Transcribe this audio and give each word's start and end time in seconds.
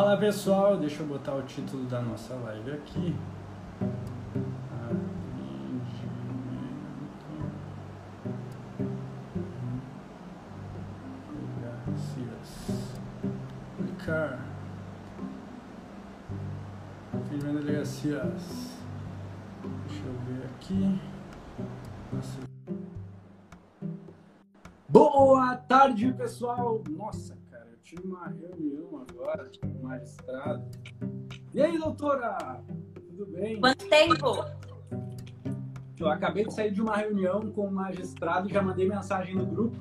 Fala 0.00 0.16
pessoal, 0.16 0.78
deixa 0.78 1.02
eu 1.02 1.06
botar 1.06 1.34
o 1.34 1.42
título 1.42 1.84
da 1.84 2.00
nossa 2.00 2.34
live 2.34 2.70
aqui. 2.70 3.14
Clicar. 13.76 14.42
Firme 17.28 17.60
delegacias. 17.60 18.78
Deixa 19.86 20.02
eu 20.06 20.14
ver 20.24 20.46
aqui. 20.46 20.98
Nossa. 22.10 22.38
Boa 24.88 25.56
tarde, 25.56 26.10
pessoal. 26.14 26.82
Nossa, 26.88 27.36
tive 27.82 28.06
uma 28.06 28.28
reunião 28.28 28.69
magistrado. 29.90 30.64
E 31.52 31.60
aí, 31.60 31.78
doutora? 31.78 32.62
Tudo 33.08 33.26
bem? 33.26 33.60
Quanto 33.60 33.88
tempo? 33.88 34.44
Eu 35.98 36.08
acabei 36.08 36.46
de 36.46 36.54
sair 36.54 36.70
de 36.70 36.80
uma 36.80 36.96
reunião 36.96 37.50
com 37.50 37.66
o 37.66 37.72
magistrado 37.72 38.48
e 38.48 38.52
já 38.52 38.62
mandei 38.62 38.88
mensagem 38.88 39.34
no 39.34 39.44
grupo. 39.44 39.76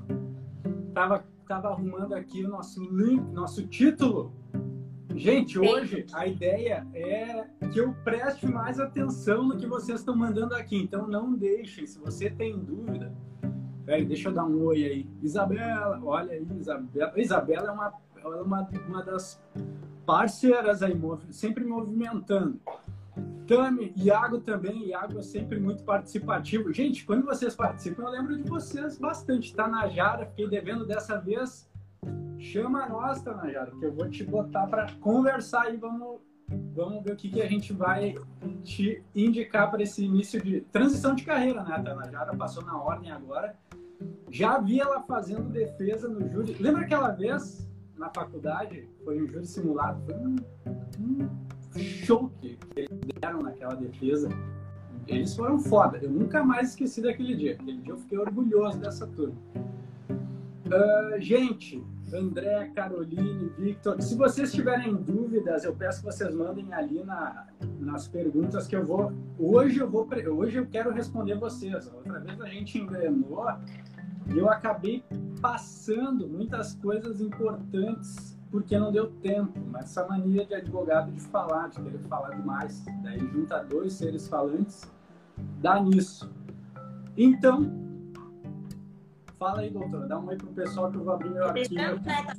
Tava, 0.93 1.23
tava 1.47 1.69
arrumando 1.69 2.13
aqui 2.13 2.43
o 2.43 2.49
nosso 2.49 2.83
link, 2.83 3.21
nosso 3.31 3.65
título. 3.67 4.33
Gente, 5.15 5.59
hoje 5.59 6.05
a 6.13 6.25
ideia 6.25 6.87
é 6.93 7.45
que 7.71 7.79
eu 7.79 7.93
preste 8.03 8.47
mais 8.47 8.79
atenção 8.79 9.47
no 9.47 9.57
que 9.57 9.67
vocês 9.67 9.99
estão 9.99 10.15
mandando 10.15 10.55
aqui. 10.55 10.77
Então 10.77 11.07
não 11.07 11.33
deixem, 11.33 11.85
se 11.85 11.99
você 11.99 12.29
tem 12.29 12.57
dúvida, 12.57 13.13
Peraí, 13.85 14.05
deixa 14.05 14.29
eu 14.29 14.33
dar 14.33 14.45
um 14.45 14.65
oi 14.65 14.85
aí. 14.85 15.09
Isabela, 15.19 15.99
olha 16.03 16.33
aí, 16.33 16.47
Isabela. 16.59 17.11
Isabela 17.15 17.69
é 17.69 17.71
uma, 17.71 17.93
é 18.17 18.27
uma, 18.27 18.69
uma 18.87 19.03
das 19.03 19.41
parceiras 20.09 20.81
aí, 20.81 20.99
sempre 21.29 21.63
movimentando. 21.63 22.59
Tami, 23.47 23.93
Iago 23.95 24.39
também, 24.39 24.87
Iago 24.87 25.19
é 25.19 25.21
sempre 25.21 25.59
muito 25.59 25.83
participativo. 25.83 26.73
Gente, 26.73 27.05
quando 27.05 27.23
vocês 27.23 27.55
participam, 27.55 28.05
eu 28.05 28.09
lembro 28.09 28.35
de 28.35 28.49
vocês 28.49 28.97
bastante. 28.97 29.53
Tanajara, 29.53 30.25
fiquei 30.25 30.49
devendo 30.49 30.83
dessa 30.83 31.19
vez. 31.19 31.69
Chama 32.39 32.89
nós, 32.89 33.21
Tanajara, 33.21 33.69
que 33.69 33.85
eu 33.85 33.93
vou 33.93 34.09
te 34.09 34.23
botar 34.23 34.65
para 34.65 34.91
conversar 34.93 35.71
e 35.71 35.77
vamos, 35.77 36.19
vamos 36.73 37.03
ver 37.03 37.13
o 37.13 37.15
que, 37.15 37.29
que 37.29 37.41
a 37.43 37.47
gente 37.47 37.71
vai 37.71 38.15
te 38.63 39.03
indicar 39.13 39.69
para 39.69 39.83
esse 39.83 40.03
início 40.03 40.41
de 40.41 40.61
transição 40.71 41.13
de 41.13 41.23
carreira, 41.23 41.63
né? 41.63 41.75
A 41.75 41.83
Tanajara 41.83 42.35
passou 42.35 42.65
na 42.65 42.81
ordem 42.81 43.11
agora 43.11 43.55
já 44.31 44.59
vi 44.59 44.79
ela 44.79 45.01
fazendo 45.01 45.49
defesa 45.49 46.07
no 46.07 46.27
júri. 46.29 46.55
Lembra 46.59 46.83
aquela 46.83 47.09
vez 47.09 47.68
na 47.99 48.09
faculdade? 48.09 48.87
Foi 49.03 49.21
um 49.21 49.27
júri 49.27 49.45
simulado. 49.45 50.01
Foi 50.05 50.15
um, 50.15 50.35
um 50.99 51.79
show 51.79 52.31
que, 52.39 52.55
que 52.55 52.79
eles 52.79 52.99
deram 53.19 53.43
naquela 53.43 53.75
defesa. 53.75 54.29
Eles 55.05 55.35
foram 55.35 55.59
foda. 55.59 55.97
Eu 55.97 56.09
nunca 56.09 56.43
mais 56.43 56.69
esqueci 56.69 57.01
daquele 57.01 57.35
dia. 57.35 57.53
Aquele 57.53 57.77
dia 57.77 57.93
eu 57.93 57.97
fiquei 57.97 58.17
orgulhoso 58.17 58.79
dessa 58.79 59.05
turma. 59.05 59.35
Uh, 60.09 61.19
gente, 61.19 61.83
André, 62.13 62.71
Caroline, 62.75 63.51
Victor, 63.57 63.99
se 64.01 64.15
vocês 64.15 64.51
tiverem 64.53 64.95
dúvidas, 64.95 65.63
eu 65.63 65.75
peço 65.75 65.99
que 65.99 66.05
vocês 66.05 66.33
mandem 66.33 66.71
ali 66.73 67.03
na, 67.03 67.47
nas 67.79 68.07
perguntas 68.07 68.67
que 68.67 68.75
eu 68.75 68.85
vou. 68.85 69.11
Hoje 69.37 69.79
eu 69.79 69.89
vou. 69.89 70.07
Hoje 70.37 70.57
eu 70.57 70.67
quero 70.67 70.91
responder 70.91 71.35
vocês. 71.35 71.91
Outra 71.91 72.19
vez 72.19 72.39
a 72.39 72.47
gente 72.47 72.77
engrenou 72.77 73.45
e 74.27 74.37
eu 74.37 74.47
acabei 74.47 75.03
passando 75.41 76.27
muitas 76.27 76.75
coisas 76.75 77.21
importantes 77.21 78.37
porque 78.51 78.77
não 78.77 78.91
deu 78.91 79.11
tempo. 79.21 79.59
Mas 79.67 79.85
essa 79.85 80.07
mania 80.07 80.45
de 80.45 80.53
advogado 80.53 81.11
de 81.11 81.21
falar, 81.21 81.69
de 81.69 81.81
querer 81.81 81.99
falar 82.07 82.35
demais, 82.35 82.83
daí 83.03 83.19
junta 83.19 83.63
dois 83.63 83.93
seres 83.93 84.27
falantes, 84.27 84.89
dá 85.61 85.79
nisso. 85.79 86.31
Então, 87.17 87.71
fala 89.37 89.61
aí, 89.61 89.69
doutora, 89.69 90.07
dá 90.07 90.19
um 90.19 90.27
oi 90.27 90.37
pro 90.37 90.47
pessoal 90.47 90.91
que 90.91 90.97
eu 90.97 91.03
vou 91.03 91.13
abrir 91.13 91.29
meu 91.29 91.45
arquivo. 91.45 92.03
Tá 92.03 92.35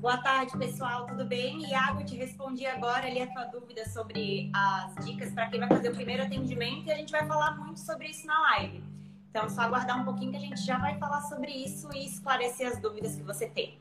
Boa 0.00 0.16
tarde, 0.16 0.58
pessoal, 0.58 1.06
tudo 1.06 1.24
bem? 1.24 1.64
Iago, 1.70 2.00
eu 2.00 2.04
te 2.04 2.16
respondi 2.16 2.66
agora 2.66 3.06
ali 3.06 3.22
a 3.22 3.32
tua 3.32 3.44
dúvida 3.44 3.88
sobre 3.88 4.50
as 4.52 5.04
dicas 5.04 5.32
para 5.32 5.48
quem 5.48 5.60
vai 5.60 5.68
fazer 5.68 5.90
o 5.90 5.94
primeiro 5.94 6.24
atendimento 6.24 6.88
e 6.88 6.90
a 6.90 6.96
gente 6.96 7.12
vai 7.12 7.24
falar 7.24 7.56
muito 7.56 7.78
sobre 7.78 8.08
isso 8.08 8.26
na 8.26 8.40
live. 8.40 8.91
Então, 9.32 9.48
só 9.48 9.62
aguardar 9.62 9.98
um 9.98 10.04
pouquinho 10.04 10.30
que 10.30 10.36
a 10.36 10.40
gente 10.40 10.60
já 10.60 10.76
vai 10.76 10.98
falar 10.98 11.22
sobre 11.22 11.50
isso 11.50 11.88
e 11.94 12.04
esclarecer 12.04 12.68
as 12.68 12.78
dúvidas 12.78 13.16
que 13.16 13.22
você 13.22 13.48
tem. 13.48 13.80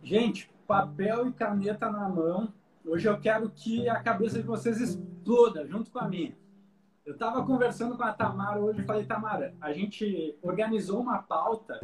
Gente, 0.00 0.48
papel 0.68 1.26
e 1.26 1.32
caneta 1.32 1.90
na 1.90 2.08
mão. 2.08 2.54
Hoje 2.86 3.08
eu 3.08 3.18
quero 3.18 3.50
que 3.50 3.88
a 3.88 4.00
cabeça 4.00 4.38
de 4.38 4.46
vocês 4.46 4.80
exploda 4.80 5.66
junto 5.66 5.90
com 5.90 5.98
a 5.98 6.06
minha. 6.06 6.32
Eu 7.04 7.14
estava 7.14 7.44
conversando 7.44 7.96
com 7.96 8.04
a 8.04 8.12
Tamara 8.12 8.60
hoje 8.60 8.80
e 8.80 8.84
falei, 8.84 9.04
Tamara, 9.04 9.52
a 9.60 9.72
gente 9.72 10.38
organizou 10.40 11.00
uma 11.00 11.18
pauta 11.18 11.80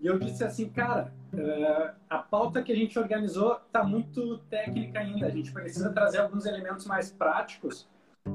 e 0.00 0.06
eu 0.06 0.18
disse 0.18 0.42
assim, 0.42 0.68
cara, 0.68 1.14
uh, 1.32 1.94
a 2.10 2.18
pauta 2.18 2.64
que 2.64 2.72
a 2.72 2.76
gente 2.76 2.98
organizou 2.98 3.60
está 3.64 3.84
muito 3.84 4.38
técnica 4.50 4.98
ainda. 4.98 5.28
A 5.28 5.30
gente 5.30 5.52
precisa 5.52 5.92
trazer 5.92 6.18
alguns 6.18 6.46
elementos 6.46 6.84
mais 6.84 7.12
práticos, 7.12 7.88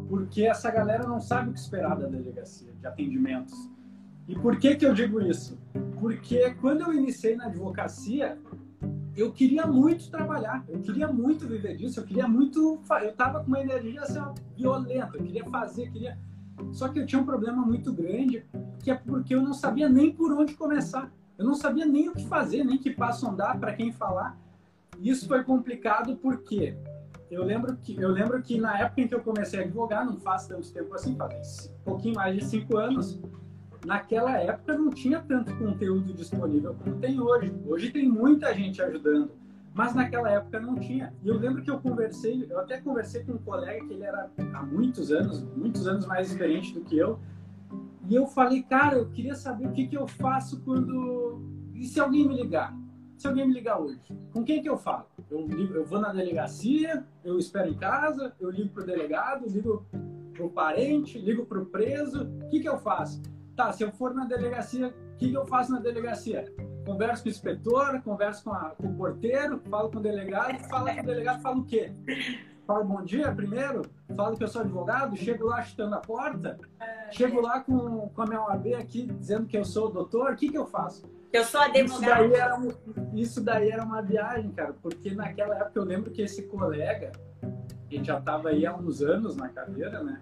porque 0.08 0.44
essa 0.44 0.72
galera 0.72 1.06
não 1.06 1.20
sabe 1.20 1.50
o 1.50 1.54
que 1.54 1.60
esperar 1.60 1.98
da 1.98 2.08
delegacia 2.08 2.72
de 2.72 2.88
atendimentos. 2.88 3.70
E 4.30 4.36
por 4.36 4.60
que, 4.60 4.76
que 4.76 4.86
eu 4.86 4.94
digo 4.94 5.20
isso? 5.20 5.58
Porque 6.00 6.52
quando 6.62 6.82
eu 6.82 6.94
iniciei 6.94 7.36
na 7.36 7.48
advocacia, 7.48 8.38
eu 9.18 9.32
queria 9.32 9.66
muito 9.66 10.12
trabalhar, 10.12 10.64
eu 10.70 10.80
queria 10.82 11.08
muito 11.08 11.48
viver 11.48 11.76
disso, 11.76 12.00
eu 12.00 12.06
queria 12.06 12.28
muito. 12.28 12.80
Eu 13.02 13.10
estava 13.10 13.40
com 13.40 13.48
uma 13.48 13.60
energia 13.60 14.02
assim, 14.02 14.22
violenta, 14.56 15.18
eu 15.18 15.24
queria 15.24 15.44
fazer, 15.46 15.90
queria. 15.90 16.16
Só 16.72 16.90
que 16.90 17.00
eu 17.00 17.08
tinha 17.08 17.20
um 17.20 17.26
problema 17.26 17.66
muito 17.66 17.92
grande, 17.92 18.46
que 18.84 18.92
é 18.92 18.96
porque 18.96 19.34
eu 19.34 19.42
não 19.42 19.52
sabia 19.52 19.90
nem 19.90 20.14
por 20.14 20.32
onde 20.32 20.54
começar. 20.54 21.12
Eu 21.36 21.46
não 21.46 21.56
sabia 21.56 21.88
nem 21.88 22.10
o 22.10 22.14
que 22.14 22.28
fazer, 22.28 22.64
nem 22.64 22.78
que 22.78 22.92
passo 22.92 23.28
andar, 23.28 23.60
para 23.60 23.74
quem 23.74 23.92
falar. 23.92 24.38
Isso 25.00 25.28
foi 25.28 25.44
complicado 25.44 26.16
porque 26.18 26.78
eu 27.32 27.44
lembro 27.44 27.76
que 27.78 28.00
eu 28.00 28.10
lembro 28.10 28.40
que 28.44 28.60
na 28.60 28.78
época 28.78 29.02
em 29.02 29.08
que 29.08 29.16
eu 29.16 29.22
comecei 29.22 29.60
a 29.60 29.64
advogar, 29.64 30.06
não 30.06 30.18
faz 30.18 30.46
tanto 30.46 30.72
tempo 30.72 30.94
assim, 30.94 31.16
faz 31.16 31.74
um 31.82 31.84
pouquinho 31.84 32.16
mais 32.16 32.36
de 32.36 32.46
cinco 32.46 32.78
anos, 32.78 33.20
naquela 33.86 34.38
época 34.38 34.78
não 34.78 34.90
tinha 34.90 35.20
tanto 35.20 35.56
conteúdo 35.58 36.14
disponível 36.14 36.76
como 36.76 36.98
tem 36.98 37.20
hoje. 37.20 37.54
Hoje 37.66 37.92
tem 37.92 38.08
muita 38.08 38.54
gente 38.54 38.82
ajudando, 38.82 39.32
mas 39.74 39.94
naquela 39.94 40.30
época 40.30 40.60
não 40.60 40.76
tinha. 40.76 41.14
E 41.24 41.28
eu 41.28 41.38
lembro 41.38 41.62
que 41.62 41.72
eu 41.72 41.80
conversei, 41.80 42.46
eu 42.50 42.60
até 42.60 42.80
conversei 42.80 43.24
com 43.24 43.34
um 43.34 43.38
colega 43.38 43.86
que 43.86 43.94
ele 43.94 44.04
era 44.04 44.30
há 44.54 44.64
muitos 44.64 45.12
anos, 45.12 45.44
muitos 45.56 45.88
anos 45.88 46.06
mais 46.06 46.32
experiente 46.32 46.74
do 46.74 46.82
que 46.82 46.98
eu, 46.98 47.20
e 48.10 48.16
eu 48.16 48.26
falei, 48.26 48.64
cara, 48.64 48.98
eu 48.98 49.10
queria 49.10 49.36
saber 49.36 49.68
o 49.68 49.72
que, 49.72 49.88
que 49.88 49.96
eu 49.96 50.08
faço 50.08 50.62
quando. 50.62 51.40
E 51.76 51.86
se 51.86 52.00
alguém 52.00 52.28
me 52.28 52.36
ligar? 52.36 52.76
Se 53.16 53.28
alguém 53.28 53.48
me 53.48 53.54
ligar 53.54 53.80
hoje, 53.80 54.00
com 54.32 54.44
quem 54.44 54.62
que 54.62 54.70
eu 54.70 54.78
falo? 54.78 55.06
Eu, 55.30 55.46
ligo, 55.46 55.74
eu 55.74 55.86
vou 55.86 56.00
na 56.00 56.12
delegacia, 56.12 57.06
eu 57.24 57.38
espero 57.38 57.70
em 57.70 57.74
casa, 57.74 58.34
eu 58.40 58.50
ligo 58.50 58.70
pro 58.70 58.86
delegado, 58.86 59.46
ligo 59.48 59.86
pro 60.34 60.50
parente, 60.50 61.20
ligo 61.20 61.46
pro 61.46 61.66
preso, 61.66 62.24
o 62.24 62.50
que, 62.50 62.62
que 62.62 62.70
eu 62.70 62.80
faço? 62.80 63.22
Tá, 63.60 63.74
se 63.74 63.84
eu 63.84 63.92
for 63.92 64.14
na 64.14 64.24
delegacia, 64.24 64.88
o 64.88 65.18
que, 65.18 65.34
eu 65.34 65.46
faço 65.46 65.74
na 65.74 65.82
delegacia? 65.82 66.46
Converso 66.86 67.24
com 67.24 67.28
o 67.28 67.32
inspetor, 67.34 68.02
converso 68.04 68.46
com, 68.46 68.54
a, 68.54 68.70
com 68.70 68.88
o 68.88 68.96
porteiro, 68.96 69.60
falo 69.70 69.92
com 69.92 69.98
o 69.98 70.02
delegado, 70.02 70.58
falo 70.70 70.86
com 70.96 71.02
o 71.02 71.06
delegado, 71.06 71.42
falo 71.42 71.60
o 71.60 71.66
quê? 71.66 71.92
Falo 72.66 72.86
bom 72.86 73.04
dia 73.04 73.30
primeiro, 73.34 73.82
falo 74.16 74.38
que 74.38 74.46
eu 74.46 74.48
sou 74.48 74.62
advogado, 74.62 75.18
chego 75.18 75.48
lá 75.48 75.62
chutando 75.62 75.94
a 75.94 76.00
porta, 76.00 76.58
chego 77.12 77.42
lá 77.42 77.60
com, 77.60 78.08
com 78.08 78.22
a 78.22 78.26
minha 78.28 78.42
OAB 78.44 78.76
aqui 78.76 79.08
dizendo 79.08 79.46
que 79.46 79.58
eu 79.58 79.66
sou 79.66 79.88
o 79.88 79.92
doutor, 79.92 80.32
o 80.32 80.36
que, 80.38 80.48
que 80.48 80.58
eu 80.58 80.66
faço? 80.66 81.12
Eu 81.34 81.44
sou 81.44 81.60
advogado. 81.60 81.84
Isso 81.84 82.00
daí, 82.00 82.34
era 82.34 82.58
isso 83.14 83.44
daí 83.44 83.70
era 83.72 83.84
uma 83.84 84.02
viagem, 84.02 84.54
cara, 84.54 84.72
porque 84.82 85.14
naquela 85.14 85.58
época 85.58 85.78
eu 85.78 85.84
lembro 85.84 86.12
que 86.12 86.22
esse 86.22 86.44
colega, 86.44 87.12
ele 87.92 88.06
já 88.06 88.20
estava 88.20 88.52
aí 88.52 88.66
há 88.66 88.74
uns 88.74 89.02
anos 89.02 89.36
na 89.36 89.50
carreira, 89.50 90.02
né? 90.02 90.22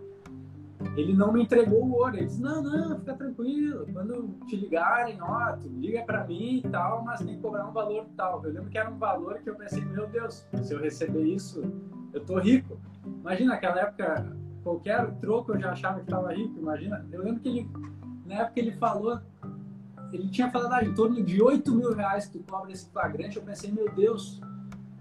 Ele 0.98 1.14
não 1.14 1.32
me 1.32 1.44
entregou 1.44 1.86
o 1.86 1.94
ouro. 1.94 2.18
Ele 2.18 2.26
disse: 2.26 2.42
Não, 2.42 2.62
não, 2.62 2.98
fica 3.00 3.14
tranquilo. 3.14 3.86
Quando 3.94 4.36
te 4.48 4.56
ligarem, 4.56 5.22
ó, 5.22 5.56
tu 5.56 5.70
liga 5.70 6.04
para 6.04 6.26
mim 6.26 6.64
e 6.66 6.70
tal, 6.70 7.04
mas 7.04 7.20
tem 7.20 7.36
que 7.36 7.42
cobrar 7.42 7.68
um 7.68 7.72
valor 7.72 8.08
tal. 8.18 8.44
Eu 8.44 8.52
lembro 8.52 8.70
que 8.70 8.78
era 8.78 8.90
um 8.90 8.98
valor 8.98 9.40
que 9.40 9.50
eu 9.50 9.56
pensei: 9.56 9.86
Meu 9.86 10.08
Deus, 10.08 10.48
se 10.64 10.74
eu 10.74 10.82
receber 10.82 11.24
isso, 11.24 11.62
eu 12.12 12.26
tô 12.26 12.40
rico. 12.40 12.80
Imagina, 13.06 13.52
naquela 13.52 13.82
época, 13.82 14.36
qualquer 14.64 15.12
troco 15.20 15.54
eu 15.54 15.60
já 15.60 15.72
achava 15.72 16.00
que 16.00 16.06
estava 16.06 16.34
rico. 16.34 16.58
Imagina, 16.58 17.06
eu 17.12 17.24
lembro 17.24 17.42
que 17.42 17.50
ele, 17.50 17.70
na 18.26 18.36
época, 18.42 18.60
ele 18.60 18.72
falou. 18.72 19.22
Ele 20.12 20.30
tinha 20.30 20.50
falado 20.50 20.74
ah, 20.74 20.84
em 20.84 20.94
torno 20.94 21.22
de 21.22 21.42
8 21.42 21.76
mil 21.76 21.94
reais 21.94 22.28
que 22.28 22.40
tu 22.40 22.44
cobra 22.50 22.72
esse 22.72 22.90
flagrante. 22.90 23.38
Eu 23.38 23.44
pensei, 23.44 23.70
meu 23.72 23.94
Deus, 23.94 24.40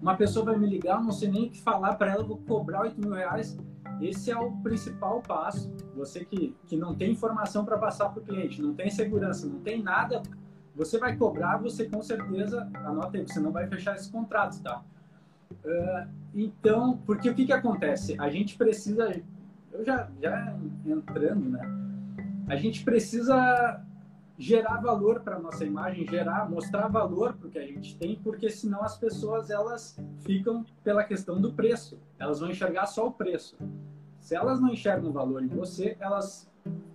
uma 0.02 0.16
pessoa 0.16 0.44
vai 0.44 0.58
me 0.58 0.66
ligar, 0.66 1.00
não 1.00 1.12
sei 1.12 1.30
nem 1.30 1.46
o 1.46 1.50
que 1.50 1.62
falar 1.62 1.94
para 1.94 2.10
ela, 2.10 2.24
vou 2.24 2.38
cobrar 2.38 2.82
8 2.82 3.00
mil 3.00 3.12
reais. 3.12 3.56
Esse 4.00 4.30
é 4.30 4.36
o 4.36 4.52
principal 4.58 5.22
passo. 5.22 5.72
Você 5.94 6.24
que, 6.24 6.54
que 6.66 6.76
não 6.76 6.94
tem 6.94 7.12
informação 7.12 7.64
para 7.64 7.78
passar 7.78 8.10
para 8.10 8.20
o 8.20 8.24
cliente, 8.24 8.60
não 8.60 8.74
tem 8.74 8.90
segurança, 8.90 9.46
não 9.46 9.60
tem 9.60 9.82
nada, 9.82 10.22
você 10.74 10.98
vai 10.98 11.16
cobrar, 11.16 11.56
você 11.56 11.88
com 11.88 12.02
certeza, 12.02 12.68
anota 12.74 13.16
aí, 13.16 13.26
você 13.26 13.40
não 13.40 13.50
vai 13.50 13.66
fechar 13.66 13.96
esse 13.96 14.10
contrato, 14.10 14.60
tá? 14.62 14.82
Uh, 15.64 16.08
então, 16.34 16.98
porque 17.06 17.30
o 17.30 17.34
que 17.34 17.46
que 17.46 17.52
acontece? 17.52 18.14
A 18.18 18.28
gente 18.28 18.56
precisa, 18.56 19.18
eu 19.72 19.84
já, 19.84 20.08
já 20.20 20.54
entrando, 20.84 21.48
né? 21.48 21.60
A 22.46 22.56
gente 22.56 22.84
precisa 22.84 23.82
gerar 24.38 24.80
valor 24.80 25.20
para 25.20 25.38
nossa 25.38 25.64
imagem, 25.64 26.06
gerar, 26.06 26.48
mostrar 26.48 26.88
valor 26.88 27.34
para 27.34 27.48
o 27.48 27.50
que 27.50 27.58
a 27.58 27.66
gente 27.66 27.96
tem, 27.96 28.16
porque 28.16 28.50
senão 28.50 28.82
as 28.82 28.96
pessoas 28.96 29.50
elas 29.50 29.98
ficam 30.18 30.64
pela 30.84 31.02
questão 31.04 31.40
do 31.40 31.52
preço. 31.52 31.98
Elas 32.18 32.40
vão 32.40 32.50
enxergar 32.50 32.86
só 32.86 33.06
o 33.06 33.12
preço. 33.12 33.56
Se 34.20 34.34
elas 34.34 34.60
não 34.60 34.70
enxergam 34.70 35.12
valor 35.12 35.42
em 35.42 35.48
você, 35.48 35.96
elas 36.00 36.50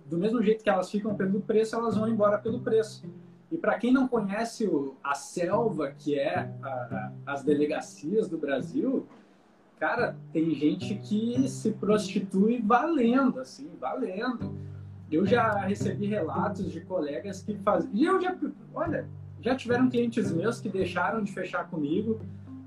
do 0.06 0.18
mesmo 0.18 0.42
jeito 0.42 0.62
que 0.62 0.68
elas 0.68 0.90
ficam 0.90 1.14
pelo 1.16 1.40
preço, 1.40 1.74
elas 1.74 1.96
vão 1.96 2.06
embora 2.06 2.38
pelo 2.38 2.60
preço. 2.60 3.04
E 3.50 3.56
para 3.56 3.78
quem 3.78 3.92
não 3.92 4.06
conhece 4.06 4.66
o, 4.66 4.94
a 5.02 5.14
selva 5.14 5.90
que 5.90 6.18
é 6.18 6.52
a, 6.62 7.12
as 7.26 7.42
delegacias 7.42 8.28
do 8.28 8.36
Brasil, 8.36 9.06
cara, 9.80 10.16
tem 10.32 10.54
gente 10.54 10.94
que 10.96 11.48
se 11.48 11.72
prostitui 11.72 12.60
valendo, 12.62 13.40
assim, 13.40 13.70
valendo 13.80 14.54
eu 15.12 15.26
já 15.26 15.52
recebi 15.60 16.06
relatos 16.06 16.72
de 16.72 16.80
colegas 16.80 17.42
que 17.42 17.54
fazem. 17.58 17.90
E 17.92 18.04
eu 18.04 18.20
já, 18.20 18.36
olha, 18.74 19.06
já 19.40 19.54
tiveram 19.54 19.88
clientes 19.88 20.32
meus 20.32 20.60
que 20.60 20.68
deixaram 20.68 21.22
de 21.22 21.32
fechar 21.32 21.68
comigo 21.68 22.20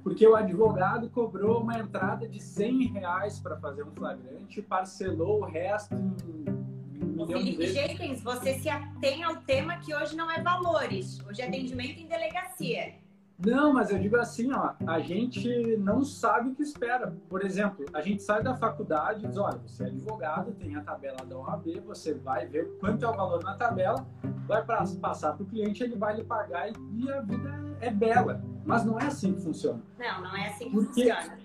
porque 0.04 0.28
o 0.28 0.36
advogado 0.36 1.10
cobrou 1.10 1.62
uma 1.62 1.80
entrada 1.80 2.28
de 2.28 2.40
100 2.40 2.94
reais 2.94 3.40
para 3.40 3.58
fazer 3.58 3.82
um 3.82 3.92
flagrante 3.92 4.60
e 4.60 4.62
parcelou 4.62 5.42
o 5.42 5.46
resto 5.46 5.96
um 5.96 7.26
Felipe 7.26 7.66
vezes. 7.66 8.22
você 8.22 8.54
se 8.60 8.70
atém 8.70 9.24
ao 9.24 9.38
tema 9.38 9.78
que 9.78 9.96
hoje 9.96 10.16
não 10.16 10.30
é 10.30 10.42
valores, 10.42 11.20
hoje 11.28 11.42
é 11.42 11.48
atendimento 11.48 12.00
em 12.00 12.08
delegacia. 12.08 12.94
Não, 13.38 13.74
mas 13.74 13.92
eu 13.92 14.00
digo 14.00 14.16
assim, 14.16 14.52
ó, 14.54 14.74
a 14.88 15.00
gente 15.00 15.76
não 15.78 16.04
sabe 16.06 16.50
o 16.50 16.56
que 16.56 16.64
espera. 16.64 17.14
Por 17.30 17.44
exemplo, 17.44 17.86
a 17.94 18.02
gente 18.02 18.24
sai 18.24 18.42
da 18.42 18.56
faculdade 18.56 19.26
e 19.26 19.28
diz, 19.28 19.38
olha, 19.38 19.58
você 19.58 19.84
é 19.84 19.88
advogado, 19.88 20.54
tem 20.54 20.76
a 20.76 20.82
tabela 20.82 21.18
da 21.26 21.38
OAB, 21.38 21.82
você 21.86 22.14
vai 22.14 22.46
ver 22.48 22.66
quanto 22.80 23.04
é 23.04 23.10
o 23.10 23.14
valor 23.14 23.44
na 23.44 23.56
tabela, 23.56 24.08
vai 24.48 24.64
pra, 24.64 24.86
passar 25.02 25.34
para 25.34 25.44
o 25.44 25.46
cliente, 25.46 25.84
ele 25.84 25.98
vai 25.98 26.16
lhe 26.16 26.24
pagar 26.24 26.70
e 26.70 27.12
a 27.12 27.22
vida 27.22 27.78
é 27.82 27.90
bela. 27.90 28.42
Mas 28.66 28.86
não 28.86 29.00
é 29.00 29.08
assim 29.08 29.34
que 29.34 29.42
funciona. 29.42 29.82
Não, 30.00 30.22
não 30.22 30.36
é 30.36 30.48
assim 30.48 30.66
que 30.66 30.72
Porque 30.72 31.04
funciona. 31.04 31.38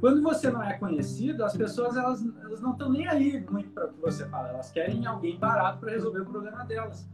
Quando 0.00 0.22
você 0.22 0.50
não 0.50 0.62
é 0.62 0.78
conhecido, 0.78 1.44
as 1.44 1.54
pessoas 1.54 1.94
elas, 1.94 2.24
elas 2.42 2.60
não 2.62 2.72
estão 2.72 2.90
nem 2.90 3.06
aí 3.06 3.44
muito 3.50 3.68
para 3.70 3.84
o 3.84 3.92
que 3.92 4.00
você 4.00 4.26
fala. 4.26 4.48
Elas 4.48 4.72
querem 4.72 5.04
alguém 5.04 5.38
barato 5.38 5.78
para 5.78 5.90
resolver 5.90 6.20
o 6.20 6.24
problema 6.24 6.64
delas. 6.64 7.06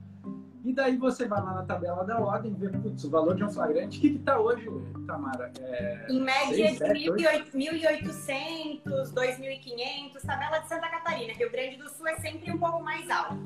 E 0.66 0.72
daí 0.72 0.96
você 0.96 1.28
vai 1.28 1.40
lá 1.40 1.54
na 1.54 1.62
tabela 1.62 2.04
da 2.04 2.18
ordem 2.18 2.50
e 2.50 2.54
vê 2.56 2.68
putz, 2.68 3.04
o 3.04 3.10
valor 3.10 3.36
de 3.36 3.44
um 3.44 3.48
flagrante. 3.48 3.98
O 3.98 4.00
que 4.00 4.08
está 4.08 4.40
hoje, 4.40 4.68
Tamara? 5.06 5.52
É, 5.60 6.06
em 6.10 6.20
média, 6.20 6.72
1.800, 6.72 8.82
2.500. 8.84 10.26
Tabela 10.26 10.58
de 10.58 10.68
Santa 10.68 10.88
Catarina. 10.88 11.32
Rio 11.34 11.52
Grande 11.52 11.76
do 11.76 11.88
Sul 11.88 12.08
é 12.08 12.16
sempre 12.16 12.50
um 12.50 12.58
pouco 12.58 12.82
mais 12.82 13.08
alto. 13.08 13.38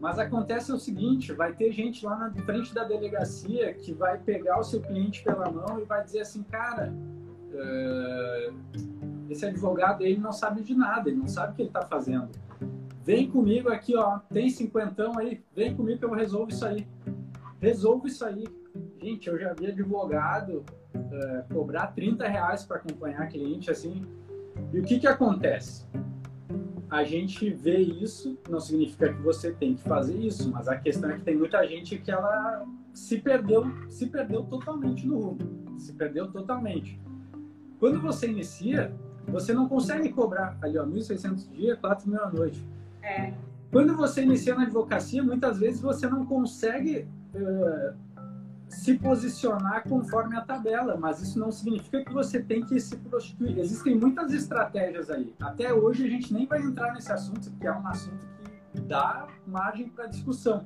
Mas 0.00 0.18
acontece 0.18 0.72
o 0.72 0.80
seguinte, 0.80 1.32
vai 1.32 1.52
ter 1.52 1.70
gente 1.70 2.04
lá 2.04 2.16
na 2.16 2.32
frente 2.42 2.74
da 2.74 2.82
delegacia 2.82 3.72
que 3.74 3.92
vai 3.92 4.18
pegar 4.18 4.58
o 4.58 4.64
seu 4.64 4.80
cliente 4.80 5.22
pela 5.22 5.48
mão 5.48 5.78
e 5.78 5.84
vai 5.84 6.02
dizer 6.02 6.22
assim, 6.22 6.42
cara, 6.42 6.92
uh, 7.52 8.52
esse 9.30 9.46
advogado 9.46 10.02
ele 10.02 10.18
não 10.18 10.32
sabe 10.32 10.60
de 10.62 10.74
nada, 10.74 11.08
ele 11.08 11.18
não 11.18 11.28
sabe 11.28 11.52
o 11.52 11.54
que 11.54 11.62
ele 11.62 11.68
está 11.68 11.82
fazendo 11.82 12.49
Vem 13.02 13.30
comigo 13.30 13.68
aqui, 13.68 13.96
ó. 13.96 14.18
Tem 14.32 14.50
cinquentão 14.50 15.18
aí. 15.18 15.42
Vem 15.54 15.74
comigo 15.74 15.98
que 15.98 16.04
eu 16.04 16.12
resolvo 16.12 16.50
isso 16.50 16.64
aí. 16.66 16.86
Resolvo 17.60 18.06
isso 18.06 18.24
aí. 18.24 18.44
Gente, 19.00 19.28
eu 19.28 19.38
já 19.38 19.52
vi 19.54 19.66
advogado 19.66 20.64
é, 20.94 21.44
cobrar 21.52 21.88
30 21.88 22.26
reais 22.28 22.64
para 22.64 22.76
acompanhar 22.76 23.28
cliente 23.28 23.70
assim. 23.70 24.04
E 24.72 24.78
o 24.78 24.82
que 24.82 24.98
que 24.98 25.06
acontece? 25.06 25.86
A 26.90 27.04
gente 27.04 27.48
vê 27.50 27.78
isso, 27.78 28.36
não 28.48 28.60
significa 28.60 29.12
que 29.12 29.22
você 29.22 29.52
tem 29.52 29.74
que 29.74 29.82
fazer 29.82 30.16
isso, 30.18 30.50
mas 30.50 30.68
a 30.68 30.76
questão 30.76 31.10
é 31.10 31.16
que 31.16 31.22
tem 31.22 31.36
muita 31.36 31.66
gente 31.66 31.98
que 31.98 32.10
ela 32.10 32.66
se 32.92 33.18
perdeu, 33.18 33.64
se 33.88 34.06
perdeu 34.06 34.42
totalmente 34.42 35.06
no 35.06 35.20
rumo, 35.20 35.78
se 35.78 35.92
perdeu 35.92 36.30
totalmente. 36.30 37.00
Quando 37.78 38.00
você 38.00 38.28
inicia, 38.28 38.92
você 39.28 39.54
não 39.54 39.68
consegue 39.68 40.10
cobrar 40.10 40.58
ali, 40.60 40.76
ó, 40.78 40.84
1.600 40.84 41.48
dias, 41.50 41.78
4 41.78 42.10
mil 42.10 42.22
à 42.22 42.30
noite. 42.30 42.66
É. 43.02 43.32
Quando 43.70 43.96
você 43.96 44.22
inicia 44.22 44.54
na 44.54 44.62
advocacia, 44.62 45.22
muitas 45.22 45.58
vezes 45.58 45.80
você 45.80 46.08
não 46.08 46.26
consegue 46.26 47.06
uh, 47.34 47.94
se 48.68 48.94
posicionar 48.98 49.84
conforme 49.88 50.36
a 50.36 50.40
tabela, 50.40 50.96
mas 50.96 51.20
isso 51.20 51.38
não 51.38 51.52
significa 51.52 52.04
que 52.04 52.12
você 52.12 52.40
tem 52.40 52.64
que 52.64 52.80
se 52.80 52.96
prostituir. 52.96 53.58
Existem 53.58 53.96
muitas 53.96 54.32
estratégias 54.32 55.10
aí. 55.10 55.34
Até 55.40 55.72
hoje 55.72 56.04
a 56.04 56.08
gente 56.08 56.32
nem 56.32 56.46
vai 56.46 56.60
entrar 56.60 56.92
nesse 56.94 57.12
assunto, 57.12 57.50
porque 57.50 57.66
é 57.66 57.72
um 57.72 57.86
assunto 57.86 58.26
que 58.72 58.80
dá 58.80 59.26
margem 59.46 59.88
para 59.88 60.06
discussão. 60.06 60.62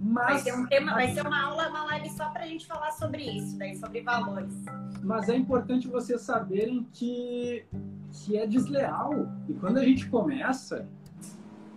Mas, 0.00 0.26
vai 0.26 0.38
ser 0.38 0.54
um 0.54 0.66
tema, 0.66 0.94
vai 0.94 1.14
ser 1.14 1.24
uma 1.24 1.44
aula, 1.44 1.68
uma 1.68 1.84
live 1.84 2.10
só 2.10 2.28
para 2.30 2.42
a 2.42 2.46
gente 2.46 2.66
falar 2.66 2.90
sobre 2.90 3.22
isso, 3.22 3.56
daí, 3.56 3.76
sobre 3.76 4.02
valores. 4.02 4.52
Mas 5.00 5.28
é 5.28 5.36
importante 5.36 5.86
vocês 5.86 6.20
saberem 6.22 6.86
que, 6.92 7.64
que 8.10 8.36
é 8.36 8.46
desleal. 8.46 9.28
E 9.48 9.54
quando 9.54 9.78
a 9.78 9.84
gente 9.84 10.08
começa, 10.08 10.88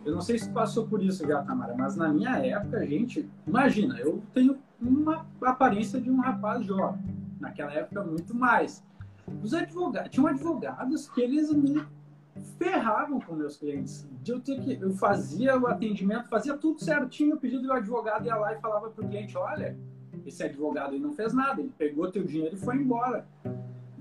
eu 0.05 0.13
não 0.13 0.21
sei 0.21 0.37
se 0.37 0.49
passou 0.51 0.87
por 0.87 1.03
isso 1.03 1.27
já, 1.27 1.41
Tamara, 1.41 1.73
mas 1.75 1.95
na 1.95 2.09
minha 2.09 2.37
época, 2.37 2.85
gente, 2.85 3.27
imagina, 3.47 3.97
eu 3.97 4.21
tenho 4.33 4.57
uma 4.79 5.25
aparência 5.41 5.99
de 5.99 6.11
um 6.11 6.21
rapaz 6.21 6.63
jovem. 6.63 7.01
Naquela 7.39 7.73
época, 7.73 8.03
muito 8.03 8.35
mais. 8.35 8.83
Os 9.41 9.53
advogados, 9.53 10.11
tinham 10.11 10.27
advogados 10.27 11.09
que 11.09 11.21
eles 11.21 11.51
me 11.51 11.83
ferravam 12.59 13.19
com 13.19 13.33
meus 13.33 13.57
clientes. 13.57 14.07
Eu, 14.27 14.39
que, 14.39 14.77
eu 14.79 14.91
fazia 14.91 15.57
o 15.59 15.65
atendimento, 15.65 16.29
fazia 16.29 16.55
tudo 16.55 16.83
certinho, 16.83 17.35
o 17.35 17.39
pedido 17.39 17.63
do 17.63 17.73
advogado 17.73 18.27
ia 18.27 18.35
lá 18.35 18.53
e 18.53 18.61
falava 18.61 18.89
para 18.89 19.03
o 19.03 19.07
cliente, 19.07 19.35
olha, 19.35 19.75
esse 20.23 20.43
advogado 20.43 20.93
aí 20.93 20.99
não 20.99 21.13
fez 21.13 21.33
nada, 21.33 21.61
ele 21.61 21.73
pegou 21.75 22.11
teu 22.11 22.23
dinheiro 22.23 22.55
e 22.55 22.59
foi 22.59 22.75
embora. 22.75 23.27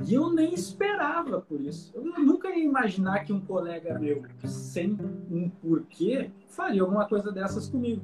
E 0.06 0.14
eu 0.14 0.32
nem 0.32 0.52
esperava 0.52 1.40
por 1.40 1.60
isso. 1.60 1.92
Eu 1.94 2.02
nunca 2.02 2.48
ia 2.48 2.64
imaginar 2.64 3.24
que 3.24 3.32
um 3.32 3.40
colega 3.40 3.98
meu, 3.98 4.22
sem 4.44 4.98
um 5.30 5.48
porquê, 5.48 6.30
faria 6.48 6.82
alguma 6.82 7.06
coisa 7.06 7.30
dessas 7.30 7.68
comigo. 7.68 8.02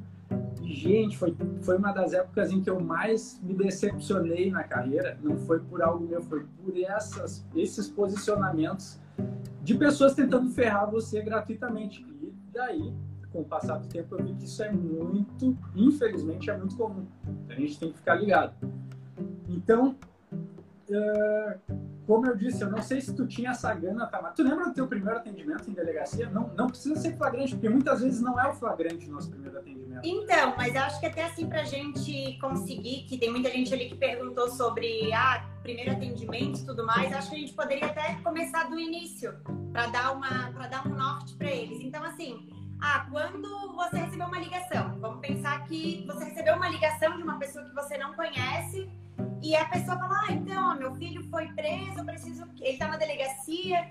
E, 0.62 0.72
gente, 0.72 1.18
foi, 1.18 1.36
foi 1.62 1.76
uma 1.76 1.92
das 1.92 2.12
épocas 2.12 2.52
em 2.52 2.62
que 2.62 2.70
eu 2.70 2.78
mais 2.78 3.40
me 3.42 3.54
decepcionei 3.54 4.50
na 4.50 4.62
carreira. 4.62 5.18
Não 5.22 5.36
foi 5.36 5.58
por 5.58 5.82
algo 5.82 6.06
meu, 6.06 6.22
foi 6.22 6.46
por 6.62 6.78
essas, 6.78 7.44
esses 7.54 7.88
posicionamentos 7.88 9.00
de 9.62 9.74
pessoas 9.74 10.14
tentando 10.14 10.48
ferrar 10.50 10.90
você 10.90 11.20
gratuitamente. 11.20 12.06
E 12.22 12.32
daí, 12.52 12.94
com 13.32 13.40
o 13.40 13.44
passar 13.44 13.78
do 13.78 13.88
tempo, 13.88 14.14
eu 14.14 14.24
vi 14.24 14.34
que 14.34 14.44
isso 14.44 14.62
é 14.62 14.70
muito, 14.70 15.56
infelizmente, 15.74 16.50
é 16.50 16.56
muito 16.56 16.76
comum. 16.76 17.06
A 17.48 17.54
gente 17.54 17.78
tem 17.78 17.90
que 17.90 17.98
ficar 17.98 18.14
ligado. 18.14 18.54
Então, 19.48 19.96
como 22.06 22.26
eu 22.26 22.36
disse, 22.36 22.62
eu 22.62 22.70
não 22.70 22.82
sei 22.82 23.00
se 23.00 23.14
tu 23.14 23.26
tinha 23.26 23.50
essa 23.50 23.72
gana, 23.72 24.06
tá? 24.06 24.20
Mas 24.20 24.34
tu 24.34 24.42
lembra 24.42 24.66
do 24.66 24.74
teu 24.74 24.86
primeiro 24.88 25.18
atendimento 25.18 25.70
em 25.70 25.74
delegacia? 25.74 26.28
Não, 26.30 26.52
não 26.56 26.66
precisa 26.66 26.96
ser 26.96 27.16
flagrante, 27.16 27.54
porque 27.54 27.68
muitas 27.68 28.00
vezes 28.00 28.20
não 28.20 28.38
é 28.40 28.48
o 28.48 28.54
flagrante 28.54 29.08
o 29.08 29.12
nosso 29.12 29.30
primeiro 29.30 29.58
atendimento. 29.58 30.00
Então, 30.04 30.54
mas 30.56 30.74
eu 30.74 30.82
acho 30.82 30.98
que 30.98 31.06
até 31.06 31.24
assim 31.26 31.48
pra 31.48 31.62
gente 31.62 32.36
conseguir, 32.40 33.04
que 33.04 33.16
tem 33.16 33.30
muita 33.30 33.50
gente 33.50 33.72
ali 33.72 33.88
que 33.88 33.94
perguntou 33.94 34.50
sobre 34.50 35.12
ah, 35.12 35.46
primeiro 35.62 35.92
atendimento 35.92 36.60
e 36.60 36.66
tudo 36.66 36.84
mais, 36.84 37.12
acho 37.12 37.30
que 37.30 37.36
a 37.36 37.38
gente 37.38 37.52
poderia 37.52 37.86
até 37.86 38.14
começar 38.24 38.68
do 38.68 38.78
início, 38.78 39.34
para 39.72 39.86
dar 39.86 40.12
uma 40.12 40.50
para 40.52 40.66
dar 40.66 40.86
um 40.86 40.94
norte 40.94 41.34
para 41.36 41.50
eles. 41.50 41.80
Então, 41.80 42.02
assim, 42.02 42.48
ah, 42.80 43.06
quando 43.10 43.72
você 43.74 43.98
recebeu 43.98 44.26
uma 44.26 44.38
ligação, 44.38 44.98
vamos 44.98 45.20
pensar 45.20 45.64
que 45.66 46.04
você 46.06 46.24
recebeu 46.24 46.56
uma 46.56 46.68
ligação 46.68 47.16
de 47.16 47.22
uma 47.22 47.38
pessoa 47.38 47.64
que 47.64 47.74
você 47.74 47.98
não 47.98 48.14
conhece 48.14 48.90
e 49.42 49.56
a 49.56 49.64
pessoa 49.66 49.98
fala, 49.98 50.20
ah, 50.28 50.32
então, 50.32 50.76
meu 50.76 50.94
filho 50.94 51.22
foi 51.30 51.48
preso, 51.52 52.04
preciso. 52.04 52.44
Ele 52.60 52.76
tá 52.76 52.88
na 52.88 52.96
delegacia. 52.96 53.88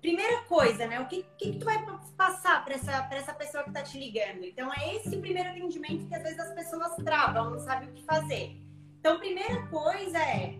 Primeira 0.00 0.42
coisa, 0.42 0.86
né? 0.86 1.00
O 1.00 1.06
que, 1.06 1.24
que, 1.36 1.52
que 1.52 1.58
tu 1.58 1.64
vai 1.64 1.84
passar 2.16 2.64
para 2.64 2.74
essa, 2.74 3.02
pra 3.02 3.18
essa 3.18 3.32
pessoa 3.32 3.64
que 3.64 3.72
tá 3.72 3.82
te 3.82 3.98
ligando? 3.98 4.44
Então, 4.44 4.70
é 4.72 4.96
esse 4.96 5.16
primeiro 5.16 5.50
atendimento 5.50 6.06
que 6.06 6.14
às 6.14 6.22
vezes 6.22 6.38
as 6.38 6.54
pessoas 6.54 6.94
travam, 7.04 7.50
não 7.50 7.58
sabem 7.58 7.88
o 7.88 7.92
que 7.92 8.04
fazer. 8.04 8.56
Então, 8.98 9.18
primeira 9.18 9.66
coisa 9.66 10.18
é 10.18 10.58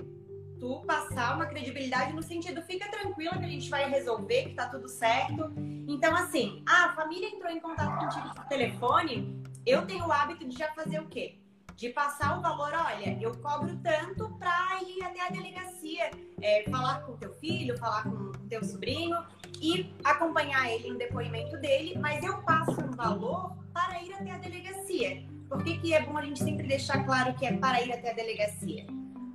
tu 0.58 0.80
passar 0.86 1.36
uma 1.36 1.46
credibilidade 1.46 2.12
no 2.12 2.22
sentido, 2.22 2.62
fica 2.62 2.90
tranquila 2.90 3.38
que 3.38 3.44
a 3.44 3.48
gente 3.48 3.70
vai 3.70 3.88
resolver, 3.88 4.44
que 4.44 4.54
tá 4.54 4.68
tudo 4.68 4.88
certo. 4.88 5.52
Então, 5.86 6.14
assim, 6.14 6.62
ah, 6.66 6.86
a 6.86 6.92
família 6.94 7.28
entrou 7.28 7.50
em 7.50 7.60
contato 7.60 7.98
contigo 7.98 8.34
por 8.34 8.44
telefone, 8.46 9.42
eu 9.64 9.86
tenho 9.86 10.06
o 10.06 10.12
hábito 10.12 10.46
de 10.46 10.56
já 10.56 10.68
fazer 10.72 11.00
o 11.00 11.06
quê? 11.06 11.38
De 11.78 11.90
passar 11.90 12.36
o 12.36 12.42
valor, 12.42 12.72
olha, 12.74 13.16
eu 13.22 13.32
cobro 13.36 13.78
tanto 13.84 14.28
para 14.30 14.82
ir 14.82 15.00
até 15.00 15.24
a 15.24 15.30
delegacia, 15.30 16.10
é, 16.42 16.64
falar 16.68 17.02
com 17.02 17.16
teu 17.16 17.32
filho, 17.34 17.78
falar 17.78 18.02
com 18.02 18.32
teu 18.48 18.64
sobrinho 18.64 19.16
e 19.62 19.94
acompanhar 20.02 20.68
ele 20.68 20.90
no 20.90 20.98
depoimento 20.98 21.56
dele, 21.58 21.96
mas 21.96 22.24
eu 22.24 22.42
passo 22.42 22.80
um 22.80 22.90
valor 22.90 23.56
para 23.72 24.02
ir 24.02 24.12
até 24.12 24.32
a 24.32 24.38
delegacia. 24.38 25.24
Por 25.48 25.62
que, 25.62 25.78
que 25.78 25.94
é 25.94 26.04
bom 26.04 26.18
a 26.18 26.22
gente 26.22 26.42
sempre 26.42 26.66
deixar 26.66 27.04
claro 27.04 27.32
que 27.34 27.46
é 27.46 27.56
para 27.56 27.80
ir 27.80 27.92
até 27.92 28.10
a 28.10 28.14
delegacia? 28.14 28.84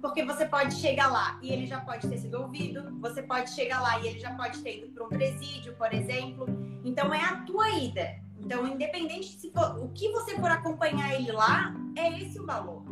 Porque 0.01 0.25
você 0.25 0.45
pode 0.45 0.75
chegar 0.75 1.07
lá 1.07 1.39
e 1.41 1.49
ele 1.49 1.65
já 1.65 1.79
pode 1.79 2.09
ter 2.09 2.17
sido 2.17 2.41
ouvido, 2.41 2.99
você 2.99 3.23
pode 3.23 3.51
chegar 3.51 3.81
lá 3.81 4.01
e 4.01 4.07
ele 4.07 4.19
já 4.19 4.35
pode 4.35 4.61
ter 4.61 4.79
ido 4.79 4.91
para 4.91 5.05
um 5.05 5.07
presídio, 5.07 5.73
por 5.77 5.93
exemplo. 5.93 6.45
Então 6.83 7.13
é 7.13 7.23
a 7.23 7.37
tua 7.45 7.69
ida. 7.69 8.21
Então, 8.43 8.67
independente 8.67 9.39
se 9.39 9.51
for, 9.51 9.79
o 9.79 9.89
que 9.89 10.11
você 10.11 10.35
for 10.35 10.51
acompanhar 10.51 11.13
ele 11.13 11.31
lá, 11.31 11.73
é 11.95 12.21
esse 12.21 12.39
o 12.39 12.45
valor. 12.45 12.83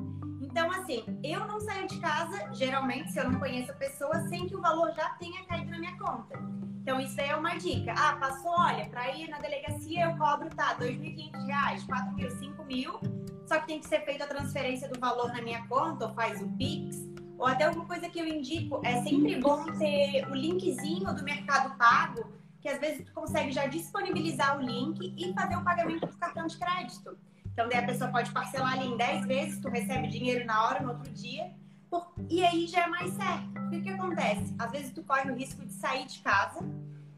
Então, 0.41 0.72
assim, 0.72 1.03
eu 1.24 1.46
não 1.46 1.60
saio 1.60 1.88
de 1.88 2.00
casa, 2.00 2.53
geralmente, 2.53 3.12
se 3.12 3.20
eu 3.20 3.29
não 3.29 3.39
conheço 3.39 3.72
a 3.72 3.75
pessoa, 3.75 4.27
sem 4.27 4.48
que 4.48 4.55
o 4.55 4.62
valor 4.62 4.91
já 4.93 5.10
tenha 5.12 5.43
caído 5.46 5.70
na 5.72 5.79
minha 5.79 5.98
conta. 5.98 6.39
Então, 6.81 7.00
isso 7.00 7.20
aí 7.20 7.29
é 7.29 7.36
uma 7.36 7.55
dica. 7.55 7.93
Ah, 7.96 8.15
passou, 8.15 8.51
olha, 8.51 8.89
para 8.89 9.15
ir 9.15 9.29
na 9.29 9.39
delegacia 9.39 10.05
eu 10.05 10.17
cobro, 10.17 10.50
tá, 10.50 10.75
R$ 10.79 10.98
2.500, 10.98 11.86
R$ 11.88 12.15
mil, 12.15 12.29
R$ 12.29 12.65
mil, 12.65 13.00
só 13.46 13.60
que 13.60 13.67
tem 13.67 13.79
que 13.79 13.88
ser 13.88 14.01
feita 14.05 14.24
a 14.24 14.27
transferência 14.27 14.88
do 14.89 15.00
valor 15.00 15.34
na 15.34 15.41
minha 15.41 15.67
conta, 15.67 16.08
ou 16.08 16.13
faz 16.13 16.41
o 16.41 16.48
Pix, 16.58 16.98
ou 17.38 17.46
até 17.46 17.65
alguma 17.65 17.86
coisa 17.86 18.10
que 18.10 18.20
eu 18.20 18.25
indico. 18.25 18.81
É 18.84 19.01
sempre 19.03 19.39
bom 19.39 19.65
ter 19.77 20.25
o 20.29 20.34
linkzinho 20.34 21.13
do 21.13 21.24
Mercado 21.24 21.77
Pago, 21.77 22.40
que 22.62 22.70
às 22.70 22.80
vezes 22.80 23.06
tu 23.06 23.12
consegue 23.13 23.51
já 23.51 23.65
disponibilizar 23.65 24.58
o 24.58 24.62
link 24.62 25.13
e 25.18 25.34
fazer 25.34 25.56
o 25.56 25.63
pagamento 25.63 26.06
do 26.06 26.18
cartão 26.18 26.46
de 26.46 26.58
crédito. 26.58 27.18
Então, 27.51 27.68
daí 27.68 27.80
a 27.80 27.86
pessoa 27.86 28.12
pode 28.12 28.32
parcelar 28.32 28.74
ali 28.74 28.88
em 28.88 28.96
10 28.96 29.25
vezes, 29.25 29.60
tu 29.60 29.68
recebe 29.68 30.08
dinheiro 30.08 30.46
na 30.46 30.65
hora, 30.65 30.82
no 30.82 30.89
outro 30.89 31.12
dia, 31.12 31.51
por... 31.89 32.13
E 32.30 32.46
aí 32.46 32.68
já 32.68 32.84
é 32.84 32.88
mais 32.88 33.12
certo. 33.12 33.60
O 33.65 33.82
que, 33.82 33.89
acontece? 33.89 34.56
Às 34.58 34.72
vezes 34.72 34.94
tu 34.94 35.03
corre 35.03 35.30
o 35.30 35.36
risco 35.36 35.65
de 35.65 35.74
sair 35.74 36.06
de 36.06 36.20
casa. 36.20 36.60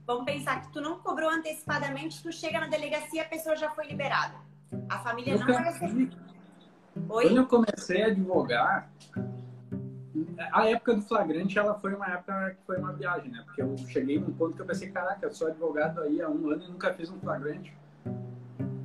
Vamos 0.08 0.26
pensar 0.26 0.62
que 0.62 0.72
tu 0.72 0.82
não 0.82 1.00
cobrou 1.00 1.30
antecipadamente, 1.30 2.24
tu 2.24 2.32
chega 2.32 2.60
na 2.60 2.68
delegacia 2.68 3.22
e 3.22 3.26
a 3.26 3.30
pessoa 3.30 3.56
já 3.56 3.70
foi 3.70 3.86
liberada. 3.88 4.36
A 4.90 5.00
família 5.00 5.34
eu 5.34 5.40
não 5.40 5.46
vai 5.46 5.64
receber. 5.64 6.10
Oi? 7.10 7.24
Quando 7.26 7.38
eu 7.38 7.48
comecei 7.48 8.04
a 8.04 8.08
advogar, 8.08 8.90
a 10.52 10.70
época 10.70 10.96
do 10.96 11.02
flagrante, 11.02 11.58
ela 11.58 11.74
foi 11.76 11.94
uma 11.94 12.08
época 12.08 12.52
que 12.52 12.66
foi 12.66 12.78
uma 12.78 12.94
viagem, 12.94 13.32
né? 13.32 13.42
Porque 13.46 13.62
eu 13.62 13.78
cheguei 13.78 14.20
num 14.20 14.34
ponto 14.34 14.56
que 14.56 14.62
eu 14.62 14.66
pensei, 14.66 14.90
caraca, 14.90 15.26
eu 15.26 15.34
sou 15.34 15.48
advogado 15.48 16.02
aí 16.02 16.22
há 16.22 16.30
um 16.30 16.50
ano 16.50 16.64
e 16.64 16.68
nunca 16.68 16.94
fiz 16.94 17.10
um 17.10 17.20
flagrante. 17.20 17.76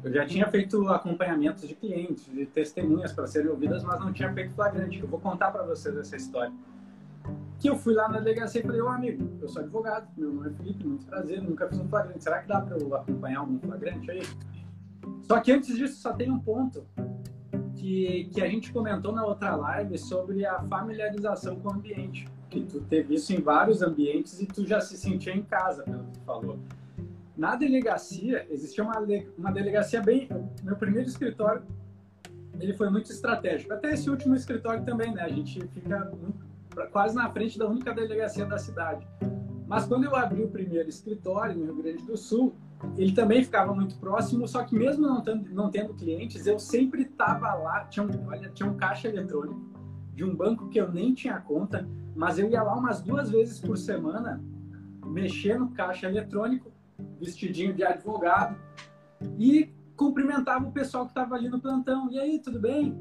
Eu 0.03 0.13
já 0.13 0.25
tinha 0.25 0.47
feito 0.49 0.89
acompanhamentos 0.89 1.67
de 1.67 1.75
clientes, 1.75 2.25
de 2.27 2.47
testemunhas 2.47 3.13
para 3.13 3.27
serem 3.27 3.51
ouvidas, 3.51 3.83
mas 3.83 4.01
não 4.01 4.13
tinha 4.13 4.33
feito 4.33 4.55
flagrante. 4.55 5.01
Eu 5.01 5.09
vou 5.09 5.21
contar 5.21 5.51
para 5.51 5.65
vocês 5.65 5.97
essa 5.97 6.17
história. 6.17 6.53
Que 7.59 7.69
eu 7.69 7.77
fui 7.77 7.93
lá 7.93 8.09
na 8.09 8.21
delegacia 8.21 8.61
e 8.61 8.65
falei, 8.65 8.81
ô 8.81 8.89
amigo, 8.89 9.29
eu 9.43 9.49
sou 9.49 9.63
advogado, 9.63 10.09
meu 10.17 10.33
nome 10.33 10.49
é 10.49 10.53
Felipe, 10.53 10.87
muito 10.87 11.05
prazer, 11.05 11.43
nunca 11.43 11.69
fiz 11.69 11.79
um 11.81 11.89
flagrante. 11.89 12.23
Será 12.23 12.41
que 12.41 12.49
dá 12.49 12.61
para 12.61 12.79
eu 12.79 12.95
acompanhar 12.95 13.41
algum 13.41 13.59
flagrante 13.59 14.11
aí? 14.11 14.23
Só 15.23 15.41
que 15.41 15.53
antes 15.53 15.77
disso, 15.77 16.01
só 16.01 16.13
tem 16.13 16.31
um 16.31 16.39
ponto 16.39 16.87
que, 17.79 18.29
que 18.33 18.43
a 18.43 18.49
gente 18.49 18.73
comentou 18.73 19.13
na 19.13 19.25
outra 19.25 19.55
live 19.55 19.97
sobre 19.97 20.45
a 20.45 20.61
familiarização 20.65 21.57
com 21.61 21.69
o 21.69 21.73
ambiente. 21.73 22.27
Que 22.51 22.63
tu 22.63 22.81
teve 22.81 23.15
isso 23.15 23.33
em 23.33 23.41
vários 23.41 23.83
ambientes 23.83 24.41
e 24.41 24.47
tu 24.47 24.67
já 24.67 24.81
se 24.81 24.97
sentia 24.97 25.35
em 25.35 25.43
casa, 25.43 25.85
pelo 25.85 26.05
que 26.05 26.13
tu 26.13 26.21
falou. 26.21 26.59
Na 27.37 27.55
delegacia, 27.55 28.47
existia 28.51 28.83
uma, 28.83 28.99
uma 29.37 29.53
delegacia 29.53 30.03
bem. 30.03 30.29
Meu 30.63 30.77
primeiro 30.77 31.09
escritório, 31.09 31.63
ele 32.59 32.75
foi 32.75 32.91
muito 32.91 33.13
estratégico. 33.13 33.73
Até 33.73 33.93
esse 33.93 34.11
último 34.11 34.35
escritório 34.35 34.85
também, 34.85 35.15
né? 35.15 35.23
A 35.23 35.29
gente 35.29 35.61
fica 35.69 36.11
quase 36.91 37.15
na 37.15 37.31
frente 37.31 37.59
da 37.59 37.69
única 37.69 37.95
delegacia 37.95 38.45
da 38.45 38.59
cidade. 38.59 39.07
Mas 39.67 39.87
quando 39.87 40.05
eu 40.05 40.17
abri 40.17 40.43
o 40.43 40.49
primeiro 40.49 40.89
escritório 40.89 41.55
no 41.55 41.65
Rio 41.67 41.77
Grande 41.77 42.03
do 42.05 42.17
Sul, 42.17 42.57
ele 42.97 43.13
também 43.13 43.43
ficava 43.43 43.75
muito 43.75 43.99
próximo, 43.99 44.47
só 44.47 44.63
que 44.65 44.75
mesmo 44.75 45.07
não 45.07 45.21
tendo, 45.21 45.51
não 45.53 45.71
tendo 45.71 45.95
clientes, 45.95 46.47
eu 46.47 46.59
sempre 46.59 47.03
estava 47.03 47.55
lá. 47.55 47.85
Tinha 47.87 48.05
um, 48.05 48.29
olha, 48.29 48.51
tinha 48.51 48.69
um 48.69 48.77
caixa 48.77 49.09
eletrônico 49.09 49.61
de 50.15 50.25
um 50.25 50.35
banco 50.35 50.69
que 50.69 50.81
eu 50.81 50.91
nem 50.93 51.15
tinha 51.15 51.41
conta, 51.41 51.89
mas 52.15 52.39
eu 52.39 52.49
ia 52.49 52.63
lá 52.63 52.75
umas 52.75 53.01
duas 53.01 53.31
vezes 53.31 53.61
por 53.61 53.77
semana 53.77 54.43
mexer 55.05 55.59
no 55.59 55.71
caixa 55.71 56.07
eletrônico 56.07 56.71
vestidinho 57.21 57.75
de 57.75 57.85
advogado, 57.85 58.57
e 59.39 59.71
cumprimentava 59.97 60.67
o 60.67 60.73
pessoal 60.73 61.05
que 61.05 61.11
estava 61.11 61.35
ali 61.35 61.49
no 61.49 61.61
plantão. 61.61 62.11
E 62.11 62.19
aí, 62.19 62.39
tudo 62.39 62.59
bem? 62.61 62.97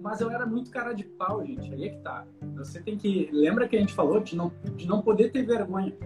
Mas 0.00 0.20
eu 0.20 0.30
era 0.30 0.44
muito 0.44 0.70
cara 0.70 0.92
de 0.92 1.04
pau, 1.04 1.44
gente. 1.44 1.72
Aí 1.72 1.84
é 1.84 1.88
que 1.90 2.00
tá. 2.00 2.26
Você 2.56 2.82
tem 2.82 2.96
que. 2.96 3.30
Lembra 3.32 3.68
que 3.68 3.76
a 3.76 3.80
gente 3.80 3.94
falou 3.94 4.20
de 4.20 4.36
não, 4.36 4.52
de 4.76 4.86
não 4.86 5.00
poder 5.00 5.30
ter 5.30 5.44
vergonha. 5.44 5.96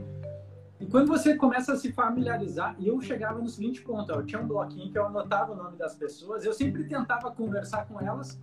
E 0.79 0.87
quando 0.87 1.09
você 1.09 1.35
começa 1.35 1.73
a 1.73 1.77
se 1.77 1.93
familiarizar, 1.93 2.77
e 2.79 2.89
eu 2.89 3.01
chegava 3.01 3.39
no 3.39 3.49
seguinte 3.49 3.83
ponto: 3.83 4.11
eu 4.13 4.25
tinha 4.25 4.41
um 4.41 4.47
bloquinho 4.47 4.91
que 4.91 4.99
eu 4.99 5.07
anotava 5.07 5.53
o 5.53 5.57
nome 5.57 5.77
das 5.77 5.95
pessoas, 5.95 6.45
eu 6.45 6.53
sempre 6.53 6.85
tentava 6.85 7.31
conversar 7.31 7.87
com 7.87 8.01
elas, 8.01 8.41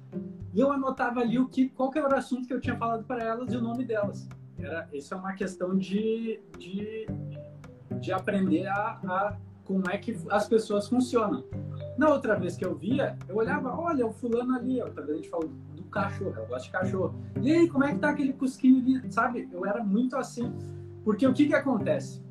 e 0.53 0.59
eu 0.59 0.71
anotava 0.71 1.19
ali 1.19 1.37
o 1.37 1.47
que, 1.47 1.69
qual 1.69 1.91
que 1.91 1.99
era 1.99 2.09
o 2.09 2.15
assunto 2.15 2.47
que 2.47 2.53
eu 2.53 2.61
tinha 2.61 2.75
falado 2.77 3.03
para 3.03 3.23
elas 3.23 3.51
e 3.53 3.57
o 3.57 3.61
nome 3.61 3.85
delas. 3.85 4.27
Era, 4.57 4.87
isso 4.93 5.13
é 5.13 5.17
uma 5.17 5.33
questão 5.33 5.77
de, 5.77 6.39
de 6.57 7.07
de 7.99 8.11
aprender 8.11 8.67
a, 8.67 8.99
a 9.03 9.37
como 9.63 9.89
é 9.89 9.97
que 9.97 10.17
as 10.29 10.47
pessoas 10.47 10.87
funcionam. 10.87 11.43
Na 11.97 12.09
outra 12.09 12.35
vez 12.35 12.57
que 12.57 12.65
eu 12.65 12.75
via, 12.75 13.17
eu 13.29 13.37
olhava, 13.37 13.73
olha, 13.79 14.05
o 14.05 14.11
fulano 14.11 14.55
ali, 14.55 14.81
ó, 14.81 14.87
a 14.87 15.13
gente 15.13 15.29
falou 15.29 15.49
do 15.73 15.83
cachorro, 15.83 16.33
eu 16.35 16.45
gosto 16.47 16.65
de 16.65 16.71
cachorro. 16.71 17.15
E 17.41 17.51
aí, 17.51 17.69
como 17.69 17.85
é 17.85 17.93
que 17.93 17.99
tá 17.99 18.09
aquele 18.09 18.33
cusquinho 18.33 18.81
ali? 18.81 19.13
Sabe? 19.13 19.47
Eu 19.51 19.65
era 19.65 19.81
muito 19.83 20.17
assim. 20.17 20.51
Porque 21.03 21.27
o 21.27 21.33
que 21.33 21.48
que 21.48 21.55
acontece? 21.55 22.24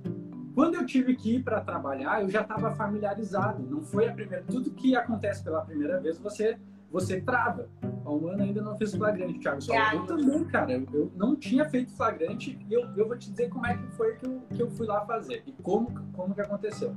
Quando 0.55 0.75
eu 0.75 0.85
tive 0.85 1.17
que 1.17 1.37
ir 1.37 1.43
para 1.43 1.61
trabalhar, 1.61 2.23
eu 2.23 2.29
já 2.29 2.43
estava 2.43 2.75
familiarizado. 2.75 3.63
Não 3.63 3.83
foi 3.83 4.09
a 4.09 4.13
primeira. 4.13 4.45
Tudo 4.45 4.71
que 4.71 4.95
acontece 4.95 5.43
pela 5.43 5.63
primeira 5.63 6.01
vez, 6.01 6.19
você 6.19 6.59
você 6.93 7.21
trava. 7.23 7.69
Um 8.05 8.29
ano 8.29 8.43
ainda 8.43 8.61
não 8.61 8.77
fiz 8.77 8.95
flagrante, 8.95 9.39
Thiago. 9.39 9.63
Só 9.63 9.75
eu 9.95 10.05
também, 10.05 10.45
cara. 10.45 10.73
Eu, 10.73 10.87
eu, 10.93 11.13
não 11.17 11.35
tinha 11.35 11.65
feito 11.65 11.91
flagrante 11.93 12.59
e 12.69 12.75
eu, 12.75 12.87
eu 12.95 13.09
vou 13.09 13.17
te 13.17 13.31
dizer 13.31 13.49
como 13.49 13.67
é 13.67 13.77
que 13.77 13.87
foi 13.97 14.15
que 14.17 14.27
eu, 14.27 14.43
que 14.55 14.63
eu 14.63 14.71
fui 14.71 14.87
lá 14.87 15.01
fazer 15.07 15.43
e 15.47 15.53
como, 15.63 15.91
como 16.13 16.35
que 16.35 16.43
aconteceu. 16.43 16.95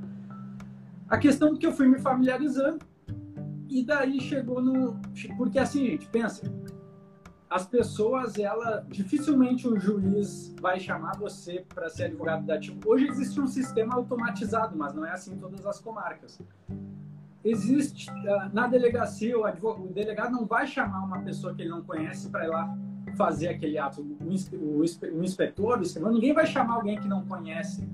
A 1.08 1.17
questão 1.17 1.53
é 1.53 1.58
que 1.58 1.65
eu 1.65 1.72
fui 1.72 1.88
me 1.88 2.00
familiarizando 2.00 2.86
e 3.70 3.84
daí 3.86 4.20
chegou 4.20 4.62
no... 4.62 5.00
Porque 5.38 5.58
assim, 5.58 5.86
gente, 5.86 6.10
pensa. 6.10 6.44
As 7.49 7.65
pessoas, 7.65 8.37
ela... 8.37 8.85
Dificilmente 8.89 9.67
um 9.67 9.79
juiz 9.79 10.53
vai 10.59 10.79
chamar 10.79 11.17
você 11.17 11.65
para 11.73 11.89
ser 11.89 12.05
advogado 12.05 12.45
da 12.45 12.55
ativo. 12.55 12.79
Hoje 12.85 13.07
existe 13.07 13.39
um 13.39 13.47
sistema 13.47 13.95
automatizado, 13.95 14.77
mas 14.77 14.93
não 14.93 15.05
é 15.05 15.11
assim 15.11 15.33
em 15.33 15.37
todas 15.37 15.65
as 15.65 15.79
comarcas 15.79 16.39
existe 17.45 18.09
ah, 18.09 18.49
na 18.51 18.65
delegacia 18.65 19.37
o, 19.37 19.45
advogado, 19.45 19.85
o 19.85 19.93
delegado 19.93 20.31
não 20.31 20.45
vai 20.45 20.65
chamar 20.65 21.03
uma 21.03 21.19
pessoa 21.21 21.53
que 21.53 21.61
ele 21.61 21.69
não 21.69 21.83
conhece 21.83 22.27
para 22.29 22.43
ir 22.43 22.47
lá 22.47 22.75
fazer 23.15 23.49
aquele 23.49 23.77
ato. 23.77 24.01
O, 24.01 24.33
inspetor, 25.23 25.79
o 25.79 25.83
escrivão, 25.83 26.11
ninguém 26.11 26.33
vai 26.33 26.45
chamar 26.47 26.75
alguém 26.75 26.99
que 26.99 27.07
não 27.07 27.25
conhece. 27.25 27.87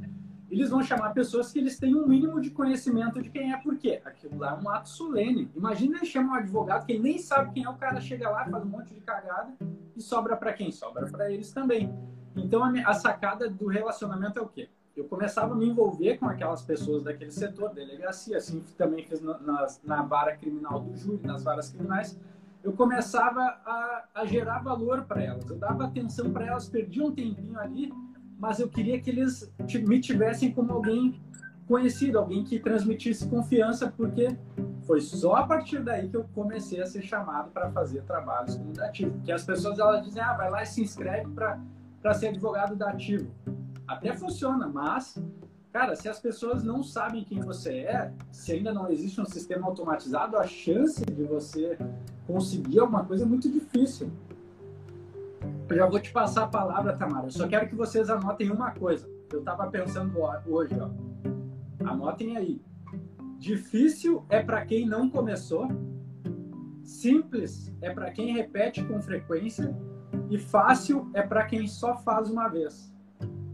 Eles 0.52 0.70
vão 0.70 0.84
chamar 0.84 1.14
pessoas 1.14 1.52
que 1.52 1.60
eles 1.60 1.80
têm 1.80 1.96
um 1.96 2.06
mínimo 2.06 2.42
de 2.42 2.50
conhecimento 2.50 3.22
de 3.22 3.30
quem 3.30 3.54
é, 3.54 3.58
por 3.58 3.78
quê? 3.78 4.02
Aquilo 4.04 4.38
lá 4.38 4.58
é 4.60 4.64
um 4.64 4.70
ato 4.70 4.90
solene. 4.90 5.50
Imagina 5.56 5.98
ele 5.98 6.06
chama 6.06 6.34
um 6.34 6.36
advogado 6.36 6.86
que 6.86 7.00
nem 7.00 7.18
sabe 7.18 7.54
quem 7.54 7.64
é, 7.64 7.70
o 7.70 7.76
cara 7.76 8.02
chega 8.02 8.30
lá, 8.30 8.46
faz 8.46 8.64
um 8.64 8.68
monte 8.68 8.94
de 8.94 9.00
cagada 9.00 9.54
e 9.96 10.02
sobra 10.02 10.36
para 10.36 10.52
quem? 10.52 10.72
Sobra 10.72 11.08
para 11.08 11.32
eles 11.32 11.54
também. 11.54 11.92
Então 12.36 12.64
a, 12.64 12.70
a 12.86 12.94
sacada 12.94 13.50
do 13.50 13.68
relacionamento 13.68 14.40
é 14.40 14.42
o 14.42 14.48
quê? 14.48 14.70
eu 14.96 15.06
começava 15.06 15.54
a 15.54 15.58
me 15.58 15.68
envolver 15.68 16.18
com 16.18 16.26
aquelas 16.26 16.62
pessoas 16.62 17.04
daquele 17.04 17.32
setor, 17.32 17.74
delegacia, 17.74 18.38
assim 18.38 18.62
também 18.78 19.06
fiz 19.06 19.22
na, 19.22 19.38
na, 19.40 19.68
na 19.84 20.02
vara 20.04 20.36
criminal 20.36 20.80
do 20.80 20.96
júri, 20.96 21.26
nas 21.26 21.44
varas 21.44 21.70
criminais, 21.70 22.20
eu 22.64 22.74
começava 22.74 23.42
a, 23.42 24.04
a 24.14 24.26
gerar 24.26 24.60
valor 24.60 25.04
para 25.06 25.24
elas, 25.24 25.50
eu 25.50 25.58
dava 25.58 25.86
atenção 25.86 26.32
para 26.32 26.46
elas, 26.46 26.70
perdi 26.70 27.02
um 27.02 27.12
tempinho 27.12 27.60
ali, 27.60 27.92
mas 28.42 28.60
eu 28.60 28.68
queria 28.68 29.00
que 29.00 29.10
eles 29.10 29.54
me 29.88 30.02
tivessem 30.02 30.52
como 30.52 30.74
alguém 30.74 31.22
conhecido, 31.68 32.18
alguém 32.18 32.44
que 32.44 32.60
transmitisse 32.60 33.30
confiança, 33.30 33.94
porque 33.96 34.36
foi 34.86 35.00
só 35.00 35.36
a 35.36 35.48
partir 35.48 35.82
daí 35.82 36.10
que 36.10 36.18
eu 36.18 36.26
comecei 36.34 36.82
a 36.82 36.86
ser 36.86 37.04
chamado 37.04 37.52
para 37.52 37.72
fazer 37.72 38.02
trabalhos 38.02 38.56
comunicativos. 38.56 39.22
Que 39.24 39.32
as 39.32 39.46
pessoas 39.46 39.78
elas 39.78 40.04
dizem, 40.04 40.22
ah, 40.22 40.34
vai 40.34 40.50
lá 40.50 40.64
e 40.64 40.66
se 40.66 40.82
inscreve 40.82 41.30
para 41.30 42.14
ser 42.16 42.30
advogado 42.30 42.76
da 42.76 42.90
ativo 42.90 43.32
até 43.92 44.14
funciona, 44.16 44.68
mas, 44.68 45.22
cara, 45.72 45.96
se 45.96 46.08
as 46.08 46.20
pessoas 46.20 46.64
não 46.64 46.82
sabem 46.82 47.26
quem 47.26 47.42
você 47.42 47.80
é, 47.80 48.14
se 48.32 48.54
ainda 48.54 48.74
não 48.74 48.90
existe 48.90 49.20
um 49.20 49.26
sistema 49.26 49.68
automatizado, 49.68 50.38
a 50.38 50.48
chance 50.48 51.04
de 51.04 51.24
você 51.24 51.78
conseguir 52.26 52.80
alguma 52.80 53.04
coisa 53.04 53.24
é 53.24 53.28
muito 53.28 53.52
difícil. 53.52 54.10
Eu 55.72 55.78
já 55.78 55.86
vou 55.86 56.02
te 56.02 56.12
passar 56.12 56.44
a 56.44 56.48
palavra, 56.48 56.98
Tamara. 56.98 57.28
Eu 57.28 57.32
só 57.32 57.48
quero 57.48 57.66
que 57.66 57.76
vocês 57.76 58.10
anotem 58.10 58.52
uma 58.52 58.72
coisa. 58.72 59.10
Eu 59.32 59.40
estava 59.40 59.70
pensando 59.70 60.20
hoje, 60.46 60.76
ó. 60.78 60.90
Anotem 61.90 62.36
aí. 62.36 62.62
Difícil 63.38 64.26
é 64.28 64.44
para 64.44 64.66
quem 64.66 64.86
não 64.86 65.10
começou. 65.10 65.70
Simples 66.84 67.74
é 67.80 67.90
para 67.90 68.12
quem 68.12 68.34
repete 68.34 68.84
com 68.84 69.02
frequência. 69.02 69.74
E 70.30 70.38
fácil 70.38 71.10
é 71.14 71.22
para 71.22 71.46
quem 71.46 71.66
só 71.66 71.96
faz 71.96 72.30
uma 72.30 72.50
vez. 72.50 72.94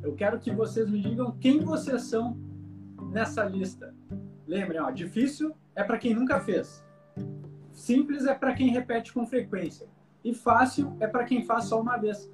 Eu 0.01 0.15
quero 0.15 0.39
que 0.39 0.51
vocês 0.51 0.89
me 0.89 1.00
digam 1.00 1.38
quem 1.39 1.59
vocês 1.59 2.01
são 2.01 2.36
nessa 3.12 3.43
lista. 3.43 3.93
Lembrem, 4.47 4.81
ó, 4.81 4.89
difícil 4.89 5.55
é 5.75 5.83
para 5.83 6.00
quem 6.00 6.15
nunca 6.15 6.39
fez. 6.39 6.83
simples 7.71 8.25
é 8.25 8.33
para 8.33 8.55
quem 8.55 8.71
repete 8.71 9.13
com 9.13 9.24
frequência 9.27 9.88
e 10.27 10.34
fácil 10.34 10.93
é 11.00 11.07
para 11.07 11.24
quem 11.24 11.46
faz 11.46 11.65
só 11.65 11.79
uma 11.79 11.98
vez. 11.98 12.29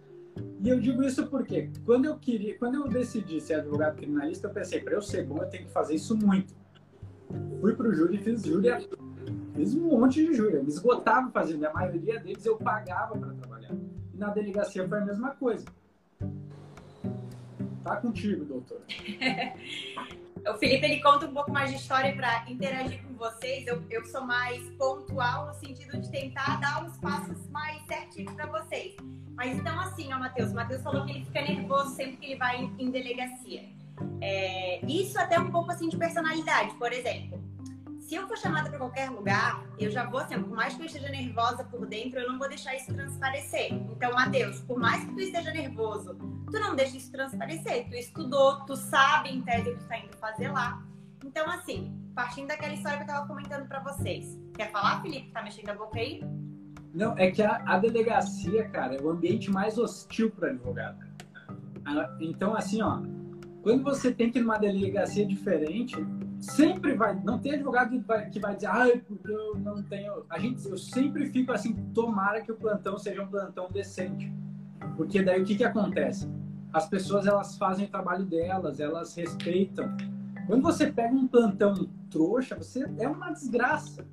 E 0.62 0.68
eu 0.68 0.80
digo 0.80 1.04
isso 1.04 1.28
porque 1.28 1.70
quando 1.86 2.06
eu 2.06 2.18
queria, 2.18 2.58
quando 2.58 2.76
eu 2.76 2.88
decidi 2.88 3.40
ser 3.40 3.56
advogado 3.56 3.98
criminalista, 3.98 4.48
eu 4.48 4.52
pensei, 4.52 4.80
para 4.80 4.94
eu 4.94 5.02
ser 5.02 5.26
bom, 5.28 5.38
eu 5.38 5.48
tenho 5.48 5.66
que 5.66 5.72
fazer 5.72 5.94
isso 5.94 6.18
muito. 6.18 6.56
Fui 7.62 7.76
pro 7.76 7.94
júri, 7.94 8.18
fiz 8.18 8.42
júri, 8.42 8.70
fiz 9.54 9.76
um 9.76 10.00
monte 10.00 10.26
de 10.26 10.34
júri, 10.34 10.56
eu 10.56 10.64
me 10.64 10.70
esgotava 10.70 11.30
fazendo, 11.30 11.66
a 11.66 11.74
maioria 11.74 12.20
deles 12.20 12.46
eu 12.46 12.58
pagava 12.58 13.16
para 13.16 13.34
trabalhar. 13.34 13.76
E 14.14 14.18
na 14.18 14.30
delegacia 14.30 14.88
foi 14.88 14.98
a 14.98 15.06
mesma 15.06 15.32
coisa. 15.32 15.66
Tá 17.84 17.98
contigo, 17.98 18.44
doutor. 18.46 18.82
o 20.48 20.58
Felipe 20.58 20.86
ele 20.86 21.02
conta 21.02 21.26
um 21.26 21.34
pouco 21.34 21.52
mais 21.52 21.70
de 21.70 21.78
história 21.78 22.14
para 22.16 22.44
interagir 22.50 23.02
com 23.04 23.14
vocês. 23.14 23.66
Eu, 23.66 23.84
eu 23.90 24.06
sou 24.06 24.22
mais 24.22 24.62
pontual 24.72 25.48
no 25.48 25.54
sentido 25.54 25.98
de 26.00 26.12
tentar 26.12 26.60
dar 26.60 26.86
os 26.86 26.98
passos 26.98 27.48
mais 27.50 27.82
certinhos 27.86 28.34
para 28.34 28.46
vocês. 28.48 28.96
Mas 29.36 29.58
então, 29.58 29.80
assim, 29.80 30.14
ó, 30.14 30.20
Matheus, 30.20 30.52
o 30.52 30.56
Matheus 30.56 30.82
falou 30.82 31.06
que 31.06 31.12
ele 31.12 31.26
fica 31.26 31.42
nervoso 31.42 31.96
sempre 31.96 32.18
que 32.18 32.26
ele 32.26 32.36
vai 32.36 32.62
em, 32.62 32.76
em 32.78 32.92
delegacia. 32.92 33.64
É, 34.22 34.86
isso 34.86 35.18
até 35.18 35.40
um 35.40 35.50
pouco 35.50 35.72
assim 35.72 35.88
de 35.88 35.98
personalidade. 35.98 36.76
Por 36.76 36.92
exemplo, 36.92 37.42
se 38.13 38.17
eu 38.17 38.27
for 38.27 38.38
chamada 38.38 38.70
para 38.70 38.77
qualquer 38.77 39.10
lugar, 39.10 39.65
eu 39.79 39.89
já 39.89 40.05
vou 40.05 40.20
assim, 40.20 40.39
por 40.39 40.55
mais 40.55 40.75
que 40.75 40.84
eu 40.84 40.86
esteja 40.86 41.10
nervosa 41.10 41.63
por 41.63 41.88
dentro, 41.88 42.20
eu 42.20 42.32
não 42.32 42.38
vou 42.38 42.48
deixar 42.48 42.75
isso 42.75 42.93
transparecer. 42.93 43.74
Então, 43.74 44.13
Matheus, 44.13 44.60
por 44.60 44.77
mais 44.77 45.03
que 45.03 45.15
tu 45.15 45.20
esteja 45.20 45.51
nervoso, 45.51 46.13
tu 46.13 46.60
não 46.60 46.75
deixa 46.75 46.96
isso 46.96 47.12
transparecer. 47.12 47.89
Tu 47.89 47.96
estudou, 47.96 48.63
tu 48.67 48.75
sabe 48.75 49.29
em 49.29 49.41
tese 49.41 49.72
o 49.72 49.74
que 49.74 49.79
tu 49.79 49.88
tá 49.88 49.98
indo 49.98 50.15
fazer 50.17 50.50
lá. 50.50 50.86
Então, 51.25 51.50
assim, 51.50 51.91
partindo 52.13 52.50
daquela 52.50 52.75
história 52.75 53.00
que 53.00 53.03
eu 53.03 53.08
tava 53.08 53.27
comentando 53.27 53.67
para 53.67 53.79
vocês. 53.79 54.39
Quer 54.53 54.70
falar, 54.70 55.01
Felipe? 55.01 55.32
Tá 55.32 55.41
mexendo 55.41 55.70
a 55.70 55.74
boca 55.74 55.98
aí? 55.98 56.24
Não, 56.93 57.17
é 57.17 57.32
que 57.32 57.41
a, 57.41 57.63
a 57.65 57.79
delegacia, 57.79 58.70
cara, 58.70 58.93
é 58.93 59.01
o 59.01 59.10
ambiente 59.10 59.50
mais 59.50 59.79
hostil 59.79 60.29
para 60.29 60.50
advogado. 60.50 61.03
Então, 62.20 62.55
assim, 62.55 62.79
ó, 62.79 63.01
quando 63.63 63.82
você 63.82 64.13
tem 64.13 64.29
que 64.29 64.38
ir 64.38 64.43
numa 64.43 64.60
delegacia 64.60 65.25
diferente, 65.25 65.96
sempre 66.44 66.94
vai, 66.94 67.16
não 67.24 67.40
tem 67.40 67.54
advogado 67.54 67.92
que 68.32 68.40
vai, 68.40 68.56
dizer, 68.56 68.68
ah, 68.68 68.88
eu 68.88 69.58
não 69.60 69.82
tenho. 69.82 70.26
A 70.30 70.38
gente, 70.38 70.68
eu 70.68 70.78
sempre 70.78 71.28
fico 71.28 71.52
assim, 71.52 71.74
tomara 71.94 72.42
que 72.42 72.52
o 72.52 72.56
plantão 72.56 72.98
seja 72.98 73.24
um 73.24 73.28
plantão 73.28 73.72
decente, 73.72 74.32
porque 74.98 75.24
daí 75.24 75.42
o 75.42 75.46
que 75.46 75.56
que 75.56 75.64
acontece? 75.64 76.30
As 76.74 76.88
pessoas 76.88 77.26
elas 77.28 77.58
fazem 77.58 77.86
o 77.86 77.90
trabalho 77.90 78.26
delas, 78.26 78.80
elas 78.80 79.16
respeitam. 79.16 79.96
Quando 80.46 80.62
você 80.62 80.92
pega 80.92 81.14
um 81.14 81.28
plantão 81.28 81.90
trouxa, 82.10 82.56
você 82.56 82.92
é 83.00 83.08
uma 83.08 83.32
desgraça 83.32 84.06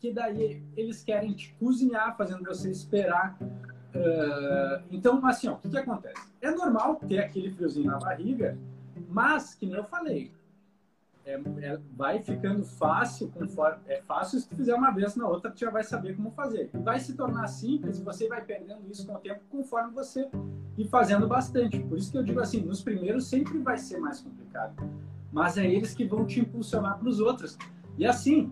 que 0.00 0.12
daí 0.12 0.62
eles 0.76 1.02
querem 1.02 1.34
te 1.34 1.52
cozinhar, 1.54 2.16
fazendo 2.16 2.44
você 2.44 2.70
esperar. 2.70 3.36
Uh, 3.40 4.82
então, 4.90 5.24
assim, 5.26 5.48
ó, 5.48 5.54
o 5.54 5.58
que, 5.58 5.68
que 5.68 5.76
acontece? 5.76 6.32
É 6.40 6.50
normal 6.50 6.96
ter 6.96 7.18
aquele 7.18 7.50
friozinho 7.50 7.90
na 7.90 7.98
barriga, 7.98 8.56
mas, 9.08 9.54
que 9.54 9.66
nem 9.66 9.74
eu 9.74 9.84
falei, 9.84 10.32
é, 11.28 11.34
é, 11.60 11.78
vai 11.94 12.22
ficando 12.22 12.64
fácil 12.64 13.28
conforme 13.28 13.78
é 13.86 14.00
fácil 14.00 14.40
se 14.40 14.48
tu 14.48 14.56
fizer 14.56 14.74
uma 14.74 14.90
vez 14.90 15.14
na 15.14 15.28
outra 15.28 15.50
tu 15.50 15.60
já 15.60 15.70
vai 15.70 15.84
saber 15.84 16.16
como 16.16 16.30
fazer 16.30 16.70
vai 16.72 16.98
se 16.98 17.14
tornar 17.14 17.46
simples 17.48 18.00
você 18.00 18.26
vai 18.26 18.42
perdendo 18.42 18.80
isso 18.90 19.06
com 19.06 19.14
o 19.14 19.18
tempo 19.18 19.40
conforme 19.50 19.92
você 19.92 20.26
ir 20.78 20.88
fazendo 20.88 21.28
bastante 21.28 21.78
por 21.80 21.98
isso 21.98 22.10
que 22.10 22.16
eu 22.16 22.22
digo 22.22 22.40
assim 22.40 22.62
nos 22.62 22.82
primeiros 22.82 23.26
sempre 23.26 23.58
vai 23.58 23.76
ser 23.76 23.98
mais 23.98 24.20
complicado 24.20 24.74
mas 25.30 25.58
é 25.58 25.66
eles 25.66 25.92
que 25.92 26.06
vão 26.06 26.24
te 26.24 26.40
impulsionar 26.40 26.98
para 26.98 27.08
os 27.08 27.20
outros 27.20 27.58
e 27.98 28.06
assim 28.06 28.50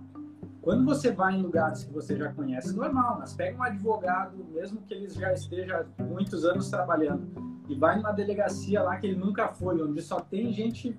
quando 0.61 0.85
você 0.85 1.12
vai 1.12 1.37
em 1.37 1.43
lugares 1.43 1.85
que 1.85 1.93
você 1.93 2.17
já 2.17 2.33
conhece, 2.33 2.75
normal, 2.75 3.19
mas 3.21 3.33
pega 3.33 3.57
um 3.57 3.62
advogado, 3.62 4.45
mesmo 4.53 4.83
que 4.83 4.93
ele 4.93 5.09
já 5.09 5.33
esteja 5.33 5.87
muitos 6.01 6.45
anos 6.45 6.69
trabalhando, 6.69 7.25
e 7.69 7.75
vai 7.77 7.95
numa 7.95 8.11
delegacia 8.11 8.83
lá 8.83 8.97
que 8.97 9.07
ele 9.07 9.15
nunca 9.15 9.47
foi, 9.47 9.81
onde 9.81 10.03
só 10.03 10.19
tem 10.19 10.53
gente. 10.53 10.93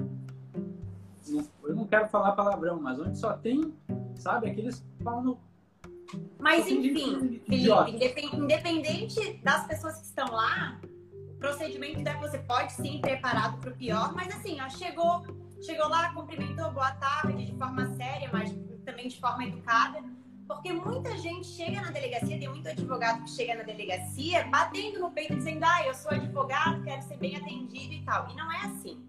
Eu 1.32 1.76
não 1.76 1.86
quero 1.86 2.08
falar 2.08 2.34
palavrão, 2.34 2.80
mas 2.82 3.00
onde 3.00 3.18
só 3.18 3.34
tem, 3.34 3.74
sabe, 4.16 4.50
aqueles 4.50 4.84
pau 5.04 5.22
no. 5.22 5.40
Mas 6.40 6.68
enfim, 6.68 7.42
Felipe, 7.46 8.36
independente 8.36 9.34
das 9.44 9.68
pessoas 9.68 9.98
que 10.00 10.06
estão 10.06 10.32
lá, 10.32 10.80
o 11.30 11.38
procedimento 11.38 12.02
deve, 12.02 12.20
você 12.20 12.40
pode 12.40 12.72
sim 12.74 13.00
preparado 13.02 13.60
para 13.60 13.72
o 13.72 13.76
pior, 13.76 14.14
mas 14.14 14.34
assim, 14.34 14.58
ó, 14.62 14.70
chegou, 14.70 15.24
chegou 15.62 15.88
lá, 15.90 16.14
cumprimentou, 16.14 16.72
boa 16.72 16.92
tarde, 16.92 17.46
de 17.46 17.58
forma 17.58 17.94
séria, 17.96 18.30
mas 18.32 18.56
também 18.86 19.10
de 19.10 19.20
forma 19.20 19.44
educada, 19.44 20.02
porque 20.48 20.72
muita 20.72 21.18
gente 21.18 21.46
chega 21.46 21.82
na 21.82 21.92
delegacia, 21.92 22.40
tem 22.40 22.48
muito 22.48 22.70
advogado 22.70 23.24
que 23.24 23.30
chega 23.32 23.56
na 23.56 23.64
delegacia 23.64 24.46
batendo 24.46 25.00
no 25.00 25.12
peito 25.12 25.36
dizendo, 25.36 25.64
ah, 25.66 25.86
eu 25.86 25.94
sou 25.94 26.10
advogado, 26.12 26.82
quero 26.84 27.02
ser 27.02 27.18
bem 27.18 27.36
atendido 27.36 27.94
e 27.94 28.02
tal. 28.04 28.30
E 28.30 28.36
não 28.36 28.50
é 28.50 28.62
assim. 28.62 29.06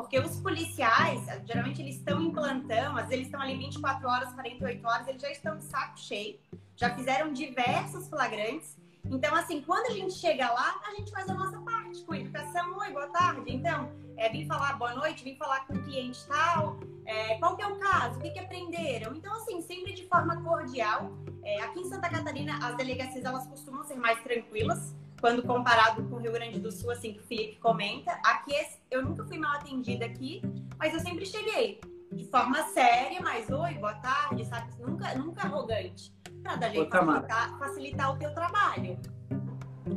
Porque 0.00 0.18
os 0.18 0.40
policiais, 0.40 1.20
geralmente 1.44 1.82
eles 1.82 1.96
estão 1.96 2.22
em 2.22 2.30
plantão, 2.30 2.96
às 2.96 3.08
vezes 3.08 3.12
eles 3.12 3.26
estão 3.26 3.40
ali 3.40 3.56
24 3.58 4.08
horas, 4.08 4.32
48 4.32 4.86
horas, 4.86 5.08
eles 5.08 5.20
já 5.20 5.30
estão 5.30 5.58
de 5.58 5.64
saco 5.64 5.98
cheio, 6.00 6.38
já 6.74 6.94
fizeram 6.94 7.30
diversos 7.34 8.08
flagrantes. 8.08 8.78
Então, 9.04 9.34
assim, 9.34 9.60
quando 9.60 9.86
a 9.86 9.94
gente 9.94 10.14
chega 10.14 10.50
lá, 10.50 10.80
a 10.86 10.94
gente 10.94 11.10
faz 11.10 11.28
a 11.28 11.34
nossa 11.34 11.60
parte 11.60 12.02
com 12.04 12.14
educação. 12.14 12.78
Oi, 12.78 12.90
boa 12.92 13.08
tarde. 13.08 13.52
Então, 13.52 13.92
é, 14.16 14.30
vim 14.30 14.46
falar 14.46 14.78
boa 14.78 14.94
noite, 14.94 15.22
vim 15.22 15.36
falar 15.36 15.66
com 15.66 15.74
o 15.74 15.82
cliente 15.82 16.26
tal, 16.26 16.80
é, 17.04 17.36
qual 17.36 17.54
que 17.56 17.62
é 17.62 17.66
o 17.66 17.78
caso, 17.78 18.18
o 18.18 18.22
que, 18.22 18.30
que 18.30 18.38
aprenderam. 18.38 19.14
Então, 19.14 19.34
assim, 19.34 19.60
sempre 19.60 19.92
de 19.92 20.06
forma 20.06 20.42
cordial. 20.42 21.12
É, 21.42 21.62
aqui 21.62 21.80
em 21.80 21.84
Santa 21.84 22.08
Catarina, 22.08 22.58
as 22.66 22.74
delegacias, 22.76 23.24
elas 23.24 23.46
costumam 23.46 23.84
ser 23.84 23.96
mais 23.96 24.18
tranquilas, 24.22 24.94
quando 25.20 25.42
comparado 25.42 26.02
com 26.04 26.16
o 26.16 26.18
Rio 26.18 26.32
Grande 26.32 26.58
do 26.58 26.72
Sul, 26.72 26.90
assim, 26.90 27.12
que 27.12 27.20
o 27.20 27.24
Felipe 27.24 27.56
comenta. 27.56 28.12
Aqui, 28.24 28.54
eu 28.90 29.04
nunca 29.04 29.24
fui 29.24 29.38
mal 29.38 29.56
atendida 29.56 30.04
aqui, 30.06 30.42
mas 30.78 30.94
eu 30.94 31.00
sempre 31.00 31.26
cheguei 31.26 31.80
de 32.12 32.24
forma 32.24 32.62
séria, 32.68 33.20
mas 33.20 33.48
oi, 33.50 33.74
boa 33.74 33.94
tarde, 33.94 34.44
sabe? 34.46 34.70
Nunca, 34.80 35.14
nunca 35.14 35.42
arrogante. 35.42 36.12
Pra 36.42 36.56
da 36.56 36.68
gente 36.68 36.90
facilitar, 36.90 37.58
facilitar 37.58 38.14
o 38.14 38.18
teu 38.18 38.34
trabalho. 38.34 38.98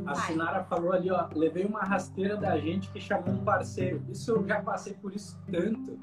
A 0.06 0.14
Sinara 0.14 0.64
falou 0.64 0.92
ali, 0.92 1.10
ó, 1.10 1.28
levei 1.34 1.64
uma 1.64 1.80
rasteira 1.80 2.36
da 2.36 2.58
gente 2.58 2.90
que 2.90 3.00
chamou 3.00 3.30
um 3.30 3.44
parceiro. 3.44 4.04
Isso 4.08 4.30
eu 4.30 4.46
já 4.46 4.60
passei 4.60 4.94
por 4.94 5.14
isso 5.14 5.40
tanto. 5.50 5.98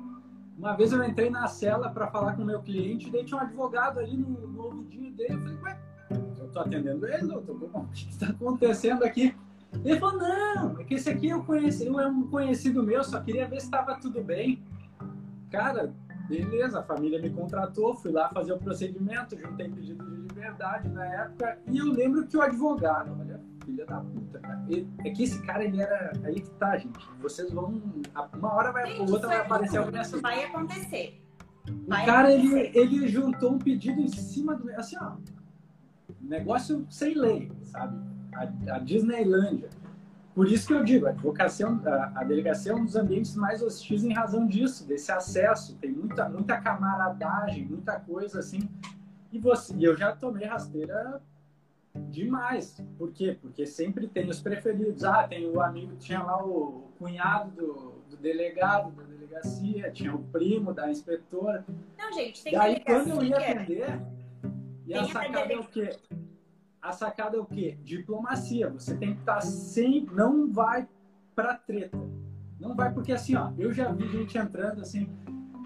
Uma 0.58 0.76
vez 0.76 0.92
eu 0.92 1.04
entrei 1.04 1.30
na 1.30 1.48
cela 1.48 1.90
para 1.90 2.08
falar 2.08 2.36
com 2.36 2.44
o 2.44 2.46
meu 2.46 2.62
cliente, 2.62 3.10
daí 3.10 3.26
tinha 3.26 3.40
um 3.40 3.42
advogado 3.42 4.00
ali 4.00 4.18
no, 4.18 4.48
no 4.48 4.64
ouvidinho 4.66 5.12
dele. 5.14 5.34
Eu 5.34 5.40
falei, 5.40 5.58
ué, 5.58 5.80
tô 6.52 6.60
atendendo 6.60 7.08
ele, 7.08 7.28
doutor? 7.28 7.56
O 7.74 7.86
que 7.88 8.10
está 8.10 8.28
acontecendo 8.28 9.04
aqui? 9.04 9.36
Ele 9.86 10.00
falou, 10.00 10.20
não, 10.20 10.80
é 10.80 10.84
que 10.84 10.96
esse 10.96 11.10
aqui 11.10 11.30
eu 11.30 11.44
conheci, 11.44 11.88
é 11.88 12.08
um 12.08 12.28
conhecido 12.28 12.84
meu, 12.84 13.04
só 13.04 13.22
queria 13.22 13.48
ver 13.48 13.62
se 13.62 13.68
estava 13.68 13.96
tudo 13.96 14.22
bem. 14.22 14.62
Cara, 15.50 15.94
beleza, 16.28 16.80
a 16.80 16.84
família 16.84 17.22
me 17.22 17.30
contratou, 17.30 17.96
fui 17.96 18.12
lá 18.12 18.30
fazer 18.30 18.52
o 18.52 18.58
procedimento, 18.58 19.38
juntei 19.38 19.70
pedido 19.70 20.04
de 20.04 20.22
liberdade 20.22 20.90
na 20.90 21.06
época, 21.06 21.58
e 21.68 21.78
eu 21.78 21.86
lembro 21.86 22.28
que 22.28 22.36
o 22.36 22.42
advogado, 22.42 23.16
olha, 23.18 23.40
filha 23.64 23.86
da 23.86 24.02
puta, 24.02 24.40
cara. 24.40 24.64
é 25.06 25.10
que 25.10 25.24
esse 25.24 25.42
cara, 25.44 25.64
ele 25.64 25.82
era. 25.82 26.12
Aí 26.24 26.42
que 26.42 26.50
tá, 26.52 26.78
gente. 26.78 27.00
Vocês 27.22 27.52
vão. 27.52 27.82
Uma 28.34 28.54
hora 28.54 28.72
vai, 28.72 28.92
gente, 28.92 29.12
outra 29.12 29.28
vai 29.28 29.40
aparecer 29.40 29.78
alguém 29.78 30.00
assim. 30.00 30.22
Vai 30.22 30.44
acontecer. 30.44 31.22
Vai 31.88 32.04
o 32.04 32.06
cara, 32.06 32.30
acontecer. 32.30 32.72
Ele, 32.76 32.96
ele 32.96 33.08
juntou 33.08 33.54
um 33.54 33.60
pedido 33.60 34.00
em 34.00 34.08
cima 34.08 34.56
do. 34.56 34.70
Assim, 34.72 34.98
ó. 35.00 35.14
Negócio 36.32 36.88
sem 36.90 37.14
lei, 37.14 37.52
sabe? 37.64 38.00
A, 38.34 38.76
a 38.76 38.80
Disneylândia. 38.80 39.70
Por 40.34 40.50
isso 40.50 40.68
que 40.68 40.74
eu 40.74 40.82
digo, 40.82 41.06
a, 41.06 41.10
advocacia, 41.10 41.68
a, 41.68 42.22
a 42.22 42.24
delegacia 42.24 42.72
é 42.72 42.76
um 42.76 42.86
dos 42.86 42.96
ambientes 42.96 43.36
mais 43.36 43.62
hostis 43.62 44.06
em 44.06 44.14
razão 44.14 44.48
disso, 44.48 44.88
desse 44.88 45.12
acesso. 45.12 45.76
Tem 45.76 45.92
muita, 45.92 46.30
muita 46.30 46.60
camaradagem, 46.62 47.66
muita 47.66 48.00
coisa 48.00 48.40
assim. 48.40 48.70
E, 49.30 49.38
você, 49.38 49.76
e 49.76 49.84
eu 49.84 49.98
já 49.98 50.16
tomei 50.16 50.46
rasteira 50.46 51.22
Demais. 51.94 52.82
Por 52.98 53.12
quê? 53.12 53.38
Porque 53.42 53.66
sempre 53.66 54.08
tem 54.08 54.30
os 54.30 54.40
preferidos. 54.40 55.04
Ah, 55.04 55.28
tem 55.28 55.46
o 55.46 55.60
amigo, 55.60 55.98
tinha 55.98 56.24
lá 56.24 56.42
o 56.42 56.90
cunhado 56.98 57.52
do, 57.52 57.74
do 58.10 58.16
delegado 58.16 58.92
da 58.92 59.04
delegacia, 59.04 59.92
tinha 59.92 60.16
o 60.16 60.24
primo 60.24 60.74
da 60.74 60.90
inspetora. 60.90 61.66
Não, 61.98 62.14
gente, 62.14 62.42
tem 62.42 62.54
Daí 62.54 62.80
quando 62.80 63.10
eu 63.10 63.24
ia 63.24 63.38
atender, 63.38 64.00
e 64.86 64.94
a 64.94 65.06
sacada 65.06 65.54
é 65.54 65.58
o 65.58 65.64
quê? 65.64 66.00
A 66.82 66.92
sacada 66.92 67.38
é 67.38 67.40
o 67.40 67.46
quê? 67.46 67.78
Diplomacia. 67.84 68.70
Você 68.70 68.98
tem 68.98 69.14
que 69.14 69.20
estar 69.20 69.36
tá 69.36 69.42
sempre. 69.42 70.16
Não 70.16 70.52
vai 70.52 70.88
pra 71.36 71.56
treta. 71.56 71.98
Não 72.60 72.76
vai, 72.76 72.94
porque 72.94 73.12
assim, 73.12 73.36
ó, 73.36 73.52
eu 73.58 73.74
já 73.74 73.92
vi 73.92 74.08
gente 74.08 74.38
entrando 74.38 74.82
assim 74.82 75.10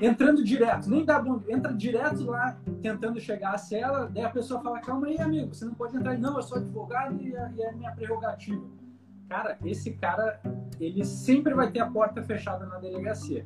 entrando 0.02 0.44
direto, 0.44 0.90
nem 0.90 1.06
dá 1.06 1.20
bom, 1.20 1.42
entra 1.48 1.74
direto 1.74 2.26
lá 2.26 2.58
tentando 2.82 3.20
chegar 3.20 3.54
à 3.54 3.58
cela, 3.58 4.10
daí 4.14 4.26
a 4.26 4.30
pessoa 4.30 4.62
fala, 4.62 4.80
calma 4.80 5.08
aí, 5.08 5.18
amigo, 5.20 5.54
você 5.54 5.66
não 5.66 5.74
pode 5.74 5.96
entrar. 5.96 6.18
Não, 6.18 6.36
eu 6.36 6.44
sou 6.44 6.58
advogado 6.58 7.22
e 7.22 7.30
e 7.30 7.62
é 7.62 7.72
minha 7.72 7.92
prerrogativa. 7.92 8.64
Cara, 9.30 9.58
esse 9.64 9.94
cara, 9.94 10.40
ele 10.80 11.04
sempre 11.04 11.54
vai 11.54 11.72
ter 11.72 11.80
a 11.80 11.90
porta 11.90 12.22
fechada 12.22 12.66
na 12.66 12.78
delegacia. 12.78 13.46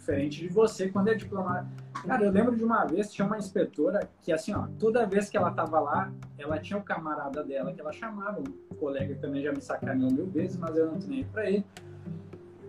Diferente 0.00 0.40
de 0.40 0.48
você, 0.48 0.88
quando 0.88 1.08
é 1.08 1.14
diplomado. 1.14 1.68
Cara, 2.06 2.24
eu 2.24 2.32
lembro 2.32 2.56
de 2.56 2.64
uma 2.64 2.86
vez, 2.86 3.12
tinha 3.12 3.26
uma 3.26 3.36
inspetora 3.36 4.08
que, 4.22 4.32
assim, 4.32 4.54
ó, 4.54 4.66
toda 4.78 5.04
vez 5.04 5.28
que 5.28 5.36
ela 5.36 5.50
tava 5.50 5.78
lá, 5.78 6.10
ela 6.38 6.58
tinha 6.58 6.78
o 6.78 6.82
camarada 6.82 7.44
dela 7.44 7.70
que 7.70 7.82
ela 7.82 7.92
chamava, 7.92 8.40
um 8.40 8.74
colega 8.76 9.14
que 9.14 9.20
também 9.20 9.42
já 9.42 9.52
me 9.52 9.60
sacaneou 9.60 10.10
mil 10.10 10.26
vezes, 10.26 10.56
mas 10.56 10.74
eu 10.74 10.86
não 10.86 10.98
tô 10.98 11.06
nem 11.06 11.22
pra 11.24 11.50
ele. 11.50 11.66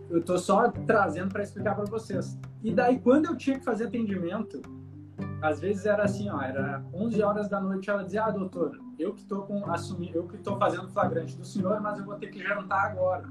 Eu 0.09 0.21
tô 0.21 0.37
só 0.37 0.69
trazendo 0.85 1.31
para 1.31 1.41
explicar 1.41 1.73
para 1.73 1.85
vocês. 1.85 2.37
E 2.61 2.73
daí, 2.73 2.99
quando 2.99 3.27
eu 3.27 3.37
tinha 3.37 3.57
que 3.57 3.63
fazer 3.63 3.85
atendimento, 3.85 4.61
às 5.41 5.61
vezes 5.61 5.85
era 5.85 6.03
assim, 6.03 6.29
ó, 6.29 6.41
era 6.41 6.83
11 6.93 7.23
horas 7.23 7.47
da 7.47 7.61
noite, 7.61 7.89
ela 7.89 8.03
dizia, 8.03 8.25
ah, 8.25 8.31
doutor, 8.31 8.77
eu 8.99 9.13
que 9.13 9.23
tô 9.23 9.43
com, 9.43 9.71
assumir, 9.71 10.13
eu 10.13 10.27
que 10.27 10.37
tô 10.37 10.57
fazendo 10.57 10.89
flagrante 10.89 11.37
do 11.37 11.45
senhor, 11.45 11.79
mas 11.79 11.97
eu 11.97 12.03
vou 12.03 12.15
ter 12.15 12.27
que 12.27 12.43
jantar 12.43 12.91
agora. 12.91 13.23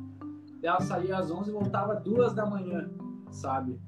Ela 0.62 0.80
saía 0.80 1.18
às 1.18 1.30
11 1.30 1.50
e 1.50 1.52
voltava 1.52 1.94
duas 1.96 2.32
da 2.32 2.46
manhã, 2.46 2.90
sabe? 3.30 3.78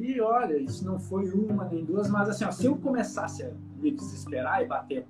E 0.00 0.20
olha, 0.20 0.56
isso 0.56 0.84
não 0.84 0.98
foi 0.98 1.30
uma 1.30 1.64
nem 1.66 1.84
duas, 1.84 2.08
mas 2.10 2.28
assim, 2.28 2.44
ó, 2.44 2.50
se 2.50 2.66
eu 2.66 2.76
começasse 2.76 3.44
a 3.44 3.52
me 3.76 3.92
desesperar 3.92 4.62
e 4.62 4.66
bater 4.66 5.06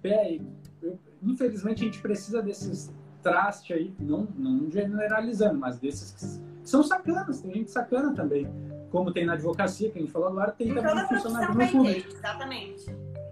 pé, 0.00 0.40
eu, 0.80 0.98
infelizmente 1.22 1.82
a 1.82 1.86
gente 1.86 2.00
precisa 2.00 2.40
desses 2.40 2.92
trastes 3.22 3.76
aí, 3.76 3.92
não, 3.98 4.28
não 4.36 4.70
generalizando, 4.70 5.58
mas 5.58 5.78
desses 5.78 6.12
que 6.12 6.68
são 6.68 6.84
sacanas, 6.84 7.40
tem 7.40 7.52
gente 7.52 7.70
sacana 7.70 8.14
também. 8.14 8.48
Como 8.90 9.12
tem 9.12 9.26
na 9.26 9.34
advocacia, 9.34 9.90
que 9.90 9.98
a 9.98 10.00
gente 10.00 10.12
falou 10.12 10.28
agora, 10.28 10.52
tem 10.52 10.72
também 10.72 10.94
no 10.94 11.08
funcionário 11.08 11.54
público. 11.54 12.08
Exatamente. 12.08 12.86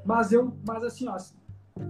Mas 0.05 0.33
eu, 0.33 0.53
mas 0.67 0.83
assim, 0.83 1.09
ó, 1.09 1.17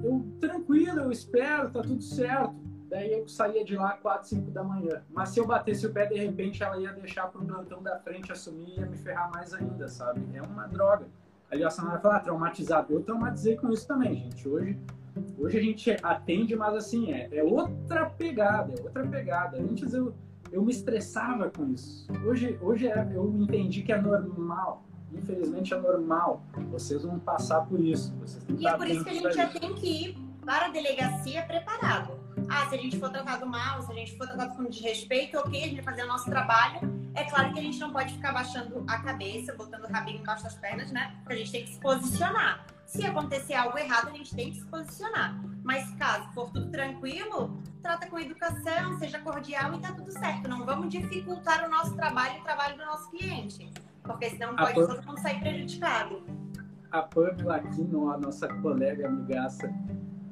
eu 0.04 0.24
tranquilo, 0.40 1.00
eu 1.00 1.10
espero, 1.10 1.70
tá 1.70 1.82
tudo 1.82 2.02
certo 2.02 2.65
Daí 2.88 3.12
eu 3.12 3.26
saía 3.26 3.64
de 3.64 3.76
lá 3.76 3.92
4, 3.94 4.28
5 4.28 4.50
da 4.50 4.62
manhã. 4.62 5.02
Mas 5.10 5.30
se 5.30 5.40
eu 5.40 5.46
batesse 5.46 5.86
o 5.86 5.92
pé, 5.92 6.06
de 6.06 6.14
repente 6.14 6.62
ela 6.62 6.78
ia 6.78 6.92
deixar 6.92 7.26
pro 7.26 7.44
plantão 7.44 7.82
da 7.82 7.98
frente 7.98 8.30
assumir 8.30 8.68
e 8.68 8.80
ia 8.80 8.86
me 8.86 8.96
ferrar 8.96 9.30
mais 9.32 9.52
ainda, 9.52 9.88
sabe? 9.88 10.24
É 10.34 10.42
uma 10.42 10.66
droga. 10.68 11.06
Ali 11.50 11.64
a 11.64 11.70
Samara 11.70 11.98
fala, 11.98 12.16
ah, 12.16 12.20
traumatizado. 12.20 12.92
Eu 12.92 13.02
traumatizei 13.02 13.56
com 13.56 13.70
isso 13.72 13.86
também, 13.86 14.14
gente. 14.14 14.48
Hoje, 14.48 14.78
hoje 15.36 15.58
a 15.58 15.62
gente 15.62 15.96
atende, 16.02 16.54
mas 16.54 16.74
assim, 16.74 17.12
é, 17.12 17.28
é 17.32 17.42
outra 17.42 18.06
pegada, 18.06 18.72
é 18.72 18.82
outra 18.82 19.04
pegada. 19.06 19.58
Antes 19.58 19.92
eu, 19.92 20.14
eu 20.52 20.64
me 20.64 20.70
estressava 20.70 21.50
com 21.50 21.66
isso. 21.66 22.06
Hoje, 22.24 22.56
hoje 22.62 22.86
é, 22.86 23.08
eu 23.12 23.28
entendi 23.36 23.82
que 23.82 23.92
é 23.92 24.00
normal. 24.00 24.84
Infelizmente 25.12 25.74
é 25.74 25.80
normal. 25.80 26.42
Vocês 26.70 27.02
vão 27.02 27.18
passar 27.18 27.62
por 27.62 27.80
isso. 27.80 28.14
e 28.58 28.66
é 28.66 28.76
por 28.76 28.86
isso 28.86 29.02
que 29.02 29.10
a 29.10 29.14
gente 29.14 29.32
já 29.34 29.48
tem 29.48 29.74
que 29.74 30.08
ir 30.08 30.18
para 30.44 30.66
a 30.66 30.68
delegacia 30.68 31.42
preparado 31.44 32.25
ah, 32.48 32.68
se 32.68 32.74
a 32.74 32.78
gente 32.78 32.98
for 32.98 33.10
tratado 33.10 33.46
mal, 33.46 33.82
se 33.82 33.92
a 33.92 33.94
gente 33.94 34.16
for 34.16 34.26
tratado 34.26 34.56
com 34.56 34.64
desrespeito, 34.64 35.38
ok, 35.38 35.62
a 35.62 35.66
gente 35.66 35.76
vai 35.76 35.84
fazer 35.84 36.04
o 36.04 36.08
nosso 36.08 36.26
trabalho. 36.26 36.80
É 37.14 37.24
claro 37.24 37.52
que 37.52 37.58
a 37.58 37.62
gente 37.62 37.78
não 37.78 37.92
pode 37.92 38.12
ficar 38.12 38.32
baixando 38.32 38.84
a 38.86 38.98
cabeça, 38.98 39.54
botando 39.54 39.84
o 39.84 39.92
rabinho 39.92 40.20
embaixo 40.20 40.44
das 40.44 40.54
pernas, 40.54 40.92
né? 40.92 41.14
Porque 41.18 41.32
a 41.32 41.36
gente 41.36 41.52
tem 41.52 41.64
que 41.64 41.70
se 41.70 41.80
posicionar. 41.80 42.66
Se 42.84 43.04
acontecer 43.04 43.54
algo 43.54 43.76
errado, 43.78 44.08
a 44.08 44.12
gente 44.12 44.34
tem 44.34 44.52
que 44.52 44.58
se 44.58 44.66
posicionar. 44.66 45.40
Mas 45.64 45.90
caso 45.96 46.30
for 46.32 46.50
tudo 46.50 46.70
tranquilo, 46.70 47.60
trata 47.82 48.06
com 48.06 48.18
educação, 48.18 48.98
seja 48.98 49.18
cordial 49.18 49.74
e 49.74 49.80
tá 49.80 49.92
tudo 49.92 50.12
certo. 50.12 50.48
Não 50.48 50.64
vamos 50.64 50.88
dificultar 50.88 51.64
o 51.66 51.70
nosso 51.70 51.96
trabalho 51.96 52.36
e 52.36 52.40
o 52.40 52.44
trabalho 52.44 52.76
do 52.76 52.84
nosso 52.84 53.10
cliente. 53.10 53.72
Porque 54.02 54.30
senão 54.30 54.54
pode 54.54 54.74
Pam... 54.74 54.86
todo 54.86 55.06
mundo 55.06 55.20
sair 55.20 55.40
prejudicado. 55.40 56.22
A 56.92 57.02
Pamela 57.02 57.56
aqui, 57.56 57.82
a 57.82 58.18
nossa 58.18 58.46
colega 58.60 59.08
amigaça, 59.08 59.68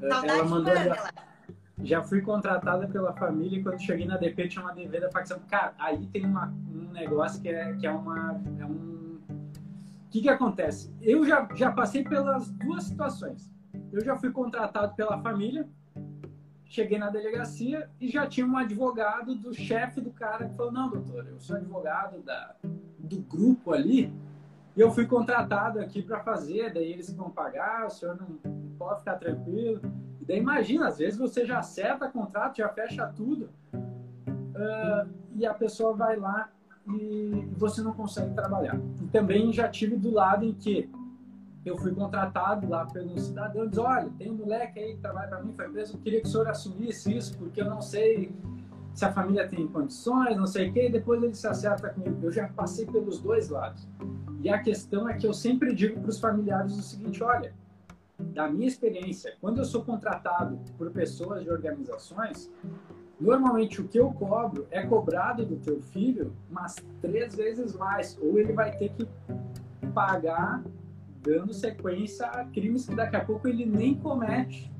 Saudade 0.00 0.28
ela 0.28 0.44
mandou. 0.44 0.72
Pamela 0.72 1.33
já 1.82 2.02
fui 2.02 2.20
contratada 2.20 2.86
pela 2.86 3.12
família 3.12 3.58
e 3.58 3.62
quando 3.62 3.80
cheguei 3.80 4.06
na 4.06 4.16
DP 4.16 4.48
tinha 4.48 4.64
uma 4.64 4.72
DV 4.72 5.00
da 5.00 5.10
facção. 5.10 5.40
Cara, 5.48 5.74
aí 5.78 6.06
tem 6.06 6.24
uma, 6.24 6.54
um 6.72 6.92
negócio 6.92 7.40
que 7.40 7.48
é, 7.48 7.72
que 7.74 7.86
é 7.86 7.90
uma. 7.90 8.40
É 8.58 8.64
um... 8.64 9.18
O 9.26 10.10
que, 10.10 10.22
que 10.22 10.28
acontece? 10.28 10.94
Eu 11.00 11.26
já, 11.26 11.48
já 11.54 11.72
passei 11.72 12.04
pelas 12.04 12.50
duas 12.52 12.84
situações. 12.84 13.50
Eu 13.92 14.04
já 14.04 14.16
fui 14.16 14.30
contratado 14.30 14.94
pela 14.94 15.18
família, 15.20 15.68
cheguei 16.64 16.98
na 16.98 17.10
delegacia 17.10 17.90
e 18.00 18.08
já 18.08 18.26
tinha 18.26 18.46
um 18.46 18.56
advogado 18.56 19.34
do 19.34 19.52
chefe 19.52 20.00
do 20.00 20.10
cara 20.10 20.48
que 20.48 20.54
falou: 20.54 20.72
Não, 20.72 20.88
doutor, 20.88 21.26
eu 21.26 21.40
sou 21.40 21.56
advogado 21.56 22.22
da, 22.22 22.54
do 22.98 23.18
grupo 23.22 23.72
ali 23.72 24.12
e 24.76 24.80
eu 24.80 24.90
fui 24.90 25.06
contratado 25.06 25.80
aqui 25.80 26.02
para 26.02 26.20
fazer. 26.20 26.72
Daí 26.72 26.92
eles 26.92 27.12
vão 27.12 27.30
pagar, 27.30 27.86
o 27.86 27.90
senhor 27.90 28.16
não, 28.16 28.38
pode 28.78 29.00
ficar 29.00 29.16
tranquilo. 29.16 29.80
E 30.20 30.24
daí 30.24 30.38
imagina, 30.38 30.88
às 30.88 30.98
vezes 30.98 31.18
você 31.18 31.44
já 31.44 31.58
acerta 31.58 32.08
contrato, 32.08 32.56
já 32.56 32.68
fecha 32.68 33.06
tudo, 33.06 33.50
uh, 33.74 35.08
e 35.36 35.46
a 35.46 35.54
pessoa 35.54 35.94
vai 35.94 36.16
lá 36.16 36.48
e 36.88 37.48
você 37.56 37.82
não 37.82 37.92
consegue 37.92 38.34
trabalhar. 38.34 38.78
E 39.02 39.06
também 39.08 39.52
já 39.52 39.68
tive 39.68 39.96
do 39.96 40.10
lado 40.10 40.44
em 40.44 40.52
que 40.52 40.90
eu 41.64 41.78
fui 41.78 41.94
contratado 41.94 42.68
lá 42.68 42.84
pelo 42.84 43.18
cidadão, 43.18 43.66
diz, 43.66 43.78
olha, 43.78 44.10
tem 44.18 44.30
um 44.30 44.34
moleque 44.34 44.78
aí 44.78 44.94
que 44.94 45.00
trabalha 45.00 45.28
para 45.28 45.42
mim, 45.42 45.52
foi 45.54 45.68
preso, 45.70 45.96
eu 45.96 46.00
queria 46.00 46.20
que 46.20 46.26
o 46.26 46.30
senhor 46.30 46.46
assumisse 46.48 47.16
isso, 47.16 47.38
porque 47.38 47.62
eu 47.62 47.70
não 47.70 47.80
sei 47.80 48.34
se 48.94 49.04
a 49.04 49.12
família 49.12 49.48
tem 49.48 49.66
condições, 49.66 50.36
não 50.36 50.46
sei 50.46 50.70
o 50.70 50.72
quê, 50.72 50.86
e 50.86 50.92
depois 50.92 51.22
ele 51.22 51.34
se 51.34 51.46
acerta 51.46 51.90
comigo. 51.90 52.18
Eu 52.22 52.32
já 52.32 52.48
passei 52.48 52.86
pelos 52.86 53.20
dois 53.20 53.48
lados. 53.48 53.88
E 54.40 54.48
a 54.48 54.62
questão 54.62 55.08
é 55.08 55.14
que 55.14 55.26
eu 55.26 55.34
sempre 55.34 55.74
digo 55.74 56.00
para 56.00 56.10
os 56.10 56.20
familiares 56.20 56.78
o 56.78 56.82
seguinte, 56.82 57.22
olha, 57.22 57.52
da 58.18 58.48
minha 58.48 58.68
experiência, 58.68 59.34
quando 59.40 59.58
eu 59.58 59.64
sou 59.64 59.84
contratado 59.84 60.58
por 60.78 60.90
pessoas 60.90 61.42
de 61.42 61.50
organizações, 61.50 62.52
normalmente 63.20 63.80
o 63.80 63.88
que 63.88 63.98
eu 63.98 64.12
cobro 64.12 64.66
é 64.70 64.86
cobrado 64.86 65.44
do 65.44 65.56
teu 65.56 65.80
filho 65.80 66.32
umas 66.48 66.76
três 67.00 67.34
vezes 67.34 67.74
mais, 67.74 68.16
ou 68.20 68.38
ele 68.38 68.52
vai 68.52 68.76
ter 68.76 68.90
que 68.90 69.08
pagar 69.92 70.62
dando 71.20 71.52
sequência 71.54 72.26
a 72.26 72.44
crimes 72.44 72.86
que 72.86 72.94
daqui 72.94 73.16
a 73.16 73.24
pouco 73.24 73.48
ele 73.48 73.64
nem 73.64 73.94
comete. 73.94 74.70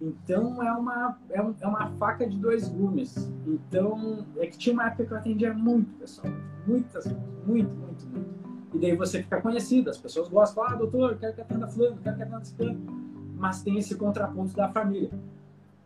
Então 0.00 0.62
é 0.62 0.72
uma, 0.72 1.18
é, 1.30 1.42
um, 1.42 1.54
é 1.60 1.66
uma 1.66 1.90
faca 1.92 2.26
de 2.26 2.38
dois 2.38 2.68
gumes. 2.68 3.16
Então 3.46 4.26
é 4.36 4.46
que 4.46 4.56
tinha 4.56 4.72
uma 4.72 4.86
época 4.86 5.06
que 5.06 5.12
eu 5.12 5.16
atendia 5.16 5.52
muito, 5.52 5.92
pessoal. 5.94 6.32
Muitas, 6.66 7.06
muito, 7.46 7.74
muito, 7.74 8.06
muito. 8.06 8.38
E 8.74 8.78
daí 8.78 8.94
você 8.94 9.22
fica 9.22 9.40
conhecido, 9.40 9.90
as 9.90 9.98
pessoas 9.98 10.28
gostam, 10.28 10.62
ah, 10.62 10.74
doutor, 10.74 11.16
quero 11.18 11.34
que 11.34 11.40
atenda 11.40 11.66
fulano, 11.66 11.98
quero 12.02 12.16
que 12.16 12.22
atenda 12.22 12.44
fulano. 12.44 12.80
Mas 13.34 13.62
tem 13.62 13.78
esse 13.78 13.96
contraponto 13.96 14.54
da 14.54 14.68
família. 14.68 15.10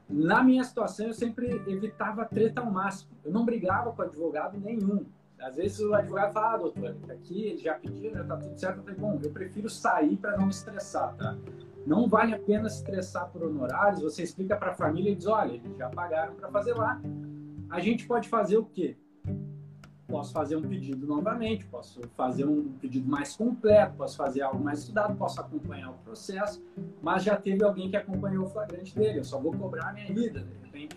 Na 0.08 0.42
minha 0.42 0.62
situação, 0.62 1.06
eu 1.06 1.14
sempre 1.14 1.62
evitava 1.66 2.24
treta 2.24 2.60
ao 2.60 2.70
máximo. 2.70 3.12
Eu 3.24 3.32
não 3.32 3.44
brigava 3.44 3.92
com 3.92 4.02
advogado 4.02 4.58
nenhum. 4.58 5.06
Às 5.40 5.56
vezes 5.56 5.80
o 5.80 5.94
advogado 5.94 6.32
fala, 6.32 6.54
ah, 6.54 6.56
doutor, 6.56 6.96
aqui 7.08 7.46
ele 7.46 7.58
já 7.58 7.74
pediu, 7.74 8.12
já 8.12 8.24
tá 8.24 8.36
tudo 8.36 8.58
certo. 8.58 8.78
Eu 8.78 8.82
falei, 8.82 8.98
bom, 8.98 9.18
eu 9.22 9.30
prefiro 9.30 9.68
sair 9.70 10.16
para 10.16 10.36
não 10.36 10.44
me 10.44 10.50
estressar, 10.50 11.14
tá? 11.16 11.36
Não 11.86 12.08
vale 12.08 12.34
a 12.34 12.38
pena 12.38 12.68
se 12.68 12.78
estressar 12.78 13.28
por 13.30 13.42
honorários. 13.42 14.02
Você 14.02 14.22
explica 14.22 14.56
para 14.56 14.70
a 14.70 14.74
família 14.74 15.10
e 15.10 15.14
diz, 15.14 15.26
olha, 15.26 15.52
eles 15.52 15.76
já 15.76 15.88
pagaram 15.88 16.34
para 16.34 16.48
fazer 16.48 16.74
lá. 16.74 17.00
A 17.70 17.80
gente 17.80 18.06
pode 18.06 18.28
fazer 18.28 18.56
o 18.56 18.64
quê? 18.64 18.96
posso 20.12 20.30
fazer 20.30 20.56
um 20.56 20.62
pedido 20.62 21.06
novamente, 21.06 21.64
posso 21.64 22.02
fazer 22.14 22.44
um 22.44 22.74
pedido 22.74 23.08
mais 23.08 23.34
completo, 23.34 23.94
posso 23.96 24.18
fazer 24.18 24.42
algo 24.42 24.62
mais 24.62 24.80
estudado, 24.80 25.16
posso 25.16 25.40
acompanhar 25.40 25.90
o 25.90 25.94
processo, 26.04 26.62
mas 27.00 27.24
já 27.24 27.34
teve 27.34 27.64
alguém 27.64 27.88
que 27.88 27.96
acompanhou 27.96 28.44
o 28.44 28.46
flagrante 28.46 28.94
dele, 28.94 29.20
eu 29.20 29.24
só 29.24 29.40
vou 29.40 29.52
cobrar 29.52 29.88
a 29.88 29.92
minha 29.94 30.12
vida, 30.12 30.40
de 30.40 30.66
repente. 30.66 30.96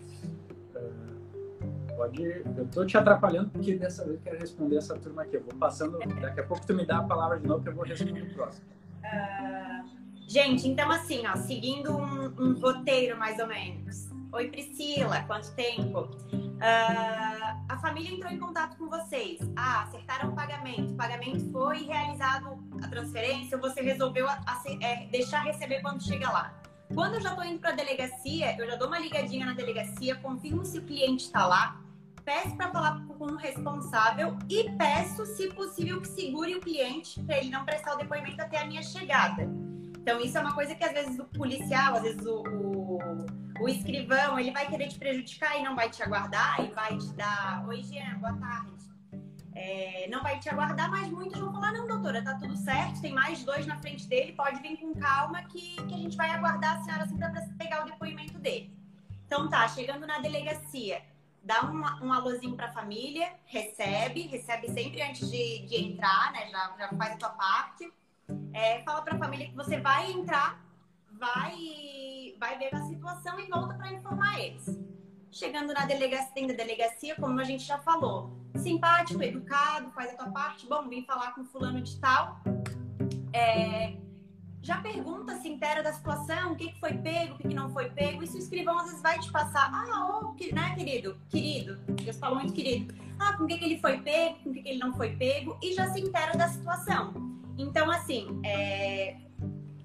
Uh, 0.75 1.95
pode, 1.95 2.21
eu 2.21 2.65
estou 2.65 2.85
te 2.85 2.97
atrapalhando 2.97 3.51
porque 3.51 3.77
dessa 3.77 4.03
vez 4.03 4.17
eu 4.17 4.21
quero 4.21 4.37
responder 4.37 4.75
essa 4.75 4.97
turma 4.97 5.21
aqui. 5.21 5.37
Eu 5.37 5.43
vou 5.43 5.57
passando, 5.57 5.97
daqui 6.19 6.41
a 6.41 6.43
pouco 6.43 6.67
tu 6.67 6.73
me 6.73 6.85
dá 6.85 6.97
a 6.97 7.03
palavra 7.03 7.39
de 7.39 7.47
novo 7.47 7.63
que 7.63 7.69
eu 7.69 7.73
vou 7.73 7.85
responder 7.85 8.21
o 8.21 8.33
próximo. 8.33 8.65
Uh, 8.99 9.87
gente, 10.27 10.67
então 10.67 10.91
assim, 10.91 11.25
ó, 11.27 11.35
seguindo 11.35 11.95
um, 11.95 12.33
um 12.39 12.59
roteiro 12.59 13.17
mais 13.17 13.39
ou 13.39 13.47
menos. 13.47 14.09
Oi 14.31 14.49
Priscila, 14.49 15.23
quanto 15.23 15.53
tempo? 15.55 16.09
Uh, 16.55 17.65
a 17.69 17.77
família 17.81 18.11
entrou 18.11 18.31
em 18.31 18.39
contato 18.39 18.77
com 18.77 18.89
vocês. 18.89 19.39
Ah, 19.55 19.83
acertaram 19.83 20.29
o 20.29 20.35
pagamento. 20.35 20.93
O 20.93 20.95
pagamento 20.95 21.51
foi 21.51 21.83
realizado 21.85 22.57
a 22.83 22.87
transferência, 22.87 23.57
você 23.57 23.81
resolveu 23.81 24.27
a, 24.27 24.33
a, 24.45 24.61
é, 24.81 25.07
deixar 25.07 25.41
receber 25.43 25.81
quando 25.81 26.03
chega 26.03 26.29
lá. 26.29 26.53
Quando 26.93 27.15
eu 27.15 27.21
já 27.21 27.29
estou 27.29 27.43
indo 27.45 27.59
para 27.59 27.71
a 27.71 27.75
delegacia, 27.75 28.55
eu 28.57 28.67
já 28.67 28.75
dou 28.75 28.87
uma 28.87 28.99
ligadinha 28.99 29.45
na 29.45 29.53
delegacia, 29.53 30.15
confirmo 30.15 30.63
se 30.65 30.77
o 30.77 30.83
cliente 30.83 31.25
está 31.25 31.45
lá, 31.45 31.81
peço 32.23 32.55
para 32.55 32.71
falar 32.71 33.05
com 33.05 33.25
o 33.25 33.35
responsável 33.35 34.37
e 34.49 34.69
peço, 34.71 35.25
se 35.25 35.47
possível, 35.53 36.01
que 36.01 36.07
segure 36.07 36.55
o 36.55 36.59
cliente 36.59 37.21
para 37.23 37.37
ele 37.37 37.49
não 37.49 37.65
prestar 37.65 37.95
o 37.95 37.97
depoimento 37.97 38.41
até 38.41 38.59
a 38.59 38.65
minha 38.65 38.83
chegada. 38.83 39.49
Então, 40.05 40.21
isso 40.21 40.37
é 40.37 40.41
uma 40.41 40.53
coisa 40.53 40.75
que 40.75 40.83
às 40.83 40.91
vezes 40.91 41.17
o 41.17 41.25
policial, 41.25 41.95
às 41.95 42.03
vezes 42.03 42.23
o, 42.27 42.43
o 42.43 43.25
o 43.59 43.67
escrivão, 43.67 44.37
ele 44.37 44.51
vai 44.51 44.67
querer 44.67 44.87
te 44.89 44.99
prejudicar 44.99 45.57
e 45.57 45.63
não 45.63 45.75
vai 45.75 45.89
te 45.89 46.03
aguardar 46.03 46.63
e 46.63 46.67
vai 46.67 46.95
te 46.95 47.11
dar, 47.13 47.65
oi 47.67 47.81
Jean, 47.81 48.19
boa 48.19 48.33
tarde. 48.33 48.85
É, 49.55 50.07
não 50.11 50.21
vai 50.21 50.37
te 50.37 50.47
aguardar, 50.47 50.91
mas 50.91 51.09
muitos 51.09 51.39
vão 51.39 51.51
falar, 51.51 51.71
não, 51.71 51.87
doutora, 51.87 52.21
tá 52.21 52.35
tudo 52.35 52.55
certo, 52.57 53.01
tem 53.01 53.11
mais 53.11 53.43
dois 53.43 53.65
na 53.65 53.79
frente 53.79 54.05
dele, 54.07 54.33
pode 54.33 54.61
vir 54.61 54.77
com 54.77 54.93
calma 54.93 55.41
que, 55.45 55.75
que 55.87 55.93
a 55.95 55.97
gente 55.97 56.15
vai 56.15 56.29
aguardar 56.29 56.77
a 56.77 56.83
senhora 56.83 57.05
assim 57.05 57.17
para 57.17 57.31
pegar 57.57 57.81
o 57.81 57.85
depoimento 57.85 58.37
dele. 58.37 58.71
Então 59.25 59.49
tá, 59.49 59.67
chegando 59.69 60.05
na 60.05 60.19
delegacia, 60.19 61.01
dá 61.41 61.63
um, 61.63 62.05
um 62.05 62.13
alôzinho 62.13 62.55
para 62.55 62.67
a 62.67 62.73
família, 62.73 63.33
recebe, 63.45 64.27
recebe 64.27 64.69
sempre 64.69 65.01
antes 65.01 65.31
de, 65.31 65.65
de 65.65 65.75
entrar, 65.77 66.31
né? 66.33 66.49
Já, 66.51 66.75
já 66.77 66.89
faz 66.89 67.13
a 67.13 67.17
tua 67.17 67.29
parte. 67.29 67.91
É, 68.53 68.81
fala 68.83 69.01
para 69.01 69.15
a 69.15 69.19
família 69.19 69.47
que 69.47 69.55
você 69.55 69.79
vai 69.79 70.11
entrar, 70.11 70.63
vai, 71.11 72.33
vai 72.39 72.57
ver 72.57 72.73
a 72.73 72.81
situação 72.83 73.39
e 73.39 73.47
volta 73.47 73.73
para 73.73 73.93
informar 73.93 74.39
eles. 74.39 74.79
Chegando 75.31 75.73
na 75.73 75.85
delegacia, 75.85 76.47
da 76.47 76.53
delegacia, 76.53 77.15
como 77.15 77.39
a 77.39 77.43
gente 77.43 77.65
já 77.65 77.77
falou, 77.79 78.31
simpático, 78.55 79.21
educado, 79.21 79.91
faz 79.91 80.13
a 80.13 80.15
tua 80.15 80.31
parte. 80.31 80.65
Bom, 80.67 80.87
vim 80.87 81.05
falar 81.05 81.33
com 81.33 81.43
fulano 81.43 81.81
de 81.81 81.99
tal. 81.99 82.39
É, 83.33 83.97
já 84.61 84.77
pergunta, 84.77 85.35
se 85.37 85.47
inteira 85.47 85.83
da 85.83 85.93
situação, 85.93 86.53
o 86.53 86.55
que, 86.55 86.71
que 86.71 86.79
foi 86.79 86.93
pego, 86.93 87.35
o 87.35 87.37
que, 87.37 87.49
que 87.49 87.53
não 87.53 87.69
foi 87.69 87.89
pego. 87.89 88.23
Isso 88.23 88.35
o 88.35 88.39
escrivão 88.39 88.79
às 88.79 88.85
vezes 88.85 89.01
vai 89.01 89.19
te 89.19 89.31
passar. 89.31 89.69
Ah, 89.71 90.21
oh, 90.23 90.33
que, 90.33 90.55
né, 90.55 90.73
querido? 90.73 91.17
Querido. 91.29 91.75
Deus 92.01 92.17
falou 92.17 92.39
muito 92.39 92.53
querido. 92.53 92.95
Ah, 93.19 93.37
com 93.37 93.43
o 93.43 93.47
que, 93.47 93.57
que 93.57 93.65
ele 93.65 93.77
foi 93.77 93.99
pego, 93.99 94.39
com 94.39 94.49
o 94.49 94.53
que, 94.53 94.63
que 94.63 94.69
ele 94.69 94.79
não 94.79 94.93
foi 94.93 95.15
pego. 95.15 95.57
E 95.61 95.73
já 95.73 95.91
se 95.91 95.99
inteira 95.99 96.31
da 96.35 96.47
situação. 96.47 97.34
Então, 97.57 97.89
assim, 97.89 98.41
é... 98.43 99.17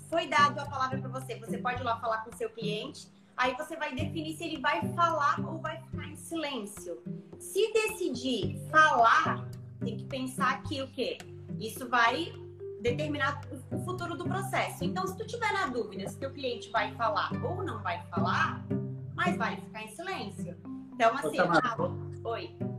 foi 0.09 0.26
dado 0.26 0.59
a 0.59 0.66
palavra 0.66 0.98
para 0.98 1.09
você. 1.09 1.37
Você 1.37 1.59
pode 1.59 1.80
ir 1.80 1.85
lá 1.85 1.98
falar 2.00 2.18
com 2.24 2.30
o 2.30 2.37
seu 2.37 2.50
cliente. 2.50 3.09
Aí 3.37 3.54
você 3.56 3.76
vai 3.76 3.94
definir 3.94 4.37
se 4.37 4.44
ele 4.44 4.61
vai 4.61 4.83
falar 4.92 5.40
ou 5.40 5.59
vai 5.59 5.80
ficar 5.80 6.06
em 6.06 6.16
silêncio. 6.16 7.02
Se 7.38 7.72
decidir 7.72 8.59
falar, 8.70 9.48
tem 9.83 9.96
que 9.96 10.04
pensar 10.04 10.50
aqui 10.50 10.83
o 10.83 10.88
quê? 10.88 11.16
Isso 11.59 11.88
vai 11.88 12.33
determinar 12.83 13.40
o 13.70 13.78
futuro 13.78 14.16
do 14.16 14.24
processo. 14.24 14.85
Então, 14.85 15.06
se 15.06 15.16
tu 15.16 15.26
tiver 15.26 15.52
na 15.52 15.66
dúvida 15.66 16.09
se 16.09 16.18
teu 16.18 16.30
cliente 16.30 16.70
vai 16.70 16.94
falar 16.94 17.30
ou 17.42 17.62
não 17.62 17.83
vai 17.83 18.02
falar, 18.09 18.64
mais 19.14 19.37
vale 19.37 19.56
ficar 19.56 19.85
em 19.85 19.88
silêncio. 19.88 20.56
Então, 20.92 21.14
assim, 21.16 21.38
ah, 21.38 21.76
oi. 22.24 22.69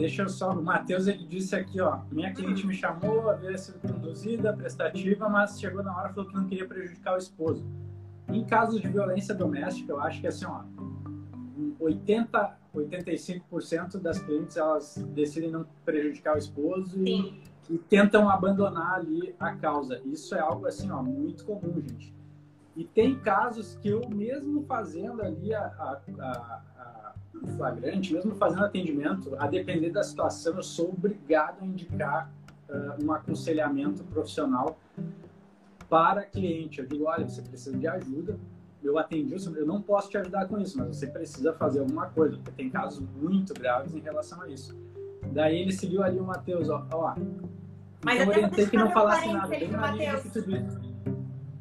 Deixa 0.00 0.22
eu 0.22 0.30
só, 0.30 0.50
o 0.52 0.62
Matheus 0.62 1.06
ele 1.06 1.26
disse 1.26 1.54
aqui, 1.54 1.78
ó, 1.78 2.00
minha 2.10 2.32
cliente 2.32 2.66
me 2.66 2.72
chamou, 2.72 3.28
havia 3.28 3.58
sido 3.58 3.78
conduzida, 3.86 4.50
prestativa, 4.50 5.28
mas 5.28 5.60
chegou 5.60 5.82
na 5.82 5.94
hora 5.94 6.10
e 6.10 6.14
falou 6.14 6.30
que 6.30 6.34
não 6.34 6.46
queria 6.46 6.66
prejudicar 6.66 7.16
o 7.16 7.18
esposo. 7.18 7.62
Em 8.26 8.42
casos 8.42 8.80
de 8.80 8.88
violência 8.88 9.34
doméstica, 9.34 9.92
eu 9.92 10.00
acho 10.00 10.22
que 10.22 10.26
assim, 10.26 10.46
ó, 10.46 10.62
80, 11.78 12.56
85% 12.74 13.98
das 13.98 14.18
clientes 14.18 14.56
elas 14.56 14.96
decidem 15.10 15.50
não 15.50 15.66
prejudicar 15.84 16.34
o 16.34 16.38
esposo 16.38 16.98
e, 17.06 17.42
e, 17.68 17.76
tentam 17.76 18.30
abandonar 18.30 18.94
ali 18.94 19.34
a 19.38 19.54
causa. 19.54 20.00
Isso 20.06 20.34
é 20.34 20.40
algo 20.40 20.66
assim, 20.66 20.90
ó, 20.90 21.02
muito 21.02 21.44
comum, 21.44 21.78
gente. 21.78 22.14
E 22.74 22.84
tem 22.84 23.18
casos 23.18 23.76
que 23.82 23.90
eu 23.90 24.08
mesmo 24.08 24.64
fazendo 24.64 25.20
ali 25.20 25.52
a, 25.52 25.66
a, 25.66 26.00
a, 26.20 26.62
a 26.78 26.99
flagrante, 27.56 28.12
mesmo 28.12 28.34
fazendo 28.34 28.64
atendimento, 28.64 29.34
a 29.38 29.46
depender 29.46 29.90
da 29.90 30.02
situação, 30.02 30.56
eu 30.56 30.62
sou 30.62 30.90
obrigado 30.90 31.62
a 31.62 31.66
indicar 31.66 32.30
uh, 32.68 33.04
um 33.04 33.12
aconselhamento 33.12 34.02
profissional 34.04 34.78
para 35.88 36.22
cliente. 36.22 36.80
Eu 36.80 36.86
digo, 36.86 37.04
olha, 37.04 37.28
você 37.28 37.42
precisa 37.42 37.76
de 37.76 37.86
ajuda, 37.86 38.38
eu 38.82 38.98
atendi, 38.98 39.34
eu 39.56 39.66
não 39.66 39.80
posso 39.82 40.08
te 40.08 40.16
ajudar 40.16 40.46
com 40.48 40.58
isso, 40.58 40.78
mas 40.78 40.96
você 40.96 41.06
precisa 41.06 41.52
fazer 41.52 41.80
alguma 41.80 42.06
coisa, 42.06 42.36
porque 42.36 42.50
tem 42.52 42.70
casos 42.70 43.04
muito 43.20 43.52
graves 43.52 43.94
em 43.94 44.00
relação 44.00 44.40
a 44.42 44.48
isso. 44.48 44.76
Daí 45.32 45.60
ele 45.60 45.72
seguiu 45.72 46.02
ali 46.02 46.18
o 46.18 46.24
Matheus, 46.24 46.68
ó, 46.68 46.86
ó. 46.92 47.14
Mas 48.02 48.20
então, 48.20 48.32
eu 48.32 48.38
orientei 48.38 48.66
que 48.66 48.76
não 48.76 48.90
falasse 48.90 49.30
nada, 49.30 49.48
bem 49.48 49.68
na 49.68 49.90
linha 49.92 50.18
que 50.18 50.30
tu 50.30 50.42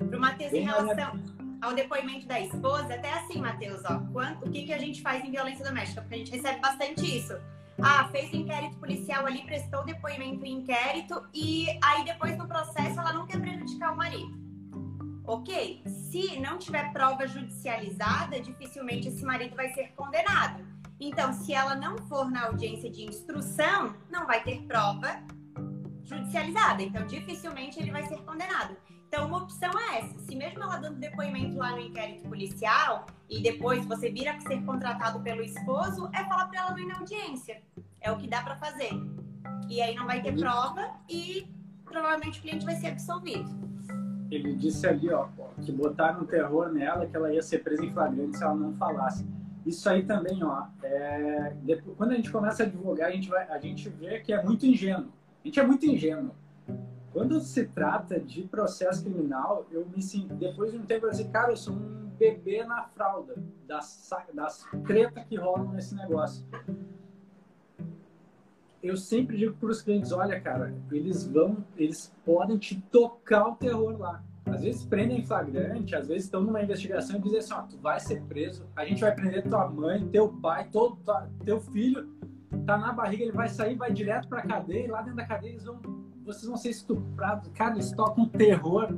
Pro 0.09 0.19
Matheus, 0.19 0.53
em 0.53 0.61
relação 0.61 1.19
ao 1.61 1.73
depoimento 1.73 2.25
da 2.25 2.39
esposa, 2.39 2.93
até 2.93 3.11
assim, 3.13 3.39
Matheus, 3.39 3.81
ó, 3.85 3.99
quanto, 4.11 4.47
o 4.47 4.51
que, 4.51 4.65
que 4.65 4.73
a 4.73 4.77
gente 4.77 5.01
faz 5.01 5.23
em 5.23 5.31
violência 5.31 5.65
doméstica? 5.65 6.01
Porque 6.01 6.15
a 6.15 6.17
gente 6.17 6.31
recebe 6.31 6.59
bastante 6.59 7.17
isso. 7.17 7.33
Ah, 7.81 8.09
fez 8.11 8.33
inquérito 8.33 8.77
policial 8.77 9.25
ali, 9.25 9.43
prestou 9.43 9.85
depoimento 9.85 10.45
em 10.45 10.59
inquérito 10.59 11.25
e 11.33 11.67
aí 11.81 12.03
depois 12.03 12.37
no 12.37 12.47
processo 12.47 12.99
ela 12.99 13.13
não 13.13 13.25
quer 13.25 13.39
prejudicar 13.39 13.93
o 13.93 13.97
marido. 13.97 14.37
Ok, 15.25 15.83
se 15.85 16.39
não 16.39 16.57
tiver 16.57 16.91
prova 16.91 17.27
judicializada, 17.27 18.41
dificilmente 18.41 19.07
esse 19.07 19.23
marido 19.23 19.55
vai 19.55 19.69
ser 19.73 19.93
condenado. 19.95 20.65
Então, 20.99 21.31
se 21.31 21.53
ela 21.53 21.75
não 21.75 21.97
for 22.07 22.29
na 22.29 22.47
audiência 22.47 22.89
de 22.89 23.03
instrução, 23.03 23.95
não 24.09 24.25
vai 24.25 24.43
ter 24.43 24.61
prova 24.63 25.23
judicializada. 26.03 26.81
Então, 26.81 27.05
dificilmente 27.05 27.79
ele 27.79 27.91
vai 27.91 28.03
ser 28.07 28.17
condenado. 28.23 28.75
Então, 29.09 29.27
uma 29.27 29.43
opção 29.43 29.71
é 29.77 29.99
essa. 29.99 30.19
Se 30.19 30.35
mesmo 30.35 30.63
ela 30.63 30.77
dando 30.77 30.99
depoimento 30.99 31.57
lá 31.57 31.71
no 31.71 31.79
inquérito 31.79 32.29
policial 32.29 33.07
e 33.27 33.41
depois 33.41 33.83
você 33.85 34.09
vira 34.09 34.33
a 34.33 34.39
ser 34.39 34.63
contratado 34.63 35.19
pelo 35.19 35.41
esposo, 35.41 36.09
é 36.13 36.23
falar 36.25 36.45
para 36.45 36.59
ela 36.59 36.71
não 36.71 36.79
ir 36.79 36.85
na 36.85 36.99
audiência. 36.99 37.61
É 37.99 38.11
o 38.11 38.17
que 38.17 38.27
dá 38.27 38.41
para 38.41 38.55
fazer. 38.55 38.91
E 39.67 39.81
aí 39.81 39.95
não 39.95 40.05
vai 40.05 40.21
ter 40.21 40.37
prova 40.37 40.91
e 41.09 41.47
provavelmente 41.83 42.39
o 42.39 42.41
cliente 42.43 42.63
vai 42.63 42.75
ser 42.75 42.87
absolvido 42.87 43.69
ele 44.31 44.53
disse 44.55 44.87
ali, 44.87 45.09
ó, 45.09 45.27
que 45.61 45.71
botaram 45.71 46.25
terror 46.25 46.71
nela, 46.71 47.05
que 47.05 47.15
ela 47.15 47.33
ia 47.33 47.41
ser 47.41 47.63
presa 47.63 47.83
em 47.83 47.91
flagrante 47.91 48.37
se 48.37 48.43
ela 48.43 48.55
não 48.55 48.73
falasse. 48.75 49.25
Isso 49.65 49.89
aí 49.89 50.03
também, 50.03 50.43
ó, 50.43 50.65
é, 50.83 51.53
depois, 51.63 51.97
quando 51.97 52.11
a 52.11 52.15
gente 52.15 52.31
começa 52.31 52.63
a 52.63 52.65
advogar, 52.65 53.09
a 53.09 53.11
gente, 53.11 53.27
vai, 53.27 53.47
a 53.47 53.59
gente 53.59 53.89
vê 53.89 54.19
que 54.19 54.31
é 54.31 54.41
muito 54.41 54.65
ingênuo. 54.65 55.09
A 55.43 55.47
gente 55.47 55.59
é 55.59 55.65
muito 55.65 55.85
ingênuo. 55.85 56.31
Quando 57.11 57.39
se 57.39 57.65
trata 57.67 58.19
de 58.19 58.43
processo 58.43 59.03
criminal, 59.03 59.65
eu 59.71 59.85
me 59.87 60.01
sinto, 60.01 60.35
depois 60.35 60.71
de 60.71 60.77
um 60.77 60.85
tempo, 60.85 61.07
assim, 61.07 61.29
cara, 61.29 61.51
eu 61.51 61.57
sou 61.57 61.73
um 61.73 62.09
bebê 62.17 62.63
na 62.63 62.83
fralda 62.83 63.35
das, 63.67 64.09
das 64.33 64.65
treta 64.85 65.23
que 65.23 65.35
rolam 65.35 65.71
nesse 65.71 65.95
negócio 65.95 66.45
eu 68.81 68.95
sempre 68.95 69.37
digo 69.37 69.55
para 69.55 69.69
os 69.69 69.81
clientes, 69.81 70.11
olha, 70.11 70.39
cara, 70.39 70.73
eles 70.91 71.25
vão, 71.25 71.57
eles 71.77 72.13
podem 72.25 72.57
te 72.57 72.79
tocar 72.91 73.47
o 73.47 73.55
terror 73.55 73.97
lá. 73.97 74.23
Às 74.45 74.61
vezes 74.63 74.85
prendem 74.85 75.19
em 75.19 75.25
flagrante, 75.25 75.95
às 75.95 76.07
vezes 76.07 76.23
estão 76.25 76.41
numa 76.41 76.61
investigação 76.61 77.17
e 77.17 77.21
dizem 77.21 77.39
assim, 77.39 77.53
ó, 77.53 77.61
tu 77.63 77.77
vai 77.77 77.99
ser 77.99 78.21
preso, 78.23 78.65
a 78.75 78.83
gente 78.85 79.01
vai 79.01 79.13
prender 79.13 79.47
tua 79.47 79.69
mãe, 79.69 80.07
teu 80.07 80.29
pai, 80.29 80.67
todo 80.71 80.97
teu 81.43 81.59
filho 81.59 82.09
tá 82.65 82.77
na 82.77 82.91
barriga, 82.91 83.23
ele 83.23 83.31
vai 83.31 83.47
sair, 83.47 83.75
vai 83.75 83.91
direto 83.91 84.27
para 84.27 84.41
cadeia, 84.41 84.85
e 84.85 84.87
lá 84.87 85.01
dentro 85.01 85.17
da 85.17 85.25
cadeia 85.25 85.51
eles 85.51 85.65
vão, 85.65 85.79
vocês 86.33 86.45
vão 86.45 86.57
ser 86.57 86.69
estuprados. 86.69 87.49
Cara, 87.53 87.73
eles 87.73 87.91
tocam 87.91 88.27
terror 88.27 88.95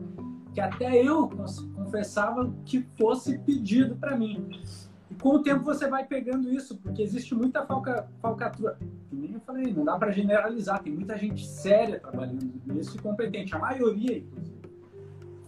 que 0.53 0.59
até 0.59 1.01
eu 1.01 1.29
confessava 1.75 2.53
que 2.65 2.81
fosse 2.97 3.37
pedido 3.39 3.95
para 3.95 4.17
mim 4.17 4.49
com 5.21 5.35
o 5.35 5.43
tempo 5.43 5.63
você 5.63 5.87
vai 5.87 6.05
pegando 6.05 6.51
isso, 6.51 6.75
porque 6.77 7.01
existe 7.01 7.35
muita 7.35 7.65
falca, 7.65 8.07
falcatrua. 8.21 8.77
Nem 9.11 9.33
eu 9.33 9.39
falei, 9.41 9.71
não 9.71 9.85
dá 9.85 9.97
para 9.97 10.11
generalizar, 10.11 10.81
tem 10.81 10.91
muita 10.91 11.17
gente 11.17 11.45
séria 11.45 11.99
trabalhando 11.99 12.51
nisso 12.65 12.97
e 12.97 13.01
competente, 13.01 13.55
a 13.55 13.59
maioria, 13.59 14.17
inclusive. 14.17 14.61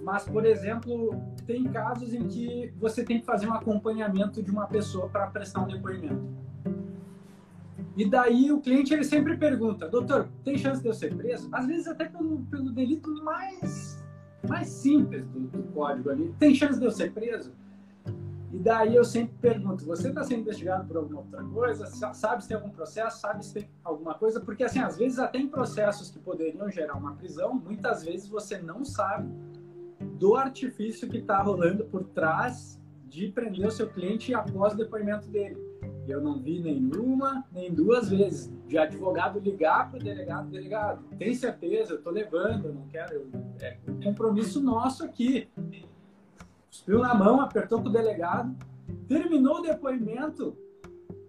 Mas, 0.01 0.25
por 0.25 0.45
exemplo, 0.45 1.15
tem 1.47 1.63
casos 1.63 2.13
em 2.13 2.27
que 2.27 2.73
você 2.77 3.03
tem 3.03 3.19
que 3.19 3.25
fazer 3.25 3.47
um 3.47 3.53
acompanhamento 3.53 4.43
de 4.43 4.51
uma 4.51 4.67
pessoa 4.67 5.09
para 5.09 5.27
prestar 5.27 5.61
um 5.61 5.67
depoimento. 5.67 6.21
E 7.95 8.09
daí 8.09 8.51
o 8.51 8.59
cliente 8.59 8.93
ele 8.93 9.03
sempre 9.03 9.37
pergunta, 9.37 9.87
doutor, 9.87 10.27
tem 10.43 10.57
chance 10.57 10.81
de 10.81 10.87
eu 10.87 10.93
ser 10.93 11.15
preso? 11.15 11.47
Às 11.51 11.67
vezes 11.67 11.87
até 11.87 12.05
pelo, 12.05 12.39
pelo 12.45 12.71
delito 12.71 13.11
mais, 13.23 14.03
mais 14.47 14.67
simples 14.67 15.27
do, 15.27 15.41
do 15.41 15.63
código 15.71 16.09
ali. 16.09 16.33
Tem 16.39 16.55
chance 16.55 16.79
de 16.79 16.85
eu 16.85 16.91
ser 16.91 17.11
preso? 17.11 17.53
E 18.53 18.59
daí 18.59 18.95
eu 18.95 19.03
sempre 19.03 19.35
pergunto: 19.41 19.83
você 19.83 20.09
está 20.09 20.23
sendo 20.23 20.41
investigado 20.41 20.87
por 20.87 20.97
alguma 20.97 21.21
outra 21.21 21.43
coisa? 21.43 21.85
Sabe 22.13 22.43
se 22.43 22.47
tem 22.47 22.55
algum 22.57 22.69
processo? 22.69 23.19
Sabe 23.19 23.43
se 23.43 23.53
tem 23.53 23.69
alguma 23.83 24.13
coisa? 24.13 24.39
Porque, 24.39 24.63
assim, 24.63 24.79
às 24.79 24.95
vezes 24.95 25.17
até 25.17 25.39
em 25.39 25.47
processos 25.47 26.11
que 26.11 26.19
poderiam 26.19 26.69
gerar 26.69 26.95
uma 26.95 27.15
prisão, 27.15 27.55
muitas 27.55 28.03
vezes 28.03 28.27
você 28.27 28.59
não 28.59 28.85
sabe 28.85 29.31
do 30.19 30.35
artifício 30.35 31.09
que 31.09 31.17
está 31.17 31.41
rolando 31.41 31.85
por 31.85 32.03
trás 32.03 32.79
de 33.07 33.27
prender 33.29 33.67
o 33.67 33.71
seu 33.71 33.87
cliente 33.89 34.33
após 34.33 34.73
o 34.73 34.77
depoimento 34.77 35.27
dele. 35.27 35.57
Eu 36.07 36.21
não 36.21 36.39
vi 36.39 36.59
nenhuma, 36.59 37.45
nem 37.51 37.73
duas 37.73 38.09
vezes. 38.09 38.51
De 38.67 38.77
advogado 38.77 39.39
ligar 39.39 39.89
para 39.89 39.99
o 39.99 40.03
delegado, 40.03 40.49
delegado, 40.49 41.03
tem 41.17 41.33
certeza, 41.33 41.93
eu 41.93 41.97
estou 41.97 42.11
levando, 42.11 42.67
eu 42.67 42.73
não 42.73 42.87
quero, 42.87 43.13
eu, 43.13 43.27
é 43.61 43.77
compromisso 44.03 44.61
nosso 44.61 45.03
aqui. 45.03 45.47
Cuspiu 46.67 46.99
na 46.99 47.13
mão, 47.13 47.39
apertou 47.39 47.81
com 47.81 47.89
o 47.89 47.91
delegado, 47.91 48.55
terminou 49.07 49.59
o 49.59 49.61
depoimento, 49.61 50.57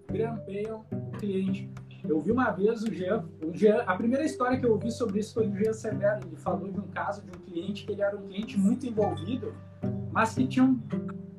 grampeiam 0.08 0.84
o 0.90 1.18
cliente. 1.18 1.70
Eu 2.06 2.20
vi 2.20 2.32
uma 2.32 2.50
vez 2.50 2.82
o 2.82 2.92
Jean, 2.92 3.24
o 3.42 3.52
Jean, 3.56 3.82
a 3.86 3.96
primeira 3.96 4.24
história 4.24 4.58
que 4.58 4.66
eu 4.66 4.72
ouvi 4.72 4.90
sobre 4.90 5.20
isso 5.20 5.32
foi 5.32 5.48
do 5.48 5.56
Jean 5.56 5.72
Severo. 5.72 6.26
Ele 6.26 6.36
falou 6.36 6.70
de 6.70 6.78
um 6.78 6.88
caso 6.88 7.22
de 7.22 7.30
um 7.30 7.40
cliente 7.40 7.86
que 7.86 7.92
ele 7.92 8.02
era 8.02 8.16
um 8.16 8.22
cliente 8.26 8.58
muito 8.58 8.86
envolvido, 8.86 9.54
mas 10.12 10.34
que 10.34 10.46
tinha 10.46 10.64
um, 10.64 10.78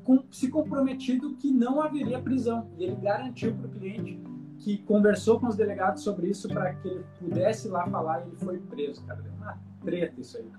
com, 0.03 0.23
se 0.31 0.49
comprometido 0.49 1.35
que 1.35 1.51
não 1.51 1.81
haveria 1.81 2.19
prisão. 2.19 2.67
E 2.77 2.83
ele 2.83 2.95
garantiu 2.95 3.53
para 3.53 3.67
o 3.67 3.69
cliente 3.69 4.19
que 4.59 4.79
conversou 4.79 5.39
com 5.39 5.47
os 5.47 5.55
delegados 5.55 6.01
sobre 6.01 6.29
isso 6.29 6.47
para 6.47 6.73
que 6.73 6.87
ele 6.87 7.05
pudesse 7.19 7.67
lá 7.67 7.85
falar 7.87 8.21
e 8.21 8.29
ele 8.29 8.37
foi 8.37 8.57
preso, 8.57 9.05
cara. 9.05 9.21
Deu 9.21 9.33
uma 9.33 9.59
treta 9.83 10.19
isso 10.19 10.37
aí. 10.37 10.49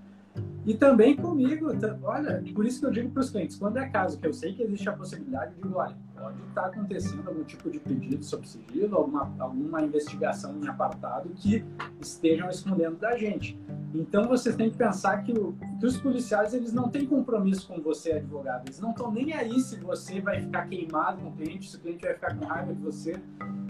E 0.67 0.73
também 0.73 1.15
comigo, 1.15 1.67
olha, 2.03 2.43
por 2.53 2.65
isso 2.65 2.81
que 2.81 2.85
eu 2.85 2.91
digo 2.91 3.09
para 3.09 3.21
os 3.21 3.29
clientes, 3.29 3.55
quando 3.55 3.77
é 3.77 3.87
caso 3.87 4.19
que 4.19 4.27
eu 4.27 4.33
sei 4.33 4.53
que 4.53 4.61
existe 4.63 4.89
a 4.89 4.91
possibilidade, 4.91 5.53
eu 5.55 5.63
digo, 5.63 5.79
olha, 5.79 5.95
pode 6.13 6.41
estar 6.41 6.63
tá 6.63 6.67
acontecendo 6.67 7.25
algum 7.25 7.43
tipo 7.45 7.71
de 7.71 7.79
pedido 7.79 8.21
sob 8.25 8.45
sigilo, 8.45 8.97
alguma, 8.97 9.33
alguma 9.39 9.81
investigação 9.81 10.59
em 10.61 10.67
apartado 10.67 11.29
que 11.37 11.63
estejam 12.01 12.49
escondendo 12.49 12.97
da 12.97 13.17
gente. 13.17 13.57
Então 13.95 14.27
vocês 14.27 14.57
têm 14.57 14.69
que 14.69 14.77
pensar 14.77 15.23
que, 15.23 15.31
o, 15.31 15.55
que 15.79 15.85
os 15.85 15.95
policiais 15.95 16.53
eles 16.53 16.73
não 16.73 16.89
têm 16.89 17.05
compromisso 17.05 17.65
com 17.65 17.81
você, 17.81 18.11
advogado. 18.11 18.67
Eles 18.67 18.81
não 18.81 18.89
estão 18.91 19.09
nem 19.09 19.31
aí 19.31 19.57
se 19.61 19.79
você 19.79 20.19
vai 20.19 20.41
ficar 20.41 20.67
queimado 20.67 21.21
com 21.21 21.29
o 21.29 21.31
cliente, 21.31 21.69
se 21.69 21.77
o 21.77 21.79
cliente 21.79 22.03
vai 22.03 22.13
ficar 22.13 22.35
com 22.35 22.45
raiva 22.45 22.73
de 22.73 22.81
você. 22.81 23.13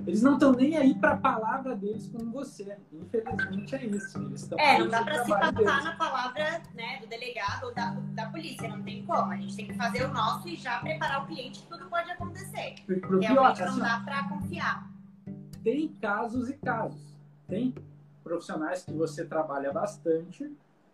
Eles 0.07 0.21
não 0.21 0.35
estão 0.35 0.53
nem 0.53 0.77
aí 0.77 0.95
para 0.95 1.11
a 1.11 1.17
palavra 1.17 1.75
deles 1.75 2.07
com 2.07 2.31
você. 2.31 2.77
Infelizmente 2.93 3.75
é 3.75 3.85
isso. 3.87 4.17
Eles 4.17 4.41
estão 4.41 4.57
é, 4.57 4.79
não 4.79 4.87
dá 4.87 5.03
para 5.03 5.25
se 5.25 5.29
passar 5.29 5.83
na 5.83 5.95
palavra 5.97 6.61
né, 6.73 6.99
do 7.01 7.07
delegado 7.07 7.65
ou 7.65 7.75
da, 7.75 7.89
da 8.13 8.29
polícia. 8.29 8.69
Não 8.69 8.81
tem 8.83 9.05
como. 9.05 9.33
A 9.33 9.35
gente 9.35 9.57
tem 9.57 9.67
que 9.67 9.73
fazer 9.73 10.05
o 10.05 10.13
nosso 10.13 10.47
e 10.47 10.55
já 10.55 10.79
preparar 10.79 11.23
o 11.23 11.27
cliente 11.27 11.61
que 11.61 11.67
tudo 11.67 11.89
pode 11.89 12.09
acontecer. 12.09 12.75
Pro 12.85 13.19
Realmente 13.19 13.27
pior, 13.27 13.57
não 13.59 13.67
assim, 13.67 13.79
dá 13.81 13.99
para 13.99 14.29
confiar. 14.29 14.89
Tem 15.61 15.89
casos 15.89 16.49
e 16.49 16.53
casos. 16.53 17.17
Tem 17.45 17.75
profissionais 18.23 18.85
que 18.85 18.93
você 18.93 19.25
trabalha 19.25 19.73
bastante 19.73 20.49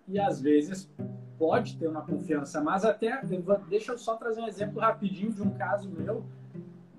e 0.08 0.19
às 0.19 0.41
vezes 0.41 0.89
pode 1.38 1.78
ter 1.78 1.88
uma 1.88 2.02
confiança, 2.02 2.62
mas 2.62 2.84
até 2.84 3.21
deixa 3.69 3.91
eu 3.91 3.97
só 3.97 4.15
trazer 4.15 4.41
um 4.41 4.47
exemplo 4.47 4.80
rapidinho 4.80 5.32
de 5.32 5.41
um 5.41 5.52
caso 5.52 5.88
meu 5.89 6.26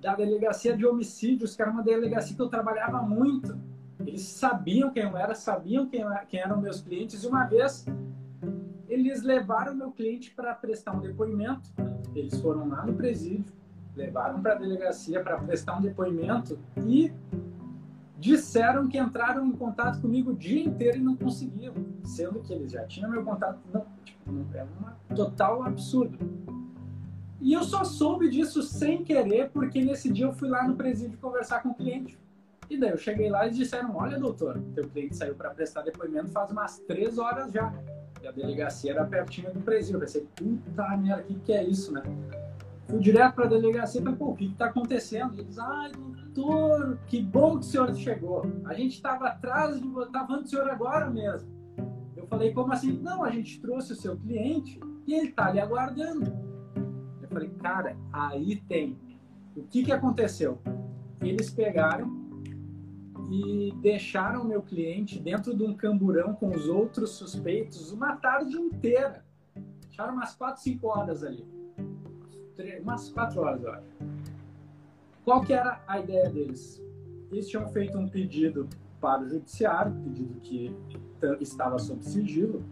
da 0.04 0.14
delegacia 0.14 0.76
de 0.76 0.84
homicídios, 0.84 1.56
que 1.56 1.62
era 1.62 1.70
uma 1.70 1.82
delegacia 1.82 2.36
que 2.36 2.42
eu 2.42 2.48
trabalhava 2.50 3.00
muito. 3.00 3.58
Eles 4.00 4.20
sabiam 4.20 4.90
quem 4.90 5.02
eu 5.02 5.16
era, 5.16 5.34
sabiam 5.34 5.86
quem, 5.86 6.04
quem 6.28 6.40
eram 6.40 6.60
meus 6.60 6.82
clientes, 6.82 7.24
e 7.24 7.26
uma 7.26 7.44
vez 7.44 7.86
eles 8.86 9.22
levaram 9.22 9.74
meu 9.74 9.90
cliente 9.90 10.30
para 10.32 10.54
prestar 10.54 10.92
um 10.92 11.00
depoimento. 11.00 11.70
Eles 12.14 12.38
foram 12.38 12.68
lá 12.68 12.84
no 12.84 12.92
presídio, 12.92 13.50
levaram 13.96 14.42
para 14.42 14.52
a 14.52 14.56
delegacia 14.56 15.22
para 15.22 15.38
prestar 15.38 15.78
um 15.78 15.80
depoimento 15.80 16.58
e 16.86 17.10
disseram 18.18 18.86
que 18.86 18.98
entraram 18.98 19.46
em 19.46 19.52
contato 19.52 20.02
comigo 20.02 20.32
o 20.32 20.36
dia 20.36 20.62
inteiro 20.62 20.98
e 20.98 21.00
não 21.00 21.16
conseguiam, 21.16 21.72
sendo 22.04 22.40
que 22.40 22.52
eles 22.52 22.72
já 22.72 22.84
tinham 22.84 23.10
meu 23.10 23.24
contato. 23.24 23.58
Não, 23.72 23.86
tipo, 24.04 24.30
é 24.52 24.64
um 24.64 25.14
total 25.14 25.62
absurdo. 25.62 26.18
E 27.44 27.52
eu 27.52 27.62
só 27.62 27.84
soube 27.84 28.30
disso 28.30 28.62
sem 28.62 29.04
querer, 29.04 29.50
porque 29.50 29.84
nesse 29.84 30.10
dia 30.10 30.24
eu 30.24 30.32
fui 30.32 30.48
lá 30.48 30.66
no 30.66 30.76
presídio 30.76 31.18
conversar 31.18 31.62
com 31.62 31.68
o 31.68 31.74
cliente. 31.74 32.18
E 32.70 32.78
daí 32.78 32.88
eu 32.88 32.96
cheguei 32.96 33.28
lá 33.28 33.46
e 33.46 33.50
disseram: 33.50 33.94
Olha, 33.94 34.18
doutor, 34.18 34.58
teu 34.74 34.88
cliente 34.88 35.14
saiu 35.14 35.34
para 35.34 35.50
prestar 35.50 35.82
depoimento 35.82 36.30
faz 36.30 36.50
umas 36.50 36.78
três 36.88 37.18
horas 37.18 37.52
já. 37.52 37.70
E 38.22 38.26
a 38.26 38.32
delegacia 38.32 38.92
era 38.92 39.04
pertinho 39.04 39.52
do 39.52 39.60
presídio. 39.60 39.96
Eu 39.96 40.00
pensei: 40.00 40.26
Puta 40.34 40.96
merda, 40.96 41.20
o 41.20 41.26
que, 41.26 41.34
que 41.34 41.52
é 41.52 41.62
isso, 41.62 41.92
né? 41.92 42.02
Fui 42.88 42.98
direto 42.98 43.34
para 43.34 43.44
a 43.44 43.48
delegacia 43.48 44.00
e 44.00 44.04
falei: 44.04 44.18
Pô, 44.18 44.30
o 44.30 44.34
que 44.34 44.46
está 44.46 44.64
acontecendo? 44.64 45.34
E 45.34 45.40
eles: 45.40 45.58
Ai, 45.58 45.92
doutor, 45.92 46.98
que 47.06 47.20
bom 47.20 47.58
que 47.58 47.66
o 47.66 47.68
senhor 47.68 47.94
chegou. 47.94 48.50
A 48.64 48.72
gente 48.72 48.94
estava 48.94 49.26
atrás 49.26 49.78
de. 49.78 49.86
Estava 49.86 50.26
falando 50.26 50.44
do 50.44 50.48
senhor 50.48 50.70
agora 50.70 51.10
mesmo. 51.10 51.46
Eu 52.16 52.26
falei: 52.26 52.54
Como 52.54 52.72
assim? 52.72 52.98
Não, 53.02 53.22
a 53.22 53.28
gente 53.28 53.60
trouxe 53.60 53.92
o 53.92 53.96
seu 53.96 54.16
cliente 54.16 54.80
e 55.06 55.12
ele 55.12 55.28
está 55.28 55.48
ali 55.48 55.60
aguardando 55.60 56.53
falei, 57.34 57.50
cara, 57.50 57.96
aí 58.12 58.56
tem. 58.68 58.98
O 59.56 59.62
que, 59.62 59.84
que 59.84 59.92
aconteceu? 59.92 60.58
Eles 61.20 61.50
pegaram 61.50 62.24
e 63.30 63.72
deixaram 63.80 64.44
meu 64.44 64.62
cliente 64.62 65.18
dentro 65.18 65.56
de 65.56 65.62
um 65.62 65.74
camburão 65.74 66.34
com 66.34 66.50
os 66.50 66.68
outros 66.68 67.10
suspeitos 67.10 67.92
uma 67.92 68.16
tarde 68.16 68.56
inteira. 68.56 69.24
Deixaram 69.86 70.14
umas 70.14 70.34
4, 70.34 70.62
5 70.62 70.86
horas 70.86 71.24
ali. 71.24 71.46
Umas 72.82 73.10
4 73.10 73.40
horas, 73.40 73.62
eu 73.62 73.72
acho. 73.72 73.88
Qual 75.24 75.42
que 75.42 75.52
era 75.52 75.82
a 75.86 75.98
ideia 75.98 76.28
deles? 76.28 76.82
Eles 77.32 77.48
tinham 77.48 77.66
feito 77.68 77.98
um 77.98 78.08
pedido 78.08 78.68
para 79.00 79.22
o 79.22 79.28
judiciário, 79.28 79.92
pedido 80.02 80.40
que 80.40 80.74
estava 81.40 81.78
sob 81.78 82.04
sigilo, 82.04 82.62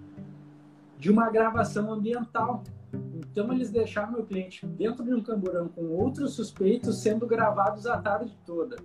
de 0.99 1.11
uma 1.11 1.31
gravação 1.31 1.93
ambiental 1.93 2.63
então 2.93 3.53
eles 3.53 3.71
deixaram 3.71 4.13
meu 4.13 4.25
cliente 4.25 4.67
dentro 4.67 5.05
de 5.05 5.15
um 5.15 5.23
camburão 5.23 5.69
com 5.69 5.87
outros 5.87 6.35
suspeitos 6.35 7.01
sendo 7.01 7.27
gravados 7.27 7.87
a 7.87 7.97
tarde 7.99 8.37
toda. 8.45 8.77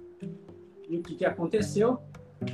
E 0.87 0.97
o 0.97 1.03
que, 1.03 1.15
que 1.15 1.25
aconteceu? 1.25 1.99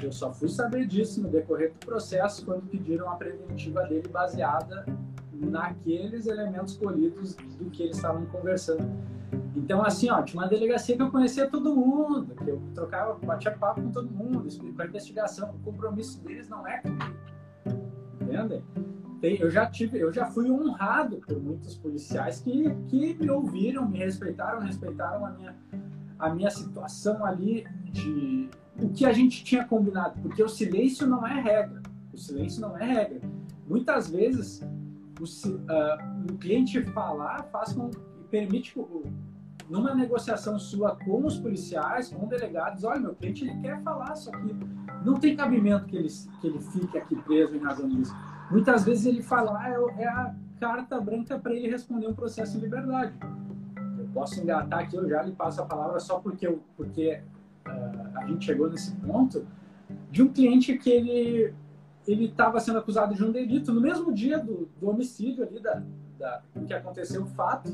Eu 0.02 0.12
só 0.12 0.34
fui 0.34 0.50
saber 0.50 0.88
disso 0.88 1.22
no 1.22 1.30
decorrer 1.30 1.72
do 1.74 1.86
processo 1.86 2.46
quando 2.46 2.68
pediram 2.68 3.10
a 3.12 3.16
preventiva 3.16 3.84
dele 3.84 4.08
baseada 4.08 4.86
naqueles 5.34 6.26
elementos 6.26 6.78
colhidos 6.78 7.36
do 7.36 7.70
que 7.70 7.84
eles 7.84 7.98
estavam 7.98 8.26
conversando. 8.28 8.90
Então, 9.56 9.84
assim, 9.84 10.10
ó, 10.10 10.22
tinha 10.24 10.42
uma 10.42 10.50
delegacia 10.50 10.96
que 10.96 11.02
eu 11.02 11.12
conhecia 11.12 11.48
todo 11.48 11.76
mundo, 11.76 12.34
que 12.36 12.50
eu 12.50 12.62
trocava, 12.74 13.14
batia 13.24 13.52
papo 13.52 13.82
com 13.82 13.92
todo 13.92 14.10
mundo, 14.10 14.48
para 14.76 14.88
investigação. 14.88 15.52
O 15.52 15.60
compromisso 15.60 16.20
deles 16.24 16.50
não 16.50 16.68
é 16.68 16.80
comigo. 16.80 17.16
Entendem? 18.22 18.64
Tem, 19.24 19.40
eu 19.40 19.50
já 19.50 19.66
tive, 19.66 19.98
eu 19.98 20.12
já 20.12 20.26
fui 20.26 20.52
honrado 20.52 21.22
por 21.26 21.42
muitos 21.42 21.78
policiais 21.78 22.42
que, 22.42 22.70
que 22.90 23.14
me 23.14 23.30
ouviram, 23.30 23.88
me 23.88 23.98
respeitaram, 23.98 24.60
respeitaram 24.60 25.26
a 25.26 25.32
minha, 25.32 25.56
a 26.20 26.30
minha 26.36 26.50
situação 26.50 27.26
ali 27.26 27.66
de 27.86 28.50
o 28.78 28.90
que 28.90 29.06
a 29.06 29.14
gente 29.14 29.42
tinha 29.46 29.64
combinado, 29.64 30.20
porque 30.22 30.44
o 30.44 30.50
silêncio 30.50 31.08
não 31.08 31.26
é 31.26 31.40
regra. 31.40 31.82
O 32.12 32.18
silêncio 32.18 32.60
não 32.60 32.78
é 32.78 32.84
regra. 32.84 33.22
Muitas 33.66 34.10
vezes 34.10 34.62
o, 35.18 35.24
uh, 35.24 36.34
o 36.34 36.38
cliente 36.38 36.84
falar 36.88 37.44
faz 37.44 37.72
com 37.72 37.90
permite 38.30 38.76
numa 39.70 39.96
negociação 39.96 40.60
sua 40.60 40.98
com 40.98 41.26
os 41.26 41.40
policiais, 41.40 42.10
com 42.10 42.28
delegados, 42.28 42.84
olha, 42.84 43.00
meu 43.00 43.16
cliente 43.16 43.46
ele 43.46 43.58
quer 43.62 43.82
falar, 43.84 44.16
só 44.18 44.32
que 44.32 44.54
não 45.06 45.14
tem 45.14 45.34
cabimento 45.34 45.86
que 45.86 45.96
ele, 45.96 46.10
que 46.42 46.48
ele 46.48 46.60
fique 46.60 46.98
aqui 46.98 47.16
preso 47.16 47.56
em 47.56 47.60
razão 47.60 47.88
disso. 47.88 48.14
Muitas 48.54 48.84
vezes 48.84 49.08
ele 49.08 49.24
fala, 49.24 49.58
ah, 49.60 49.70
é, 49.70 50.04
é 50.04 50.08
a 50.08 50.36
carta 50.60 51.02
branca 51.02 51.40
para 51.40 51.56
ele 51.56 51.68
responder 51.68 52.06
um 52.06 52.14
processo 52.14 52.56
em 52.56 52.62
liberdade. 52.62 53.14
Eu 53.98 54.08
posso 54.14 54.40
engatar 54.40 54.82
aqui, 54.82 54.96
eu 54.96 55.10
já 55.10 55.24
lhe 55.24 55.32
passo 55.32 55.60
a 55.60 55.66
palavra 55.66 56.00
só 56.00 56.20
porque, 56.20 56.46
eu, 56.46 56.62
porque 56.78 57.20
uh, 57.66 58.18
a 58.20 58.28
gente 58.28 58.46
chegou 58.46 58.70
nesse 58.70 58.96
ponto 58.98 59.48
de 60.12 60.22
um 60.22 60.32
cliente 60.32 60.78
que 60.78 60.90
ele 60.90 61.54
ele 62.06 62.26
estava 62.26 62.60
sendo 62.60 62.80
acusado 62.80 63.16
de 63.16 63.24
um 63.24 63.32
delito 63.32 63.74
no 63.74 63.80
mesmo 63.80 64.14
dia 64.14 64.38
do, 64.38 64.68
do 64.80 64.90
homicídio 64.90 65.46
ali 65.46 65.60
da, 65.60 65.82
da 66.20 66.42
que 66.68 66.74
aconteceu 66.74 67.24
o 67.24 67.26
fato 67.26 67.74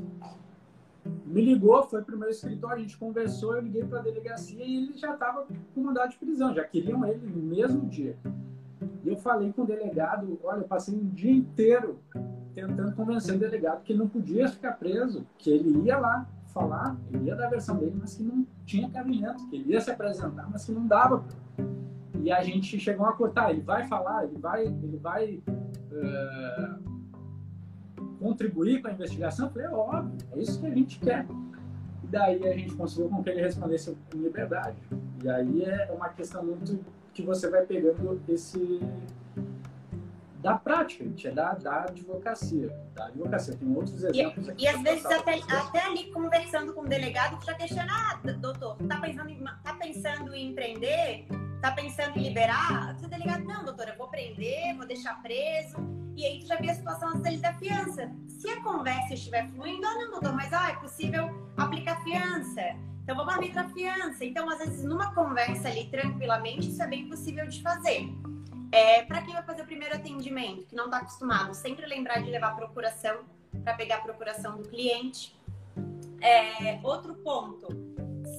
me 1.25 1.41
ligou, 1.41 1.83
foi 1.83 2.03
para 2.03 2.15
o 2.15 2.19
meu 2.19 2.29
escritório, 2.29 2.77
a 2.77 2.79
gente 2.79 2.97
conversou, 2.97 3.55
eu 3.55 3.61
liguei 3.61 3.83
para 3.83 3.99
a 3.99 4.01
delegacia 4.03 4.63
e 4.63 4.77
ele 4.77 4.97
já 4.97 5.13
estava 5.13 5.45
com 5.73 5.81
mandado 5.81 6.11
de 6.11 6.17
prisão, 6.17 6.53
já 6.53 6.63
queriam 6.63 7.05
ele 7.05 7.25
no 7.25 7.41
mesmo 7.41 7.85
dia. 7.87 8.17
E 9.03 9.09
eu 9.09 9.17
falei 9.17 9.51
com 9.51 9.63
o 9.63 9.65
delegado, 9.65 10.39
olha, 10.43 10.59
eu 10.59 10.67
passei 10.67 10.95
um 10.95 11.07
dia 11.09 11.31
inteiro 11.31 11.99
tentando 12.53 12.93
convencer 12.93 13.35
o 13.35 13.39
delegado 13.39 13.83
que 13.83 13.93
ele 13.93 13.99
não 13.99 14.07
podia 14.07 14.47
ficar 14.47 14.73
preso, 14.73 15.25
que 15.37 15.49
ele 15.49 15.85
ia 15.85 15.97
lá 15.97 16.27
falar, 16.53 16.97
ele 17.11 17.25
ia 17.25 17.35
dar 17.35 17.47
a 17.47 17.49
versão 17.49 17.77
dele, 17.77 17.95
mas 17.99 18.15
que 18.15 18.23
não 18.23 18.45
tinha 18.65 18.89
cabimento, 18.89 19.47
que 19.49 19.57
ele 19.57 19.73
ia 19.73 19.81
se 19.81 19.91
apresentar, 19.91 20.49
mas 20.49 20.65
que 20.65 20.71
não 20.71 20.85
dava. 20.85 21.23
E 22.21 22.31
a 22.31 22.41
gente 22.43 22.79
chegou 22.79 23.05
a 23.05 23.13
cortar, 23.13 23.51
ele 23.51 23.61
vai 23.61 23.87
falar, 23.87 24.25
ele 24.25 24.37
vai, 24.37 24.65
ele 24.65 24.97
vai 24.97 25.41
uh, 25.91 26.79
contribuir 28.19 28.81
com 28.81 28.89
a 28.89 28.91
investigação? 28.91 29.47
Eu 29.47 29.51
falei, 29.51 29.67
é 29.67 29.71
óbvio, 29.71 30.17
é 30.33 30.39
isso 30.39 30.59
que 30.59 30.67
a 30.67 30.73
gente 30.73 30.99
quer. 30.99 31.25
E 32.03 32.07
daí 32.07 32.47
a 32.47 32.57
gente 32.57 32.75
conseguiu 32.75 33.09
com 33.09 33.23
que 33.23 33.29
ele 33.29 33.41
respondesse 33.41 33.95
com 34.11 34.17
liberdade. 34.17 34.77
E 35.23 35.29
aí 35.29 35.63
é 35.63 35.91
uma 35.95 36.09
questão 36.09 36.43
muito 36.43 36.79
que 37.19 37.25
você 37.25 37.49
vai 37.49 37.65
pegando 37.65 38.21
esse 38.27 38.79
da 40.41 40.57
prática, 40.57 41.03
gente, 41.03 41.27
é 41.27 41.31
da, 41.31 41.53
da 41.53 41.83
advocacia. 41.83 42.69
Da 42.95 43.07
advocacia. 43.07 43.55
Tem 43.57 43.75
outros 43.75 44.01
exemplos 44.03 44.47
e, 44.47 44.51
aqui. 44.51 44.63
E 44.63 44.67
às 44.67 44.81
vezes 44.81 45.05
até, 45.05 45.33
até 45.33 45.85
ali 45.85 46.11
conversando 46.11 46.73
com 46.73 46.81
o 46.81 46.87
delegado, 46.87 47.43
já 47.43 47.53
questiona, 47.55 47.91
ah, 47.91 48.19
doutor, 48.33 48.77
tá 48.87 49.01
pensando, 49.01 49.29
em, 49.29 49.43
tá 49.43 49.73
pensando 49.73 50.33
em 50.33 50.51
empreender? 50.51 51.27
Tá 51.61 51.71
pensando 51.71 52.17
em 52.17 52.23
liberar? 52.23 52.95
O 53.03 53.07
delegado, 53.09 53.43
não, 53.43 53.65
doutor, 53.65 53.89
eu 53.89 53.97
vou 53.97 54.07
prender, 54.07 54.77
vou 54.77 54.87
deixar 54.87 55.21
preso. 55.21 55.75
E 56.15 56.25
aí 56.25 56.39
tu 56.39 56.47
já 56.47 56.55
vê 56.55 56.69
a 56.69 56.75
situação 56.75 57.09
antes 57.09 57.21
dele 57.21 57.37
da 57.37 57.53
fiança. 57.55 58.09
Se 58.29 58.49
a 58.49 58.61
conversa 58.61 59.13
estiver 59.13 59.45
fluindo, 59.49 59.85
ah, 59.85 59.95
não, 59.95 60.11
doutor, 60.11 60.33
mas 60.33 60.53
ah, 60.53 60.69
é 60.71 60.75
possível 60.75 61.29
aplicar 61.57 62.01
fiança. 62.01 62.61
Então 63.09 63.17
vamos 63.17 63.33
arbitrar 63.33 63.67
fiança. 63.71 64.23
Então, 64.23 64.47
às 64.47 64.59
vezes, 64.59 64.83
numa 64.83 65.11
conversa 65.15 65.67
ali 65.67 65.85
tranquilamente, 65.85 66.69
isso 66.69 66.83
é 66.83 66.85
bem 66.85 67.09
possível 67.09 67.47
de 67.47 67.59
fazer. 67.59 68.07
É, 68.71 69.01
para 69.01 69.23
quem 69.23 69.33
vai 69.33 69.41
fazer 69.41 69.63
o 69.63 69.65
primeiro 69.65 69.95
atendimento, 69.95 70.67
que 70.67 70.75
não 70.75 70.85
está 70.85 70.97
acostumado, 70.97 71.55
sempre 71.55 71.87
lembrar 71.87 72.21
de 72.21 72.29
levar 72.29 72.55
procuração 72.55 73.21
para 73.63 73.73
pegar 73.73 73.95
a 73.95 74.01
procuração 74.01 74.57
do 74.57 74.69
cliente. 74.69 75.35
É, 76.21 76.79
outro 76.83 77.15
ponto, 77.15 77.67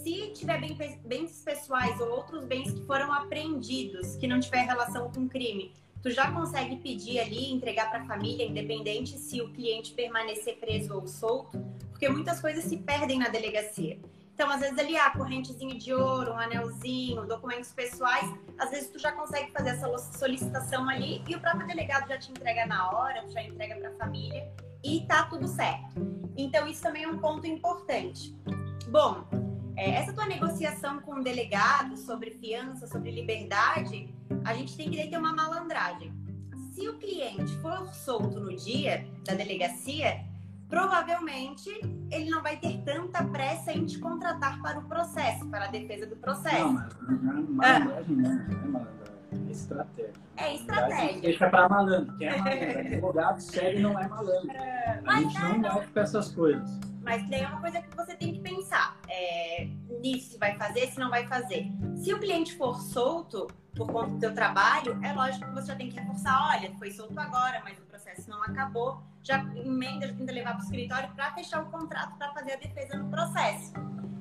se 0.05 0.29
tiver 0.35 0.61
bens 1.05 1.43
pessoais 1.45 2.01
ou 2.01 2.09
outros 2.09 2.45
bens 2.45 2.73
que 2.73 2.87
foram 2.87 3.13
apreendidos, 3.13 4.15
que 4.15 4.29
não 4.29 4.39
tiver 4.39 4.61
relação 4.67 5.11
com 5.11 5.29
crime, 5.29 5.75
tu 6.01 6.13
já 6.13 6.31
consegue 6.31 6.77
pedir 6.77 7.19
ali, 7.19 7.51
entregar 7.51 7.91
para 7.91 8.03
a 8.03 8.07
família, 8.07 8.47
independente 8.47 9.19
se 9.19 9.43
o 9.43 9.53
cliente 9.53 9.95
permanecer 9.95 10.59
preso 10.61 10.95
ou 10.95 11.09
solto, 11.09 11.61
porque 11.91 12.09
muitas 12.09 12.41
coisas 12.41 12.63
se 12.63 12.77
perdem 12.77 13.19
na 13.19 13.29
delegacia. 13.29 13.99
Então, 14.41 14.51
às 14.51 14.61
vezes 14.61 14.79
ali, 14.79 14.97
ah, 14.97 15.11
correntezinha 15.11 15.75
de 15.75 15.93
ouro, 15.93 16.33
um 16.33 16.39
anelzinho, 16.39 17.27
documentos 17.27 17.73
pessoais, 17.73 18.25
às 18.59 18.71
vezes 18.71 18.89
tu 18.89 18.99
já 18.99 19.13
consegue 19.13 19.53
fazer 19.53 19.69
essa 19.69 19.87
solicitação 20.17 20.89
ali 20.89 21.23
e 21.29 21.35
o 21.35 21.41
próprio 21.41 21.67
delegado 21.67 22.09
já 22.09 22.17
te 22.17 22.31
entrega 22.31 22.65
na 22.65 22.91
hora, 22.91 23.23
já 23.29 23.43
entrega 23.43 23.77
para 23.77 23.91
a 23.91 23.95
família 23.97 24.51
e 24.83 25.03
tá 25.07 25.25
tudo 25.25 25.47
certo. 25.47 25.93
Então, 26.39 26.67
isso 26.67 26.83
também 26.83 27.03
é 27.03 27.09
um 27.09 27.19
ponto 27.19 27.47
importante. 27.47 28.35
Bom, 28.89 29.29
é, 29.77 29.91
essa 29.91 30.15
tua 30.15 30.25
negociação 30.25 31.03
com 31.03 31.17
o 31.17 31.23
delegado 31.23 31.99
sobre 31.99 32.31
fiança, 32.31 32.87
sobre 32.87 33.11
liberdade, 33.11 34.09
a 34.47 34.55
gente 34.55 34.75
tem 34.75 34.91
que 34.91 35.07
ter 35.07 35.19
uma 35.19 35.35
malandragem. 35.35 36.15
Se 36.73 36.89
o 36.89 36.97
cliente 36.97 37.55
for 37.59 37.87
solto 37.93 38.41
no 38.41 38.57
dia 38.57 39.07
da 39.23 39.35
delegacia, 39.35 40.30
provavelmente 40.71 41.69
ele 42.11 42.31
não 42.31 42.43
vai 42.43 42.57
ter 42.57 42.81
tanta 42.85 43.23
pressa 43.25 43.73
em 43.73 43.85
te 43.85 43.99
contratar 43.99 44.63
para 44.63 44.79
o 44.79 44.85
processo, 44.85 45.47
para 45.49 45.65
a 45.65 45.69
defesa 45.69 46.07
do 46.07 46.17
processo. 46.17 46.73
Não, 46.73 46.73
mas 47.51 47.71
é 47.71 47.79
malandragem, 47.79 48.17
não, 48.17 48.23
não 48.23 48.41
é 48.41 48.69
malandragem. 48.69 49.01
É 49.33 49.51
estratégia. 49.51 50.13
É 50.37 50.55
estratégia. 50.55 51.21
Deixa 51.21 51.51
para 51.51 51.69
malandro. 51.69 52.17
Quem 52.17 52.29
é 52.29 52.37
malandro? 52.39 52.79
Advogado 52.79 53.41
sério 53.41 53.81
não 53.81 53.99
é 53.99 54.09
malandro. 54.09 54.51
É, 54.51 55.03
a 55.05 55.17
gente 55.17 55.39
não 55.41 55.59
mexe 55.59 55.87
com 55.89 56.01
essas 56.01 56.33
coisas. 56.33 56.90
Mas 57.01 57.29
daí 57.29 57.43
é 57.43 57.49
uma 57.49 57.61
coisa 57.61 57.81
que 57.81 57.97
você 57.97 58.15
tem 58.15 58.35
que 58.35 58.41
pensar 58.41 58.99
é, 59.09 59.69
nisso, 60.01 60.33
se 60.33 60.39
vai 60.39 60.57
fazer, 60.57 60.87
se 60.89 60.99
não 60.99 61.11
vai 61.11 61.27
fazer. 61.27 61.67
Se 61.97 62.13
o 62.13 62.19
cliente 62.19 62.55
for 62.57 62.81
solto 62.81 63.47
por 63.75 63.87
conta 63.87 64.11
do 64.11 64.21
seu 64.21 64.35
trabalho, 64.35 64.99
é 65.03 65.13
lógico 65.13 65.47
que 65.47 65.55
você 65.55 65.69
já 65.69 65.77
tem 65.77 65.89
que 65.89 65.99
reforçar, 65.99 66.49
olha, 66.51 66.73
foi 66.79 66.91
solto 66.91 67.19
agora, 67.19 67.61
mas 67.65 67.79
o 67.79 67.83
processo 67.83 68.29
não 68.29 68.43
acabou. 68.43 69.03
Já 69.23 69.39
emenda, 69.55 70.09
já 70.09 70.15
tenta 70.15 70.33
levar 70.33 70.55
para 70.55 70.61
o 70.61 70.65
escritório 70.65 71.11
para 71.15 71.33
fechar 71.35 71.63
o 71.63 71.71
contrato 71.71 72.17
para 72.17 72.33
fazer 72.33 72.53
a 72.53 72.57
defesa 72.57 72.97
no 72.97 73.09
processo. 73.09 73.73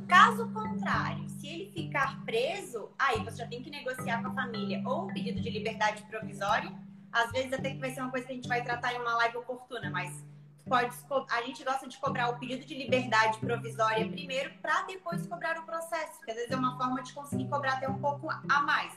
Caso 0.08 0.50
contrário, 0.52 1.30
se 1.30 1.48
ele 1.48 1.72
ficar 1.72 2.24
preso, 2.26 2.90
aí 2.98 3.24
você 3.24 3.38
já 3.38 3.48
tem 3.48 3.62
que 3.62 3.70
negociar 3.70 4.22
com 4.22 4.30
a 4.30 4.34
família 4.34 4.82
ou 4.86 5.04
o 5.04 5.08
pedido 5.14 5.40
de 5.42 5.50
liberdade 5.50 6.04
provisória. 6.04 6.72
Às 7.12 7.32
vezes 7.32 7.54
até 7.54 7.72
que 7.72 7.80
vai 7.80 7.92
ser 7.92 8.02
uma 8.02 8.12
coisa 8.12 8.26
que 8.26 8.32
a 8.32 8.36
gente 8.36 8.48
vai 8.48 8.64
tratar 8.64 8.94
em 8.94 9.00
uma 9.00 9.16
live 9.18 9.38
oportuna, 9.38 9.90
mas 9.90 10.24
pode 10.68 10.95
a 11.32 11.41
gente 11.43 11.64
gosta 11.64 11.88
de 11.88 11.97
cobrar 11.97 12.30
o 12.30 12.39
pedido 12.39 12.66
de 12.66 12.76
liberdade 12.76 13.39
provisória 13.39 14.07
primeiro 14.07 14.53
para 14.62 14.84
depois 14.84 15.26
cobrar 15.28 15.57
o 15.60 15.64
processo, 15.64 16.18
porque 16.18 16.32
às 16.32 16.38
vezes 16.38 16.51
é 16.51 16.55
uma 16.55 16.78
forma 16.78 17.01
de 17.01 17.14
conseguir 17.14 17.47
cobrar 17.47 17.74
até 17.74 17.89
um 17.89 17.99
pouco 17.99 18.30
a 18.30 18.62
mais. 18.62 18.93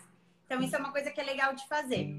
Então 0.46 0.60
isso 0.60 0.76
é 0.76 0.78
uma 0.78 0.92
coisa 0.92 1.10
que 1.10 1.20
é 1.20 1.24
legal 1.24 1.54
de 1.54 1.66
fazer. 1.66 2.14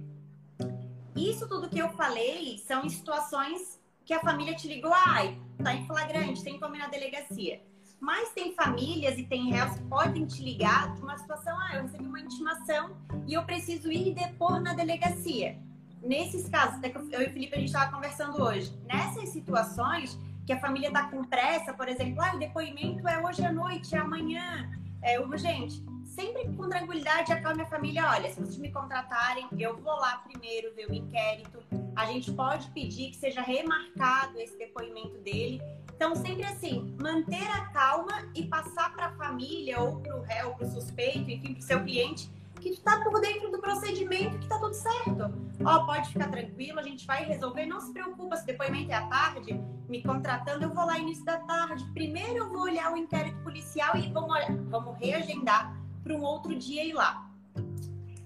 Isso 1.16 1.48
tudo 1.48 1.70
que 1.70 1.80
eu 1.80 1.90
falei 1.90 2.58
são 2.60 2.90
situações 2.90 3.80
que 4.04 4.14
a 4.14 4.20
família 4.20 4.56
te 4.56 4.68
ligou, 4.68 4.92
ai, 4.94 5.40
tá 5.64 5.74
em 5.74 5.86
flagrante, 5.86 6.44
tem 6.44 6.60
como 6.60 6.76
ir 6.76 6.80
na 6.80 6.88
delegacia. 6.88 7.62
Mas 8.00 8.34
tem 8.34 8.54
famílias 8.54 9.18
e 9.18 9.24
tem 9.24 9.52
réus 9.52 9.78
que 9.78 9.84
podem 9.84 10.26
te 10.26 10.42
ligar 10.42 10.94
de 10.94 11.02
uma 11.02 11.18
situação, 11.18 11.58
ah, 11.58 11.76
eu 11.76 11.84
recebi 11.84 12.06
uma 12.06 12.20
intimação 12.20 12.98
e 13.26 13.34
eu 13.34 13.44
preciso 13.46 13.92
ir 13.92 14.14
depor 14.14 14.60
na 14.60 14.74
delegacia 14.74 15.58
nesses 16.04 16.48
casos, 16.50 16.78
até 16.78 16.90
que 16.90 16.98
eu 16.98 17.22
e 17.22 17.28
o 17.28 17.32
Felipe 17.32 17.56
a 17.56 17.60
gente 17.60 17.68
estava 17.68 17.92
conversando 17.92 18.42
hoje, 18.42 18.72
nessas 18.86 19.30
situações 19.30 20.20
que 20.46 20.52
a 20.52 20.60
família 20.60 20.88
está 20.88 21.10
com 21.10 21.24
pressa, 21.24 21.74
por 21.74 21.88
exemplo, 21.88 22.22
ah, 22.22 22.36
o 22.36 22.40
depoimento 22.40 23.08
é 23.08 23.26
hoje 23.26 23.46
à 23.46 23.52
noite, 23.52 23.96
é 23.96 23.98
amanhã, 23.98 24.70
é 25.02 25.20
urgente. 25.20 25.84
Sempre 26.06 26.48
com 26.56 26.70
tranquilidade, 26.70 27.32
acalme 27.32 27.64
a 27.64 27.66
família. 27.66 28.08
Olha, 28.08 28.30
se 28.30 28.40
vocês 28.40 28.58
me 28.58 28.72
contratarem, 28.72 29.48
eu 29.58 29.76
vou 29.78 29.96
lá 29.96 30.18
primeiro 30.18 30.72
ver 30.76 30.88
o 30.88 30.94
inquérito. 30.94 31.60
A 31.96 32.06
gente 32.06 32.32
pode 32.34 32.70
pedir 32.70 33.10
que 33.10 33.16
seja 33.16 33.42
remarcado 33.42 34.40
esse 34.40 34.56
depoimento 34.58 35.18
dele. 35.20 35.60
Então, 35.96 36.16
sempre 36.16 36.44
assim, 36.44 36.96
manter 37.02 37.50
a 37.50 37.66
calma 37.68 38.28
e 38.36 38.46
passar 38.46 38.94
para 38.94 39.08
a 39.08 39.12
família 39.14 39.80
ou 39.80 40.02
para 40.02 40.16
o 40.16 40.22
réu, 40.22 40.54
para 40.54 40.68
o 40.68 40.70
suspeito, 40.70 41.32
enfim, 41.32 41.54
para 41.54 41.62
o 41.62 41.64
seu 41.64 41.84
cliente, 41.84 42.30
que 42.64 42.70
está 42.70 43.02
por 43.02 43.20
dentro 43.20 43.52
do 43.52 43.60
procedimento, 43.60 44.38
que 44.38 44.46
está 44.46 44.58
tudo 44.58 44.74
certo. 44.74 45.34
Ó, 45.66 45.86
pode 45.86 46.10
ficar 46.10 46.32
tranquilo, 46.32 46.80
a 46.80 46.84
gente 46.84 47.06
vai 47.06 47.26
resolver. 47.26 47.66
Não 47.66 47.82
se 47.82 47.92
preocupa, 47.92 48.38
se 48.38 48.46
depoimento 48.46 48.90
é 48.90 48.96
à 48.96 49.06
tarde, 49.08 49.62
me 49.90 50.02
contratando, 50.02 50.64
eu 50.64 50.74
vou 50.74 50.86
lá 50.86 50.98
início 50.98 51.26
da 51.26 51.38
tarde. 51.40 51.86
Primeiro 51.94 52.38
eu 52.38 52.50
vou 52.50 52.62
olhar 52.62 52.94
o 52.94 52.98
inquérito 52.98 53.38
policial 53.44 53.98
e 53.98 54.10
vamos, 54.14 54.34
vamos 54.70 54.98
reagendar 54.98 55.78
para 56.02 56.14
um 56.14 56.22
outro 56.22 56.56
dia 56.56 56.86
ir 56.86 56.94
lá. 56.94 57.30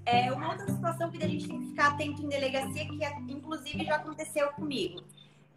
É 0.05 0.31
uma 0.31 0.51
outra 0.51 0.67
situação 0.71 1.09
que 1.09 1.21
a 1.21 1.27
gente 1.27 1.47
tem 1.47 1.59
que 1.59 1.67
ficar 1.69 1.87
atento 1.87 2.21
em 2.21 2.29
delegacia, 2.29 2.87
que 2.87 3.03
é, 3.03 3.17
inclusive 3.27 3.83
já 3.83 3.95
aconteceu 3.95 4.49
comigo. 4.49 5.03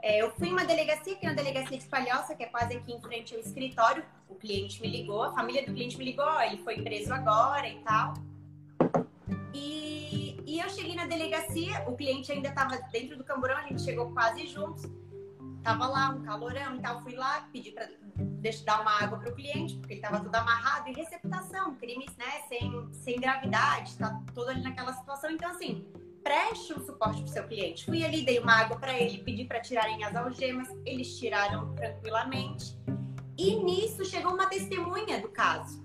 É, 0.03 0.22
eu 0.22 0.31
fui 0.31 0.49
em 0.49 0.53
uma 0.53 0.64
delegacia, 0.64 1.14
que 1.14 1.26
é 1.26 1.28
uma 1.28 1.37
delegacia 1.37 1.78
de 1.78 1.87
Palhoça, 1.87 2.35
que 2.35 2.43
é 2.43 2.47
quase 2.47 2.74
aqui 2.74 2.93
em 2.93 3.01
frente 3.01 3.35
ao 3.35 3.41
escritório. 3.41 4.03
O 4.28 4.35
cliente 4.35 4.81
me 4.81 4.89
ligou, 4.89 5.22
a 5.22 5.33
família 5.33 5.64
do 5.66 5.72
cliente 5.74 5.99
me 5.99 6.05
ligou, 6.05 6.41
ele 6.41 6.57
foi 6.64 6.81
preso 6.81 7.12
agora 7.12 7.68
e 7.68 7.78
tal. 7.81 8.14
E, 9.61 10.42
e 10.46 10.58
eu 10.58 10.70
cheguei 10.70 10.94
na 10.94 11.04
delegacia, 11.04 11.84
o 11.86 11.94
cliente 11.94 12.32
ainda 12.32 12.48
estava 12.48 12.78
dentro 12.90 13.18
do 13.18 13.22
camburão, 13.22 13.58
a 13.58 13.62
gente 13.62 13.82
chegou 13.82 14.11
quase 14.11 14.46
juntos. 14.46 14.90
Tava 15.62 15.86
lá 15.86 16.08
um 16.08 16.22
calorão 16.22 16.76
e 16.76 16.80
tal, 16.80 17.02
fui 17.02 17.14
lá, 17.14 17.46
pedi 17.52 17.70
para 17.70 17.86
dar 18.64 18.80
uma 18.80 19.02
água 19.02 19.18
para 19.18 19.30
o 19.30 19.34
cliente, 19.34 19.74
porque 19.76 19.92
ele 19.92 20.00
estava 20.00 20.20
tudo 20.20 20.34
amarrado. 20.34 20.88
E 20.88 20.92
receptação, 20.94 21.74
crimes 21.74 22.16
né, 22.16 22.40
sem, 22.48 22.88
sem 22.92 23.20
gravidade, 23.20 23.98
tá 23.98 24.18
todo 24.34 24.48
ali 24.48 24.62
naquela 24.62 24.94
situação. 24.94 25.30
Então, 25.30 25.50
assim, 25.50 25.86
preste 26.24 26.72
um 26.72 26.80
suporte 26.80 27.20
para 27.20 27.32
seu 27.32 27.46
cliente. 27.46 27.84
Fui 27.84 28.02
ali, 28.02 28.24
dei 28.24 28.38
uma 28.38 28.54
água 28.54 28.78
para 28.78 28.98
ele, 28.98 29.18
pedi 29.18 29.44
para 29.44 29.61
tirarem 29.61 30.02
as 30.04 30.16
algemas, 30.16 30.68
eles 30.86 31.18
tiraram 31.18 31.74
tranquilamente. 31.74 32.78
E 33.36 33.56
nisso 33.56 34.06
chegou 34.06 34.32
uma 34.32 34.46
testemunha 34.46 35.20
do 35.20 35.28
caso 35.28 35.84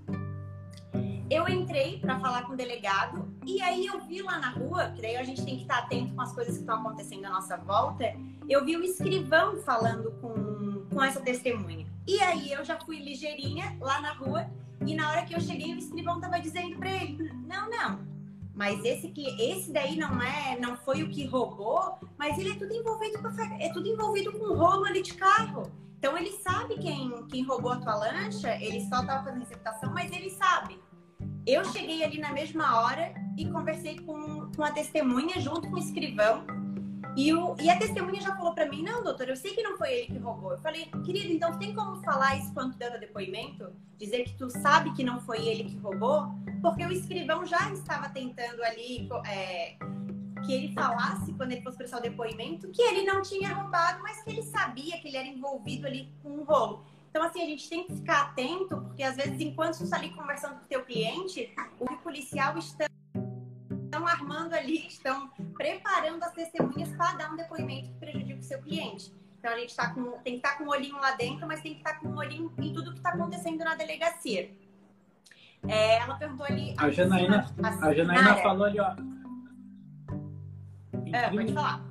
eu 1.29 1.47
entrei 1.47 1.99
para 1.99 2.19
falar 2.19 2.43
com 2.43 2.53
o 2.53 2.55
delegado 2.55 3.27
e 3.45 3.61
aí 3.61 3.85
eu 3.85 3.99
vi 4.01 4.21
lá 4.21 4.37
na 4.39 4.49
rua, 4.49 4.91
que 4.91 5.01
daí 5.01 5.15
a 5.15 5.23
gente 5.23 5.43
tem 5.43 5.55
que 5.55 5.63
estar 5.63 5.79
atento 5.79 6.13
com 6.13 6.21
as 6.21 6.33
coisas 6.33 6.55
que 6.55 6.61
estão 6.61 6.79
acontecendo 6.79 7.25
à 7.25 7.29
nossa 7.29 7.57
volta, 7.57 8.05
eu 8.47 8.63
vi 8.63 8.77
o 8.77 8.83
escrivão 8.83 9.57
falando 9.57 10.11
com, 10.21 10.85
com 10.93 11.03
essa 11.03 11.19
testemunha. 11.19 11.85
E 12.07 12.19
aí 12.21 12.51
eu 12.51 12.63
já 12.63 12.79
fui 12.79 12.99
ligeirinha 12.99 13.75
lá 13.79 13.99
na 14.01 14.13
rua 14.13 14.47
e 14.85 14.95
na 14.95 15.09
hora 15.09 15.25
que 15.25 15.33
eu 15.33 15.41
cheguei 15.41 15.73
o 15.73 15.77
escrivão 15.77 16.19
tava 16.19 16.39
dizendo 16.39 16.77
para 16.77 16.91
ele: 16.91 17.31
"Não, 17.47 17.69
não. 17.69 18.15
Mas 18.53 18.83
esse 18.85 19.09
que 19.09 19.27
esse 19.41 19.71
daí 19.71 19.97
não 19.97 20.21
é, 20.21 20.57
não 20.59 20.77
foi 20.77 21.03
o 21.03 21.09
que 21.09 21.25
roubou, 21.25 21.99
mas 22.17 22.37
ele 22.37 22.51
é 22.51 22.55
tudo 22.55 22.73
envolvido 22.73 23.19
com 23.19 23.27
é 23.59 23.69
tudo 23.73 23.87
envolvido 23.87 24.31
com 24.31 24.53
rolo 24.53 24.85
ali 24.85 25.01
de 25.01 25.13
carro. 25.15 25.63
Então 25.97 26.17
ele 26.17 26.31
sabe 26.33 26.75
quem, 26.77 27.25
quem 27.27 27.43
roubou 27.43 27.71
a 27.71 27.77
tua 27.77 27.95
lancha, 27.95 28.55
ele 28.61 28.79
só 28.87 29.03
tava 29.03 29.23
fazendo 29.23 29.39
receptação, 29.39 29.91
mas 29.91 30.11
ele 30.11 30.29
sabe. 30.29 30.79
Eu 31.45 31.63
cheguei 31.65 32.03
ali 32.03 32.19
na 32.19 32.33
mesma 32.33 32.81
hora 32.81 33.13
e 33.37 33.45
conversei 33.45 33.99
com, 33.99 34.49
com 34.55 34.63
a 34.63 34.71
testemunha 34.71 35.39
junto 35.39 35.69
com 35.69 35.75
o 35.75 35.79
escrivão. 35.79 36.43
E, 37.15 37.31
o, 37.33 37.55
e 37.61 37.69
a 37.69 37.77
testemunha 37.77 38.19
já 38.19 38.35
falou 38.35 38.53
para 38.53 38.67
mim: 38.67 38.81
Não, 38.81 39.03
doutor, 39.03 39.29
eu 39.29 39.35
sei 39.35 39.53
que 39.53 39.61
não 39.61 39.77
foi 39.77 39.93
ele 39.93 40.07
que 40.07 40.17
roubou. 40.17 40.51
Eu 40.51 40.57
falei: 40.57 40.85
Querido, 41.05 41.31
então 41.31 41.57
tem 41.57 41.73
como 41.73 42.01
falar 42.03 42.37
isso 42.37 42.53
quando 42.53 42.75
deu 42.75 42.99
depoimento? 42.99 43.71
Dizer 43.97 44.23
que 44.23 44.33
tu 44.37 44.49
sabe 44.49 44.91
que 44.93 45.03
não 45.03 45.19
foi 45.21 45.47
ele 45.47 45.65
que 45.65 45.77
roubou? 45.77 46.27
Porque 46.61 46.83
o 46.83 46.91
escrivão 46.91 47.45
já 47.45 47.71
estava 47.71 48.09
tentando 48.09 48.61
ali 48.63 49.07
é, 49.27 49.77
que 50.45 50.53
ele 50.53 50.73
falasse, 50.73 51.31
quando 51.33 51.51
ele 51.51 51.61
fosse 51.61 51.77
prestar 51.77 51.99
o 51.99 52.01
depoimento, 52.01 52.69
que 52.71 52.81
ele 52.81 53.03
não 53.03 53.21
tinha 53.21 53.53
roubado, 53.53 54.01
mas 54.01 54.21
que 54.23 54.31
ele 54.31 54.43
sabia 54.43 54.97
que 54.99 55.07
ele 55.07 55.17
era 55.17 55.27
envolvido 55.27 55.87
ali 55.87 56.11
com 56.21 56.29
um 56.29 56.43
rolo. 56.43 56.83
Então, 57.15 57.23
assim, 57.23 57.43
a 57.43 57.45
gente 57.45 57.69
tem 57.69 57.87
que 57.87 57.95
ficar 57.95 58.23
atento, 58.23 58.75
porque 58.75 59.01
às 59.01 59.15
vezes, 59.15 59.39
enquanto 59.39 59.75
você 59.75 59.85
está 59.85 59.95
ali 59.95 60.09
conversando 60.09 60.55
com 60.55 60.65
o 60.65 60.67
teu 60.67 60.83
cliente, 60.83 61.49
o 61.79 61.85
policial 61.99 62.57
está 62.57 62.87
estão 63.85 64.05
armando 64.05 64.53
ali, 64.53 64.85
estão 64.85 65.29
preparando 65.55 66.21
as 66.21 66.33
testemunhas 66.33 66.89
para 66.97 67.13
dar 67.13 67.31
um 67.31 67.37
depoimento 67.37 67.87
que 67.87 67.99
prejudica 67.99 68.37
o 68.37 68.43
seu 68.43 68.61
cliente. 68.61 69.13
Então 69.39 69.53
a 69.53 69.57
gente 69.57 69.73
tá 69.73 69.93
com, 69.93 70.11
tem 70.23 70.33
que 70.33 70.39
estar 70.39 70.51
tá 70.51 70.57
com 70.57 70.65
um 70.65 70.67
olhinho 70.67 70.97
lá 70.97 71.11
dentro, 71.11 71.47
mas 71.47 71.61
tem 71.61 71.75
que 71.75 71.79
estar 71.79 71.93
tá 71.93 71.99
com 71.99 72.09
um 72.09 72.17
olhinho 72.17 72.53
em 72.57 72.73
tudo 72.73 72.91
que 72.91 72.97
está 72.97 73.11
acontecendo 73.11 73.59
na 73.59 73.75
delegacia. 73.75 74.51
É, 75.69 75.99
ela 75.99 76.15
perguntou 76.15 76.45
ali. 76.45 76.75
A 76.77 76.89
Janaína, 76.89 77.45
a 77.63 77.93
Janaína 77.93 78.35
falou 78.43 78.65
ali, 78.65 78.79
ó. 78.81 78.93
É, 81.13 81.29
pode 81.29 81.53
falar. 81.53 81.81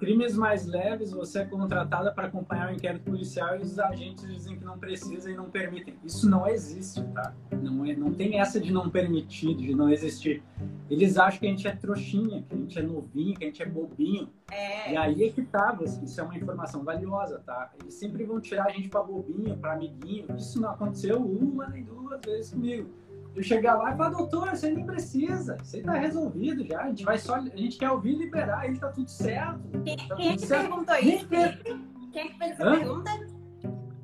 Crimes 0.00 0.34
mais 0.34 0.64
leves, 0.64 1.12
você 1.12 1.40
é 1.40 1.44
contratada 1.44 2.10
para 2.10 2.26
acompanhar 2.26 2.70
o 2.70 2.74
inquérito 2.74 3.04
policial 3.04 3.58
e 3.58 3.60
os 3.60 3.78
agentes 3.78 4.26
dizem 4.26 4.56
que 4.56 4.64
não 4.64 4.78
precisa 4.78 5.30
e 5.30 5.36
não 5.36 5.50
permitem. 5.50 5.94
Isso 6.02 6.26
não 6.28 6.48
existe, 6.48 7.02
tá? 7.12 7.34
Não, 7.52 7.84
é, 7.84 7.94
não 7.94 8.10
tem 8.10 8.40
essa 8.40 8.58
de 8.58 8.72
não 8.72 8.88
permitir, 8.88 9.54
de 9.54 9.74
não 9.74 9.90
existir. 9.90 10.42
Eles 10.88 11.18
acham 11.18 11.40
que 11.40 11.46
a 11.46 11.50
gente 11.50 11.68
é 11.68 11.76
trouxinha, 11.76 12.42
que 12.48 12.54
a 12.54 12.56
gente 12.56 12.78
é 12.78 12.82
novinho, 12.82 13.36
que 13.36 13.44
a 13.44 13.46
gente 13.46 13.62
é 13.62 13.66
bobinho. 13.66 14.30
É. 14.50 14.94
E 14.94 14.96
aí 14.96 15.24
é 15.24 15.28
que 15.28 15.42
tá, 15.42 15.78
isso 16.02 16.18
é 16.18 16.24
uma 16.24 16.34
informação 16.34 16.82
valiosa, 16.82 17.38
tá? 17.44 17.70
Eles 17.78 17.92
sempre 17.92 18.24
vão 18.24 18.40
tirar 18.40 18.68
a 18.68 18.70
gente 18.70 18.88
para 18.88 19.02
bobinho, 19.02 19.54
para 19.58 19.74
amiguinho. 19.74 20.34
Isso 20.34 20.58
não 20.58 20.70
aconteceu 20.70 21.18
uma 21.18 21.68
nem 21.68 21.84
duas 21.84 22.18
vezes 22.24 22.54
comigo. 22.54 22.88
Eu 23.34 23.42
chegar 23.42 23.74
lá 23.76 23.94
e 23.94 23.96
falar, 23.96 24.10
doutor, 24.10 24.50
você 24.50 24.70
nem 24.70 24.84
precisa, 24.84 25.56
você 25.62 25.82
tá 25.82 25.92
resolvido 25.92 26.66
já, 26.66 26.82
a 26.82 26.88
gente 26.88 27.04
vai 27.04 27.18
só, 27.18 27.36
a 27.36 27.40
gente 27.40 27.78
quer 27.78 27.90
ouvir 27.90 28.14
liberar, 28.14 28.66
ele 28.66 28.78
tá 28.78 28.88
tudo 28.88 29.08
certo. 29.08 29.60
Quem, 29.84 29.96
tá 29.96 30.16
quem 30.16 30.28
é 30.28 30.36
que 30.36 30.46
certo. 30.46 30.68
perguntou 30.68 30.96
isso? 30.96 31.28
Quem 31.28 32.22
é 32.22 32.28
que 32.28 32.38
fez 32.38 32.50
essa 32.52 32.64
Hã? 32.64 32.78
pergunta? 32.78 33.10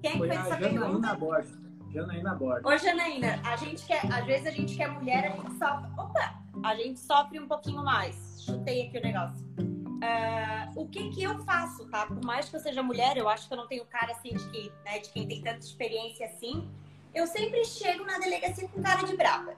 Quem 0.01 0.11
é 0.11 0.12
que 0.12 0.18
Foi 0.18 0.29
fez 0.29 0.41
essa 0.41 0.51
Janaína 0.51 0.81
pergunta? 0.81 1.14
Borges. 1.14 1.59
Janaína 1.93 2.35
Borges. 2.35 2.64
Ô, 2.64 2.77
Janaína, 2.77 3.41
a 3.45 3.57
gente 3.57 3.87
quer, 3.87 4.12
às 4.12 4.24
vezes 4.27 4.47
a 4.47 4.51
gente 4.51 4.77
quer 4.77 4.89
mulher, 4.91 5.33
a 5.33 5.37
gente 5.37 5.59
sofre. 5.59 5.91
Opa! 5.99 6.35
A 6.62 6.74
gente 6.77 7.01
sofre 7.01 7.41
um 7.41 7.49
pouquinho 7.49 7.83
mais. 7.83 8.43
Chutei 8.45 8.87
aqui 8.87 8.99
o 8.99 9.03
negócio. 9.03 9.47
Uh, 9.59 10.81
o 10.81 10.89
que 10.89 11.09
que 11.11 11.22
eu 11.22 11.39
faço, 11.41 11.89
tá? 11.89 12.07
Por 12.07 12.22
mais 12.24 12.49
que 12.49 12.57
eu 12.57 12.61
seja 12.61 12.83
mulher, 12.83 13.16
eu 13.16 13.29
acho 13.29 13.49
que 13.49 13.55
eu 13.55 13.59
não 13.59 13.66
tenho 13.66 13.85
cara 13.87 14.12
assim 14.12 14.35
de, 14.35 14.49
que, 14.51 14.72
né, 14.85 14.99
de 14.99 15.09
quem 15.11 15.27
tem 15.27 15.41
tanta 15.41 15.61
experiência 15.61 16.27
assim 16.27 16.68
eu 17.17 17.27
sempre 17.27 17.64
chego 17.64 18.05
na 18.05 18.19
delegacia 18.19 18.69
com 18.69 18.83
cara 18.83 19.03
de 19.03 19.17
brava. 19.17 19.57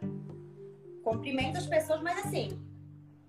Cumprimento 1.03 1.59
as 1.59 1.67
pessoas, 1.67 2.01
mas 2.01 2.25
assim, 2.25 2.57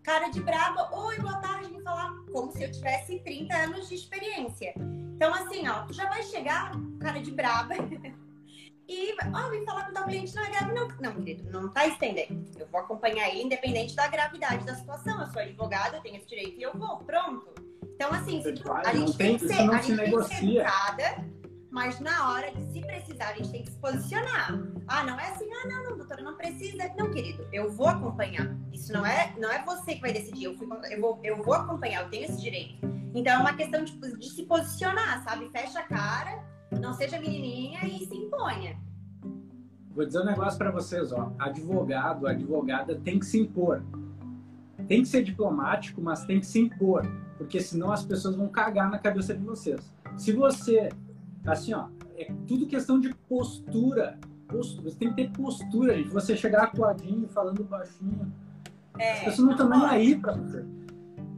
cara 0.03 0.29
de 0.29 0.39
brava, 0.39 0.87
oi, 0.95 1.17
boa 1.17 1.37
tarde, 1.37 1.71
me 1.71 1.81
falar 1.81 2.13
como 2.31 2.51
se 2.51 2.61
eu 2.61 2.71
tivesse 2.71 3.19
30 3.21 3.55
anos 3.55 3.89
de 3.89 3.95
experiência. 3.95 4.75
Então, 5.15 5.33
assim, 5.33 5.67
ó, 5.67 5.81
tu 5.85 5.93
já 5.93 6.07
vai 6.07 6.21
chegar, 6.21 6.71
cara 6.99 7.19
de 7.19 7.31
brava, 7.31 7.73
e 8.87 9.15
ó, 9.33 9.49
vem 9.49 9.65
falar 9.65 9.85
com 9.85 9.91
o 9.91 9.93
teu 9.95 10.03
cliente 10.03 10.35
não 10.35 10.45
é 10.45 10.49
grave. 10.51 10.73
Não, 10.73 10.87
não, 10.87 11.13
querido, 11.15 11.51
não 11.51 11.69
tá 11.69 11.87
estendendo. 11.87 12.45
Eu 12.55 12.67
vou 12.67 12.81
acompanhar 12.81 13.29
ele 13.29 13.41
independente 13.41 13.95
da 13.95 14.07
gravidade 14.07 14.63
da 14.63 14.75
situação. 14.75 15.19
Eu 15.21 15.27
sou 15.31 15.41
advogada, 15.41 15.97
eu 15.97 16.01
tenho 16.01 16.17
esse 16.17 16.27
direito 16.27 16.59
e 16.59 16.61
eu 16.61 16.77
vou, 16.77 16.97
pronto. 16.97 17.47
Então, 17.95 18.11
assim, 18.13 18.43
tu, 18.43 18.71
a 18.71 18.93
gente 18.93 19.17
tem, 19.17 19.39
que 19.39 19.47
ser, 19.47 19.53
a 19.53 19.81
gente 19.81 19.97
tem 19.97 20.15
que 20.15 20.23
ser 20.23 20.45
educada 20.45 21.38
mas 21.71 21.99
na 21.99 22.31
hora 22.31 22.51
de 22.51 22.71
se 22.71 22.81
precisar, 22.81 23.29
a 23.29 23.33
gente 23.33 23.51
tem 23.51 23.63
que 23.63 23.71
se 23.71 23.77
posicionar. 23.77 24.59
Ah, 24.87 25.03
não 25.03 25.19
é 25.19 25.29
assim, 25.29 25.47
ah, 25.53 25.67
não, 25.67 25.83
não, 25.83 25.97
doutora, 25.97 26.23
não 26.23 26.35
precisa. 26.35 26.91
Não, 26.97 27.11
querido, 27.11 27.47
eu 27.53 27.71
vou 27.71 27.87
acompanhar. 27.87 28.55
Isso 28.73 28.91
não 28.91 29.05
é, 29.05 29.33
não 29.37 29.51
é 29.51 29.63
você 29.63 29.95
que 29.95 30.01
vai 30.01 30.11
decidir, 30.11 30.45
eu, 30.45 30.57
fui, 30.57 30.67
eu, 30.89 31.01
vou, 31.01 31.19
eu 31.23 31.43
vou 31.43 31.53
acompanhar, 31.53 32.03
eu 32.03 32.09
tenho 32.09 32.25
esse 32.25 32.41
direito. 32.41 32.79
Então 33.13 33.33
é 33.33 33.37
uma 33.37 33.53
questão 33.53 33.83
de, 33.83 33.91
de 34.17 34.29
se 34.29 34.43
posicionar, 34.43 35.23
sabe? 35.23 35.49
Fecha 35.49 35.79
a 35.79 35.83
cara, 35.83 36.43
não 36.79 36.93
seja 36.93 37.19
menininha 37.19 37.85
e 37.85 38.05
se 38.05 38.15
imponha. 38.15 38.77
Vou 39.91 40.05
dizer 40.05 40.21
um 40.21 40.25
negócio 40.25 40.57
para 40.57 40.71
vocês, 40.71 41.11
ó. 41.11 41.31
Advogado, 41.37 42.25
advogada 42.25 42.95
tem 42.95 43.19
que 43.19 43.25
se 43.25 43.39
impor. 43.39 43.83
Tem 44.87 45.01
que 45.03 45.07
ser 45.07 45.23
diplomático, 45.23 46.01
mas 46.01 46.25
tem 46.25 46.39
que 46.39 46.45
se 46.47 46.59
impor, 46.59 47.05
porque 47.37 47.59
senão 47.59 47.91
as 47.91 48.03
pessoas 48.03 48.35
vão 48.35 48.47
cagar 48.47 48.89
na 48.89 48.97
cabeça 48.97 49.35
de 49.35 49.43
vocês. 49.43 49.93
Se 50.17 50.31
você 50.31 50.89
assim, 51.45 51.73
ó, 51.73 51.87
é 52.15 52.31
tudo 52.47 52.67
questão 52.67 52.99
de 52.99 53.13
postura. 53.27 54.17
postura. 54.47 54.89
Você 54.89 54.97
tem 54.97 55.09
que 55.09 55.15
ter 55.15 55.31
postura, 55.31 55.95
gente. 55.95 56.09
Você 56.09 56.35
chegar 56.35 56.63
acuadinho, 56.63 57.27
falando 57.29 57.63
baixinho. 57.63 58.31
É, 58.97 59.13
as 59.13 59.19
pessoas 59.19 59.45
não 59.45 59.51
estão 59.51 59.69
nem 59.69 59.85
aí 59.85 60.15
pra 60.15 60.33
você. 60.33 60.65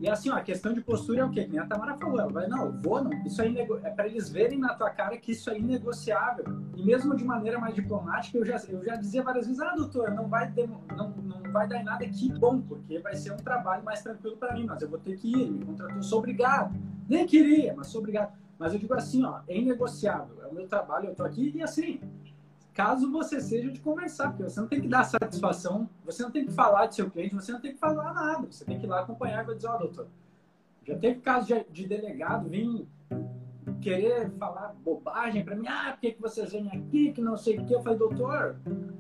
E 0.02 0.10
assim, 0.10 0.32
ó, 0.32 0.36
a 0.36 0.41
questão 0.41 0.74
de 0.74 0.82
postura 0.82 1.22
é 1.22 1.24
o 1.24 1.30
quê? 1.30 1.43
Que 1.43 1.52
nem 1.52 1.60
a 1.60 1.68
Tamara 1.68 1.95
falou. 1.95 2.20
Ela 2.20 2.32
vai, 2.32 2.47
não, 2.47 2.66
eu 2.66 2.72
vou, 2.72 3.04
não. 3.04 3.12
Isso 3.24 3.39
aí 3.39 3.56
é 3.60 3.89
para 3.91 4.08
eles 4.08 4.30
verem 4.30 4.58
na 4.58 4.74
tua 4.74 4.89
cara 4.89 5.16
que 5.16 5.32
isso 5.32 5.47
é 5.52 5.60
inegociável. 5.60 6.43
E 6.76 6.84
mesmo 6.84 7.16
de 7.16 7.24
maneira 7.24 7.60
mais 7.60 7.76
diplomática, 7.76 8.36
eu 8.39 8.43
já, 8.43 8.60
eu 8.68 8.84
já 8.84 8.95
dizia 8.95 9.22
várias 9.22 9.45
vezes, 9.45 9.62
ah, 9.62 9.76
doutor, 9.76 10.10
não 10.10 10.28
vai, 10.28 10.52
não, 10.97 11.14
não 11.22 11.52
vai 11.52 11.68
dar 11.68 11.80
em 11.80 11.84
nada, 11.84 12.04
que 12.08 12.34
bom, 12.34 12.60
porque 12.62 12.97
vai 12.97 13.16
ser 13.16 13.32
um 13.32 13.38
trabalho 13.38 13.84
mais 13.84 14.02
tranquilo 14.02 14.38
para 14.38 14.56
mim, 14.56 14.66
mas 14.66 14.82
eu 14.82 14.89
vou 14.89 14.97
ter 14.97 15.18
que 15.18 15.30
ir, 15.32 15.41
ele 15.41 15.52
me 15.52 15.66
contratou, 15.66 16.02
sou 16.02 16.18
obrigado. 16.18 16.76
Nem 17.08 17.28
queria, 17.28 17.76
mas 17.76 17.86
sou 17.88 18.02
obrigado. 18.02 18.34
Mas 18.62 18.74
eu 18.74 18.80
digo 18.80 18.93
assim, 18.93 19.24
ó, 19.26 19.39
é 19.47 19.57
inegociável, 19.57 20.39
é 20.43 20.45
o 20.45 20.53
meu 20.53 20.68
trabalho, 20.68 21.09
eu 21.09 21.16
tô 21.16 21.24
aqui 21.24 21.51
e 21.55 21.64
assim, 21.64 21.99
caso 22.76 23.12
você 23.12 23.41
seja 23.41 23.72
de 23.72 23.80
conversar, 23.80 24.30
porque 24.30 24.43
você 24.43 24.59
não 24.59 24.68
tem 24.68 24.80
que 24.80 24.88
dar 24.88 25.03
satisfação, 25.03 25.89
você 26.05 26.22
não 26.22 26.30
tem 26.30 26.45
que 26.45 26.51
falar 26.51 26.86
de 26.86 26.93
seu 26.93 27.09
cliente, 27.09 27.34
você 27.34 27.51
não 27.51 27.59
tem 27.59 27.74
que 27.74 27.80
falar 27.80 28.14
nada, 28.14 28.45
você 28.45 28.64
tem 28.64 28.78
que 28.78 28.86
ir 28.86 28.88
lá 28.88 28.99
acompanhar 28.99 29.41
e 29.41 29.47
vai 29.47 29.55
dizer, 29.55 29.68
ó, 29.68 29.78
oh, 29.78 29.80
doutor, 29.80 30.07
já 30.86 30.95
teve 30.95 31.22
caso 31.22 31.47
de, 31.47 31.66
de 31.72 31.88
delegado 31.88 32.47
vir 32.47 32.88
querer 33.82 34.30
falar 34.38 34.76
bobagem 34.86 35.43
para 35.43 35.55
mim, 35.55 35.68
ah, 35.68 35.93
por 35.93 36.01
que, 36.01 36.12
que 36.12 36.22
vocês 36.22 36.51
vêm 36.51 36.68
aqui, 36.68 37.12
que 37.14 37.20
não 37.20 37.36
sei 37.36 37.57
o 37.57 37.66
que. 37.66 37.74
Eu 37.74 37.82
falei, 37.82 37.97
doutor, 37.97 38.57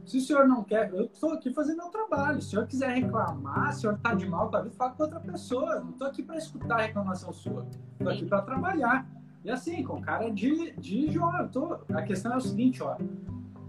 se 0.07 0.17
o 0.17 0.21
senhor 0.21 0.47
não 0.47 0.63
quer, 0.63 0.91
eu 0.91 1.05
estou 1.05 1.33
aqui 1.33 1.53
fazendo 1.53 1.77
meu 1.77 1.89
trabalho. 1.89 2.41
Se 2.41 2.47
o 2.47 2.49
senhor 2.49 2.65
quiser 2.65 2.89
reclamar, 2.89 3.73
se 3.73 3.77
o 3.77 3.81
senhor 3.81 3.95
está 3.95 4.15
de 4.15 4.25
mal 4.25 4.49
com 4.49 4.55
a 4.55 4.61
vida, 4.61 4.75
fala 4.75 4.91
com 4.91 5.03
outra 5.03 5.19
pessoa. 5.19 5.73
Eu 5.73 5.83
não 5.83 5.91
estou 5.91 6.07
aqui 6.07 6.23
para 6.23 6.37
escutar 6.37 6.79
a 6.79 6.81
reclamação 6.81 7.31
sua. 7.31 7.67
Estou 7.93 8.11
aqui 8.11 8.25
para 8.25 8.41
trabalhar. 8.41 9.07
E 9.43 9.49
assim, 9.49 9.83
com 9.83 10.01
cara 10.01 10.29
de, 10.29 10.71
de 10.73 11.11
Jó, 11.11 11.47
tô... 11.51 11.79
a 11.93 12.01
questão 12.03 12.33
é 12.33 12.37
o 12.37 12.41
seguinte, 12.41 12.81
ó. 12.83 12.97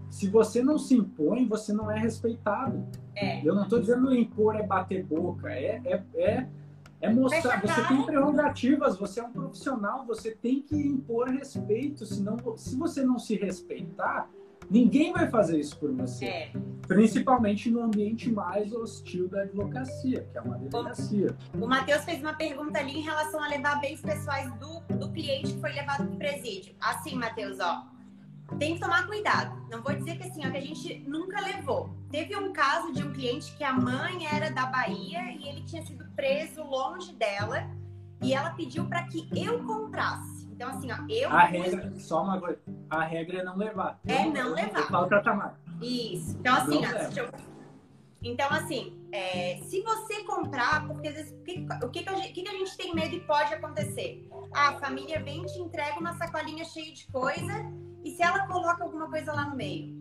Se 0.09 0.29
você 0.29 0.61
não 0.61 0.77
se 0.77 0.93
impõe, 0.93 1.47
você 1.47 1.73
não 1.73 1.89
é 1.89 1.97
respeitado. 1.97 2.85
É. 3.15 3.47
Eu 3.47 3.55
não 3.55 3.63
estou 3.63 3.79
dizendo 3.79 4.13
impor 4.13 4.55
é 4.55 4.61
bater 4.61 5.03
boca, 5.03 5.49
é, 5.51 5.81
é, 5.85 6.03
é, 6.15 6.47
é 7.01 7.09
mostrar. 7.11 7.59
Você 7.61 7.87
tem 7.87 8.03
prerrogativas, 8.03 8.95
você 8.95 9.19
é 9.19 9.23
um 9.23 9.31
profissional, 9.31 10.05
você 10.05 10.31
tem 10.31 10.61
que 10.61 10.75
impor 10.75 11.29
respeito. 11.29 12.05
Senão, 12.05 12.37
se 12.55 12.75
você 12.75 13.03
não 13.03 13.17
se 13.17 13.35
respeitar, 13.35 14.29
Ninguém 14.69 15.11
vai 15.11 15.29
fazer 15.29 15.59
isso 15.59 15.77
por 15.77 15.91
você. 15.93 16.25
É. 16.25 16.51
Principalmente 16.87 17.69
no 17.69 17.81
ambiente 17.81 18.31
mais 18.31 18.73
hostil 18.73 19.27
da 19.27 19.41
advocacia, 19.41 20.27
que 20.31 20.37
é 20.37 20.41
uma. 20.41 20.57
O, 20.57 21.63
o 21.63 21.67
Matheus 21.67 22.03
fez 22.03 22.19
uma 22.19 22.33
pergunta 22.33 22.79
ali 22.79 22.99
em 22.99 23.01
relação 23.01 23.41
a 23.41 23.47
levar 23.47 23.79
bens 23.79 24.01
pessoais 24.01 24.51
do, 24.55 24.81
do 24.97 25.11
cliente 25.11 25.53
que 25.53 25.59
foi 25.59 25.71
levado 25.71 26.05
para 26.05 26.13
o 26.13 26.17
presídio. 26.17 26.75
Assim, 26.79 27.15
Matheus, 27.15 27.59
ó. 27.59 27.93
Tem 28.59 28.75
que 28.75 28.81
tomar 28.81 29.07
cuidado. 29.07 29.65
Não 29.71 29.81
vou 29.81 29.95
dizer 29.95 30.17
que 30.17 30.23
assim, 30.23 30.45
ó, 30.45 30.51
que 30.51 30.57
a 30.57 30.61
gente 30.61 30.99
nunca 31.07 31.41
levou. 31.41 31.89
Teve 32.11 32.35
um 32.35 32.51
caso 32.53 32.93
de 32.93 33.01
um 33.01 33.11
cliente 33.11 33.55
que 33.55 33.63
a 33.63 33.73
mãe 33.73 34.27
era 34.27 34.51
da 34.51 34.65
Bahia 34.65 35.31
e 35.31 35.47
ele 35.47 35.63
tinha 35.63 35.83
sido 35.83 36.05
preso 36.15 36.61
longe 36.63 37.13
dela 37.13 37.67
e 38.21 38.33
ela 38.33 38.51
pediu 38.51 38.85
para 38.85 39.03
que 39.03 39.27
eu 39.35 39.63
comprasse. 39.63 40.32
Então, 40.63 40.77
assim, 40.77 40.91
ó, 40.91 40.97
eu. 41.09 41.29
A 41.29 41.43
regra, 41.43 41.93
só 41.99 42.23
uma 42.23 42.39
coisa. 42.39 42.59
A 42.89 43.03
regra 43.03 43.39
é 43.39 43.43
não 43.43 43.57
levar. 43.57 43.99
É 44.07 44.23
não, 44.25 44.31
não 44.31 44.53
levar. 44.53 44.79
Eu 44.79 44.87
falo 44.87 45.07
pra 45.07 45.21
Tamara. 45.21 45.59
Isso. 45.81 46.37
Então, 46.39 46.55
assim, 46.55 46.81
ó, 46.85 47.19
eu... 47.19 47.29
Então, 48.23 48.47
assim, 48.51 49.05
é, 49.11 49.57
se 49.63 49.81
você 49.81 50.23
comprar, 50.23 50.87
porque 50.87 51.09
às 51.09 51.15
vezes, 51.15 51.33
o, 51.33 51.43
que, 51.43 51.67
o 51.83 51.89
que, 51.89 52.03
que, 52.03 52.09
a 52.09 52.15
gente, 52.15 52.31
que, 52.31 52.41
que 52.41 52.49
a 52.49 52.57
gente 52.57 52.77
tem 52.77 52.95
medo 52.95 53.13
e 53.13 53.19
pode 53.19 53.53
acontecer? 53.53 54.25
Ah, 54.53 54.69
a 54.69 54.79
família 54.79 55.21
vem 55.21 55.45
te 55.45 55.59
entrega 55.59 55.99
uma 55.99 56.13
sacolinha 56.13 56.63
cheia 56.63 56.93
de 56.93 57.05
coisa 57.07 57.53
e 58.01 58.11
se 58.11 58.23
ela 58.23 58.47
coloca 58.47 58.81
alguma 58.81 59.09
coisa 59.09 59.33
lá 59.33 59.49
no 59.49 59.57
meio? 59.57 59.93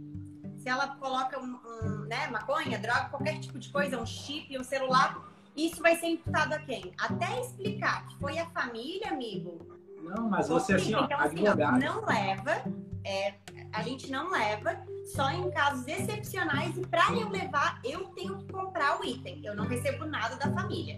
Se 0.58 0.68
ela 0.68 0.94
coloca 0.96 1.40
um, 1.40 1.58
um 1.82 1.88
né, 2.06 2.28
maconha, 2.28 2.78
droga, 2.78 3.08
qualquer 3.08 3.40
tipo 3.40 3.58
de 3.58 3.68
coisa, 3.70 4.00
um 4.00 4.06
chip, 4.06 4.56
um 4.56 4.62
celular, 4.62 5.28
isso 5.56 5.82
vai 5.82 5.96
ser 5.96 6.06
imputado 6.06 6.52
a 6.52 6.60
quem? 6.60 6.92
Até 6.96 7.40
explicar 7.40 8.06
que 8.06 8.16
foi 8.20 8.38
a 8.38 8.46
família, 8.50 9.08
amigo, 9.08 9.71
não, 10.02 10.28
mas 10.28 10.48
você 10.48 10.74
assim, 10.74 10.94
ó, 10.94 11.04
então, 11.04 11.18
assim, 11.18 11.46
advogado. 11.46 11.80
não 11.80 12.04
leva, 12.04 12.62
é, 13.04 13.34
a 13.72 13.82
gente 13.82 14.10
não 14.10 14.30
leva, 14.30 14.76
só 15.04 15.30
em 15.30 15.50
casos 15.50 15.86
excepcionais 15.86 16.76
e 16.76 16.86
para 16.86 17.12
eu 17.12 17.28
levar, 17.28 17.80
eu 17.84 18.04
tenho 18.08 18.38
que 18.38 18.52
comprar 18.52 19.00
o 19.00 19.04
item. 19.04 19.44
Eu 19.44 19.56
não 19.56 19.66
recebo 19.66 20.04
nada 20.04 20.36
da 20.36 20.52
família. 20.52 20.96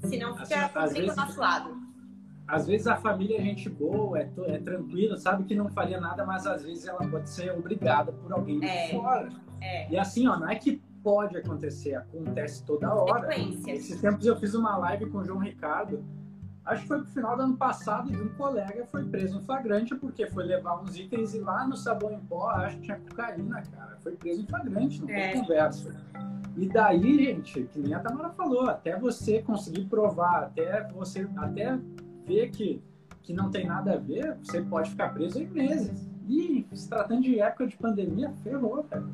Senão 0.00 0.36
fica 0.36 0.70
assim, 0.74 0.94
vezes, 0.94 1.14
do 1.14 1.16
nosso 1.16 1.40
lado. 1.40 1.76
Às 2.46 2.66
vezes 2.66 2.86
a 2.86 2.96
família 2.96 3.38
é 3.38 3.42
gente 3.42 3.68
boa, 3.68 4.18
é, 4.18 4.30
é 4.46 4.58
tranquila, 4.58 5.16
sabe 5.16 5.44
que 5.44 5.54
não 5.54 5.68
faria 5.70 6.00
nada, 6.00 6.24
mas 6.24 6.46
às 6.46 6.62
vezes 6.62 6.86
ela 6.86 7.06
pode 7.08 7.28
ser 7.28 7.52
obrigada 7.52 8.12
por 8.12 8.32
alguém 8.32 8.58
de 8.58 8.66
é, 8.66 8.90
fora. 8.90 9.28
É. 9.60 9.90
E 9.90 9.98
assim, 9.98 10.26
ó, 10.26 10.36
não 10.36 10.48
é 10.48 10.56
que 10.56 10.82
pode 11.02 11.36
acontecer, 11.36 11.94
acontece 11.94 12.64
toda 12.64 12.92
hora. 12.92 13.28
Esses 13.38 14.00
tempos 14.00 14.24
eu 14.26 14.36
fiz 14.36 14.54
uma 14.54 14.76
live 14.78 15.06
com 15.10 15.18
o 15.18 15.24
João 15.24 15.38
Ricardo 15.38 16.04
acho 16.64 16.82
que 16.82 16.88
foi 16.88 16.98
pro 16.98 17.08
final 17.08 17.36
do 17.36 17.42
ano 17.42 17.56
passado, 17.56 18.10
de 18.10 18.20
um 18.20 18.28
colega 18.30 18.86
foi 18.86 19.04
preso 19.04 19.38
em 19.38 19.42
flagrante 19.42 19.94
porque 19.96 20.26
foi 20.28 20.44
levar 20.44 20.80
uns 20.80 20.96
itens 20.96 21.34
e 21.34 21.38
lá 21.38 21.66
no 21.66 21.76
sabão 21.76 22.12
em 22.12 22.20
pó, 22.20 22.48
acho 22.50 22.76
que 22.76 22.82
tinha 22.82 22.98
cocaína, 22.98 23.62
cara. 23.62 23.98
Foi 24.02 24.12
preso 24.12 24.42
em 24.42 24.46
flagrante, 24.46 25.00
não 25.00 25.08
é. 25.10 25.32
tem 25.32 25.40
conversa. 25.40 25.94
E 26.56 26.68
daí, 26.68 27.24
gente, 27.24 27.62
que 27.64 27.78
nem 27.80 27.94
a 27.94 28.00
Tamara 28.00 28.30
falou, 28.30 28.68
até 28.68 28.98
você 28.98 29.42
conseguir 29.42 29.86
provar, 29.86 30.44
até 30.44 30.86
você 30.88 31.28
até 31.36 31.78
ver 32.26 32.50
que, 32.50 32.82
que 33.22 33.32
não 33.32 33.50
tem 33.50 33.66
nada 33.66 33.94
a 33.94 33.96
ver, 33.96 34.36
você 34.42 34.60
pode 34.60 34.90
ficar 34.90 35.08
preso 35.14 35.40
em 35.40 35.46
meses. 35.46 36.08
E 36.28 36.66
se 36.72 36.88
tratando 36.88 37.22
de 37.22 37.40
época 37.40 37.66
de 37.66 37.76
pandemia, 37.76 38.32
ferrou, 38.42 38.84
cara. 38.84 39.04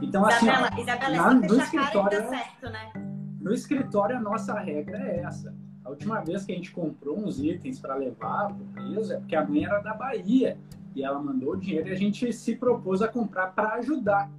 Então, 0.00 0.28
Isabela, 0.28 0.68
assim, 0.68 0.82
Isabela, 0.82 1.16
na, 1.16 1.34
no 1.34 1.56
escritório, 1.56 2.28
certo, 2.28 2.70
né? 2.70 2.92
No 3.40 3.52
escritório, 3.52 4.16
a 4.16 4.20
nossa 4.20 4.58
regra 4.58 4.98
é 4.98 5.20
essa 5.20 5.52
última 5.92 6.20
vez 6.20 6.44
que 6.44 6.52
a 6.52 6.54
gente 6.54 6.72
comprou 6.72 7.18
uns 7.18 7.38
itens 7.38 7.78
para 7.78 7.94
levar 7.94 8.48
para 8.48 8.56
o 8.56 8.66
preso 8.72 9.12
é 9.12 9.16
porque 9.18 9.36
a 9.36 9.46
mãe 9.46 9.64
era 9.64 9.80
da 9.80 9.94
Bahia 9.94 10.58
e 10.94 11.02
ela 11.02 11.22
mandou 11.22 11.52
o 11.52 11.56
dinheiro 11.56 11.88
e 11.88 11.92
a 11.92 11.96
gente 11.96 12.32
se 12.32 12.56
propôs 12.56 13.00
a 13.02 13.08
comprar 13.08 13.54
para 13.54 13.74
ajudar. 13.74 14.30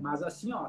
Mas 0.00 0.22
assim, 0.22 0.52
ó, 0.52 0.68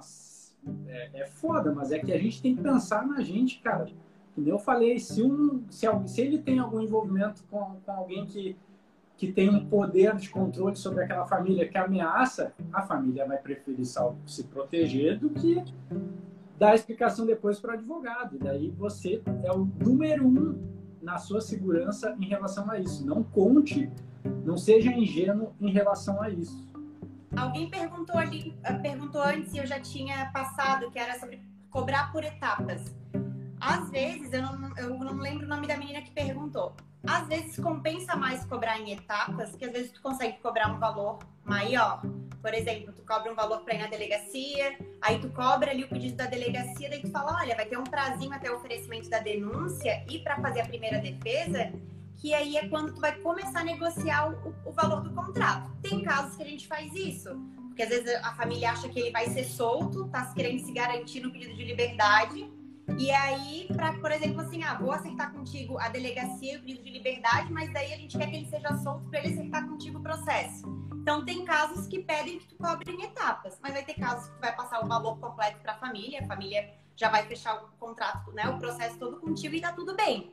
é, 0.87 1.21
é, 1.21 1.25
foda, 1.25 1.71
mas 1.71 1.91
é 1.91 1.99
que 1.99 2.11
a 2.11 2.17
gente 2.17 2.41
tem 2.41 2.55
que 2.55 2.61
pensar 2.61 3.05
na 3.05 3.21
gente, 3.21 3.59
cara. 3.59 3.87
Como 4.35 4.47
eu 4.47 4.57
falei, 4.57 4.99
se, 4.99 5.21
um, 5.21 5.63
se, 5.69 5.85
se 6.07 6.21
ele 6.21 6.39
tem 6.39 6.59
algum 6.59 6.81
envolvimento 6.81 7.43
com, 7.49 7.75
com 7.85 7.91
alguém 7.91 8.25
que, 8.25 8.55
que 9.17 9.31
tem 9.31 9.49
um 9.49 9.65
poder 9.65 10.15
de 10.15 10.29
controle 10.29 10.75
sobre 10.75 11.03
aquela 11.03 11.25
família 11.25 11.67
que 11.67 11.77
ameaça, 11.77 12.53
a 12.71 12.81
família 12.81 13.25
vai 13.25 13.37
preferir 13.37 13.85
se 13.85 14.43
proteger 14.45 15.19
do 15.19 15.29
que 15.29 15.63
dar 16.59 16.75
explicação 16.75 17.25
depois 17.25 17.57
para 17.59 17.71
o 17.71 17.73
advogado. 17.73 18.35
E 18.35 18.39
daí 18.39 18.69
você 18.69 19.23
é 19.43 19.51
o 19.51 19.65
número 19.65 20.27
um 20.27 20.69
na 21.01 21.17
sua 21.17 21.39
segurança 21.39 22.15
em 22.19 22.27
relação 22.27 22.69
a 22.69 22.77
isso. 22.77 23.05
Não 23.05 23.23
conte, 23.23 23.89
não 24.43 24.57
seja 24.57 24.91
ingênuo 24.91 25.55
em 25.61 25.71
relação 25.71 26.21
a 26.21 26.29
isso. 26.29 26.67
Alguém 27.35 27.69
perguntou 27.69 28.17
ali, 28.17 28.57
eh, 28.63 28.73
perguntou 28.73 29.21
antes 29.21 29.51
se 29.51 29.57
eu 29.57 29.65
já 29.65 29.79
tinha 29.79 30.29
passado, 30.33 30.91
que 30.91 30.99
era 30.99 31.17
sobre 31.17 31.41
cobrar 31.69 32.11
por 32.11 32.23
etapas. 32.23 32.98
Às 33.59 33.89
vezes, 33.89 34.31
eu 34.31 34.41
não, 34.41 34.77
eu 34.77 34.89
não 34.89 35.17
lembro 35.17 35.45
o 35.45 35.49
nome 35.49 35.67
da 35.67 35.75
menina 35.75 36.01
que 36.01 36.11
perguntou. 36.11 36.75
Às 37.05 37.27
vezes 37.27 37.57
compensa 37.57 38.15
mais 38.15 38.45
cobrar 38.45 38.79
em 38.79 38.91
etapas, 38.91 39.55
que 39.55 39.65
às 39.65 39.71
vezes 39.71 39.91
tu 39.91 40.01
consegue 40.01 40.37
cobrar 40.39 40.71
um 40.71 40.79
valor 40.79 41.19
maior. 41.43 42.01
Por 42.41 42.53
exemplo, 42.53 42.93
tu 42.93 43.01
cobra 43.03 43.31
um 43.31 43.35
valor 43.35 43.61
para 43.61 43.75
ir 43.75 43.79
na 43.79 43.87
delegacia, 43.87 44.77
aí 45.01 45.19
tu 45.19 45.29
cobra 45.29 45.71
ali 45.71 45.83
o 45.83 45.89
pedido 45.89 46.15
da 46.15 46.25
delegacia, 46.25 46.89
daí 46.89 47.01
tu 47.01 47.09
fala, 47.11 47.37
olha, 47.41 47.55
vai 47.55 47.65
ter 47.65 47.77
um 47.77 47.83
prazinho 47.83 48.33
até 48.33 48.51
o 48.51 48.55
oferecimento 48.55 49.09
da 49.09 49.19
denúncia 49.19 50.05
e 50.09 50.19
para 50.19 50.39
fazer 50.39 50.61
a 50.61 50.65
primeira 50.65 50.99
defesa, 50.99 51.71
que 52.17 52.33
aí 52.33 52.57
é 52.57 52.67
quando 52.67 52.93
tu 52.93 53.01
vai 53.01 53.15
começar 53.17 53.61
a 53.61 53.63
negociar 53.63 54.31
o, 54.31 54.55
o 54.65 54.71
valor 54.71 55.01
do 55.01 55.11
contrato. 55.13 55.69
Tem 55.81 56.01
casos 56.01 56.35
que 56.35 56.43
a 56.43 56.45
gente 56.45 56.67
faz 56.67 56.93
isso, 56.93 57.29
porque 57.67 57.83
às 57.83 57.89
vezes 57.89 58.13
a 58.23 58.33
família 58.35 58.71
acha 58.71 58.87
que 58.87 58.99
ele 58.99 59.11
vai 59.11 59.27
ser 59.27 59.45
solto, 59.45 60.07
tá 60.09 60.33
querendo 60.33 60.59
se 60.65 60.71
garantir 60.71 61.21
no 61.21 61.31
pedido 61.31 61.55
de 61.55 61.63
liberdade, 61.63 62.49
e 62.97 63.11
aí, 63.11 63.67
para, 63.73 63.93
por 63.93 64.11
exemplo, 64.11 64.41
assim, 64.41 64.63
ah, 64.63 64.75
vou 64.75 64.91
aceitar 64.91 65.31
contigo 65.31 65.77
a 65.77 65.89
delegacia 65.89 66.53
e 66.53 66.57
o 66.57 66.61
pedido 66.61 66.83
de 66.83 66.91
liberdade, 66.91 67.51
mas 67.51 67.71
daí 67.71 67.93
a 67.93 67.97
gente 67.97 68.17
quer 68.17 68.29
que 68.29 68.35
ele 68.37 68.45
seja 68.47 68.75
solto 68.77 69.07
para 69.09 69.19
ele 69.19 69.33
aceitar 69.33 69.67
contigo 69.67 69.99
o 69.99 70.01
processo. 70.01 70.67
Então, 71.01 71.23
tem 71.25 71.45
casos 71.45 71.87
que 71.87 71.99
pedem 71.99 72.39
que 72.39 72.47
tu 72.47 72.55
cobre 72.55 72.91
em 72.91 73.03
etapas, 73.03 73.57
mas 73.61 73.73
vai 73.73 73.83
ter 73.83 73.95
casos 73.95 74.29
que 74.29 74.35
tu 74.35 74.41
vai 74.41 74.55
passar 74.55 74.83
o 74.83 74.87
valor 74.87 75.17
completo 75.19 75.59
para 75.59 75.73
a 75.73 75.77
família, 75.77 76.21
a 76.21 76.27
família 76.27 76.73
já 76.95 77.09
vai 77.09 77.25
fechar 77.25 77.55
o 77.55 77.69
contrato, 77.79 78.31
né, 78.33 78.47
o 78.49 78.59
processo 78.59 78.99
todo 78.99 79.19
contigo 79.19 79.55
e 79.55 79.61
tá 79.61 79.71
tudo 79.71 79.95
bem. 79.95 80.31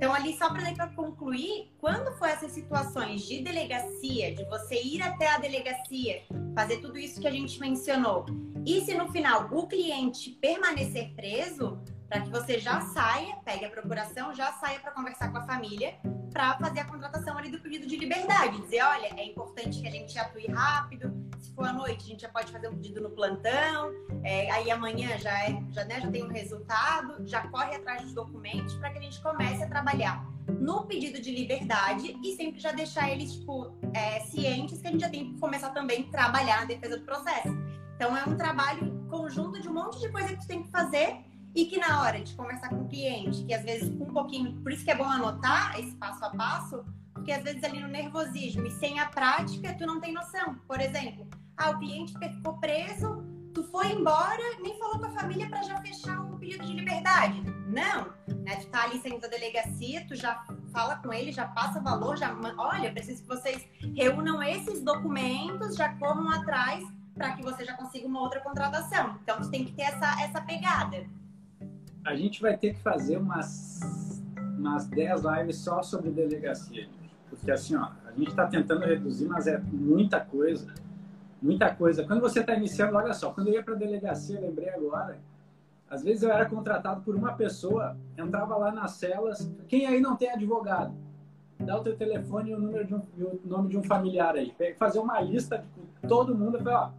Então, 0.00 0.14
ali, 0.14 0.36
só 0.38 0.48
para 0.48 0.88
concluir, 0.88 1.70
quando 1.78 2.16
for 2.16 2.26
essas 2.26 2.52
situações 2.52 3.20
de 3.20 3.42
delegacia, 3.42 4.34
de 4.34 4.44
você 4.46 4.82
ir 4.82 5.02
até 5.02 5.28
a 5.28 5.38
delegacia, 5.38 6.22
fazer 6.54 6.78
tudo 6.78 6.98
isso 6.98 7.20
que 7.20 7.28
a 7.28 7.30
gente 7.30 7.60
mencionou, 7.60 8.24
e 8.70 8.84
se 8.84 8.94
no 8.94 9.10
final 9.10 9.48
o 9.50 9.66
cliente 9.66 10.30
permanecer 10.30 11.12
preso, 11.14 11.80
para 12.08 12.20
que 12.20 12.30
você 12.30 12.58
já 12.58 12.80
saia, 12.80 13.36
pegue 13.44 13.64
a 13.64 13.70
procuração, 13.70 14.32
já 14.32 14.52
saia 14.52 14.78
para 14.78 14.92
conversar 14.92 15.30
com 15.32 15.38
a 15.38 15.42
família, 15.42 15.94
para 16.32 16.56
fazer 16.56 16.80
a 16.80 16.84
contratação 16.84 17.36
ali 17.36 17.50
do 17.50 17.60
pedido 17.60 17.84
de 17.84 17.96
liberdade. 17.96 18.60
Dizer, 18.62 18.82
olha, 18.82 19.08
é 19.16 19.24
importante 19.24 19.80
que 19.80 19.88
a 19.88 19.90
gente 19.90 20.16
atue 20.16 20.46
rápido. 20.46 21.12
Se 21.40 21.52
for 21.52 21.66
à 21.66 21.72
noite, 21.72 22.04
a 22.04 22.08
gente 22.08 22.22
já 22.22 22.28
pode 22.28 22.52
fazer 22.52 22.68
um 22.68 22.76
pedido 22.76 23.00
no 23.00 23.10
plantão. 23.10 23.92
É, 24.22 24.48
aí 24.52 24.70
amanhã 24.70 25.18
já, 25.18 25.36
é, 25.48 25.60
já, 25.70 25.84
né, 25.84 26.00
já 26.00 26.10
tem 26.10 26.22
um 26.22 26.28
resultado, 26.28 27.26
já 27.26 27.48
corre 27.48 27.74
atrás 27.74 28.02
dos 28.02 28.12
documentos 28.12 28.74
para 28.74 28.90
que 28.90 28.98
a 28.98 29.02
gente 29.02 29.20
comece 29.20 29.64
a 29.64 29.68
trabalhar 29.68 30.24
no 30.60 30.84
pedido 30.84 31.20
de 31.20 31.32
liberdade 31.32 32.16
e 32.22 32.36
sempre 32.36 32.60
já 32.60 32.72
deixar 32.72 33.10
eles 33.10 33.34
tipo, 33.34 33.72
é, 33.94 34.20
cientes 34.20 34.80
que 34.80 34.86
a 34.86 34.90
gente 34.90 35.00
já 35.00 35.08
tem 35.08 35.32
que 35.32 35.40
começar 35.40 35.70
também 35.70 36.06
a 36.08 36.10
trabalhar 36.10 36.60
na 36.60 36.66
defesa 36.66 36.98
do 36.98 37.04
processo. 37.04 37.69
Então 38.00 38.16
é 38.16 38.24
um 38.24 38.34
trabalho 38.34 39.06
conjunto 39.10 39.60
de 39.60 39.68
um 39.68 39.74
monte 39.74 40.00
de 40.00 40.08
coisa 40.08 40.28
que 40.28 40.36
tu 40.36 40.46
tem 40.46 40.62
que 40.62 40.70
fazer 40.70 41.18
e 41.54 41.66
que 41.66 41.78
na 41.78 42.00
hora 42.00 42.18
de 42.22 42.32
conversar 42.32 42.70
com 42.70 42.84
o 42.84 42.88
cliente, 42.88 43.44
que 43.44 43.52
às 43.52 43.62
vezes 43.62 43.90
um 43.90 44.06
pouquinho, 44.06 44.58
por 44.62 44.72
isso 44.72 44.82
que 44.82 44.90
é 44.90 44.94
bom 44.94 45.04
anotar 45.04 45.78
esse 45.78 45.94
passo 45.96 46.24
a 46.24 46.30
passo, 46.30 46.82
porque 47.12 47.30
às 47.30 47.42
vezes 47.42 47.62
ali 47.62 47.78
no 47.78 47.88
nervosismo 47.88 48.66
e 48.66 48.70
sem 48.70 48.98
a 48.98 49.04
prática 49.04 49.74
tu 49.74 49.84
não 49.84 50.00
tem 50.00 50.14
noção. 50.14 50.54
Por 50.66 50.80
exemplo, 50.80 51.28
ah, 51.58 51.72
o 51.72 51.78
cliente 51.78 52.14
ficou 52.18 52.54
preso, 52.54 53.22
tu 53.52 53.64
foi 53.64 53.92
embora, 53.92 54.56
nem 54.62 54.78
falou 54.78 54.98
com 54.98 55.04
a 55.04 55.10
família 55.10 55.46
para 55.50 55.62
já 55.62 55.78
fechar 55.82 56.22
o 56.22 56.38
pedido 56.38 56.64
de 56.64 56.72
liberdade. 56.72 57.42
Não, 57.66 58.14
né? 58.46 58.56
Tu 58.62 58.66
tá 58.68 58.84
ali 58.84 58.98
saindo 59.02 59.20
da 59.20 59.28
delegacia, 59.28 60.06
tu 60.08 60.14
já 60.14 60.42
fala 60.72 60.96
com 60.96 61.12
ele, 61.12 61.32
já 61.32 61.48
passa 61.48 61.82
valor, 61.82 62.16
já 62.16 62.34
olha, 62.56 62.90
preciso 62.90 63.20
que 63.20 63.28
vocês 63.28 63.68
reúnam 63.94 64.42
esses 64.42 64.82
documentos, 64.82 65.76
já 65.76 65.94
corram 65.98 66.30
atrás 66.30 66.82
para 67.20 67.32
que 67.32 67.42
você 67.42 67.66
já 67.66 67.74
consiga 67.74 68.06
uma 68.06 68.22
outra 68.22 68.40
contratação. 68.40 69.18
Então, 69.22 69.36
você 69.36 69.50
tem 69.50 69.62
que 69.62 69.72
ter 69.72 69.82
essa, 69.82 70.22
essa 70.22 70.40
pegada. 70.40 71.04
A 72.02 72.16
gente 72.16 72.40
vai 72.40 72.56
ter 72.56 72.72
que 72.72 72.80
fazer 72.80 73.18
umas, 73.18 73.78
umas 74.56 74.86
10 74.86 75.20
lives 75.24 75.58
só 75.58 75.82
sobre 75.82 76.10
delegacia. 76.10 76.88
Porque, 77.28 77.50
assim, 77.50 77.76
ó, 77.76 77.90
a 78.06 78.12
gente 78.12 78.30
está 78.30 78.46
tentando 78.46 78.86
reduzir, 78.86 79.28
mas 79.28 79.46
é 79.46 79.58
muita 79.58 80.18
coisa. 80.18 80.72
Muita 81.42 81.74
coisa. 81.74 82.04
Quando 82.04 82.22
você 82.22 82.40
está 82.40 82.54
iniciando, 82.54 82.96
olha 82.96 83.12
só, 83.12 83.32
quando 83.32 83.48
eu 83.48 83.54
ia 83.54 83.62
para 83.62 83.74
delegacia, 83.74 84.40
lembrei 84.40 84.70
agora, 84.70 85.18
às 85.90 86.02
vezes 86.02 86.22
eu 86.22 86.32
era 86.32 86.46
contratado 86.46 87.02
por 87.02 87.14
uma 87.14 87.34
pessoa, 87.34 87.98
entrava 88.16 88.56
lá 88.56 88.72
nas 88.72 88.92
celas, 88.92 89.52
quem 89.68 89.86
aí 89.86 90.00
não 90.00 90.16
tem 90.16 90.30
advogado? 90.30 90.94
Dá 91.58 91.78
o 91.78 91.82
teu 91.82 91.94
telefone 91.94 92.50
e 92.50 92.54
o, 92.54 92.58
número 92.58 92.86
de 92.86 92.94
um, 92.94 93.02
o 93.18 93.40
nome 93.44 93.68
de 93.68 93.76
um 93.76 93.82
familiar 93.82 94.34
aí. 94.36 94.54
Fazer 94.78 94.98
uma 94.98 95.20
lista 95.20 95.62
de 96.02 96.08
todo 96.08 96.34
mundo. 96.34 96.58
Ó, 96.66 96.90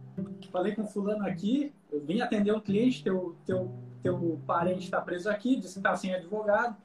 falei 0.50 0.74
com 0.74 0.86
fulano 0.86 1.26
aqui, 1.26 1.72
eu 1.90 2.00
vim 2.04 2.20
atender 2.20 2.54
um 2.54 2.60
cliente, 2.60 3.02
teu, 3.02 3.36
teu, 3.44 3.70
teu 4.02 4.40
parente 4.46 4.84
está 4.84 5.00
preso 5.00 5.30
aqui, 5.30 5.56
disse 5.56 5.74
que 5.74 5.78
está 5.80 5.96
sem 5.96 6.14
advogado, 6.14 6.76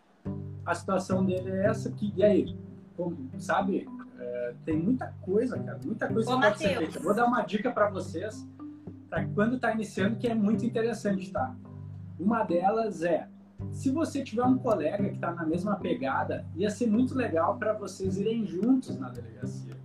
a 0.65 0.75
situação 0.75 1.25
dele 1.25 1.49
é 1.51 1.65
essa, 1.65 1.91
que, 1.91 2.13
e 2.15 2.23
aí? 2.23 2.57
Como, 2.95 3.29
sabe? 3.37 3.87
É, 4.19 4.53
tem 4.65 4.77
muita 4.77 5.13
coisa, 5.21 5.57
cara, 5.59 5.79
muita 5.83 6.07
coisa 6.07 6.31
Ô, 6.31 6.33
que 6.33 6.39
Mateus. 6.39 6.61
pode 6.61 6.73
ser 6.73 6.77
feita. 6.77 6.99
Vou 6.99 7.13
dar 7.13 7.25
uma 7.25 7.41
dica 7.41 7.71
para 7.71 7.89
vocês, 7.89 8.47
para 9.09 9.25
quando 9.27 9.55
está 9.55 9.71
iniciando, 9.73 10.17
que 10.17 10.27
é 10.27 10.35
muito 10.35 10.65
interessante, 10.65 11.31
tá? 11.31 11.55
Uma 12.19 12.43
delas 12.43 13.03
é, 13.03 13.27
se 13.71 13.91
você 13.91 14.23
tiver 14.23 14.43
um 14.43 14.57
colega 14.57 15.03
que 15.09 15.15
está 15.15 15.31
na 15.31 15.45
mesma 15.45 15.75
pegada, 15.75 16.45
ia 16.55 16.69
ser 16.69 16.87
muito 16.87 17.15
legal 17.15 17.57
para 17.57 17.73
vocês 17.73 18.17
irem 18.17 18.45
juntos 18.45 18.97
na 18.97 19.09
delegacia. 19.09 19.75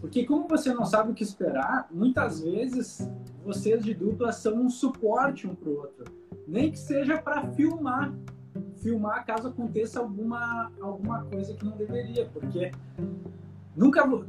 Porque 0.00 0.24
como 0.24 0.46
você 0.46 0.72
não 0.72 0.84
sabe 0.84 1.10
o 1.10 1.14
que 1.14 1.22
esperar, 1.22 1.88
muitas 1.90 2.40
vezes 2.40 3.08
vocês 3.44 3.82
de 3.82 3.94
dupla 3.94 4.32
são 4.32 4.54
um 4.56 4.68
suporte 4.68 5.46
um 5.46 5.54
para 5.54 5.68
o 5.68 5.76
outro. 5.76 6.04
Nem 6.46 6.70
que 6.70 6.78
seja 6.78 7.18
para 7.18 7.46
filmar. 7.52 8.12
Filmar 8.76 9.24
caso 9.24 9.48
aconteça 9.48 10.00
alguma, 10.00 10.70
alguma 10.80 11.24
coisa 11.24 11.54
que 11.54 11.64
não 11.64 11.76
deveria. 11.76 12.26
Porque 12.26 12.70
nunca. 13.74 14.06
Uh, 14.06 14.24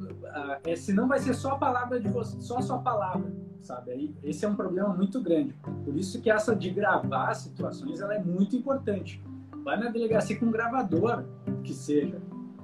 é, 0.63 0.75
senão 0.75 1.07
vai 1.07 1.19
ser 1.19 1.33
só 1.33 1.51
a 1.51 1.57
palavra 1.57 1.99
de 1.99 2.07
você, 2.07 2.39
só 2.41 2.57
a 2.57 2.61
sua 2.61 2.79
palavra, 2.79 3.31
sabe? 3.61 3.91
Aí, 3.91 4.15
esse 4.23 4.45
é 4.45 4.49
um 4.49 4.55
problema 4.55 4.89
muito 4.89 5.21
grande. 5.21 5.53
Por 5.83 5.95
isso 5.95 6.21
que 6.21 6.29
essa 6.29 6.55
de 6.55 6.69
gravar 6.69 7.33
situações 7.33 7.99
ela 8.01 8.15
é 8.15 8.23
muito 8.23 8.55
importante. 8.55 9.21
Vai 9.63 9.77
na 9.77 9.89
delegacia 9.89 10.37
com 10.39 10.45
um 10.45 10.51
gravador, 10.51 11.25
que 11.63 11.73
seja. 11.73 12.21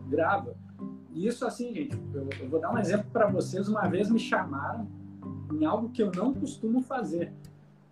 Grava 0.07 0.55
isso, 1.13 1.45
assim, 1.45 1.73
gente, 1.73 1.99
eu, 2.13 2.29
eu 2.39 2.49
vou 2.49 2.59
dar 2.59 2.71
um 2.71 2.77
exemplo 2.77 3.07
para 3.11 3.27
vocês. 3.27 3.67
Uma 3.67 3.87
vez 3.87 4.09
me 4.09 4.19
chamaram 4.19 4.87
em 5.51 5.65
algo 5.65 5.89
que 5.89 6.01
eu 6.01 6.11
não 6.11 6.33
costumo 6.33 6.81
fazer. 6.81 7.33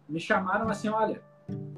Me 0.07 0.19
chamaram 0.19 0.69
assim: 0.69 0.87
olha, 0.87 1.21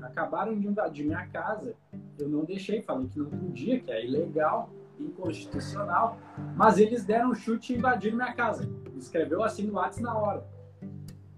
acabaram 0.01 0.57
de 0.57 0.67
invadir 0.67 1.05
minha 1.05 1.25
casa. 1.27 1.75
Eu 2.19 2.29
não 2.29 2.45
deixei, 2.45 2.81
falei 2.81 3.07
que 3.07 3.17
não 3.17 3.25
podia, 3.25 3.79
que 3.79 3.91
é 3.91 4.05
ilegal, 4.05 4.69
inconstitucional. 4.99 6.17
Mas 6.55 6.77
eles 6.77 7.03
deram 7.03 7.31
um 7.31 7.35
chute 7.35 7.73
e 7.73 7.77
invadiram 7.77 8.17
minha 8.17 8.33
casa. 8.33 8.69
Escreveu 8.95 9.43
assim 9.43 9.63
no 9.63 9.73
WhatsApp 9.73 10.03
na 10.03 10.15
hora. 10.15 10.45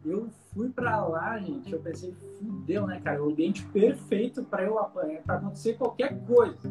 Eu 0.03 0.27
fui 0.53 0.69
para 0.69 1.05
lá, 1.05 1.39
gente. 1.39 1.71
Eu 1.71 1.79
pensei, 1.79 2.13
fudeu, 2.13 2.85
né, 2.85 2.99
cara? 2.99 3.23
O 3.23 3.29
ambiente 3.29 3.65
perfeito 3.67 4.43
para 4.43 4.63
eu 4.63 4.77
apanhar, 4.77 5.21
para 5.21 5.35
acontecer 5.35 5.77
qualquer 5.77 6.19
coisa 6.25 6.69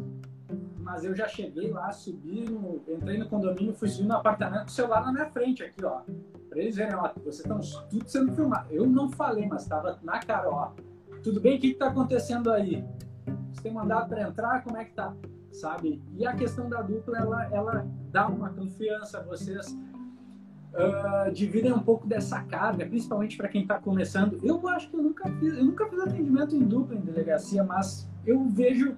mas 0.83 1.03
eu 1.05 1.15
já 1.15 1.27
cheguei 1.27 1.71
lá, 1.71 1.91
subi, 1.91 2.43
no, 2.43 2.83
entrei 2.87 3.17
no 3.17 3.27
condomínio, 3.27 3.73
fui 3.73 3.87
subir 3.87 4.07
no 4.07 4.15
apartamento 4.15 4.63
com 4.63 4.67
o 4.67 4.71
celular 4.71 5.05
na 5.05 5.13
minha 5.13 5.25
frente 5.27 5.63
aqui, 5.63 5.83
ó. 5.83 6.01
Pra 6.49 6.59
eles 6.59 6.75
verem, 6.75 6.95
ó, 6.95 7.09
vocês 7.23 7.39
estão 7.39 7.59
tudo 7.89 8.07
sendo 8.07 8.35
filmado. 8.35 8.67
Eu 8.71 8.85
não 8.85 9.09
falei, 9.09 9.47
mas 9.47 9.63
estava 9.63 9.97
na 10.03 10.19
cara, 10.19 10.49
ó. 10.49 10.71
Tudo 11.23 11.39
bem? 11.39 11.57
O 11.57 11.61
que 11.61 11.67
está 11.67 11.87
acontecendo 11.87 12.51
aí? 12.51 12.85
Você 13.51 13.63
tem 13.63 13.71
mandado 13.71 14.09
para 14.09 14.21
entrar? 14.23 14.61
Como 14.63 14.77
é 14.77 14.83
que 14.83 14.93
tá? 14.93 15.15
Sabe? 15.51 16.01
E 16.17 16.25
a 16.25 16.35
questão 16.35 16.67
da 16.67 16.81
dupla, 16.81 17.17
ela, 17.17 17.45
ela 17.53 17.87
dá 18.11 18.27
uma 18.27 18.49
confiança. 18.49 19.23
Vocês 19.23 19.71
uh, 20.73 21.31
dividem 21.31 21.71
um 21.71 21.79
pouco 21.79 22.05
dessa 22.05 22.41
carga, 22.43 22.85
principalmente 22.85 23.37
para 23.37 23.47
quem 23.47 23.61
está 23.61 23.79
começando. 23.79 24.37
Eu 24.43 24.67
acho 24.67 24.89
que 24.89 24.95
eu 24.97 25.03
nunca 25.03 25.29
fiz, 25.39 25.57
eu 25.57 25.63
nunca 25.63 25.87
fiz 25.87 25.99
atendimento 26.01 26.55
em 26.55 26.63
dupla 26.63 26.95
em 26.95 27.01
delegacia, 27.01 27.63
mas 27.63 28.09
eu 28.25 28.43
vejo 28.49 28.97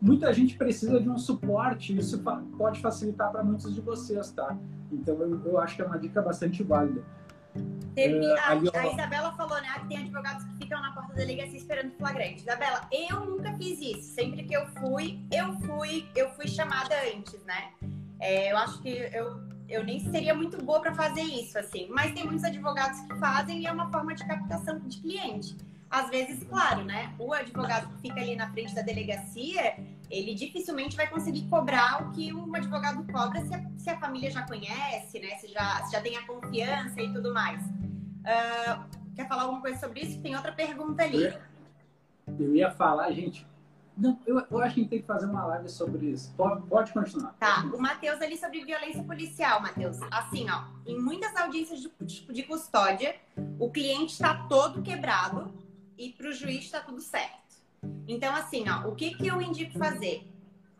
muita 0.00 0.32
gente 0.32 0.56
precisa 0.56 1.00
de 1.00 1.08
um 1.08 1.18
suporte, 1.18 1.96
isso 1.96 2.22
pode 2.56 2.80
facilitar 2.80 3.30
para 3.30 3.44
muitos 3.44 3.74
de 3.74 3.80
vocês, 3.80 4.30
tá? 4.30 4.56
Então 4.90 5.14
eu, 5.20 5.44
eu, 5.44 5.58
acho 5.58 5.76
que 5.76 5.82
é 5.82 5.84
uma 5.84 5.98
dica 5.98 6.22
bastante 6.22 6.62
válida. 6.62 7.04
Teve, 7.94 8.24
é, 8.24 8.38
a, 8.38 8.50
ali, 8.50 8.70
a, 8.72 8.86
Isabela 8.86 9.32
falou, 9.32 9.60
né, 9.60 9.68
que 9.80 9.88
tem 9.88 9.98
advogados 9.98 10.44
que 10.44 10.56
ficam 10.58 10.80
na 10.80 10.92
porta 10.92 11.12
da 11.12 11.20
delegacia 11.20 11.58
esperando 11.58 11.92
flagrante. 11.92 12.40
Isabela, 12.40 12.88
eu 12.92 13.26
nunca 13.26 13.52
fiz 13.54 13.80
isso. 13.80 14.14
Sempre 14.14 14.44
que 14.44 14.54
eu 14.54 14.66
fui, 14.78 15.20
eu 15.32 15.52
fui, 15.60 16.08
eu 16.14 16.30
fui 16.30 16.48
chamada 16.48 16.94
antes, 17.14 17.44
né? 17.44 17.72
É, 18.20 18.52
eu 18.52 18.56
acho 18.58 18.80
que 18.80 18.88
eu, 18.88 19.40
eu 19.68 19.84
nem 19.84 19.98
seria 20.10 20.34
muito 20.34 20.62
boa 20.62 20.80
para 20.80 20.94
fazer 20.94 21.22
isso, 21.22 21.58
assim. 21.58 21.88
Mas 21.90 22.12
tem 22.12 22.24
muitos 22.24 22.44
advogados 22.44 23.00
que 23.00 23.14
fazem 23.16 23.62
e 23.62 23.66
é 23.66 23.72
uma 23.72 23.90
forma 23.90 24.14
de 24.14 24.24
captação 24.26 24.78
de 24.78 25.00
cliente. 25.00 25.56
Às 25.90 26.08
vezes, 26.08 26.44
claro, 26.44 26.84
né? 26.84 27.12
O 27.18 27.34
advogado 27.34 27.88
que 27.88 28.02
fica 28.02 28.20
ali 28.20 28.36
na 28.36 28.48
frente 28.52 28.72
da 28.72 28.80
delegacia, 28.80 29.76
ele 30.08 30.34
dificilmente 30.36 30.96
vai 30.96 31.08
conseguir 31.08 31.48
cobrar 31.48 32.06
o 32.06 32.12
que 32.12 32.32
um 32.32 32.54
advogado 32.54 33.04
cobra 33.12 33.44
se 33.44 33.52
a, 33.52 33.64
se 33.76 33.90
a 33.90 33.98
família 33.98 34.30
já 34.30 34.46
conhece, 34.46 35.18
né? 35.18 35.36
Se 35.38 35.48
já, 35.48 35.84
se 35.84 35.90
já 35.90 36.00
tem 36.00 36.16
a 36.16 36.24
confiança 36.24 37.02
e 37.02 37.12
tudo 37.12 37.34
mais. 37.34 37.60
Uh, 37.64 38.84
quer 39.16 39.26
falar 39.26 39.42
alguma 39.42 39.60
coisa 39.60 39.80
sobre 39.80 40.02
isso? 40.02 40.20
Tem 40.20 40.36
outra 40.36 40.52
pergunta 40.52 41.02
ali. 41.02 41.36
Eu 42.38 42.54
ia 42.54 42.70
falar, 42.70 43.10
gente, 43.10 43.44
não, 43.98 44.16
eu, 44.24 44.40
eu 44.48 44.58
acho 44.60 44.74
que 44.74 44.80
a 44.80 44.82
gente 44.84 44.90
tem 44.90 45.00
que 45.00 45.06
fazer 45.06 45.26
uma 45.26 45.44
live 45.44 45.68
sobre 45.68 46.06
isso. 46.06 46.32
Pode, 46.36 46.66
pode 46.68 46.92
continuar. 46.92 47.34
Tá, 47.40 47.68
o 47.74 47.80
Matheus 47.80 48.22
ali 48.22 48.38
sobre 48.38 48.64
violência 48.64 49.02
policial, 49.02 49.60
Matheus. 49.60 49.98
Assim, 50.08 50.46
ó, 50.48 50.66
em 50.86 51.00
muitas 51.00 51.34
audiências 51.34 51.80
de, 51.80 52.32
de 52.32 52.42
custódia, 52.44 53.16
o 53.58 53.68
cliente 53.68 54.12
está 54.12 54.46
todo 54.48 54.82
quebrado 54.82 55.52
e 56.00 56.08
para 56.12 56.30
o 56.30 56.32
juiz 56.32 56.64
está 56.64 56.80
tudo 56.80 57.02
certo. 57.02 57.60
Então, 58.08 58.34
assim, 58.34 58.64
ó, 58.70 58.88
o 58.88 58.94
que, 58.94 59.14
que 59.14 59.26
eu 59.26 59.40
indico 59.40 59.78
fazer? 59.78 60.26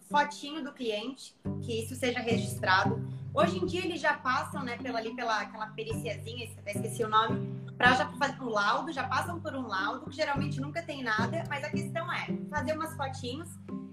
Fotinho 0.09 0.65
do 0.65 0.73
cliente, 0.73 1.37
que 1.63 1.85
isso 1.85 1.95
seja 1.95 2.19
registrado. 2.21 3.07
Hoje 3.33 3.59
em 3.59 3.67
dia 3.67 3.85
eles 3.85 4.01
já 4.01 4.15
passam, 4.15 4.65
né, 4.65 4.79
pela 4.79 4.99
ali, 4.99 5.15
pela 5.15 5.41
aquela 5.41 5.67
periciazinha, 5.69 6.51
até 6.59 6.73
esqueci 6.73 7.05
o 7.05 7.09
nome, 7.09 7.61
para 7.77 7.95
já 7.95 8.09
fazer 8.13 8.41
um 8.41 8.49
laudo, 8.49 8.93
já 8.93 9.07
passam 9.07 9.39
por 9.41 9.55
um 9.55 9.69
laudo, 9.69 10.09
que 10.09 10.17
geralmente 10.17 10.59
nunca 10.59 10.83
tem 10.83 11.03
nada, 11.03 11.45
mas 11.49 11.63
a 11.63 11.71
questão 11.71 12.11
é 12.11 12.27
fazer 12.49 12.73
umas 12.73 12.97
fotinhos. 12.97 13.49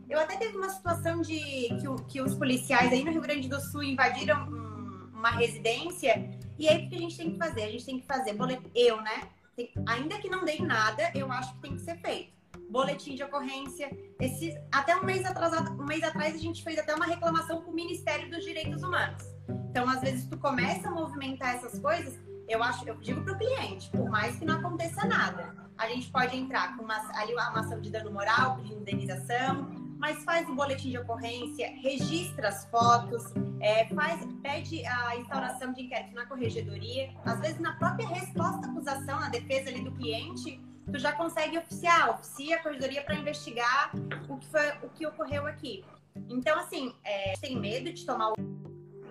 Eu 0.09 0.19
até 0.19 0.37
teve 0.37 0.57
uma 0.57 0.69
situação 0.69 1.21
de 1.21 1.37
que, 1.37 2.03
que 2.07 2.21
os 2.21 2.33
policiais 2.35 2.91
aí 2.91 3.03
no 3.03 3.11
Rio 3.11 3.21
Grande 3.21 3.49
do 3.49 3.59
Sul 3.59 3.83
invadiram 3.83 4.47
um, 4.49 5.09
uma 5.13 5.31
residência, 5.31 6.39
e 6.57 6.67
aí 6.67 6.85
o 6.85 6.89
que 6.89 6.95
a 6.95 6.99
gente 6.99 7.17
tem 7.17 7.31
que 7.31 7.37
fazer? 7.37 7.63
A 7.63 7.71
gente 7.71 7.85
tem 7.85 7.99
que 7.99 8.07
fazer 8.07 8.35
eu, 8.73 9.01
né? 9.01 9.29
Tem, 9.57 9.73
ainda 9.87 10.19
que 10.19 10.29
não 10.29 10.45
dê 10.45 10.59
nada, 10.59 11.11
eu 11.15 11.31
acho 11.31 11.51
que 11.55 11.61
tem 11.61 11.73
que 11.73 11.81
ser 11.81 11.99
feito. 11.99 12.31
Boletim 12.69 13.15
de 13.15 13.23
ocorrência. 13.23 13.89
Esse, 14.21 14.55
até 14.71 14.95
um 14.95 15.03
mês 15.03 15.25
atrasado, 15.25 15.71
um 15.71 15.85
mês 15.85 16.03
atrás 16.03 16.35
a 16.35 16.37
gente 16.37 16.63
fez 16.63 16.77
até 16.77 16.93
uma 16.93 17.07
reclamação 17.07 17.63
com 17.63 17.71
o 17.71 17.73
Ministério 17.73 18.29
dos 18.29 18.45
Direitos 18.45 18.83
Humanos. 18.83 19.23
Então, 19.71 19.89
às 19.89 20.01
vezes, 20.01 20.27
tu 20.27 20.37
começa 20.37 20.87
a 20.87 20.91
movimentar 20.91 21.55
essas 21.55 21.79
coisas, 21.79 22.19
eu 22.47 22.61
acho, 22.61 22.87
eu 22.87 22.97
digo 22.97 23.23
para 23.23 23.33
o 23.33 23.37
cliente, 23.37 23.89
por 23.89 24.07
mais 24.07 24.37
que 24.37 24.45
não 24.45 24.59
aconteça 24.59 25.03
nada, 25.07 25.55
a 25.75 25.89
gente 25.89 26.11
pode 26.11 26.37
entrar 26.37 26.77
com 26.77 26.83
uma, 26.83 27.19
ali 27.19 27.33
uma 27.33 27.59
ação 27.59 27.81
de 27.81 27.89
dano 27.89 28.11
moral, 28.11 28.57
pedindo 28.57 28.81
indenização, 28.81 29.86
mas 29.97 30.23
faz 30.23 30.47
o 30.47 30.55
boletim 30.55 30.91
de 30.91 30.97
ocorrência, 30.97 31.71
registra 31.81 32.49
as 32.49 32.65
fotos, 32.65 33.23
é, 33.59 33.87
faz, 33.87 34.25
pede 34.41 34.85
a 34.85 35.17
instauração 35.17 35.73
de 35.73 35.83
inquérito 35.83 36.13
na 36.13 36.25
corregedoria. 36.25 37.09
Às 37.25 37.39
vezes, 37.39 37.59
na 37.59 37.73
própria 37.73 38.07
resposta 38.07 38.67
à 38.67 38.69
acusação, 38.69 39.19
na 39.19 39.29
defesa 39.29 39.69
ali 39.69 39.81
do 39.81 39.91
cliente, 39.91 40.61
tu 40.91 40.99
já 40.99 41.11
consegue 41.11 41.57
oficiar, 41.57 42.11
oficia 42.11 42.57
a 42.57 42.63
corregedoria 42.63 43.03
para 43.03 43.15
investigar 43.15 43.91
o 44.29 44.37
que, 44.37 44.47
foi, 44.47 44.69
o 44.83 44.89
que 44.89 45.05
ocorreu 45.05 45.45
aqui. 45.45 45.83
Então, 46.29 46.59
assim, 46.59 46.93
é, 47.03 47.33
tem 47.39 47.59
medo 47.59 47.91
de 47.91 48.05
tomar 48.05 48.33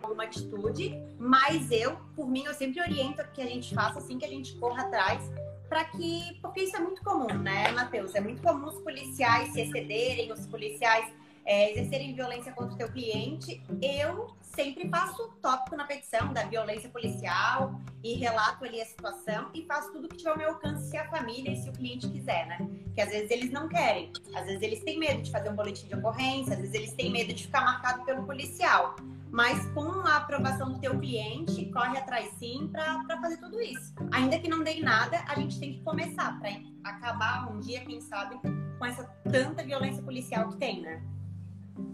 alguma 0.03 0.25
atitude, 0.25 0.95
mas 1.19 1.71
eu, 1.71 1.97
por 2.15 2.29
mim, 2.29 2.45
eu 2.45 2.55
sempre 2.55 2.81
oriento 2.81 3.23
que 3.33 3.41
a 3.41 3.47
gente 3.47 3.75
faça 3.75 3.99
assim, 3.99 4.19
que 4.19 4.25
a 4.25 4.29
gente 4.29 4.55
corra 4.57 4.83
atrás, 4.83 5.23
para 5.69 5.85
que. 5.85 6.39
Porque 6.41 6.63
isso 6.63 6.77
é 6.77 6.81
muito 6.81 7.03
comum, 7.03 7.33
né, 7.39 7.71
Matheus? 7.73 8.15
É 8.15 8.21
muito 8.21 8.43
comum 8.43 8.67
os 8.67 8.81
policiais 8.83 9.53
se 9.53 9.61
excederem, 9.61 10.33
os 10.33 10.47
policiais 10.47 11.13
é, 11.47 11.73
exercerem 11.73 12.15
violência 12.15 12.53
contra 12.53 12.75
o 12.75 12.77
teu 12.77 12.91
cliente. 12.91 13.63
Eu 13.81 14.35
sempre 14.41 14.89
faço 14.89 15.29
tópico 15.41 15.77
na 15.77 15.85
petição 15.85 16.33
da 16.33 16.45
violência 16.45 16.91
policial 16.91 17.81
e 18.03 18.15
relato 18.15 18.65
ali 18.65 18.81
a 18.81 18.87
situação 18.87 19.51
e 19.55 19.65
faço 19.65 19.93
tudo 19.93 20.09
que 20.09 20.17
tiver 20.17 20.31
ao 20.31 20.39
meu 20.39 20.49
alcance 20.51 20.91
se 20.91 20.97
a 20.97 21.09
família 21.09 21.53
e 21.53 21.57
se 21.57 21.69
o 21.69 21.73
cliente 21.73 22.09
quiser, 22.09 22.47
né? 22.47 22.59
Que 22.95 23.01
às 23.01 23.11
vezes 23.11 23.31
eles 23.31 23.51
não 23.51 23.69
querem, 23.69 24.13
às 24.35 24.47
vezes 24.47 24.63
eles 24.63 24.83
têm 24.83 24.99
medo 24.99 25.23
de 25.23 25.31
fazer 25.31 25.49
um 25.49 25.55
boletim 25.55 25.87
de 25.87 25.95
ocorrência, 25.95 26.55
às 26.55 26.61
vezes 26.61 26.75
eles 26.75 26.93
têm 26.93 27.11
medo 27.11 27.33
de 27.33 27.45
ficar 27.45 27.61
marcado 27.61 28.05
pelo 28.05 28.25
policial 28.25 28.97
mas 29.31 29.67
com 29.73 29.89
a 30.07 30.17
aprovação 30.17 30.73
do 30.73 30.79
teu 30.79 30.99
cliente, 30.99 31.71
corre 31.73 31.99
atrás 31.99 32.29
sim 32.39 32.69
para 32.73 33.21
fazer 33.21 33.37
tudo 33.39 33.61
isso. 33.61 33.95
Ainda 34.13 34.39
que 34.39 34.49
não 34.49 34.63
dê 34.63 34.81
nada, 34.81 35.19
a 35.29 35.35
gente 35.35 35.59
tem 35.59 35.75
que 35.75 35.83
começar 35.83 36.39
para 36.39 36.51
acabar 36.85 37.51
um 37.51 37.59
dia, 37.61 37.81
quem 37.85 38.01
sabe, 38.01 38.37
com 38.79 38.85
essa 38.85 39.05
tanta 39.31 39.63
violência 39.63 40.03
policial 40.03 40.49
que 40.49 40.57
tem, 40.57 40.83
né? 40.83 41.03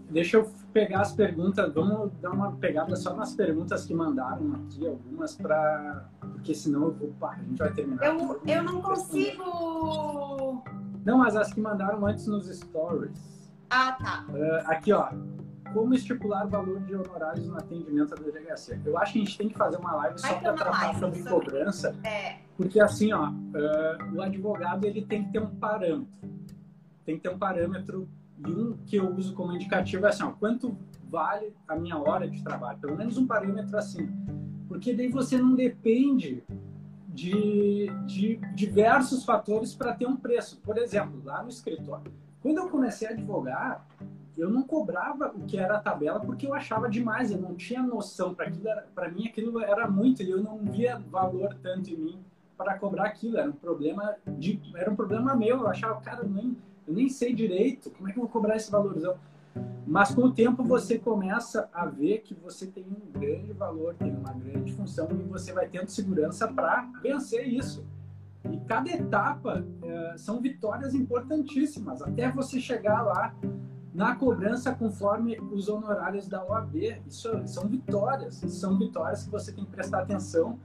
Deixa 0.09 0.37
eu 0.37 0.51
pegar 0.71 1.01
as 1.01 1.11
perguntas, 1.11 1.73
vamos 1.73 2.11
dar 2.21 2.31
uma 2.31 2.51
pegada 2.53 2.95
só 2.95 3.15
nas 3.15 3.35
perguntas 3.35 3.83
que 3.85 3.93
mandaram 3.93 4.53
aqui, 4.53 4.87
algumas 4.87 5.35
para. 5.35 6.07
Porque 6.19 6.53
senão 6.53 6.83
eu 6.83 6.93
vou. 6.93 7.13
Pá, 7.19 7.31
a 7.31 7.43
gente 7.43 7.57
vai 7.57 7.73
terminar. 7.73 8.05
Eu, 8.05 8.41
eu 8.45 8.63
não 8.63 8.81
consigo. 8.81 10.63
Não, 11.03 11.17
mas 11.17 11.35
as 11.35 11.51
que 11.51 11.59
mandaram 11.59 12.05
antes 12.05 12.27
nos 12.27 12.47
stories. 12.47 13.51
Ah, 13.69 13.93
tá. 13.93 14.25
Uh, 14.29 14.69
aqui, 14.69 14.93
ó 14.93 15.09
como 15.73 15.93
estipular 15.93 16.45
o 16.45 16.49
valor 16.49 16.79
de 16.81 16.95
honorários 16.95 17.47
no 17.47 17.57
atendimento 17.57 18.15
da 18.15 18.21
delegacia. 18.21 18.79
Eu 18.85 18.97
acho 18.97 19.13
que 19.13 19.21
a 19.21 19.25
gente 19.25 19.37
tem 19.37 19.49
que 19.49 19.57
fazer 19.57 19.77
uma 19.77 19.95
live 19.95 20.19
só 20.19 20.35
para 20.35 20.53
tratar 20.53 20.99
sobre, 20.99 21.23
sobre 21.23 21.29
cobrança, 21.29 21.95
é. 22.03 22.37
porque 22.55 22.79
assim, 22.79 23.11
ó, 23.11 23.29
uh, 23.29 24.15
o 24.15 24.21
advogado 24.21 24.85
ele 24.85 25.03
tem 25.03 25.25
que 25.25 25.31
ter 25.31 25.41
um 25.41 25.55
parâmetro, 25.55 26.07
tem 27.05 27.17
que 27.17 27.23
ter 27.23 27.29
um 27.29 27.37
parâmetro 27.37 28.07
e 28.37 28.51
um 28.51 28.77
que 28.85 28.97
eu 28.97 29.09
uso 29.13 29.33
como 29.33 29.53
indicativo 29.53 30.05
é 30.05 30.09
assim, 30.09 30.23
ó, 30.23 30.31
quanto 30.31 30.77
vale 31.09 31.53
a 31.67 31.75
minha 31.75 31.97
hora 31.97 32.27
de 32.27 32.43
trabalho, 32.43 32.79
pelo 32.79 32.97
menos 32.97 33.17
um 33.17 33.25
parâmetro 33.25 33.77
assim, 33.77 34.09
porque 34.67 34.93
daí 34.93 35.09
você 35.09 35.37
não 35.37 35.55
depende 35.55 36.43
de, 37.07 37.87
de 38.05 38.37
diversos 38.55 39.23
fatores 39.23 39.75
para 39.75 39.93
ter 39.93 40.07
um 40.07 40.15
preço. 40.15 40.59
Por 40.61 40.77
exemplo, 40.77 41.21
lá 41.23 41.43
no 41.43 41.49
escritório, 41.49 42.11
quando 42.41 42.57
eu 42.57 42.67
comecei 42.69 43.07
a 43.07 43.11
advogar, 43.11 43.85
eu 44.37 44.49
não 44.49 44.63
cobrava 44.63 45.31
o 45.35 45.45
que 45.45 45.57
era 45.57 45.77
a 45.77 45.79
tabela 45.79 46.19
porque 46.19 46.47
eu 46.47 46.53
achava 46.53 46.89
demais, 46.89 47.31
eu 47.31 47.39
não 47.39 47.55
tinha 47.55 47.81
noção 47.81 48.33
para 48.33 48.47
aquilo, 48.47 48.69
para 48.95 49.09
mim 49.09 49.27
aquilo 49.27 49.61
era 49.61 49.87
muito 49.89 50.23
e 50.23 50.29
eu 50.29 50.41
não 50.41 50.57
via 50.57 50.97
valor 50.97 51.55
tanto 51.61 51.89
em 51.89 51.95
mim 51.97 52.19
para 52.57 52.77
cobrar 52.77 53.05
aquilo, 53.05 53.37
era 53.37 53.49
um 53.49 53.53
problema 53.53 54.15
de, 54.27 54.59
era 54.75 54.89
um 54.89 54.95
problema 54.95 55.35
meu, 55.35 55.59
eu 55.59 55.67
achava, 55.67 55.99
cara, 56.01 56.23
eu 56.23 56.29
nem, 56.29 56.57
eu 56.87 56.93
nem 56.93 57.09
sei 57.09 57.33
direito, 57.33 57.91
como 57.91 58.09
é 58.09 58.11
que 58.11 58.17
eu 58.17 58.23
vou 58.23 58.31
cobrar 58.31 58.55
esse 58.55 58.71
valorzão? 58.71 59.17
Mas 59.85 60.15
com 60.15 60.21
o 60.21 60.31
tempo 60.31 60.63
você 60.63 60.97
começa 60.97 61.69
a 61.73 61.85
ver 61.85 62.19
que 62.19 62.33
você 62.33 62.65
tem 62.65 62.85
um 62.85 63.19
grande 63.19 63.51
valor, 63.53 63.93
tem 63.95 64.15
uma 64.15 64.33
grande 64.33 64.71
função 64.73 65.07
e 65.11 65.23
você 65.23 65.51
vai 65.51 65.67
tendo 65.67 65.89
segurança 65.89 66.47
para 66.47 66.89
vencer 67.01 67.47
isso. 67.47 67.85
E 68.51 68.57
cada 68.61 68.89
etapa 68.89 69.65
é, 69.83 70.17
são 70.17 70.41
vitórias 70.41 70.93
importantíssimas, 70.93 72.01
até 72.01 72.31
você 72.31 72.59
chegar 72.59 73.01
lá 73.01 73.33
na 73.93 74.15
cobrança 74.15 74.73
conforme 74.73 75.39
os 75.51 75.69
honorários 75.69 76.27
da 76.27 76.43
OAB. 76.43 77.01
Isso 77.07 77.29
são 77.47 77.67
vitórias, 77.67 78.35
são 78.35 78.77
vitórias 78.77 79.23
que 79.23 79.29
você 79.29 79.51
tem 79.51 79.63
que 79.63 79.71
prestar 79.71 80.01
atenção 80.01 80.59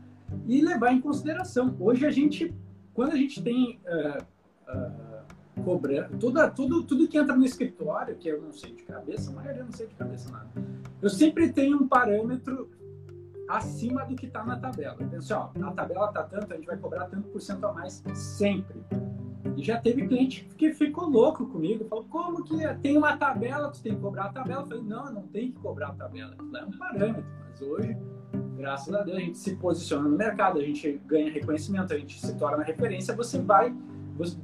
e 0.46 0.62
levar 0.62 0.92
em 0.92 1.00
consideração. 1.00 1.76
Hoje 1.78 2.06
a 2.06 2.10
gente, 2.10 2.54
quando 2.94 3.12
a 3.12 3.16
gente 3.16 3.42
tem 3.42 3.80
uh, 3.86 4.22
uh, 4.72 5.62
cobrança, 5.62 6.08
tudo, 6.18 6.50
tudo, 6.52 6.82
tudo 6.84 7.08
que 7.08 7.18
entra 7.18 7.36
no 7.36 7.44
escritório, 7.44 8.16
que 8.16 8.28
eu 8.28 8.40
não 8.40 8.52
sei 8.52 8.72
de 8.72 8.82
cabeça, 8.82 9.30
a 9.30 9.34
maioria 9.34 9.64
não 9.64 9.72
sei 9.72 9.86
de 9.86 9.94
cabeça 9.94 10.30
nada, 10.30 10.48
eu 11.02 11.10
sempre 11.10 11.52
tenho 11.52 11.76
um 11.82 11.88
parâmetro 11.88 12.70
acima 13.48 14.04
do 14.04 14.14
que 14.14 14.26
está 14.26 14.44
na 14.44 14.58
tabela. 14.58 14.96
Então, 15.00 15.18
ó, 15.32 15.68
a 15.68 15.72
tabela 15.72 16.08
está 16.08 16.22
tanto, 16.22 16.52
a 16.52 16.56
gente 16.56 16.66
vai 16.66 16.76
cobrar 16.76 17.06
tanto 17.06 17.28
por 17.28 17.40
cento 17.40 17.64
a 17.66 17.72
mais 17.72 18.02
sempre. 18.14 18.78
E 19.58 19.64
já 19.64 19.76
teve 19.76 20.06
cliente 20.06 20.48
que 20.56 20.72
ficou 20.72 21.08
louco 21.08 21.44
comigo, 21.44 21.84
falou, 21.86 22.04
como 22.04 22.44
que 22.44 22.64
é? 22.64 22.74
tem 22.74 22.96
uma 22.96 23.16
tabela, 23.16 23.68
tu 23.72 23.82
tem 23.82 23.92
que 23.92 24.00
cobrar 24.00 24.26
a 24.26 24.32
tabela? 24.32 24.62
Eu 24.62 24.66
falei, 24.68 24.84
não, 24.84 25.12
não 25.12 25.22
tem 25.26 25.50
que 25.50 25.58
cobrar 25.58 25.88
a 25.88 25.94
tabela, 25.94 26.32
é 26.38 26.64
um 26.64 26.70
parâmetro. 26.78 27.24
Mas 27.50 27.60
hoje, 27.60 27.96
graças 28.56 28.94
a 28.94 29.02
Deus, 29.02 29.16
a 29.16 29.20
gente 29.20 29.36
se 29.36 29.56
posiciona 29.56 30.08
no 30.08 30.16
mercado, 30.16 30.60
a 30.60 30.62
gente 30.62 31.02
ganha 31.04 31.32
reconhecimento, 31.32 31.92
a 31.92 31.98
gente 31.98 32.24
se 32.24 32.36
torna 32.36 32.62
referência, 32.62 33.16
você 33.16 33.42
vai, 33.42 33.74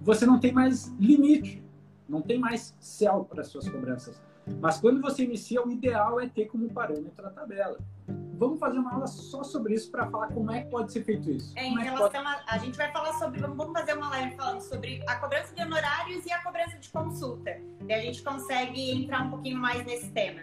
você 0.02 0.26
não 0.26 0.40
tem 0.40 0.52
mais 0.52 0.92
limite, 0.98 1.62
não 2.08 2.20
tem 2.20 2.36
mais 2.36 2.76
céu 2.80 3.24
para 3.24 3.44
suas 3.44 3.68
cobranças. 3.68 4.20
Mas 4.60 4.80
quando 4.80 5.00
você 5.00 5.22
inicia, 5.22 5.64
o 5.64 5.70
ideal 5.70 6.18
é 6.18 6.28
ter 6.28 6.46
como 6.46 6.68
parâmetro 6.72 7.24
a 7.24 7.30
tabela 7.30 7.78
vamos 8.06 8.58
fazer 8.58 8.78
uma 8.78 8.92
aula 8.92 9.06
só 9.06 9.42
sobre 9.42 9.74
isso 9.74 9.90
para 9.90 10.06
falar 10.10 10.28
como 10.28 10.50
é 10.50 10.62
que 10.62 10.70
pode 10.70 10.92
ser 10.92 11.04
feito 11.04 11.30
isso. 11.30 11.52
É, 11.56 11.66
em 11.66 11.78
é 11.78 11.82
relação 11.82 12.10
pode... 12.10 12.26
a, 12.26 12.44
a 12.46 12.58
gente 12.58 12.76
vai 12.76 12.92
falar 12.92 13.12
sobre, 13.14 13.40
vamos 13.40 13.72
fazer 13.72 13.94
uma 13.94 14.08
live 14.10 14.36
falando 14.36 14.60
sobre 14.60 15.02
a 15.06 15.16
cobrança 15.16 15.54
de 15.54 15.62
honorários 15.62 16.26
e 16.26 16.32
a 16.32 16.42
cobrança 16.42 16.78
de 16.78 16.88
consulta. 16.90 17.58
E 17.88 17.92
a 17.92 18.00
gente 18.00 18.22
consegue 18.22 18.90
entrar 18.90 19.22
um 19.22 19.30
pouquinho 19.30 19.58
mais 19.58 19.84
nesse 19.84 20.10
tema. 20.10 20.42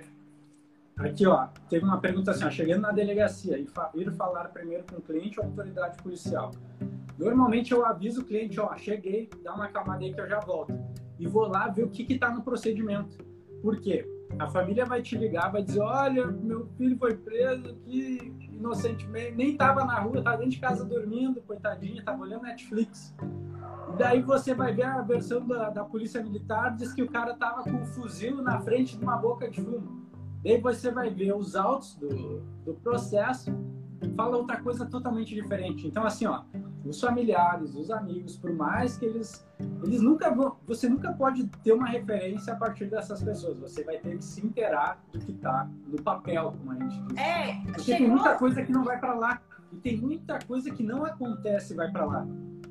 Aqui, 0.97 1.25
ó, 1.25 1.47
teve 1.69 1.83
uma 1.83 1.99
pergunta 1.99 2.31
assim, 2.31 2.45
ó, 2.45 2.49
chegando 2.49 2.81
na 2.81 2.91
delegacia, 2.91 3.57
e 3.57 3.67
ir 3.95 4.11
falar 4.11 4.49
primeiro 4.49 4.83
com 4.83 4.97
o 4.97 5.01
cliente 5.01 5.39
ou 5.39 5.45
autoridade 5.45 6.01
policial. 6.01 6.51
Normalmente 7.17 7.71
eu 7.71 7.85
aviso 7.85 8.21
o 8.21 8.25
cliente, 8.25 8.59
ó, 8.59 8.75
cheguei, 8.77 9.29
dá 9.43 9.53
uma 9.53 9.65
acalmada 9.65 10.03
aí 10.03 10.13
que 10.13 10.19
eu 10.19 10.27
já 10.27 10.39
volto. 10.39 10.73
E 11.19 11.27
vou 11.27 11.47
lá 11.47 11.67
ver 11.67 11.83
o 11.83 11.89
que 11.89 12.11
está 12.11 12.31
no 12.31 12.41
procedimento. 12.43 13.17
Por 13.61 13.79
quê? 13.79 14.07
A 14.39 14.47
família 14.47 14.85
vai 14.85 15.01
te 15.01 15.17
ligar, 15.17 15.51
vai 15.51 15.63
dizer, 15.63 15.81
olha, 15.81 16.27
meu 16.27 16.67
filho 16.77 16.97
foi 16.97 17.15
preso 17.15 17.69
aqui 17.69 18.33
inocentemente, 18.51 19.35
nem 19.35 19.51
estava 19.51 19.83
na 19.85 19.99
rua, 19.99 20.19
estava 20.19 20.37
dentro 20.37 20.51
de 20.51 20.59
casa 20.59 20.85
dormindo, 20.85 21.41
coitadinha, 21.41 21.99
estava 21.99 22.21
olhando 22.21 22.43
Netflix. 22.43 23.15
E 23.93 23.97
daí 23.97 24.21
você 24.21 24.53
vai 24.53 24.73
ver 24.73 24.83
a 24.83 25.01
versão 25.01 25.45
da, 25.45 25.69
da 25.69 25.83
polícia 25.83 26.21
militar, 26.21 26.75
diz 26.75 26.93
que 26.93 27.01
o 27.01 27.09
cara 27.09 27.31
estava 27.33 27.63
com 27.63 27.71
um 27.71 27.85
fuzil 27.85 28.41
na 28.41 28.59
frente 28.61 28.97
de 28.97 29.03
uma 29.03 29.17
boca 29.17 29.49
de 29.49 29.61
fumo. 29.61 30.01
Daí 30.43 30.59
você 30.59 30.91
vai 30.91 31.09
ver 31.09 31.35
os 31.35 31.55
autos 31.55 31.95
do, 31.95 32.41
do 32.65 32.73
processo, 32.75 33.51
fala 34.15 34.37
outra 34.37 34.61
coisa 34.61 34.85
totalmente 34.85 35.35
diferente. 35.35 35.87
Então, 35.87 36.03
assim, 36.03 36.25
ó, 36.25 36.43
os 36.85 36.99
familiares, 36.99 37.75
os 37.75 37.91
amigos, 37.91 38.35
por 38.35 38.51
mais 38.53 38.97
que 38.97 39.05
eles, 39.05 39.45
eles 39.83 40.01
nunca 40.01 40.33
vão, 40.33 40.55
você 40.65 40.89
nunca 40.89 41.13
pode 41.13 41.45
ter 41.63 41.73
uma 41.73 41.87
referência 41.87 42.53
a 42.53 42.55
partir 42.55 42.85
dessas 42.85 43.21
pessoas. 43.21 43.57
Você 43.57 43.83
vai 43.83 43.97
ter 43.97 44.17
que 44.17 44.23
se 44.23 44.45
inteirar 44.45 44.99
do 45.11 45.19
que 45.19 45.31
está 45.31 45.69
no 45.87 46.01
papel, 46.01 46.53
como 46.57 46.71
a 46.71 46.75
gente 46.75 47.01
diz. 47.03 47.17
É, 47.17 47.61
Porque 47.65 47.81
chegou... 47.81 47.97
tem 47.99 48.09
muita 48.09 48.35
coisa 48.35 48.63
que 48.63 48.71
não 48.71 48.83
vai 48.83 48.99
para 48.99 49.13
lá 49.13 49.41
e 49.71 49.77
tem 49.77 49.97
muita 49.97 50.39
coisa 50.39 50.71
que 50.71 50.83
não 50.83 51.05
acontece 51.05 51.73
e 51.73 51.75
vai 51.75 51.91
para 51.91 52.05
lá. 52.05 52.27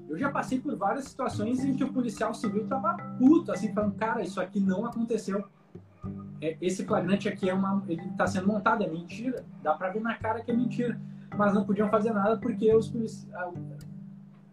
Eu 0.08 0.18
já 0.18 0.28
passei 0.28 0.60
por 0.60 0.76
várias 0.76 1.04
situações 1.04 1.64
em 1.64 1.74
que 1.74 1.84
o 1.84 1.92
policial 1.92 2.34
civil 2.34 2.66
tava 2.66 2.96
puto, 3.16 3.52
assim, 3.52 3.72
falando, 3.72 3.94
cara, 3.94 4.22
isso 4.22 4.40
aqui 4.40 4.58
não 4.58 4.84
aconteceu. 4.84 5.44
É, 6.40 6.56
esse 6.60 6.84
flagrante 6.84 7.28
aqui 7.28 7.48
é 7.48 7.54
uma, 7.54 7.82
ele 7.86 8.02
está 8.08 8.26
sendo 8.26 8.48
montado, 8.48 8.82
é 8.82 8.88
mentira. 8.88 9.44
Dá 9.62 9.74
para 9.74 9.90
ver 9.90 10.00
na 10.00 10.14
cara 10.16 10.40
que 10.40 10.50
é 10.50 10.54
mentira. 10.54 11.00
Mas 11.36 11.54
não 11.54 11.64
podiam 11.64 11.88
fazer 11.88 12.12
nada 12.12 12.36
porque 12.38 12.74
os 12.74 12.88
policiais, 12.88 13.54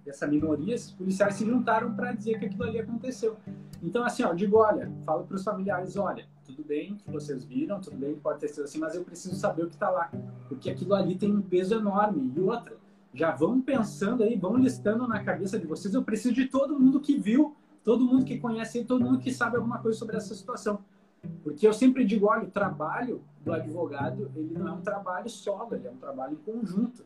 essa 0.10 0.28
minoria, 0.28 0.76
esses 0.76 0.92
policiais 0.92 1.36
se 1.36 1.46
juntaram 1.46 1.94
para 1.94 2.12
dizer 2.12 2.40
que 2.40 2.46
aquilo 2.46 2.64
ali 2.64 2.80
aconteceu. 2.80 3.38
Então, 3.82 4.04
assim, 4.04 4.24
ó, 4.24 4.30
eu 4.30 4.36
digo, 4.36 4.58
olha, 4.58 4.92
falo 5.06 5.26
para 5.26 5.36
os 5.36 5.44
familiares, 5.44 5.96
olha, 5.98 6.26
tudo 6.46 6.64
bem 6.64 6.96
que 6.96 7.12
vocês 7.12 7.44
viram, 7.44 7.80
tudo 7.80 7.98
bem 7.98 8.16
que 8.16 8.22
pode 8.22 8.40
ter 8.40 8.48
sido 8.48 8.64
assim, 8.64 8.80
mas 8.80 8.96
eu 8.96 9.04
preciso 9.04 9.36
saber 9.36 9.64
o 9.64 9.68
que 9.68 9.76
está 9.76 9.90
lá, 9.90 10.12
porque 10.48 10.70
aquilo 10.70 10.96
ali 10.96 11.16
tem 11.16 11.32
um 11.32 11.42
peso 11.42 11.76
enorme. 11.76 12.32
E 12.36 12.40
outra, 12.40 12.76
já 13.14 13.32
vão 13.32 13.62
pensando 13.62 14.24
aí, 14.24 14.36
vão 14.38 14.56
listando 14.56 15.08
na 15.08 15.24
cabeça 15.24 15.60
de 15.60 15.66
vocês, 15.66 15.94
eu 15.94 16.04
preciso 16.04 16.34
de 16.34 16.46
todo 16.46 16.80
mundo 16.80 17.00
que 17.00 17.18
viu, 17.18 17.56
todo 17.84 18.06
mundo 18.06 18.26
que 18.26 18.38
conhece, 18.38 18.84
todo 18.84 19.04
mundo 19.04 19.20
que 19.20 19.32
sabe 19.32 19.58
alguma 19.58 19.80
coisa 19.80 19.98
sobre 19.98 20.18
essa 20.18 20.34
situação. 20.34 20.80
Porque 21.44 21.68
eu 21.68 21.74
sempre 21.74 22.06
digo, 22.06 22.28
olha, 22.28 22.44
o 22.44 22.52
trabalho 22.52 23.22
do 23.44 23.54
advogado, 23.54 24.32
ele 24.36 24.54
não 24.58 24.68
é 24.68 24.72
um 24.72 24.82
trabalho 24.82 25.30
solo, 25.30 25.74
ele 25.74 25.88
é 25.88 25.92
um 25.92 25.98
trabalho 25.98 26.34
em 26.34 26.52
conjunto. 26.52 27.04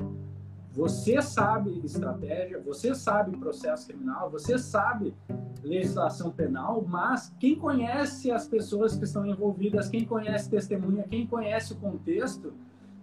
Você 0.72 1.22
sabe 1.22 1.82
estratégia, 1.84 2.60
você 2.60 2.96
sabe 2.96 3.36
processo 3.36 3.88
criminal, 3.88 4.30
você 4.30 4.58
sabe 4.58 5.14
legislação 5.62 6.32
penal, 6.32 6.84
mas 6.88 7.34
quem 7.40 7.56
conhece 7.56 8.32
as 8.32 8.48
pessoas 8.48 8.96
que 8.96 9.04
estão 9.04 9.26
envolvidas, 9.26 9.90
quem 9.90 10.06
conhece 10.06 10.50
testemunha, 10.50 11.04
quem 11.04 11.28
conhece 11.28 11.74
o 11.74 11.76
contexto, 11.76 12.54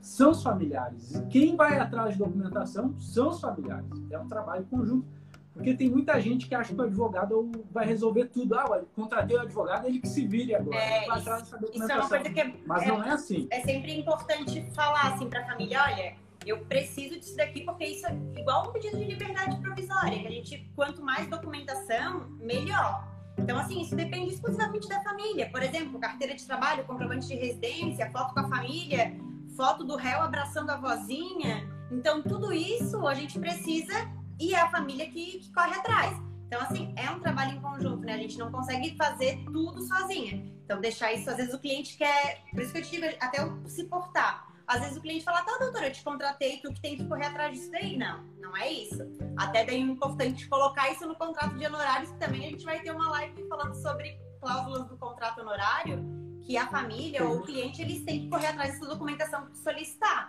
são 0.01 0.31
os 0.31 0.43
familiares. 0.43 1.15
E 1.15 1.27
quem 1.27 1.57
vai 1.57 1.79
atrás 1.79 2.15
de 2.15 2.19
documentação 2.19 2.99
são 2.99 3.29
os 3.29 3.41
familiares. 3.41 3.91
É 4.11 4.19
um 4.19 4.29
trabalho 4.29 4.65
conjunto. 4.71 5.07
Porque 5.53 5.75
tem 5.75 5.91
muita 5.91 6.21
gente 6.21 6.47
que 6.47 6.55
acha 6.55 6.73
que 6.73 6.81
o 6.81 6.85
advogado 6.85 7.51
vai 7.73 7.85
resolver 7.85 8.27
tudo. 8.27 8.55
Ah, 8.55 8.81
contratei 8.95 9.37
o 9.37 9.41
advogado, 9.41 9.87
ele 9.87 9.99
que 9.99 10.09
se 10.09 10.25
vire 10.25 10.55
agora. 10.55 10.77
É, 10.77 11.09
isso, 11.19 11.57
isso, 11.75 11.93
é 11.93 11.97
uma 11.97 12.09
coisa 12.09 12.31
que 12.31 12.41
é, 12.41 12.55
Mas 12.65 12.83
é, 12.85 12.87
não 12.87 13.03
é 13.03 13.11
assim. 13.11 13.49
É 13.51 13.61
sempre 13.63 13.99
importante 13.99 14.63
falar 14.71 15.15
assim 15.15 15.29
para 15.29 15.41
a 15.41 15.47
família, 15.47 15.83
olha, 15.83 16.15
eu 16.47 16.65
preciso 16.67 17.19
disso 17.19 17.37
daqui 17.37 17.63
porque 17.65 17.85
isso 17.85 18.07
é 18.07 18.17
igual 18.39 18.69
um 18.69 18.73
pedido 18.73 18.97
de 18.97 19.05
liberdade 19.05 19.61
provisória, 19.61 20.19
que 20.19 20.27
a 20.27 20.31
gente, 20.31 20.71
quanto 20.75 21.03
mais 21.03 21.29
documentação, 21.29 22.29
melhor. 22.41 23.07
Então, 23.39 23.57
assim, 23.59 23.81
isso 23.81 23.95
depende 23.95 24.35
exclusivamente 24.35 24.89
da 24.89 25.01
família. 25.03 25.49
Por 25.51 25.63
exemplo, 25.63 25.99
carteira 25.99 26.35
de 26.35 26.45
trabalho, 26.45 26.85
comprovante 26.85 27.29
de 27.29 27.35
residência, 27.35 28.11
foto 28.11 28.35
com 28.35 28.41
a 28.41 28.49
família, 28.49 29.17
foto 29.57 29.85
do 29.85 29.97
réu 29.97 30.23
abraçando 30.23 30.71
a 30.71 30.77
vozinha. 30.77 31.69
Então, 31.91 32.23
tudo 32.23 32.53
isso 32.53 33.07
a 33.07 33.15
gente 33.15 33.39
precisa 33.39 33.95
e 34.41 34.55
é 34.55 34.61
a 34.61 34.71
família 34.71 35.09
que, 35.11 35.39
que 35.39 35.53
corre 35.53 35.75
atrás. 35.75 36.17
Então, 36.47 36.61
assim, 36.63 36.95
é 36.97 37.11
um 37.11 37.21
trabalho 37.21 37.57
em 37.57 37.61
conjunto, 37.61 38.05
né? 38.05 38.15
A 38.15 38.19
gente 38.19 38.39
não 38.39 38.51
consegue 38.51 38.97
fazer 38.97 39.45
tudo 39.45 39.83
sozinha. 39.83 40.45
Então, 40.65 40.81
deixar 40.81 41.13
isso, 41.13 41.31
às 41.31 41.37
vezes 41.37 41.53
o 41.55 41.59
cliente 41.59 41.97
quer. 41.97 42.43
Por 42.51 42.63
isso 42.63 42.73
que 42.73 42.79
eu 42.79 42.83
te 42.83 42.91
digo, 42.91 43.07
até 43.21 43.39
se 43.67 43.85
portar. 43.85 44.48
Às 44.69 44.81
vezes 44.83 44.99
o 44.99 45.01
cliente 45.01 45.25
fala, 45.25 45.43
tá, 45.43 45.57
doutora, 45.59 45.87
eu 45.87 45.93
te 45.93 46.05
contratei, 46.05 46.59
tu 46.59 46.71
que 46.75 46.81
tem 46.83 46.95
que 46.95 47.05
correr 47.07 47.25
atrás 47.25 47.55
disso 47.55 47.71
daí. 47.71 47.97
Não, 47.97 48.23
não 48.39 48.55
é 48.55 48.71
isso. 48.71 49.03
Até 49.35 49.65
daí 49.65 49.77
é 49.77 49.79
importante 49.79 50.47
colocar 50.47 50.93
isso 50.93 51.09
no 51.09 51.15
contrato 51.15 51.57
de 51.57 51.67
honorários, 51.67 52.11
que 52.11 52.19
também 52.19 52.45
a 52.45 52.51
gente 52.51 52.67
vai 52.67 52.79
ter 52.81 52.91
uma 52.91 53.09
live 53.13 53.49
falando 53.49 53.75
sobre 53.75 54.21
cláusulas 54.43 54.87
do 54.87 54.99
contrato 54.99 55.41
honorário, 55.41 56.05
que 56.43 56.59
a 56.59 56.67
família 56.67 57.25
ou 57.25 57.39
o 57.39 57.43
cliente, 57.43 57.81
eles 57.81 58.05
têm 58.05 58.25
que 58.25 58.29
correr 58.29 58.49
atrás 58.49 58.73
dessa 58.73 58.87
documentação 58.87 59.47
que 59.47 59.57
solicitar. 59.57 60.29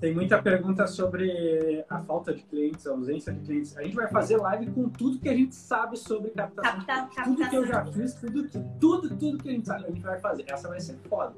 Tem 0.00 0.14
muita 0.14 0.40
pergunta 0.40 0.86
sobre 0.86 1.84
a 1.90 2.00
falta 2.00 2.32
de 2.32 2.42
clientes, 2.44 2.86
a 2.86 2.92
ausência 2.92 3.34
de 3.34 3.40
clientes. 3.40 3.76
A 3.76 3.82
gente 3.82 3.94
vai 3.94 4.08
fazer 4.08 4.38
live 4.38 4.70
com 4.70 4.88
tudo 4.88 5.18
que 5.18 5.28
a 5.28 5.36
gente 5.36 5.54
sabe 5.54 5.98
sobre 5.98 6.30
captação. 6.30 6.86
Capta, 6.86 7.22
tudo 7.22 7.50
que 7.50 7.56
eu 7.56 7.66
já 7.66 7.84
fiz, 7.84 8.14
tudo, 8.14 8.48
tudo, 8.80 9.14
tudo 9.14 9.42
que 9.42 9.50
a 9.50 9.52
gente 9.52 9.66
sabe, 9.66 9.84
a 9.84 9.88
gente 9.88 10.00
vai 10.00 10.18
fazer. 10.18 10.46
Essa 10.48 10.68
vai 10.68 10.80
ser 10.80 10.96
foda. 11.06 11.34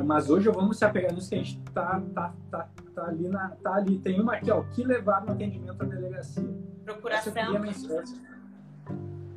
Mas 0.00 0.30
hoje 0.30 0.48
vamos 0.48 0.78
se 0.78 0.84
apegar 0.86 1.12
nisso 1.12 1.28
que 1.28 1.34
a 1.34 1.38
gente 1.38 1.60
tá, 1.74 2.02
tá, 2.14 2.32
tá, 2.50 2.68
tá, 2.94 3.04
ali, 3.04 3.28
na, 3.28 3.50
tá 3.62 3.74
ali. 3.74 3.98
Tem 3.98 4.18
uma 4.18 4.34
aqui, 4.34 4.50
ó, 4.50 4.60
o 4.60 4.64
que 4.70 4.82
levar 4.84 5.22
no 5.24 5.32
atendimento 5.32 5.82
à 5.82 5.84
delegacia. 5.84 6.48
Procuração. 6.84 7.34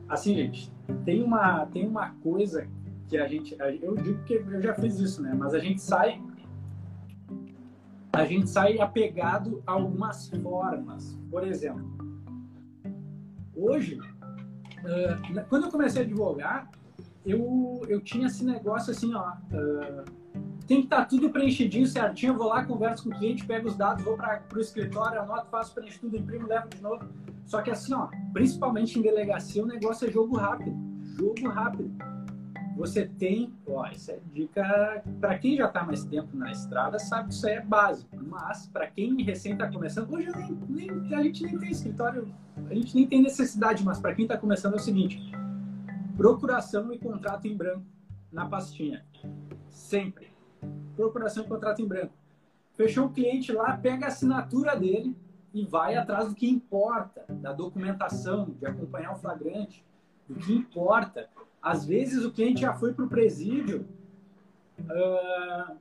Assim, 0.08 0.34
gente, 0.34 0.72
tem 1.04 1.22
uma, 1.22 1.66
tem 1.66 1.86
uma 1.86 2.12
coisa 2.24 2.68
que 3.10 3.18
a 3.18 3.28
gente. 3.28 3.58
Eu 3.82 3.96
digo 3.96 4.24
que 4.24 4.36
eu 4.36 4.62
já 4.62 4.74
fiz 4.76 4.98
isso, 4.98 5.22
né? 5.22 5.34
Mas 5.38 5.54
a 5.54 5.60
gente 5.60 5.82
sai. 5.82 6.22
A 8.14 8.24
gente 8.24 8.50
sai 8.50 8.80
apegado 8.80 9.62
a 9.68 9.74
algumas 9.74 10.30
formas. 10.30 11.20
Por 11.30 11.46
exemplo, 11.46 11.86
hoje, 13.54 14.00
quando 15.50 15.66
eu 15.66 15.72
comecei 15.72 16.04
a 16.04 16.06
advogar, 16.06 16.72
eu, 17.26 17.82
eu 17.90 18.00
tinha 18.00 18.28
esse 18.28 18.46
negócio 18.46 18.92
assim, 18.92 19.14
ó 19.14 19.34
tem 20.68 20.80
que 20.80 20.86
estar 20.86 20.98
tá 20.98 21.06
tudo 21.06 21.30
preenchidinho, 21.30 21.86
certinho. 21.86 22.34
Eu 22.34 22.38
vou 22.38 22.48
lá, 22.48 22.66
converso 22.66 23.04
com 23.04 23.10
o 23.10 23.18
cliente, 23.18 23.46
pego 23.46 23.68
os 23.68 23.76
dados, 23.76 24.04
vou 24.04 24.18
para 24.18 24.42
o 24.54 24.60
escritório, 24.60 25.22
anoto, 25.22 25.48
faço, 25.50 25.74
preencho 25.74 26.00
tudo, 26.00 26.18
imprimo, 26.18 26.48
levo 26.48 26.68
de 26.70 26.82
novo. 26.82 27.08
Só 27.46 27.62
que 27.62 27.70
assim, 27.70 27.94
ó, 27.94 28.08
principalmente 28.34 28.98
em 28.98 29.02
delegacia, 29.02 29.64
o 29.64 29.68
negócio 29.68 30.08
é 30.08 30.12
jogo 30.12 30.36
rápido. 30.36 30.76
Jogo 31.18 31.48
rápido. 31.50 31.92
Você 32.76 33.06
tem, 33.06 33.54
ó, 33.68 33.88
isso 33.88 34.12
é 34.12 34.20
dica 34.34 35.02
para 35.22 35.38
quem 35.38 35.56
já 35.56 35.68
está 35.68 35.84
mais 35.84 36.04
tempo 36.04 36.36
na 36.36 36.52
estrada, 36.52 37.00
sabe 37.00 37.30
que 37.30 37.36
isso 37.36 37.48
aí 37.48 37.54
é 37.54 37.62
básico. 37.62 38.18
Mas 38.22 38.68
para 38.68 38.88
quem 38.88 39.22
recém 39.24 39.54
está 39.54 39.72
começando, 39.72 40.12
hoje 40.12 40.30
nem, 40.68 40.92
nem, 40.92 41.16
a 41.16 41.24
gente 41.24 41.44
nem 41.44 41.58
tem 41.58 41.72
escritório, 41.72 42.34
a 42.70 42.74
gente 42.74 42.94
nem 42.94 43.08
tem 43.08 43.22
necessidade, 43.22 43.84
mas 43.84 44.00
para 44.00 44.14
quem 44.14 44.26
está 44.26 44.38
começando 44.38 44.74
é 44.74 44.78
o 44.78 44.80
seguinte: 44.80 45.22
procuração 46.18 46.92
e 46.92 46.98
contrato 46.98 47.48
em 47.48 47.56
branco 47.56 47.86
na 48.30 48.46
pastinha. 48.46 49.06
Sempre 49.70 50.35
procuração 50.96 51.44
de 51.44 51.50
contrato 51.50 51.82
em 51.82 51.88
branco. 51.88 52.14
Fechou 52.74 53.06
o 53.06 53.10
cliente 53.10 53.52
lá, 53.52 53.78
pega 53.78 54.06
a 54.06 54.10
assinatura 54.10 54.76
dele 54.76 55.16
e 55.54 55.66
vai 55.66 55.96
atrás 55.96 56.28
do 56.28 56.36
que 56.36 56.50
importa, 56.50 57.24
da 57.30 57.54
documentação, 57.54 58.54
de 58.60 58.66
acompanhar 58.66 59.14
o 59.14 59.16
flagrante, 59.16 59.86
do 60.28 60.36
que 60.36 60.54
importa. 60.54 61.30
Às 61.62 61.86
vezes 61.86 62.26
o 62.26 62.32
cliente 62.32 62.62
já 62.62 62.74
foi 62.74 62.94
para 62.94 63.06
o 63.06 63.08
presídio, 63.08 63.88
uh, 64.82 65.76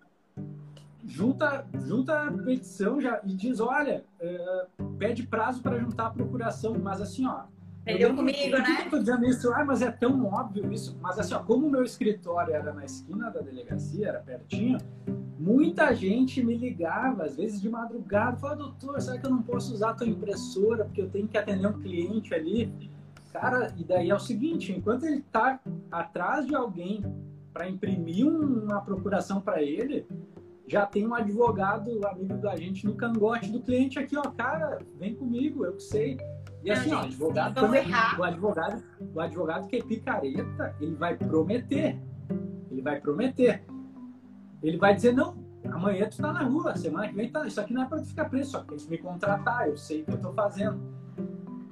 junta, 1.05 1.67
junta 1.75 2.29
a 2.29 2.33
petição 2.33 3.01
já, 3.01 3.21
e 3.25 3.35
diz, 3.35 3.59
olha, 3.59 4.05
uh, 4.21 4.85
pede 4.97 5.25
prazo 5.25 5.61
para 5.61 5.79
juntar 5.79 6.07
a 6.07 6.11
procuração, 6.11 6.79
mas 6.79 7.01
assim, 7.01 7.27
ó, 7.27 7.43
Aprendeu 7.85 8.15
comigo, 8.17 8.57
né? 8.57 8.85
Eu 8.87 8.91
tô 8.91 8.99
dizendo 8.99 9.27
isso, 9.27 9.53
ah, 9.53 9.63
mas 9.63 9.83
é 9.83 9.91
tão 9.91 10.25
óbvio 10.25 10.73
isso. 10.73 10.97
Mas 11.03 11.19
assim, 11.19 11.35
ó, 11.35 11.41
como 11.41 11.67
o 11.67 11.71
meu 11.71 11.83
escritório 11.83 12.55
era 12.55 12.73
na 12.73 12.83
esquina 12.83 13.31
da 13.31 13.43
delegacia, 13.43 14.09
era 14.09 14.21
pertinho, 14.21 14.79
muita 15.39 15.95
gente 15.95 16.43
me 16.43 16.57
ligava, 16.57 17.25
às 17.25 17.37
vezes 17.37 17.61
de 17.61 17.69
madrugada, 17.69 18.39
falava, 18.39 18.63
doutor, 18.63 18.99
será 19.03 19.19
que 19.19 19.27
eu 19.27 19.31
não 19.31 19.43
posso 19.43 19.75
usar 19.75 19.91
a 19.91 19.95
tua 19.95 20.07
impressora 20.07 20.87
porque 20.87 21.03
eu 21.03 21.11
tenho 21.11 21.29
que 21.29 21.37
atender 21.37 21.67
um 21.67 21.79
cliente 21.79 22.33
ali? 22.33 22.73
Cara, 23.31 23.75
e 23.77 23.85
daí 23.85 24.09
é 24.09 24.15
o 24.15 24.19
seguinte, 24.19 24.73
enquanto 24.73 25.05
ele 25.05 25.21
tá 25.31 25.61
atrás 25.93 26.47
de 26.47 26.55
alguém 26.55 27.05
para 27.53 27.69
imprimir 27.69 28.27
uma 28.27 28.81
procuração 28.81 29.43
para 29.43 29.63
ele, 29.63 30.07
já 30.67 30.87
tem 30.87 31.07
um 31.07 31.15
advogado, 31.15 32.07
amigo 32.07 32.39
da 32.39 32.57
gente, 32.57 32.87
no 32.87 32.95
cangote 32.95 33.51
do 33.53 33.61
cliente 33.61 33.99
aqui, 33.99 34.17
ó, 34.17 34.23
cara, 34.23 34.79
vem 34.99 35.15
comigo, 35.15 35.67
eu 35.67 35.75
que 35.75 35.83
sei. 35.83 36.17
E 36.65 36.71
assim, 36.71 36.95
ó, 36.95 37.01
advogado, 37.01 37.61
quando, 37.61 37.75
o 38.19 38.25
advogado, 38.25 38.83
o 39.15 39.21
advogado 39.21 39.69
que 39.69 39.77
é 39.77 39.83
picareta, 39.83 40.75
ele 40.81 40.95
vai 40.95 41.15
prometer. 41.15 42.01
Ele 42.71 42.81
vai 42.81 42.99
prometer. 42.99 43.65
Ele 44.63 44.79
vai 44.79 44.95
dizer, 44.95 45.13
não, 45.13 45.37
amanhã 45.71 46.09
tu 46.09 46.17
tá 46.17 46.33
na 46.33 46.43
rua, 46.43 46.75
semana 46.75 47.07
que 47.07 47.15
vem 47.15 47.31
tá. 47.31 47.47
Isso 47.47 47.61
aqui 47.61 47.75
não 47.75 47.83
é 47.83 47.87
para 47.87 47.99
tu 47.99 48.07
ficar 48.07 48.31
preso, 48.31 48.53
só 48.53 48.61
que 48.61 48.69
tem 48.69 48.79
que 48.79 48.91
me 48.91 48.97
contratar, 48.99 49.69
eu 49.69 49.77
sei 49.77 50.01
o 50.01 50.05
que 50.07 50.13
eu 50.13 50.21
tô 50.21 50.33
fazendo. 50.33 50.81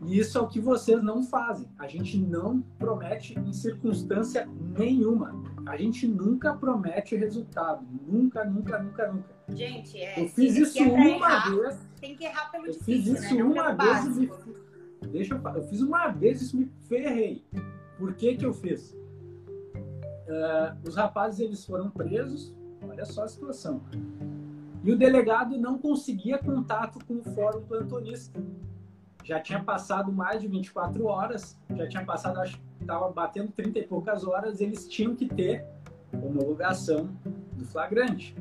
E 0.04 0.18
isso 0.18 0.36
é 0.36 0.40
o 0.40 0.48
que 0.48 0.60
vocês 0.60 1.02
não 1.02 1.22
fazem. 1.22 1.68
A 1.78 1.86
gente 1.86 2.18
não 2.18 2.60
promete 2.78 3.38
em 3.38 3.52
circunstância 3.52 4.48
nenhuma. 4.76 5.40
A 5.64 5.76
gente 5.76 6.08
nunca 6.08 6.52
promete 6.54 7.16
resultado. 7.16 7.86
Nunca, 8.06 8.44
nunca, 8.44 8.78
nunca, 8.78 9.12
nunca. 9.12 9.34
Gente, 9.48 9.98
é. 9.98 10.22
Eu 10.22 10.28
fiz 10.28 10.56
isso 10.56 10.82
uma 10.82 11.08
errar, 11.08 11.50
vez. 11.50 11.88
Tem 12.00 12.16
que 12.16 12.24
errar 12.24 12.50
pelo 12.50 12.66
Eu 12.66 12.72
difícil, 12.72 13.14
fiz 13.14 13.24
isso 13.24 13.34
né? 13.36 13.42
Uma 13.44 13.72
vez 13.72 14.16
e 14.16 14.26
básico. 14.26 14.51
Deixa 15.12 15.34
eu, 15.34 15.54
eu 15.54 15.62
fiz 15.64 15.80
uma 15.80 16.08
vez 16.08 16.40
isso 16.40 16.56
me 16.56 16.70
ferrei. 16.88 17.44
Por 17.98 18.14
que 18.14 18.34
que 18.34 18.46
eu 18.46 18.52
fiz? 18.52 18.96
Ah, 20.28 20.76
os 20.86 20.96
rapazes 20.96 21.40
eles 21.40 21.64
foram 21.64 21.90
presos, 21.90 22.54
olha 22.82 23.04
só 23.04 23.24
a 23.24 23.28
situação. 23.28 23.82
E 24.82 24.90
o 24.90 24.96
delegado 24.96 25.56
não 25.58 25.78
conseguia 25.78 26.38
contato 26.38 26.98
com 27.06 27.18
o 27.18 27.22
fórum 27.22 27.62
plantonista. 27.62 28.42
Já 29.22 29.38
tinha 29.38 29.62
passado 29.62 30.10
mais 30.10 30.40
de 30.40 30.48
24 30.48 31.06
horas, 31.06 31.56
já 31.76 31.88
tinha 31.88 32.04
passado, 32.04 32.40
acho 32.40 32.56
que 32.56 32.62
estava 32.80 33.08
batendo 33.10 33.52
30 33.52 33.78
e 33.78 33.86
poucas 33.86 34.24
horas, 34.26 34.60
eles 34.60 34.88
tinham 34.88 35.14
que 35.14 35.28
ter 35.28 35.64
homologação 36.12 37.10
do 37.52 37.64
flagrante. 37.64 38.34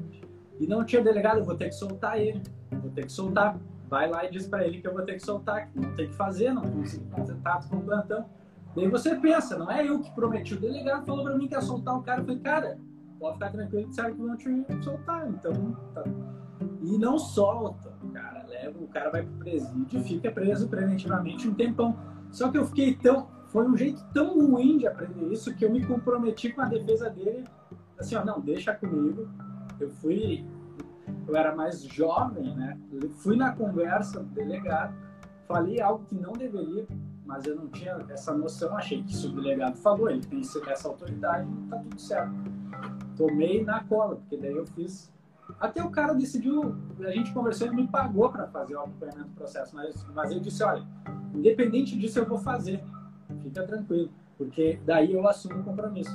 E 0.59 0.65
não 0.65 0.83
tinha 0.83 1.03
delegado, 1.03 1.43
vou 1.43 1.55
ter 1.55 1.65
que 1.65 1.75
soltar 1.75 2.19
ele, 2.19 2.41
vou 2.71 2.89
ter 2.89 3.05
que 3.05 3.11
soltar. 3.11 3.59
Vai 3.91 4.09
lá 4.09 4.23
e 4.23 4.31
diz 4.31 4.47
para 4.47 4.65
ele 4.65 4.79
que 4.79 4.87
eu 4.87 4.93
vou 4.93 5.03
ter 5.03 5.15
que 5.15 5.19
soltar, 5.19 5.67
que 5.67 5.77
não 5.77 5.93
tem 5.95 6.07
que 6.07 6.15
fazer, 6.15 6.53
não 6.53 6.61
consigo 6.61 7.03
contato 7.09 7.67
com 7.67 7.75
o 7.75 7.81
plantão. 7.81 8.25
Daí 8.73 8.87
você 8.87 9.15
pensa, 9.15 9.57
não 9.57 9.69
é 9.69 9.85
eu 9.85 9.99
que 9.99 10.09
prometi. 10.15 10.53
O 10.53 10.61
delegado 10.61 11.05
falou 11.05 11.25
para 11.25 11.37
mim 11.37 11.45
que 11.45 11.55
ia 11.55 11.61
soltar 11.61 11.97
o 11.97 12.01
cara. 12.01 12.21
Eu 12.21 12.25
falei, 12.25 12.39
cara, 12.39 12.79
pode 13.19 13.33
ficar 13.33 13.49
tranquilo, 13.51 13.89
disseram 13.89 14.15
que 14.15 14.21
vão 14.21 14.37
te 14.37 14.65
soltar. 14.81 15.27
Então, 15.27 15.77
tá. 15.93 16.05
E 16.81 16.97
não 16.97 17.19
solta, 17.19 17.91
cara. 18.13 18.45
Leva, 18.47 18.79
o 18.79 18.87
cara 18.87 19.09
vai 19.09 19.23
pro 19.23 19.33
presídio 19.39 19.99
e 19.99 20.03
fica 20.05 20.31
preso 20.31 20.69
preventivamente 20.69 21.49
um 21.49 21.53
tempão. 21.53 21.99
Só 22.31 22.49
que 22.49 22.57
eu 22.57 22.65
fiquei 22.67 22.95
tão. 22.95 23.27
Foi 23.49 23.67
um 23.67 23.75
jeito 23.75 24.01
tão 24.13 24.39
ruim 24.39 24.77
de 24.77 24.87
aprender 24.87 25.33
isso 25.33 25.53
que 25.53 25.65
eu 25.65 25.69
me 25.69 25.85
comprometi 25.85 26.53
com 26.53 26.61
a 26.61 26.65
defesa 26.65 27.09
dele. 27.09 27.43
Assim, 27.99 28.15
ó, 28.15 28.23
não, 28.23 28.39
deixa 28.39 28.73
comigo. 28.73 29.27
Eu 29.77 29.89
fui. 29.89 30.45
Eu 31.27 31.35
era 31.35 31.55
mais 31.55 31.83
jovem, 31.83 32.55
né? 32.55 32.77
Eu 32.91 33.09
fui 33.09 33.35
na 33.35 33.53
conversa 33.53 34.21
do 34.21 34.29
delegado, 34.29 34.93
falei 35.47 35.79
algo 35.81 36.03
que 36.05 36.15
não 36.15 36.33
deveria, 36.33 36.87
mas 37.25 37.45
eu 37.45 37.55
não 37.55 37.67
tinha 37.67 37.97
essa 38.09 38.33
noção. 38.33 38.75
Achei 38.75 39.03
que 39.03 39.15
se 39.15 39.27
o 39.27 39.31
delegado 39.31 39.77
falou, 39.77 40.09
ele 40.09 40.25
tem 40.25 40.41
essa 40.67 40.87
autoridade, 40.87 41.47
tá 41.69 41.77
tudo 41.77 41.99
certo. 41.99 42.33
Tomei 43.15 43.63
na 43.63 43.83
cola, 43.83 44.15
porque 44.15 44.37
daí 44.37 44.55
eu 44.55 44.65
fiz. 44.65 45.11
Até 45.59 45.83
o 45.83 45.89
cara 45.89 46.13
decidiu, 46.13 46.75
a 46.99 47.11
gente 47.11 47.33
conversou, 47.33 47.67
ele 47.67 47.75
me 47.75 47.87
pagou 47.87 48.29
para 48.29 48.47
fazer 48.47 48.75
o 48.75 48.79
acompanhamento 48.79 49.29
do 49.29 49.35
processo, 49.35 49.75
mas, 49.75 50.05
mas 50.13 50.31
eu 50.31 50.39
disse: 50.39 50.63
olha, 50.63 50.83
independente 51.33 51.97
disso, 51.97 52.19
eu 52.19 52.25
vou 52.25 52.37
fazer, 52.37 52.83
fica 53.41 53.63
tranquilo, 53.63 54.09
porque 54.37 54.79
daí 54.85 55.13
eu 55.13 55.27
assumo 55.27 55.59
o 55.59 55.63
compromisso. 55.63 56.11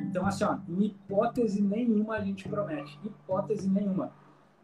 Então, 0.00 0.26
assim, 0.26 0.44
ó, 0.44 0.58
em 0.68 0.86
hipótese 0.86 1.62
nenhuma 1.62 2.14
a 2.14 2.20
gente 2.20 2.48
promete, 2.48 2.98
hipótese 3.04 3.68
nenhuma. 3.68 4.10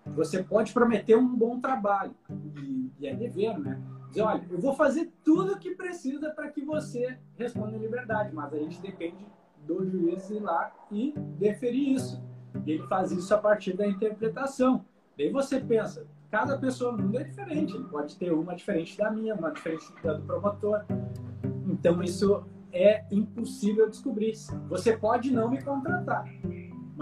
Você 0.06 0.42
pode 0.42 0.72
prometer 0.72 1.16
um 1.16 1.34
bom 1.34 1.60
trabalho, 1.60 2.14
e, 2.56 2.90
e 2.98 3.06
é 3.06 3.14
dever, 3.14 3.58
né? 3.58 3.80
Dizer, 4.08 4.22
olha, 4.22 4.46
eu 4.50 4.60
vou 4.60 4.74
fazer 4.74 5.10
tudo 5.24 5.54
o 5.54 5.58
que 5.58 5.74
precisa 5.74 6.30
para 6.30 6.48
que 6.48 6.62
você 6.62 7.18
responda 7.36 7.76
em 7.76 7.80
liberdade, 7.80 8.34
mas 8.34 8.52
a 8.52 8.58
gente 8.58 8.80
depende 8.80 9.26
do 9.66 9.88
juiz 9.88 10.28
ir 10.28 10.40
lá 10.40 10.72
e 10.90 11.14
deferir 11.38 11.92
isso. 11.94 12.22
E 12.66 12.72
ele 12.72 12.86
faz 12.88 13.10
isso 13.10 13.34
a 13.34 13.38
partir 13.38 13.74
da 13.74 13.86
interpretação. 13.86 14.84
Daí 15.16 15.30
você 15.30 15.60
pensa, 15.60 16.06
cada 16.30 16.58
pessoa 16.58 16.92
no 16.92 17.04
mundo 17.04 17.18
é 17.18 17.24
diferente, 17.24 17.74
ele 17.74 17.84
pode 17.84 18.16
ter 18.16 18.32
uma 18.32 18.54
diferente 18.54 18.98
da 18.98 19.10
minha, 19.10 19.34
uma 19.34 19.50
diferente 19.50 19.86
da 20.02 20.14
do 20.14 20.22
promotor. 20.24 20.84
Então 21.66 22.02
isso 22.02 22.44
é 22.72 23.04
impossível 23.10 23.88
descobrir. 23.88 24.34
Você 24.68 24.96
pode 24.96 25.30
não 25.30 25.50
me 25.50 25.62
contratar, 25.62 26.24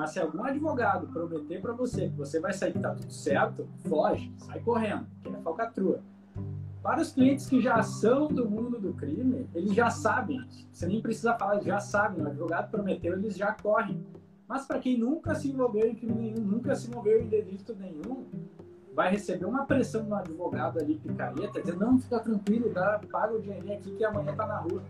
mas 0.00 0.12
se 0.12 0.18
algum 0.18 0.42
advogado 0.42 1.08
prometer 1.08 1.60
para 1.60 1.74
você 1.74 2.08
que 2.08 2.16
você 2.16 2.40
vai 2.40 2.54
sair 2.54 2.72
que 2.72 2.78
tá 2.78 2.94
tudo 2.94 3.12
certo, 3.12 3.68
foge, 3.86 4.32
sai 4.38 4.58
correndo, 4.60 5.06
que 5.22 5.28
é 5.28 5.36
falcatrua. 5.42 6.00
Para 6.82 7.02
os 7.02 7.12
clientes 7.12 7.46
que 7.46 7.60
já 7.60 7.82
são 7.82 8.26
do 8.28 8.48
mundo 8.48 8.80
do 8.80 8.94
crime, 8.94 9.46
eles 9.54 9.74
já 9.74 9.90
sabem, 9.90 10.42
você 10.72 10.86
nem 10.86 11.02
precisa 11.02 11.34
falar, 11.34 11.56
eles 11.56 11.66
já 11.66 11.80
sabem, 11.80 12.24
o 12.24 12.26
advogado 12.26 12.70
prometeu, 12.70 13.12
eles 13.12 13.36
já 13.36 13.52
correm. 13.52 14.02
Mas 14.48 14.64
para 14.64 14.78
quem 14.78 14.96
nunca 14.96 15.34
se 15.34 15.50
envolveu 15.50 15.86
em 15.86 15.94
crime 15.94 16.14
nenhum, 16.14 16.46
nunca 16.46 16.74
se 16.74 16.88
envolveu 16.88 17.20
em 17.20 17.28
delito 17.28 17.76
nenhum, 17.78 18.24
vai 18.94 19.10
receber 19.10 19.44
uma 19.44 19.66
pressão 19.66 20.02
do 20.02 20.14
advogado 20.14 20.78
ali, 20.78 20.94
picareta, 20.94 21.60
dizer, 21.60 21.76
não, 21.76 21.98
fica 21.98 22.20
tranquilo, 22.20 22.72
dá, 22.72 22.98
paga 23.12 23.34
o 23.34 23.42
dinheirinho 23.42 23.74
aqui 23.74 23.90
que 23.90 24.02
amanhã 24.02 24.34
tá 24.34 24.46
na 24.46 24.60
rua. 24.60 24.82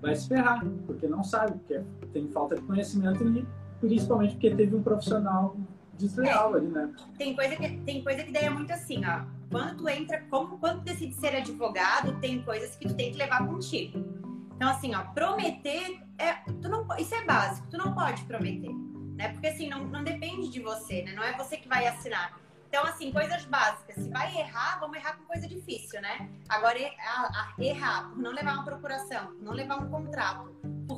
Vai 0.00 0.14
se 0.14 0.28
ferrar, 0.28 0.64
porque 0.86 1.08
não 1.08 1.24
sabe, 1.24 1.58
porque 1.58 1.82
tem 2.12 2.28
falta 2.28 2.54
de 2.54 2.62
conhecimento 2.62 3.24
e 3.24 3.63
principalmente 3.88 4.32
porque 4.32 4.50
teve 4.54 4.74
um 4.74 4.82
profissional 4.82 5.56
desleal 5.94 6.54
ali, 6.54 6.66
né? 6.68 6.92
Tem 7.16 7.34
coisa 7.34 7.56
que 7.56 7.68
tem 7.78 8.02
coisa 8.02 8.22
que 8.24 8.32
daí 8.32 8.44
é 8.44 8.50
muito 8.50 8.72
assim, 8.72 9.02
ó. 9.06 9.24
Quando 9.50 9.76
tu 9.76 9.88
entra, 9.88 10.20
como 10.30 10.58
quando 10.58 10.78
tu 10.78 10.84
decide 10.84 11.14
ser 11.14 11.36
advogado, 11.36 12.18
tem 12.20 12.42
coisas 12.42 12.74
que 12.76 12.88
tu 12.88 12.94
tem 12.94 13.12
que 13.12 13.18
levar 13.18 13.46
contigo. 13.46 13.98
Então 14.56 14.68
assim, 14.68 14.94
ó, 14.94 15.02
prometer 15.12 16.00
é, 16.18 16.32
tu 16.62 16.68
não, 16.68 16.86
isso 16.98 17.14
é 17.14 17.24
básico, 17.24 17.66
tu 17.70 17.76
não 17.76 17.94
pode 17.94 18.22
prometer, 18.24 18.70
né? 19.16 19.28
Porque 19.28 19.48
assim, 19.48 19.68
não, 19.68 19.84
não 19.84 20.02
depende 20.02 20.48
de 20.48 20.60
você, 20.60 21.02
né? 21.02 21.12
Não 21.12 21.22
é 21.22 21.36
você 21.36 21.56
que 21.56 21.68
vai 21.68 21.86
assinar. 21.86 22.38
Então, 22.68 22.82
assim, 22.86 23.12
coisas 23.12 23.44
básicas. 23.44 23.94
Se 24.02 24.10
vai 24.10 24.36
errar, 24.36 24.80
vamos 24.80 24.96
errar 24.96 25.16
com 25.16 25.22
coisa 25.26 25.46
difícil, 25.46 26.00
né? 26.02 26.28
Agora, 26.48 26.76
a- 26.76 27.54
errar 27.56 28.08
por 28.08 28.18
não 28.18 28.32
levar 28.32 28.54
uma 28.54 28.64
procuração, 28.64 29.32
não 29.40 29.52
levar 29.52 29.76
um 29.78 29.88
contrato, 29.88 30.52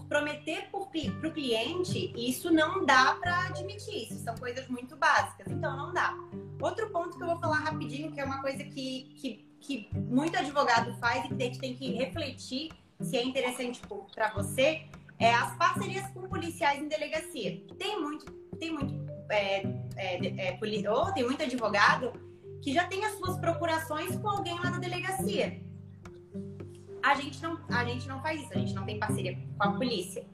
prometer 0.09 0.69
para 0.71 0.81
o 1.29 1.33
cliente, 1.33 2.13
isso 2.17 2.53
não 2.53 2.85
dá 2.85 3.17
para 3.21 3.47
admitir. 3.49 4.05
Isso 4.05 4.23
são 4.23 4.35
coisas 4.37 4.67
muito 4.69 4.97
básicas. 4.97 5.47
Então, 5.49 5.77
não 5.77 5.93
dá. 5.93 6.15
Outro 6.61 6.91
ponto 6.91 7.17
que 7.17 7.23
eu 7.23 7.29
vou 7.29 7.39
falar 7.39 7.59
rapidinho, 7.59 8.13
que 8.13 8.21
é 8.21 8.25
uma 8.25 8.41
coisa 8.41 8.65
que, 8.65 9.15
que, 9.17 9.49
que 9.61 9.89
muito 9.95 10.37
advogado 10.37 10.97
faz 10.99 11.25
e 11.25 11.29
que 11.29 11.43
a 11.43 11.47
gente 11.47 11.59
tem 11.59 11.75
que 11.75 11.93
refletir 11.93 12.71
se 13.01 13.17
é 13.17 13.25
interessante 13.25 13.81
para 14.15 14.33
você, 14.33 14.87
é 15.19 15.35
as 15.35 15.57
parcerias 15.57 16.07
com 16.13 16.29
policiais 16.29 16.81
em 16.81 16.89
delegacia. 16.89 17.63
Tem 17.79 18.01
muito, 18.01 18.31
tem 18.59 18.73
muito, 18.73 18.95
é, 19.31 19.63
é, 19.97 20.49
é, 20.49 20.91
ou 20.91 21.13
tem 21.13 21.25
muito 21.25 21.43
advogado 21.43 22.13
que 22.63 22.73
já 22.73 22.87
tem 22.87 23.05
as 23.05 23.13
suas 23.19 23.39
procurações 23.39 24.17
com 24.17 24.29
alguém 24.29 24.55
lá 24.55 24.71
na 24.71 24.79
delegacia. 24.79 25.61
A 27.07 27.15
gente 27.15 27.41
não, 27.41 27.57
a 27.69 27.85
gente 27.85 28.09
não 28.09 28.21
faz 28.21 28.43
isso, 28.43 28.53
a 28.53 28.59
gente 28.59 28.75
não 28.75 28.85
tem 28.85 28.99
parceria 28.99 29.39
com 29.57 29.63
a 29.63 29.71
polícia. 29.71 30.27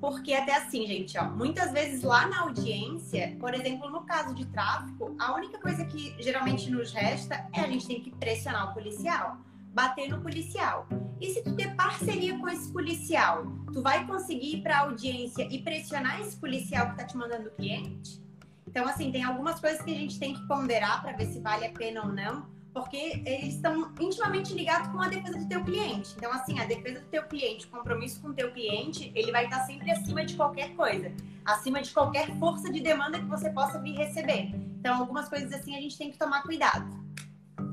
Porque 0.00 0.34
até 0.34 0.56
assim, 0.56 0.84
gente, 0.84 1.16
ó, 1.16 1.24
muitas 1.24 1.70
vezes 1.70 2.02
lá 2.02 2.26
na 2.26 2.40
audiência, 2.40 3.36
por 3.38 3.54
exemplo, 3.54 3.88
no 3.88 4.02
caso 4.02 4.34
de 4.34 4.44
tráfico, 4.46 5.14
a 5.20 5.32
única 5.36 5.56
coisa 5.60 5.84
que 5.84 6.16
geralmente 6.18 6.68
nos 6.68 6.92
resta 6.92 7.48
é 7.52 7.60
a 7.60 7.68
gente 7.68 7.86
tem 7.86 8.00
que 8.02 8.10
pressionar 8.10 8.72
o 8.72 8.74
policial, 8.74 9.38
bater 9.72 10.08
no 10.08 10.20
policial. 10.20 10.88
E 11.20 11.28
se 11.32 11.44
tu 11.44 11.54
ter 11.54 11.76
parceria 11.76 12.36
com 12.40 12.48
esse 12.48 12.72
policial, 12.72 13.46
tu 13.72 13.80
vai 13.80 14.04
conseguir 14.04 14.56
ir 14.56 14.62
pra 14.62 14.80
audiência 14.80 15.46
e 15.48 15.62
pressionar 15.62 16.20
esse 16.20 16.36
policial 16.36 16.90
que 16.90 16.96
tá 16.96 17.04
te 17.04 17.16
mandando 17.16 17.50
o 17.50 17.52
cliente? 17.52 18.20
Então, 18.66 18.84
assim, 18.84 19.12
tem 19.12 19.22
algumas 19.22 19.60
coisas 19.60 19.80
que 19.80 19.92
a 19.92 19.98
gente 19.98 20.18
tem 20.18 20.34
que 20.34 20.44
ponderar 20.48 21.02
para 21.02 21.12
ver 21.12 21.26
se 21.26 21.38
vale 21.40 21.66
a 21.66 21.70
pena 21.70 22.02
ou 22.02 22.12
não, 22.12 22.46
porque 22.72 23.22
eles 23.26 23.54
estão 23.54 23.92
intimamente 24.00 24.54
ligados 24.54 24.88
com 24.88 25.00
a 25.00 25.08
defesa 25.08 25.38
do 25.38 25.48
teu 25.48 25.64
cliente. 25.64 26.14
Então, 26.16 26.32
assim, 26.32 26.58
a 26.58 26.64
defesa 26.64 27.00
do 27.00 27.06
teu 27.06 27.22
cliente, 27.24 27.66
o 27.66 27.70
compromisso 27.70 28.20
com 28.20 28.28
o 28.28 28.34
teu 28.34 28.52
cliente, 28.52 29.12
ele 29.14 29.32
vai 29.32 29.44
estar 29.44 29.60
sempre 29.64 29.90
acima 29.90 30.24
de 30.24 30.36
qualquer 30.36 30.74
coisa, 30.76 31.12
acima 31.44 31.82
de 31.82 31.90
qualquer 31.92 32.30
força 32.38 32.72
de 32.72 32.80
demanda 32.80 33.18
que 33.18 33.26
você 33.26 33.50
possa 33.50 33.80
vir 33.80 33.96
receber. 33.96 34.54
Então, 34.78 34.98
algumas 34.98 35.28
coisas 35.28 35.52
assim 35.52 35.76
a 35.76 35.80
gente 35.80 35.98
tem 35.98 36.10
que 36.10 36.18
tomar 36.18 36.42
cuidado. 36.42 36.88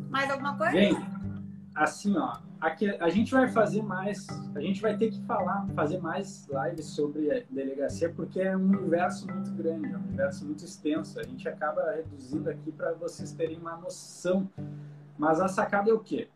Mais 0.10 0.30
alguma 0.32 0.58
coisa? 0.58 0.74
Gente, 0.74 1.06
assim, 1.76 2.18
ó, 2.18 2.38
aqui 2.60 2.90
a 2.90 3.10
gente 3.10 3.32
vai 3.32 3.48
fazer 3.48 3.84
mais, 3.84 4.26
a 4.56 4.60
gente 4.60 4.82
vai 4.82 4.98
ter 4.98 5.12
que 5.12 5.22
falar, 5.26 5.68
fazer 5.76 6.00
mais 6.00 6.48
lives 6.48 6.86
sobre 6.88 7.46
delegacia, 7.50 8.10
porque 8.10 8.42
é 8.42 8.58
um 8.58 8.70
universo 8.70 9.28
muito 9.32 9.52
grande, 9.52 9.94
é 9.94 9.98
um 9.98 10.02
universo 10.02 10.46
muito 10.46 10.66
extenso. 10.66 11.20
A 11.20 11.24
gente 11.24 11.48
acaba 11.48 11.92
reduzindo 11.92 12.50
aqui 12.50 12.72
para 12.72 12.94
vocês 12.94 13.32
terem 13.32 13.58
uma 13.58 13.76
noção. 13.78 14.50
Mas 15.18 15.40
a 15.40 15.48
sacada 15.48 15.90
é 15.90 15.94
o 15.94 16.00
quê? 16.00 16.30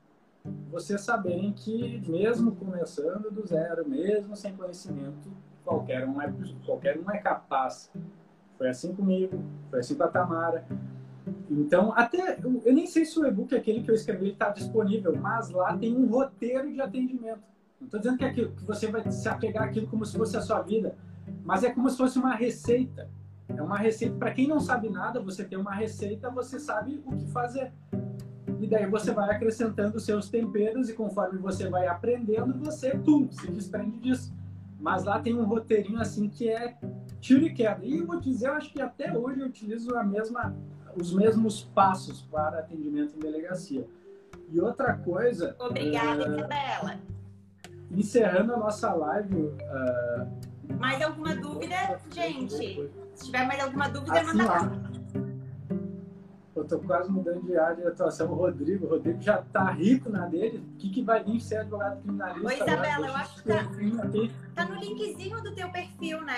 Vocês 0.72 1.02
saberem 1.02 1.54
que 1.54 2.02
mesmo 2.08 2.56
começando 2.56 3.30
do 3.30 3.46
zero, 3.46 3.88
mesmo 3.88 4.36
sem 4.36 4.56
conhecimento, 4.56 5.32
qualquer 5.64 6.08
um 6.08 6.20
é, 6.22 6.34
qualquer 6.66 7.00
um 7.00 7.10
é 7.12 7.20
capaz. 7.20 7.92
Foi 8.58 8.70
assim 8.70 8.94
comigo, 8.96 9.44
foi 9.70 9.80
assim 9.80 9.96
com 9.96 10.04
a 10.04 10.08
Tamara. 10.08 10.66
Então, 11.50 11.94
até 11.96 12.40
eu 12.42 12.74
nem 12.74 12.88
sei 12.88 13.06
se 13.06 13.20
o 13.20 13.26
e-book 13.26 13.54
aquele 13.56 13.84
que 13.84 13.92
eu 13.92 13.96
escrevi 13.96 14.32
está 14.32 14.50
disponível, 14.50 15.16
mas 15.16 15.50
lá 15.50 15.78
tem 15.78 15.96
um 15.96 16.08
roteiro 16.08 16.72
de 16.72 16.82
atendimento. 16.82 17.42
Não 17.80 17.86
estou 17.86 18.00
dizendo 18.00 18.18
que, 18.18 18.24
é 18.24 18.28
aquilo, 18.28 18.52
que 18.52 18.64
você 18.64 18.88
vai 18.88 19.10
se 19.12 19.28
apegar 19.28 19.64
àquilo 19.66 19.88
como 19.88 20.06
se 20.06 20.18
fosse 20.18 20.38
a 20.38 20.42
sua 20.42 20.62
vida, 20.62 20.96
mas 21.44 21.64
é 21.64 21.72
como 21.72 21.90
se 21.90 21.98
fosse 21.98 22.18
uma 22.18 22.36
receita. 22.36 23.10
É 23.48 23.62
uma 23.62 23.78
receita. 23.78 24.16
Para 24.16 24.32
quem 24.32 24.48
não 24.48 24.60
sabe 24.60 24.90
nada, 24.90 25.20
você 25.20 25.44
tem 25.44 25.58
uma 25.58 25.74
receita, 25.74 26.30
você 26.30 26.60
sabe 26.60 27.02
o 27.06 27.16
que 27.16 27.28
fazer. 27.28 27.72
E 28.62 28.68
daí 28.68 28.86
você 28.86 29.12
vai 29.12 29.28
acrescentando 29.32 30.00
seus 30.00 30.30
temperos 30.30 30.88
e 30.88 30.94
conforme 30.94 31.40
você 31.40 31.68
vai 31.68 31.88
aprendendo, 31.88 32.54
você, 32.64 32.92
pum, 32.92 33.28
se 33.32 33.50
desprende 33.50 33.98
disso. 33.98 34.32
Mas 34.80 35.04
lá 35.04 35.20
tem 35.20 35.34
um 35.34 35.44
roteirinho 35.46 36.00
assim 36.00 36.30
que 36.30 36.48
é 36.48 36.78
tiro 37.20 37.44
e 37.44 37.52
queda. 37.52 37.84
E 37.84 37.98
eu 37.98 38.06
vou 38.06 38.20
dizer, 38.20 38.50
eu 38.50 38.54
acho 38.54 38.72
que 38.72 38.80
até 38.80 39.18
hoje 39.18 39.40
eu 39.40 39.48
utilizo 39.48 39.96
a 39.96 40.04
mesma, 40.04 40.56
os 40.96 41.12
mesmos 41.12 41.64
passos 41.64 42.22
para 42.22 42.60
atendimento 42.60 43.16
em 43.16 43.20
delegacia. 43.20 43.88
E 44.52 44.62
outra 44.62 44.94
coisa. 44.94 45.56
Obrigada, 45.60 46.30
uh, 46.30 46.36
Isabela. 46.36 47.00
Encerrando 47.90 48.54
a 48.54 48.58
nossa 48.58 48.94
live. 48.94 49.38
Uh, 49.38 50.74
mais 50.80 51.02
alguma 51.02 51.36
dúvida, 51.36 52.00
gente? 52.12 52.92
Se 53.16 53.26
tiver 53.26 53.48
mais 53.48 53.60
alguma 53.60 53.90
dúvida, 53.90 54.22
assim, 54.22 54.38
manda 54.38 54.46
lá. 54.46 54.91
Eu 56.54 56.66
tô 56.66 56.80
quase 56.80 57.10
mudando 57.10 57.46
de 57.46 57.58
área 57.58 57.78
de 57.78 57.88
atuação. 57.88 58.30
O 58.30 58.36
Rodrigo, 58.36 58.86
o 58.86 58.90
Rodrigo 58.90 59.22
já 59.22 59.42
tá 59.42 59.72
rico 59.72 60.10
na 60.10 60.26
dele. 60.26 60.58
O 60.58 60.78
que, 60.78 60.90
que 60.90 61.02
vai 61.02 61.24
vir 61.24 61.40
ser 61.40 61.58
advogado 61.58 62.02
criminalista? 62.02 62.46
Oi, 62.46 62.56
Isabela, 62.56 63.08
eu 63.08 63.16
acho 63.16 63.42
que 63.42 63.50
tá, 63.50 63.64
tá 64.56 64.66
no 64.66 64.76
linkzinho 64.76 65.42
do 65.42 65.56
teu 65.56 65.72
perfil, 65.72 66.22
né, 66.24 66.36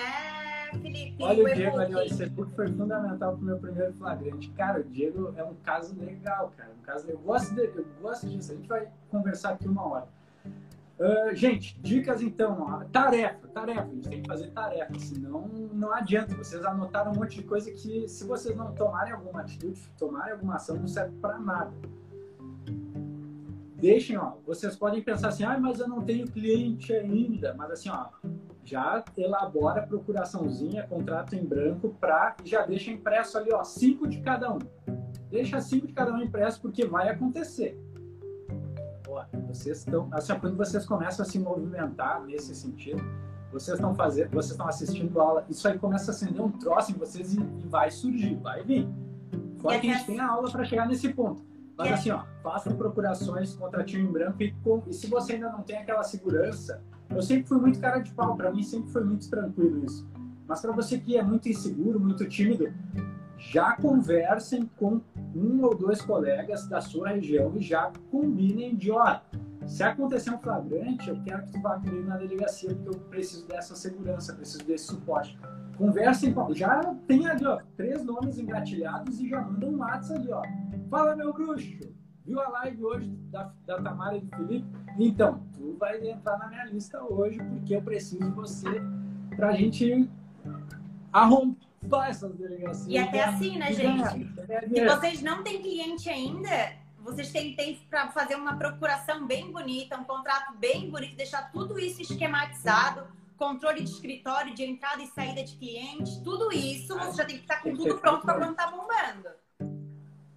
Felipe? 0.72 1.24
Olha 1.24 1.44
o, 1.44 1.48
o 1.48 1.54
Diego 1.54 1.80
ali, 1.80 2.06
esse 2.06 2.26
book 2.28 2.54
foi 2.54 2.68
fundamental 2.68 3.36
pro 3.36 3.44
meu 3.44 3.58
primeiro 3.58 3.94
flagrante. 3.94 4.50
Cara, 4.52 4.82
o 4.82 4.84
Diego 4.84 5.34
é 5.36 5.44
um 5.44 5.56
caso 5.64 5.96
legal, 6.00 6.54
cara. 6.56 6.70
Um 6.80 6.84
caso, 6.84 7.10
eu 7.10 7.18
gosto, 7.18 7.56
de, 7.56 7.62
eu 7.62 7.86
gosto 8.00 8.28
disso. 8.28 8.52
A 8.52 8.56
gente 8.56 8.68
vai 8.68 8.88
conversar 9.10 9.54
aqui 9.54 9.68
uma 9.68 9.84
hora. 9.88 10.08
Uh, 11.00 11.36
gente, 11.36 11.80
dicas 11.82 12.22
então, 12.22 12.88
tarefa, 12.92 13.48
tarefa, 13.48 13.82
a 13.82 13.86
gente 13.96 14.10
tem 14.10 14.22
que 14.22 14.28
fazer 14.28 14.52
tarefa, 14.52 15.00
senão 15.00 15.48
não 15.74 15.92
adianta. 15.92 16.36
Vocês 16.36 16.64
anotaram 16.64 17.12
um 17.12 17.16
monte 17.16 17.38
de 17.38 17.44
coisa 17.44 17.72
que, 17.72 18.08
se 18.08 18.24
vocês 18.26 18.56
não 18.56 18.74
tomarem 18.74 19.12
alguma 19.12 19.42
atitude, 19.42 19.82
tomarem 19.98 20.34
alguma 20.34 20.56
ação, 20.56 20.76
não 20.76 20.88
serve 20.88 21.16
para 21.18 21.40
nada. 21.40 21.74
Deixem, 23.76 24.18
ó, 24.18 24.34
vocês 24.46 24.76
podem 24.76 25.02
pensar 25.02 25.30
assim, 25.30 25.44
ah, 25.44 25.60
mas 25.60 25.80
eu 25.80 25.88
não 25.88 26.02
tenho 26.02 26.28
cliente 26.28 26.94
ainda, 26.94 27.54
mas 27.56 27.72
assim, 27.72 27.90
ó, 27.90 28.10
já 28.64 29.04
elabora 29.18 29.82
a 29.82 29.88
procuraçãozinha, 29.88 30.88
contrato 30.88 31.36
em 31.36 31.44
branco, 31.44 31.90
pra, 32.00 32.36
e 32.46 32.50
já 32.50 32.66
deixa 32.66 32.92
impresso 32.92 33.38
ali, 33.38 33.52
ó, 33.52 33.64
cinco 33.64 34.08
de 34.08 34.22
cada 34.22 34.54
um. 34.54 34.60
Deixa 35.30 35.60
cinco 35.60 35.88
de 35.88 35.94
cada 35.94 36.14
um 36.14 36.22
impresso, 36.22 36.62
porque 36.62 36.86
vai 36.86 37.10
acontecer 37.10 37.78
vocês 39.48 39.80
estão, 39.80 40.08
assim, 40.12 40.34
quando 40.40 40.58
vocês 40.58 40.86
começam 40.86 41.26
a 41.26 41.30
se 41.30 41.40
movimentar 41.40 42.24
nesse 42.24 42.56
sentido, 42.56 43.04
vocês 43.52 43.78
estão 43.78 43.94
fazendo, 43.94 44.32
vocês 44.32 44.52
estão 44.52 44.68
assistindo 44.68 45.20
aula, 45.20 45.46
isso 45.50 45.68
aí 45.68 45.78
começa 45.78 46.12
a 46.12 46.14
acender 46.14 46.42
um 46.42 46.52
troço 46.52 46.92
em 46.92 46.96
vocês 46.96 47.34
e, 47.34 47.40
e 47.40 47.68
vai 47.68 47.92
surgir, 47.92 48.36
vai 48.36 48.64
vir. 48.64 48.88
Fora 49.60 49.80
que 49.80 49.90
a 49.90 49.94
gente 49.94 50.06
tem 50.06 50.20
a 50.20 50.28
aula 50.28 50.52
para 50.52 50.64
chegar 50.66 50.88
nesse 50.88 51.14
ponto. 51.14 51.44
Mas 51.78 51.92
assim, 51.94 52.12
ó, 52.12 52.24
façam 52.42 52.76
procurações 52.76 53.56
contra 53.56 53.84
time 53.84 54.04
em 54.04 54.12
branco 54.12 54.42
e, 54.42 54.52
com, 54.64 54.84
e 54.88 54.94
se 54.94 55.08
você 55.08 55.34
ainda 55.34 55.50
não 55.50 55.62
tem 55.62 55.78
aquela 55.78 56.04
segurança, 56.04 56.82
eu 57.10 57.22
sempre 57.22 57.48
fui 57.48 57.60
muito 57.60 57.80
cara 57.80 58.00
de 58.00 58.12
pau, 58.12 58.36
para 58.36 58.52
mim 58.52 58.64
sempre 58.64 58.92
foi 58.92 59.04
muito 59.04 59.30
tranquilo 59.30 59.84
isso. 59.86 60.08
Mas 60.48 60.62
para 60.62 60.72
você 60.72 60.98
que 60.98 61.18
é 61.18 61.24
muito 61.24 61.50
inseguro, 61.50 62.00
muito 62.00 62.28
tímido, 62.28 62.72
já 63.52 63.76
conversem 63.76 64.70
com 64.78 65.02
um 65.36 65.64
ou 65.64 65.76
dois 65.76 66.02
colegas 66.02 66.66
da 66.68 66.80
sua 66.80 67.10
região 67.10 67.54
e 67.58 67.62
já 67.62 67.92
combinem 68.10 68.76
de, 68.76 68.90
ó, 68.90 69.20
se 69.66 69.84
acontecer 69.84 70.32
um 70.32 70.40
flagrante, 70.40 71.10
eu 71.10 71.22
quero 71.24 71.44
que 71.44 71.52
tu 71.52 71.62
vá 71.62 71.78
comigo 71.78 72.08
na 72.08 72.18
delegacia, 72.18 72.74
porque 72.74 72.90
eu 72.90 73.00
preciso 73.10 73.46
dessa 73.48 73.76
segurança, 73.76 74.34
preciso 74.34 74.64
desse 74.66 74.86
suporte. 74.86 75.38
Conversem 75.78 76.34
com. 76.34 76.54
Já 76.54 76.96
tem 77.08 77.28
ali, 77.28 77.46
ó, 77.46 77.60
três 77.76 78.04
nomes 78.04 78.38
engatilhados 78.38 79.20
e 79.20 79.28
já 79.28 79.42
mandam 79.42 79.70
um 79.72 79.80
WhatsApp 79.80 80.22
ali, 80.22 80.32
ó. 80.32 80.42
Fala, 80.90 81.16
meu 81.16 81.34
bruxo! 81.34 81.80
Viu 82.26 82.40
a 82.40 82.48
live 82.48 82.86
hoje 82.86 83.10
da, 83.30 83.52
da 83.66 83.82
Tamara 83.82 84.16
e 84.16 84.22
do 84.22 84.38
Felipe? 84.38 84.68
Então, 84.98 85.44
tu 85.54 85.76
vai 85.78 86.08
entrar 86.08 86.38
na 86.38 86.48
minha 86.48 86.66
lista 86.66 87.04
hoje, 87.04 87.38
porque 87.40 87.76
eu 87.76 87.82
preciso 87.82 88.24
de 88.24 88.32
você 88.32 88.82
pra 89.36 89.52
gente 89.52 90.10
arrombar 91.12 91.73
essas 92.06 92.36
delegacias. 92.36 92.88
E 92.88 92.98
até 92.98 93.24
assim, 93.24 93.58
né, 93.58 93.74
gente? 93.74 94.30
Se 94.74 94.86
vocês 94.86 95.22
não 95.22 95.44
têm 95.44 95.62
cliente 95.62 96.10
ainda, 96.10 96.74
vocês 97.00 97.32
têm 97.32 97.56
tempo 97.56 97.82
para 97.90 98.10
fazer 98.12 98.36
uma 98.36 98.56
procuração 98.58 99.26
bem 99.28 99.52
bonita, 99.52 99.98
um 99.98 100.04
contrato 100.04 100.58
bem 100.58 100.90
bonito, 100.90 101.16
deixar 101.16 101.52
tudo 101.52 101.78
isso 101.80 102.02
esquematizado, 102.02 103.06
controle 103.38 103.84
de 103.84 103.90
escritório, 103.90 104.54
de 104.54 104.64
entrada 104.64 105.02
e 105.02 105.08
saída 105.08 105.44
de 105.44 105.56
clientes, 105.56 106.18
tudo 106.18 106.52
isso 106.52 106.98
você 106.98 107.18
já 107.18 107.26
tem 107.26 107.38
que 107.38 107.44
estar 107.44 107.62
com 107.62 107.76
tudo 107.76 107.98
pronto 107.98 108.26
para 108.26 108.40
não 108.40 108.52
estar 108.52 108.72
tá 108.72 108.72
bombando. 108.72 109.30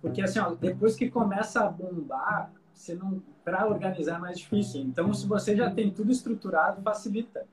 Porque 0.00 0.22
assim, 0.22 0.38
ó, 0.38 0.54
depois 0.54 0.96
que 0.96 1.08
começa 1.08 1.64
a 1.64 1.68
bombar, 1.68 2.52
você 2.72 2.94
não 2.94 3.22
para 3.44 3.66
organizar 3.66 4.16
é 4.16 4.18
mais 4.18 4.38
difícil. 4.38 4.80
Então, 4.82 5.14
se 5.14 5.24
você 5.26 5.56
já 5.56 5.70
tem 5.70 5.90
tudo 5.90 6.10
estruturado, 6.10 6.82
facilita. 6.82 7.46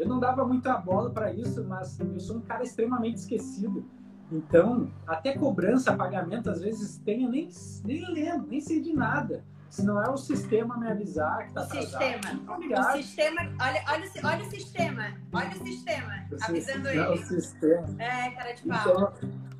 Eu 0.00 0.08
não 0.08 0.18
dava 0.18 0.46
muita 0.46 0.78
bola 0.78 1.10
para 1.10 1.30
isso, 1.30 1.62
mas 1.64 2.00
eu 2.00 2.18
sou 2.18 2.38
um 2.38 2.40
cara 2.40 2.62
extremamente 2.62 3.18
esquecido. 3.18 3.84
Então, 4.32 4.90
até 5.06 5.36
cobrança, 5.36 5.94
pagamento, 5.94 6.48
às 6.48 6.62
vezes 6.62 6.96
tem, 7.04 7.24
eu 7.24 7.28
nem, 7.28 7.50
nem 7.84 8.10
lembro, 8.10 8.46
nem 8.48 8.62
sei 8.62 8.80
de 8.80 8.94
nada. 8.94 9.44
Se 9.68 9.84
não 9.84 10.02
é 10.02 10.08
o 10.08 10.16
sistema 10.16 10.78
me 10.78 10.90
avisar 10.90 11.46
que 11.46 11.52
tá 11.52 11.60
o 11.60 11.64
atrasado. 11.64 12.02
Sistema. 12.02 12.88
O 12.88 12.92
sistema. 12.96 13.40
Olha, 13.60 13.84
olha, 13.88 14.10
olha 14.24 14.42
o 14.42 14.50
sistema. 14.50 15.14
Olha 15.34 15.50
o 15.50 15.58
sistema. 15.66 16.12
O 16.32 16.44
avisando 16.44 16.88
ele. 16.88 17.00
O 17.00 17.16
sistema. 17.18 18.02
É, 18.02 18.30
cara 18.30 18.52
de 18.52 18.62
pau. 18.62 18.80
Então, 18.80 19.12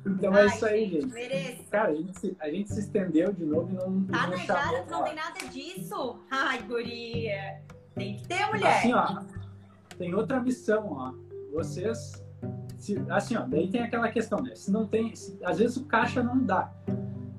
então 0.07 0.35
é 0.35 0.41
Ai, 0.41 0.43
é 0.43 0.47
isso 0.47 0.65
aí, 0.65 0.89
gente. 0.89 1.13
Mereço. 1.13 1.63
Cara, 1.69 1.89
a 1.89 1.95
gente, 1.95 2.19
se, 2.19 2.37
a 2.39 2.49
gente 2.49 2.73
se 2.73 2.79
estendeu 2.79 3.31
de 3.31 3.45
novo 3.45 3.69
e 3.69 3.73
não. 3.73 4.03
Tá 4.05 4.27
não 4.27 4.37
negada, 4.37 4.85
não 4.89 5.03
tem 5.03 5.15
nada 5.15 5.39
disso. 5.51 6.19
Ai, 6.31 6.63
guria. 6.63 7.61
Tem 7.93 8.17
que 8.17 8.27
ter, 8.27 8.47
mulher. 8.47 8.79
Assim, 8.79 8.93
ó. 8.93 9.21
Tem 10.01 10.15
outra 10.15 10.41
missão, 10.41 10.93
ó. 10.93 11.13
Vocês 11.53 12.25
se, 12.75 12.97
assim, 13.07 13.37
ó, 13.37 13.45
daí 13.45 13.69
tem 13.69 13.83
aquela 13.83 14.09
questão, 14.09 14.41
né? 14.41 14.55
Se 14.55 14.71
não 14.71 14.87
tem, 14.87 15.15
se, 15.15 15.37
às 15.43 15.59
vezes 15.59 15.77
o 15.77 15.85
caixa 15.85 16.23
não 16.23 16.43
dá, 16.43 16.73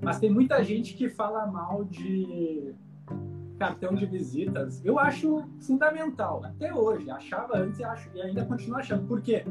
mas 0.01 0.21
tem 0.21 0.31
muita 0.31 0.63
gente 0.63 0.95
que 0.95 1.09
fala 1.09 1.45
mal 1.45 1.83
de 1.83 2.73
cartão 3.59 3.97
de 3.97 4.07
visitas. 4.07 4.81
Eu 4.85 4.97
acho 4.97 5.45
fundamental, 5.59 6.45
até 6.45 6.73
hoje. 6.73 7.11
Achava 7.11 7.59
antes 7.59 7.81
e, 7.81 7.85
acho, 7.85 8.09
e 8.15 8.23
ainda 8.23 8.45
continuo 8.45 8.79
achando. 8.79 9.09
Por 9.09 9.21
quê? 9.21 9.45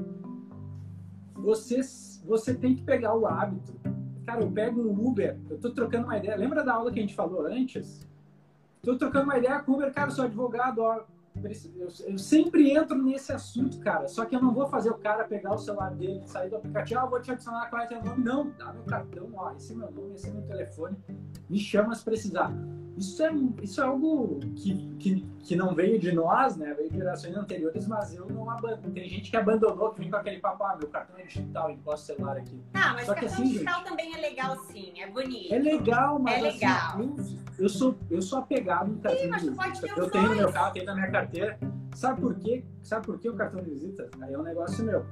Você, 1.35 1.81
você 2.23 2.53
tem 2.53 2.75
que 2.75 2.83
pegar 2.83 3.13
o 3.13 3.27
hábito. 3.27 3.73
Cara, 4.25 4.41
eu 4.41 4.49
pego 4.49 4.79
um 4.79 5.05
Uber, 5.05 5.37
eu 5.49 5.59
tô 5.59 5.69
trocando 5.71 6.05
uma 6.05 6.17
ideia. 6.17 6.37
Lembra 6.37 6.63
da 6.63 6.75
aula 6.75 6.89
que 6.89 6.99
a 6.99 7.01
gente 7.01 7.15
falou 7.15 7.45
antes? 7.45 8.07
Tô 8.81 8.95
trocando 8.95 9.25
uma 9.25 9.37
ideia 9.37 9.59
com 9.59 9.73
o 9.73 9.75
Uber, 9.75 9.93
cara, 9.93 10.11
sou 10.11 10.23
advogado, 10.23 10.79
ó, 10.79 11.03
eu, 12.07 12.17
sempre 12.17 12.71
entro 12.71 13.01
nesse 13.01 13.31
assunto, 13.31 13.79
cara. 13.79 14.07
Só 14.07 14.25
que 14.25 14.35
eu 14.35 14.41
não 14.41 14.53
vou 14.53 14.67
fazer 14.67 14.89
o 14.89 14.97
cara 14.97 15.23
pegar 15.23 15.53
o 15.53 15.57
celular 15.57 15.93
dele, 15.95 16.21
sair 16.25 16.49
do 16.49 16.57
aplicativo, 16.57 16.99
ah, 16.99 17.05
vou 17.05 17.21
te 17.21 17.31
adicionar 17.31 17.69
qual 17.69 17.81
é 17.81 17.87
teu 17.87 18.03
nome. 18.03 18.23
Não, 18.23 18.51
dá 18.57 18.73
meu 18.73 18.83
cartão, 18.83 19.29
ó, 19.35 19.51
esse 19.53 19.73
é 19.73 19.75
meu 19.75 19.91
nome, 19.91 20.15
esse 20.15 20.29
é 20.29 20.31
meu 20.31 20.43
telefone. 20.43 20.97
Me 21.49 21.59
chama 21.59 21.95
se 21.95 22.03
precisar. 22.03 22.51
Isso 22.97 23.23
é, 23.23 23.31
isso 23.63 23.81
é 23.81 23.85
algo 23.85 24.39
que, 24.55 24.75
que, 24.99 25.25
que 25.39 25.55
não 25.55 25.73
veio 25.73 25.97
de 25.97 26.11
nós, 26.11 26.57
né? 26.57 26.73
Veio 26.73 26.89
de 26.89 26.97
gerações 26.97 27.35
anteriores, 27.35 27.87
mas 27.87 28.13
eu 28.13 28.27
não 28.27 28.49
abandono. 28.49 28.93
Tem 28.93 29.07
gente 29.09 29.31
que 29.31 29.37
abandonou, 29.37 29.91
que 29.91 30.01
vem 30.01 30.11
com 30.11 30.17
aquele 30.17 30.39
papo, 30.39 30.63
ah, 30.63 30.75
meu 30.77 30.89
cartão 30.89 31.17
é 31.17 31.23
digital, 31.23 31.71
encosta 31.71 32.13
o 32.13 32.15
celular 32.15 32.37
aqui. 32.37 32.61
Ah, 32.73 32.93
mas 32.93 33.05
Só 33.05 33.13
cartão 33.13 33.33
assim, 33.33 33.43
digital 33.43 33.79
gente, 33.79 33.89
também 33.89 34.13
é 34.13 34.17
legal 34.17 34.55
sim, 34.65 34.93
é 35.01 35.07
bonito. 35.07 35.53
É 35.53 35.59
legal, 35.59 36.19
mas 36.19 36.33
é 36.33 36.47
assim, 36.47 36.59
legal. 36.59 36.99
eu, 36.99 37.15
eu, 37.59 37.69
sou, 37.69 37.97
eu 38.09 38.21
sou 38.21 38.39
apegado 38.39 38.91
no 38.91 38.99
cartão 38.99 39.21
sim, 39.21 39.29
mas 39.29 39.43
tu 39.43 39.55
pode 39.55 39.81
ter 39.81 39.97
Eu 39.97 40.09
tenho 40.09 40.29
no 40.29 40.35
meu 40.35 40.51
carro, 40.51 40.73
tenho 40.73 40.85
na 40.85 40.93
minha 40.93 41.11
carteira. 41.11 41.20
Sabe 41.93 42.21
por 42.21 42.35
quê? 42.35 42.63
Sabe 42.81 43.05
por 43.05 43.19
que 43.19 43.29
o 43.29 43.35
cartão 43.35 43.61
de 43.61 43.69
visita? 43.69 44.09
Aí 44.21 44.33
é 44.33 44.37
um 44.37 44.43
negócio 44.43 44.83
meu. 44.83 45.05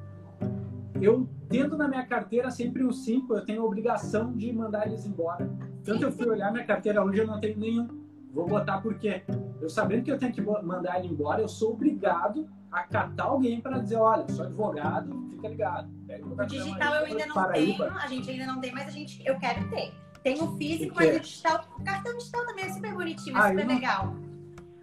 Eu 1.02 1.28
tendo 1.48 1.78
na 1.78 1.88
minha 1.88 2.06
carteira 2.06 2.50
sempre 2.52 2.84
os 2.84 3.04
cinco, 3.04 3.34
eu 3.36 3.46
tenho 3.46 3.62
a 3.62 3.66
obrigação 3.66 4.34
de 4.34 4.52
mandar 4.52 4.88
eles 4.88 5.06
embora. 5.06 5.50
Tanto 5.84 6.04
eu 6.04 6.12
fui 6.12 6.28
olhar 6.30 6.52
minha 6.52 6.66
carteira 6.66 7.04
hoje, 7.04 7.20
eu 7.20 7.28
não 7.28 7.40
tenho 7.40 7.58
nenhum. 7.58 7.88
Vou 8.32 8.48
botar 8.48 8.80
porque 8.82 9.24
eu 9.62 9.70
sabendo 9.70 10.04
que 10.04 10.12
eu 10.12 10.18
tenho 10.18 10.32
que 10.32 10.42
mandar 10.42 11.00
ele 11.00 11.08
embora, 11.08 11.42
eu 11.42 11.48
sou 11.48 11.74
obrigado 11.74 12.48
a 12.72 12.84
catar 12.84 13.24
alguém 13.24 13.60
para 13.60 13.80
dizer, 13.80 13.96
olha, 13.96 14.28
sou 14.30 14.46
advogado, 14.46 15.28
fica 15.32 15.48
ligado. 15.48 15.90
o 16.38 16.46
digital 16.46 16.96
eu 16.96 17.06
ainda 17.06 17.26
não 17.26 17.34
Paraíba. 17.34 17.86
tenho, 17.86 17.98
a 17.98 18.08
gente 18.08 18.30
ainda 18.30 18.46
não 18.46 18.62
tem, 18.62 18.72
mas 18.72 18.88
a 18.88 18.92
gente, 18.92 19.26
eu 19.26 19.38
quero 19.40 19.68
ter. 19.70 19.94
Tem 20.22 20.42
o 20.42 20.56
físico, 20.58 20.94
mas 20.96 21.16
o 21.16 21.20
digital, 21.20 21.66
o 21.80 21.84
cartão 21.84 22.16
digital 22.18 22.46
também 22.46 22.66
é 22.66 22.70
super 22.70 22.94
bonitinho, 22.94 23.38
é 23.38 23.40
ah, 23.40 23.50
super 23.50 23.66
não... 23.66 24.29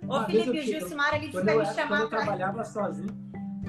Ô, 0.08 0.24
Felipe, 0.24 0.58
o 0.58 0.62
Gilcimar, 0.62 1.14
ele 1.14 1.30
vai 1.30 1.58
me 1.58 1.66
chamar 1.66 2.00
eu 2.00 2.08
trabalhava 2.08 2.64
sozinho. 2.64 3.14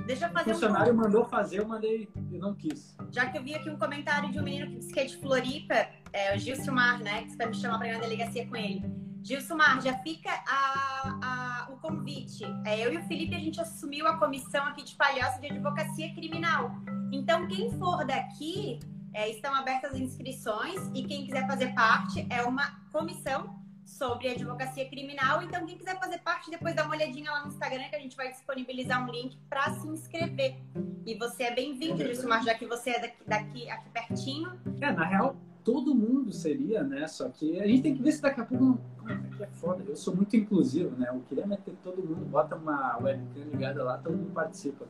Deixa 0.06 0.28
eu 0.28 0.32
fazer 0.32 0.52
o 0.52 0.54
funcionário 0.54 0.94
um... 0.94 0.98
mandou 0.98 1.26
fazer, 1.26 1.60
eu 1.60 1.68
mandei, 1.68 2.08
eu 2.32 2.40
não 2.40 2.56
quis. 2.56 2.96
Já 3.12 3.26
que 3.26 3.38
eu 3.38 3.44
vi 3.44 3.56
aqui 3.56 3.70
um 3.70 3.78
comentário 3.78 4.32
de 4.32 4.40
um 4.40 4.44
menino 4.44 4.68
que 4.68 4.78
disse 4.78 4.94
que 4.94 5.00
é 5.00 5.06
de 5.06 5.18
Floripa, 5.18 5.88
é 6.14 6.36
o 6.36 6.40
Gilcimar, 6.40 7.02
né? 7.02 7.24
Que 7.24 7.32
você 7.32 7.38
vai 7.38 7.48
me 7.48 7.56
chamar 7.56 7.78
para 7.80 7.88
ir 7.90 7.94
na 7.94 8.00
delegacia 8.00 8.48
com 8.48 8.56
ele. 8.56 8.86
Gilsumar, 9.24 9.82
já 9.82 9.94
fica 9.98 10.30
a, 10.48 11.66
a, 11.68 11.74
o 11.74 11.78
convite. 11.78 12.46
É, 12.66 12.86
eu 12.86 12.94
e 12.94 12.98
o 12.98 13.04
Felipe, 13.04 13.36
a 13.36 13.40
gente 13.40 13.60
assumiu 13.60 14.08
a 14.08 14.18
comissão 14.18 14.66
aqui 14.66 14.84
de 14.84 14.96
palhaço 14.96 15.42
de 15.42 15.48
advocacia 15.48 16.14
criminal. 16.14 16.72
Então, 17.12 17.48
quem 17.48 17.72
for 17.78 18.06
daqui, 18.06 18.80
É, 19.14 19.30
estão 19.30 19.52
abertas 19.56 19.94
as 19.94 20.00
inscrições 20.00 20.80
e 20.94 21.02
quem 21.04 21.26
quiser 21.26 21.48
fazer 21.48 21.74
parte 21.74 22.28
é 22.30 22.44
uma 22.44 22.66
comissão 22.92 23.40
sobre 23.88 24.30
advocacia 24.30 24.88
criminal. 24.90 25.42
Então, 25.42 25.66
quem 25.66 25.78
quiser 25.78 25.98
fazer 25.98 26.20
parte, 26.20 26.52
depois 26.52 26.76
dá 26.76 26.84
uma 26.84 26.96
olhadinha 26.96 27.32
lá 27.32 27.42
no 27.42 27.48
Instagram 27.48 27.90
que 27.90 27.96
a 27.96 28.00
gente 28.00 28.16
vai 28.16 28.30
disponibilizar 28.30 29.04
um 29.08 29.12
link 29.12 29.38
para 29.50 29.72
se 29.72 29.88
inscrever. 29.88 30.58
E 31.06 31.16
você 31.16 31.44
é 31.44 31.56
bem-vindo, 31.56 32.04
Gilsomar, 32.04 32.44
já 32.44 32.54
que 32.54 32.66
você 32.66 32.92
é 32.92 33.00
daqui, 33.00 33.24
daqui 33.26 33.70
aqui 33.70 33.90
pertinho. 33.90 34.60
É, 34.82 34.92
na 34.92 35.06
real, 35.06 35.38
todo 35.64 35.96
mundo 35.96 36.34
seria, 36.34 36.84
né? 36.84 37.08
Só 37.08 37.30
que 37.30 37.60
a 37.60 37.66
gente 37.66 37.82
tem 37.82 37.96
que 37.96 38.04
ver 38.04 38.12
se 38.12 38.22
daqui 38.22 38.42
a 38.42 38.46
pouco 38.46 38.78
é 39.08 39.44
é 39.44 39.48
foda. 39.48 39.84
Eu 39.88 39.96
sou 39.96 40.16
muito 40.16 40.36
inclusivo, 40.36 40.96
né? 40.98 41.08
Eu 41.10 41.22
queria 41.28 41.48
meter 41.48 41.74
todo 41.84 42.04
mundo, 42.04 42.26
bota 42.26 42.56
uma 42.56 42.98
webcam 42.98 43.44
ligada 43.52 43.84
lá, 43.84 43.98
todo 43.98 44.18
mundo 44.18 44.32
participa. 44.34 44.86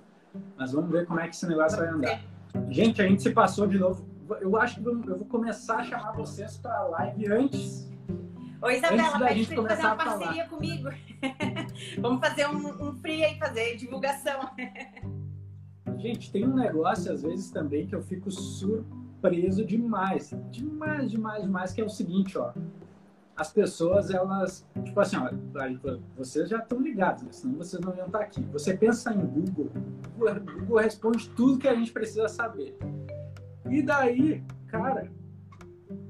Mas 0.58 0.72
vamos 0.72 0.92
ver 0.92 1.06
como 1.06 1.20
é 1.20 1.28
que 1.28 1.36
esse 1.36 1.48
negócio 1.48 1.78
vai 1.78 1.88
andar. 1.88 2.22
Gente, 2.70 3.02
a 3.02 3.08
gente 3.08 3.22
se 3.22 3.32
passou 3.32 3.68
de 3.68 3.78
novo. 3.78 4.06
Eu 4.42 4.58
acho 4.58 4.82
que 4.82 4.88
eu 4.88 5.18
vou 5.18 5.26
começar 5.26 5.78
a 5.78 5.84
chamar 5.84 6.12
vocês 6.14 6.58
para 6.58 6.78
a 6.78 6.84
live 6.84 7.32
antes. 7.32 7.88
Oi, 8.62 8.78
Isabela, 8.78 9.20
pede 9.20 9.46
para 9.48 9.68
fazer 9.68 9.82
uma 9.84 9.96
parceria 9.96 10.48
comigo. 10.48 10.90
vamos 12.02 12.20
fazer 12.20 12.48
um, 12.48 12.90
um 12.90 12.94
free 12.96 13.24
aí, 13.24 13.38
fazer 13.38 13.76
divulgação. 13.76 14.50
gente, 15.98 16.32
tem 16.32 16.46
um 16.48 16.56
negócio 16.56 17.12
às 17.12 17.22
vezes 17.22 17.52
também 17.52 17.86
que 17.88 17.96
eu 17.96 18.02
fico 18.02 18.32
surpreso 18.32 19.64
demais. 19.64 20.34
Demais, 20.50 21.12
demais, 21.12 21.44
demais, 21.44 21.74
que 21.74 21.82
é 21.82 21.86
o 21.86 21.90
seguinte, 21.90 22.38
ó 22.38 22.52
as 23.38 23.54
pessoas, 23.54 24.10
elas, 24.10 24.66
tipo 24.84 25.00
assim, 25.00 25.16
ó, 25.18 25.30
vocês 26.18 26.50
já 26.50 26.58
estão 26.58 26.82
ligados, 26.82 27.22
né? 27.22 27.30
senão 27.32 27.56
vocês 27.56 27.80
não 27.80 27.96
iam 27.96 28.08
estar 28.08 28.22
aqui. 28.22 28.42
Você 28.52 28.76
pensa 28.76 29.14
em 29.14 29.20
Google, 29.20 29.70
Google 30.18 30.78
responde 30.80 31.30
tudo 31.30 31.60
que 31.60 31.68
a 31.68 31.76
gente 31.76 31.92
precisa 31.92 32.28
saber. 32.28 32.76
E 33.70 33.84
daí, 33.84 34.44
cara, 34.68 35.12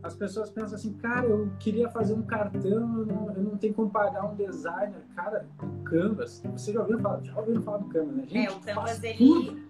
as 0.02 0.16
pessoas 0.16 0.50
pensam 0.50 0.76
assim, 0.76 0.94
cara, 0.94 1.28
eu 1.28 1.50
queria 1.60 1.90
fazer 1.90 2.14
um 2.14 2.24
cartão, 2.24 3.00
eu 3.00 3.06
não, 3.06 3.32
eu 3.32 3.44
não 3.44 3.58
tenho 3.58 3.74
como 3.74 3.90
pagar 3.90 4.26
um 4.26 4.36
designer. 4.36 5.02
Cara, 5.16 5.46
o 5.62 5.84
Canvas, 5.84 6.42
você 6.52 6.74
já 6.74 6.82
ouviu 6.82 7.00
falar, 7.00 7.24
já 7.24 7.38
ouviu 7.38 7.62
falar 7.62 7.78
do 7.80 7.90
Canvas, 7.90 8.16
né? 8.16 8.24
Gente, 8.28 8.48
é, 8.48 8.52
o 8.52 8.60
Canvas, 8.60 9.04
ele... 9.04 9.68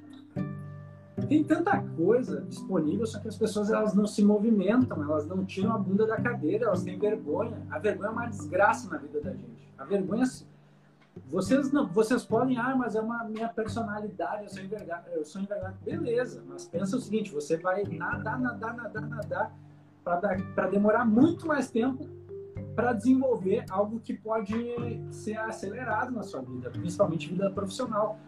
Tem 1.27 1.43
tanta 1.43 1.81
coisa 1.81 2.41
disponível, 2.41 3.05
só 3.07 3.19
que 3.19 3.27
as 3.27 3.35
pessoas 3.35 3.71
elas 3.71 3.93
não 3.95 4.05
se 4.05 4.23
movimentam, 4.23 5.01
elas 5.01 5.27
não 5.27 5.43
tiram 5.43 5.73
a 5.73 5.77
bunda 5.77 6.05
da 6.05 6.21
cadeira, 6.21 6.65
elas 6.65 6.83
têm 6.83 6.97
vergonha. 6.97 7.57
A 7.71 7.79
vergonha 7.79 8.09
é 8.09 8.11
uma 8.11 8.27
desgraça 8.27 8.87
na 8.89 8.97
vida 8.97 9.19
da 9.19 9.31
gente. 9.31 9.73
A 9.77 9.83
vergonha 9.83 10.25
vocês 11.25 11.71
não, 11.71 11.87
vocês 11.87 12.23
podem, 12.23 12.57
ah, 12.57 12.75
mas 12.75 12.95
é 12.95 13.01
uma 13.01 13.23
minha 13.23 13.49
personalidade, 13.49 14.43
eu 14.43 14.49
sou 14.49 14.61
envergado, 14.61 15.09
eu 15.09 15.25
sou 15.25 15.41
envergado. 15.41 15.75
Beleza, 15.83 16.43
mas 16.47 16.67
pensa 16.67 16.95
o 16.95 17.01
seguinte, 17.01 17.33
você 17.33 17.57
vai 17.57 17.83
nadar, 17.83 18.39
nadar, 18.39 18.75
nadar, 18.75 19.09
nadar 19.09 19.57
para 20.55 20.67
demorar 20.69 21.05
muito 21.05 21.45
mais 21.45 21.69
tempo 21.69 22.07
para 22.75 22.93
desenvolver 22.93 23.65
algo 23.71 23.99
que 23.99 24.13
pode 24.13 24.53
ser 25.09 25.35
acelerado 25.37 26.11
na 26.11 26.21
sua 26.21 26.41
vida, 26.41 26.69
principalmente 26.69 27.27
vida 27.27 27.49
profissional 27.49 28.19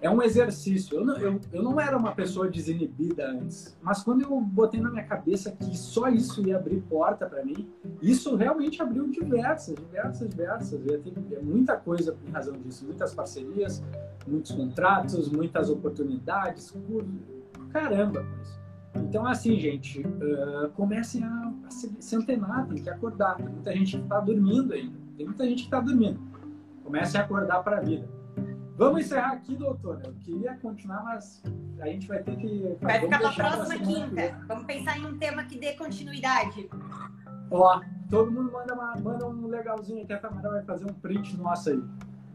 é 0.00 0.10
um 0.10 0.22
exercício. 0.22 0.98
Eu 0.98 1.04
não, 1.04 1.16
eu, 1.16 1.40
eu 1.52 1.62
não 1.62 1.80
era 1.80 1.96
uma 1.96 2.12
pessoa 2.12 2.48
desinibida 2.48 3.28
antes, 3.28 3.76
mas 3.80 4.02
quando 4.02 4.22
eu 4.22 4.40
botei 4.40 4.80
na 4.80 4.90
minha 4.90 5.04
cabeça 5.04 5.52
que 5.52 5.76
só 5.76 6.08
isso 6.08 6.46
ia 6.46 6.56
abrir 6.56 6.80
porta 6.82 7.26
para 7.26 7.44
mim, 7.44 7.68
isso 8.02 8.34
realmente 8.36 8.82
abriu 8.82 9.08
diversas, 9.08 9.74
diversas, 9.76 10.28
diversas. 10.28 10.72
Eu 10.86 11.00
ter 11.00 11.42
muita 11.42 11.76
coisa 11.76 12.16
em 12.26 12.30
razão 12.30 12.54
disso, 12.54 12.84
muitas 12.84 13.14
parcerias, 13.14 13.82
muitos 14.26 14.52
contratos, 14.52 15.30
muitas 15.30 15.70
oportunidades, 15.70 16.74
caramba 17.72 18.24
isso. 18.42 18.65
Então, 19.02 19.26
assim, 19.26 19.58
gente, 19.58 20.00
uh, 20.00 20.70
comecem 20.74 21.22
a, 21.22 21.52
a 21.66 21.70
se, 21.70 21.94
se 22.00 22.16
antenar, 22.16 22.66
tem 22.66 22.82
que 22.82 22.90
acordar. 22.90 23.36
Tem 23.36 23.48
muita 23.48 23.72
gente 23.72 23.96
que 23.96 24.02
está 24.02 24.20
dormindo 24.20 24.72
ainda, 24.72 24.98
tem 25.16 25.26
muita 25.26 25.44
gente 25.44 25.58
que 25.58 25.66
está 25.66 25.80
dormindo. 25.80 26.20
Comecem 26.84 27.20
a 27.20 27.24
acordar 27.24 27.62
para 27.62 27.78
a 27.78 27.80
vida. 27.80 28.08
Vamos 28.76 29.00
encerrar 29.00 29.32
aqui, 29.32 29.56
doutora. 29.56 30.02
Eu 30.04 30.14
queria 30.20 30.54
continuar, 30.56 31.02
mas 31.02 31.42
a 31.80 31.86
gente 31.86 32.06
vai 32.06 32.22
ter 32.22 32.36
que. 32.36 32.76
Vai 32.80 33.00
ficar 33.00 33.18
para 33.18 33.28
a 33.30 33.34
próxima 33.34 33.78
quinta. 33.78 34.38
Vamos 34.46 34.64
pensar 34.64 34.98
em 34.98 35.06
um 35.06 35.18
tema 35.18 35.44
que 35.44 35.58
dê 35.58 35.72
continuidade. 35.72 36.68
Ó, 37.50 37.80
todo 38.10 38.30
mundo 38.30 38.52
manda, 38.52 38.74
uma, 38.74 38.94
manda 38.96 39.26
um 39.26 39.46
legalzinho 39.46 40.06
que 40.06 40.12
a 40.12 40.18
Tamara 40.18 40.50
vai 40.50 40.62
fazer 40.62 40.84
um 40.84 40.94
print 40.94 41.36
nosso 41.38 41.70
aí. 41.70 41.82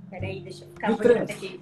Peraí, 0.09 0.41
deixa 0.41 0.65
eu 0.65 0.69
ficar 0.69 0.91
bonita 0.91 1.31
aqui. 1.31 1.61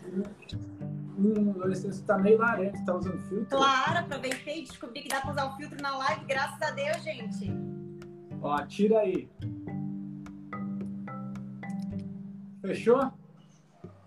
Um, 1.20 1.54
três, 1.54 2.02
tá 2.02 2.18
meio 2.18 2.38
laranja, 2.38 2.82
tá 2.86 2.96
usando 2.96 3.20
filtro? 3.28 3.58
Claro, 3.58 4.00
aproveitei 4.00 4.60
e 4.60 4.64
descobri 4.64 5.02
que 5.02 5.10
dá 5.10 5.20
para 5.20 5.32
usar 5.32 5.46
o 5.48 5.58
filtro 5.58 5.82
na 5.82 5.98
live, 5.98 6.24
graças 6.26 6.62
a 6.62 6.72
Deus, 6.72 7.04
gente. 7.04 7.52
Ó, 8.42 8.58
tira 8.66 9.00
aí. 9.00 9.30
Fechou? 12.62 13.12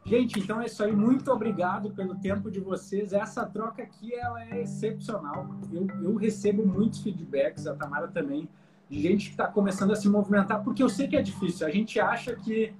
Gente, 0.05 0.41
então 0.41 0.61
é 0.61 0.67
isso 0.67 0.83
aí. 0.83 0.93
Muito 0.93 1.31
obrigado 1.31 1.91
pelo 1.91 2.15
tempo 2.17 2.51
de 2.51 2.61
vocês. 2.61 3.13
Essa 3.13 3.47
troca 3.47 3.83
aqui 3.83 4.15
ela 4.15 4.43
é 4.45 4.63
excepcional. 4.63 5.49
Eu, 5.73 5.87
eu 6.03 6.17
recebo 6.17 6.67
muitos 6.67 7.01
feedbacks, 7.01 7.67
a 7.67 7.75
Tamara 7.75 8.09
também, 8.09 8.49
de 8.89 9.01
gente 9.01 9.27
que 9.27 9.31
está 9.33 9.47
começando 9.47 9.93
a 9.93 9.97
se 9.97 10.09
movimentar, 10.09 10.63
porque 10.65 10.83
eu 10.83 10.89
sei 10.89 11.07
que 11.07 11.17
é 11.17 11.23
difícil. 11.23 11.67
A 11.67 11.71
gente 11.71 12.01
acha 12.01 12.35
que, 12.35 12.75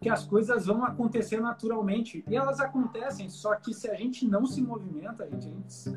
que 0.00 0.08
as 0.08 0.24
coisas 0.24 0.66
vão 0.66 0.84
acontecer 0.84 1.40
naturalmente. 1.40 2.24
E 2.28 2.36
elas 2.36 2.60
acontecem, 2.60 3.28
só 3.28 3.54
que 3.54 3.72
se 3.72 3.88
a 3.88 3.94
gente 3.94 4.26
não 4.26 4.46
se 4.46 4.62
movimenta, 4.62 5.24
a 5.24 5.28
gente, 5.28 5.48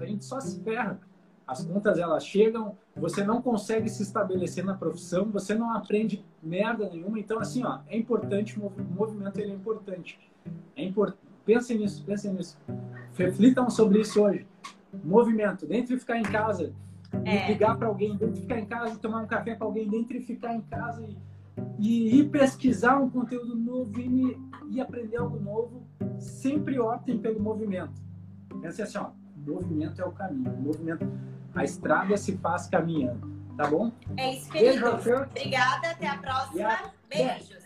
a 0.02 0.06
gente, 0.06 0.26
só 0.26 0.40
se 0.40 0.60
ferra. 0.62 1.00
As 1.46 1.66
contas 1.66 1.98
elas 1.98 2.24
chegam, 2.24 2.78
você 2.96 3.24
não 3.24 3.42
consegue 3.42 3.90
se 3.90 4.04
estabelecer 4.04 4.64
na 4.64 4.76
profissão, 4.76 5.26
você 5.32 5.56
não 5.56 5.72
aprende 5.72 6.24
merda 6.44 6.88
nenhuma. 6.88 7.20
Então, 7.20 7.40
assim, 7.40 7.64
ó, 7.64 7.80
é 7.88 7.98
importante, 7.98 8.60
o 8.60 8.72
movimento 8.92 9.40
ele 9.40 9.52
é 9.52 9.56
importante. 9.56 10.20
É 10.76 10.84
importante. 10.84 11.20
Pensem 11.46 11.80
nisso, 11.80 12.04
pensem 12.06 12.34
nisso. 12.34 12.58
Reflitam 13.16 13.68
sobre 13.70 14.02
isso 14.02 14.22
hoje. 14.22 14.46
Movimento. 15.04 15.66
Dentro 15.66 15.96
de 15.96 16.00
ficar 16.00 16.18
em 16.18 16.24
casa, 16.24 16.72
é. 17.26 17.48
ligar 17.48 17.76
para 17.78 17.88
alguém, 17.88 18.16
dentro 18.16 18.36
de 18.36 18.42
ficar 18.42 18.60
em 18.60 18.66
casa, 18.66 19.00
tomar 19.00 19.22
um 19.22 19.28
café 19.28 19.56
com 19.56 19.64
alguém, 19.64 19.90
dentro 19.90 20.20
de 20.20 20.24
ficar 20.24 20.54
em 20.54 20.62
casa 20.62 21.04
e, 21.04 21.18
e 21.77 22.19
ir 22.19 22.30
pesquisar 22.30 22.98
um 22.98 23.10
conteúdo 23.10 23.56
novo 23.56 23.99
e, 23.99 24.38
e 24.69 24.81
aprender 24.81 25.18
algo 25.18 25.40
novo, 25.40 25.88
sempre 26.19 26.80
optem 26.80 27.18
pelo 27.18 27.40
movimento. 27.40 28.02
Pense 28.61 28.81
assim, 28.81 28.98
ó, 28.98 29.11
movimento 29.36 30.02
é 30.02 30.06
o 30.06 30.11
caminho. 30.11 30.52
movimento, 30.57 31.07
a 31.56 31.64
estrada 31.64 32.15
se 32.18 32.38
faz 32.38 32.68
caminhando. 32.68 33.30
Tá 33.56 33.68
bom? 33.68 33.91
É 34.15 34.36
isso, 34.36 34.49
querido. 34.49 34.95
Beijo, 34.98 35.23
Obrigada, 35.23 35.91
até 35.91 36.07
a 36.07 36.18
próxima. 36.18 36.80
Beijo. 37.10 37.59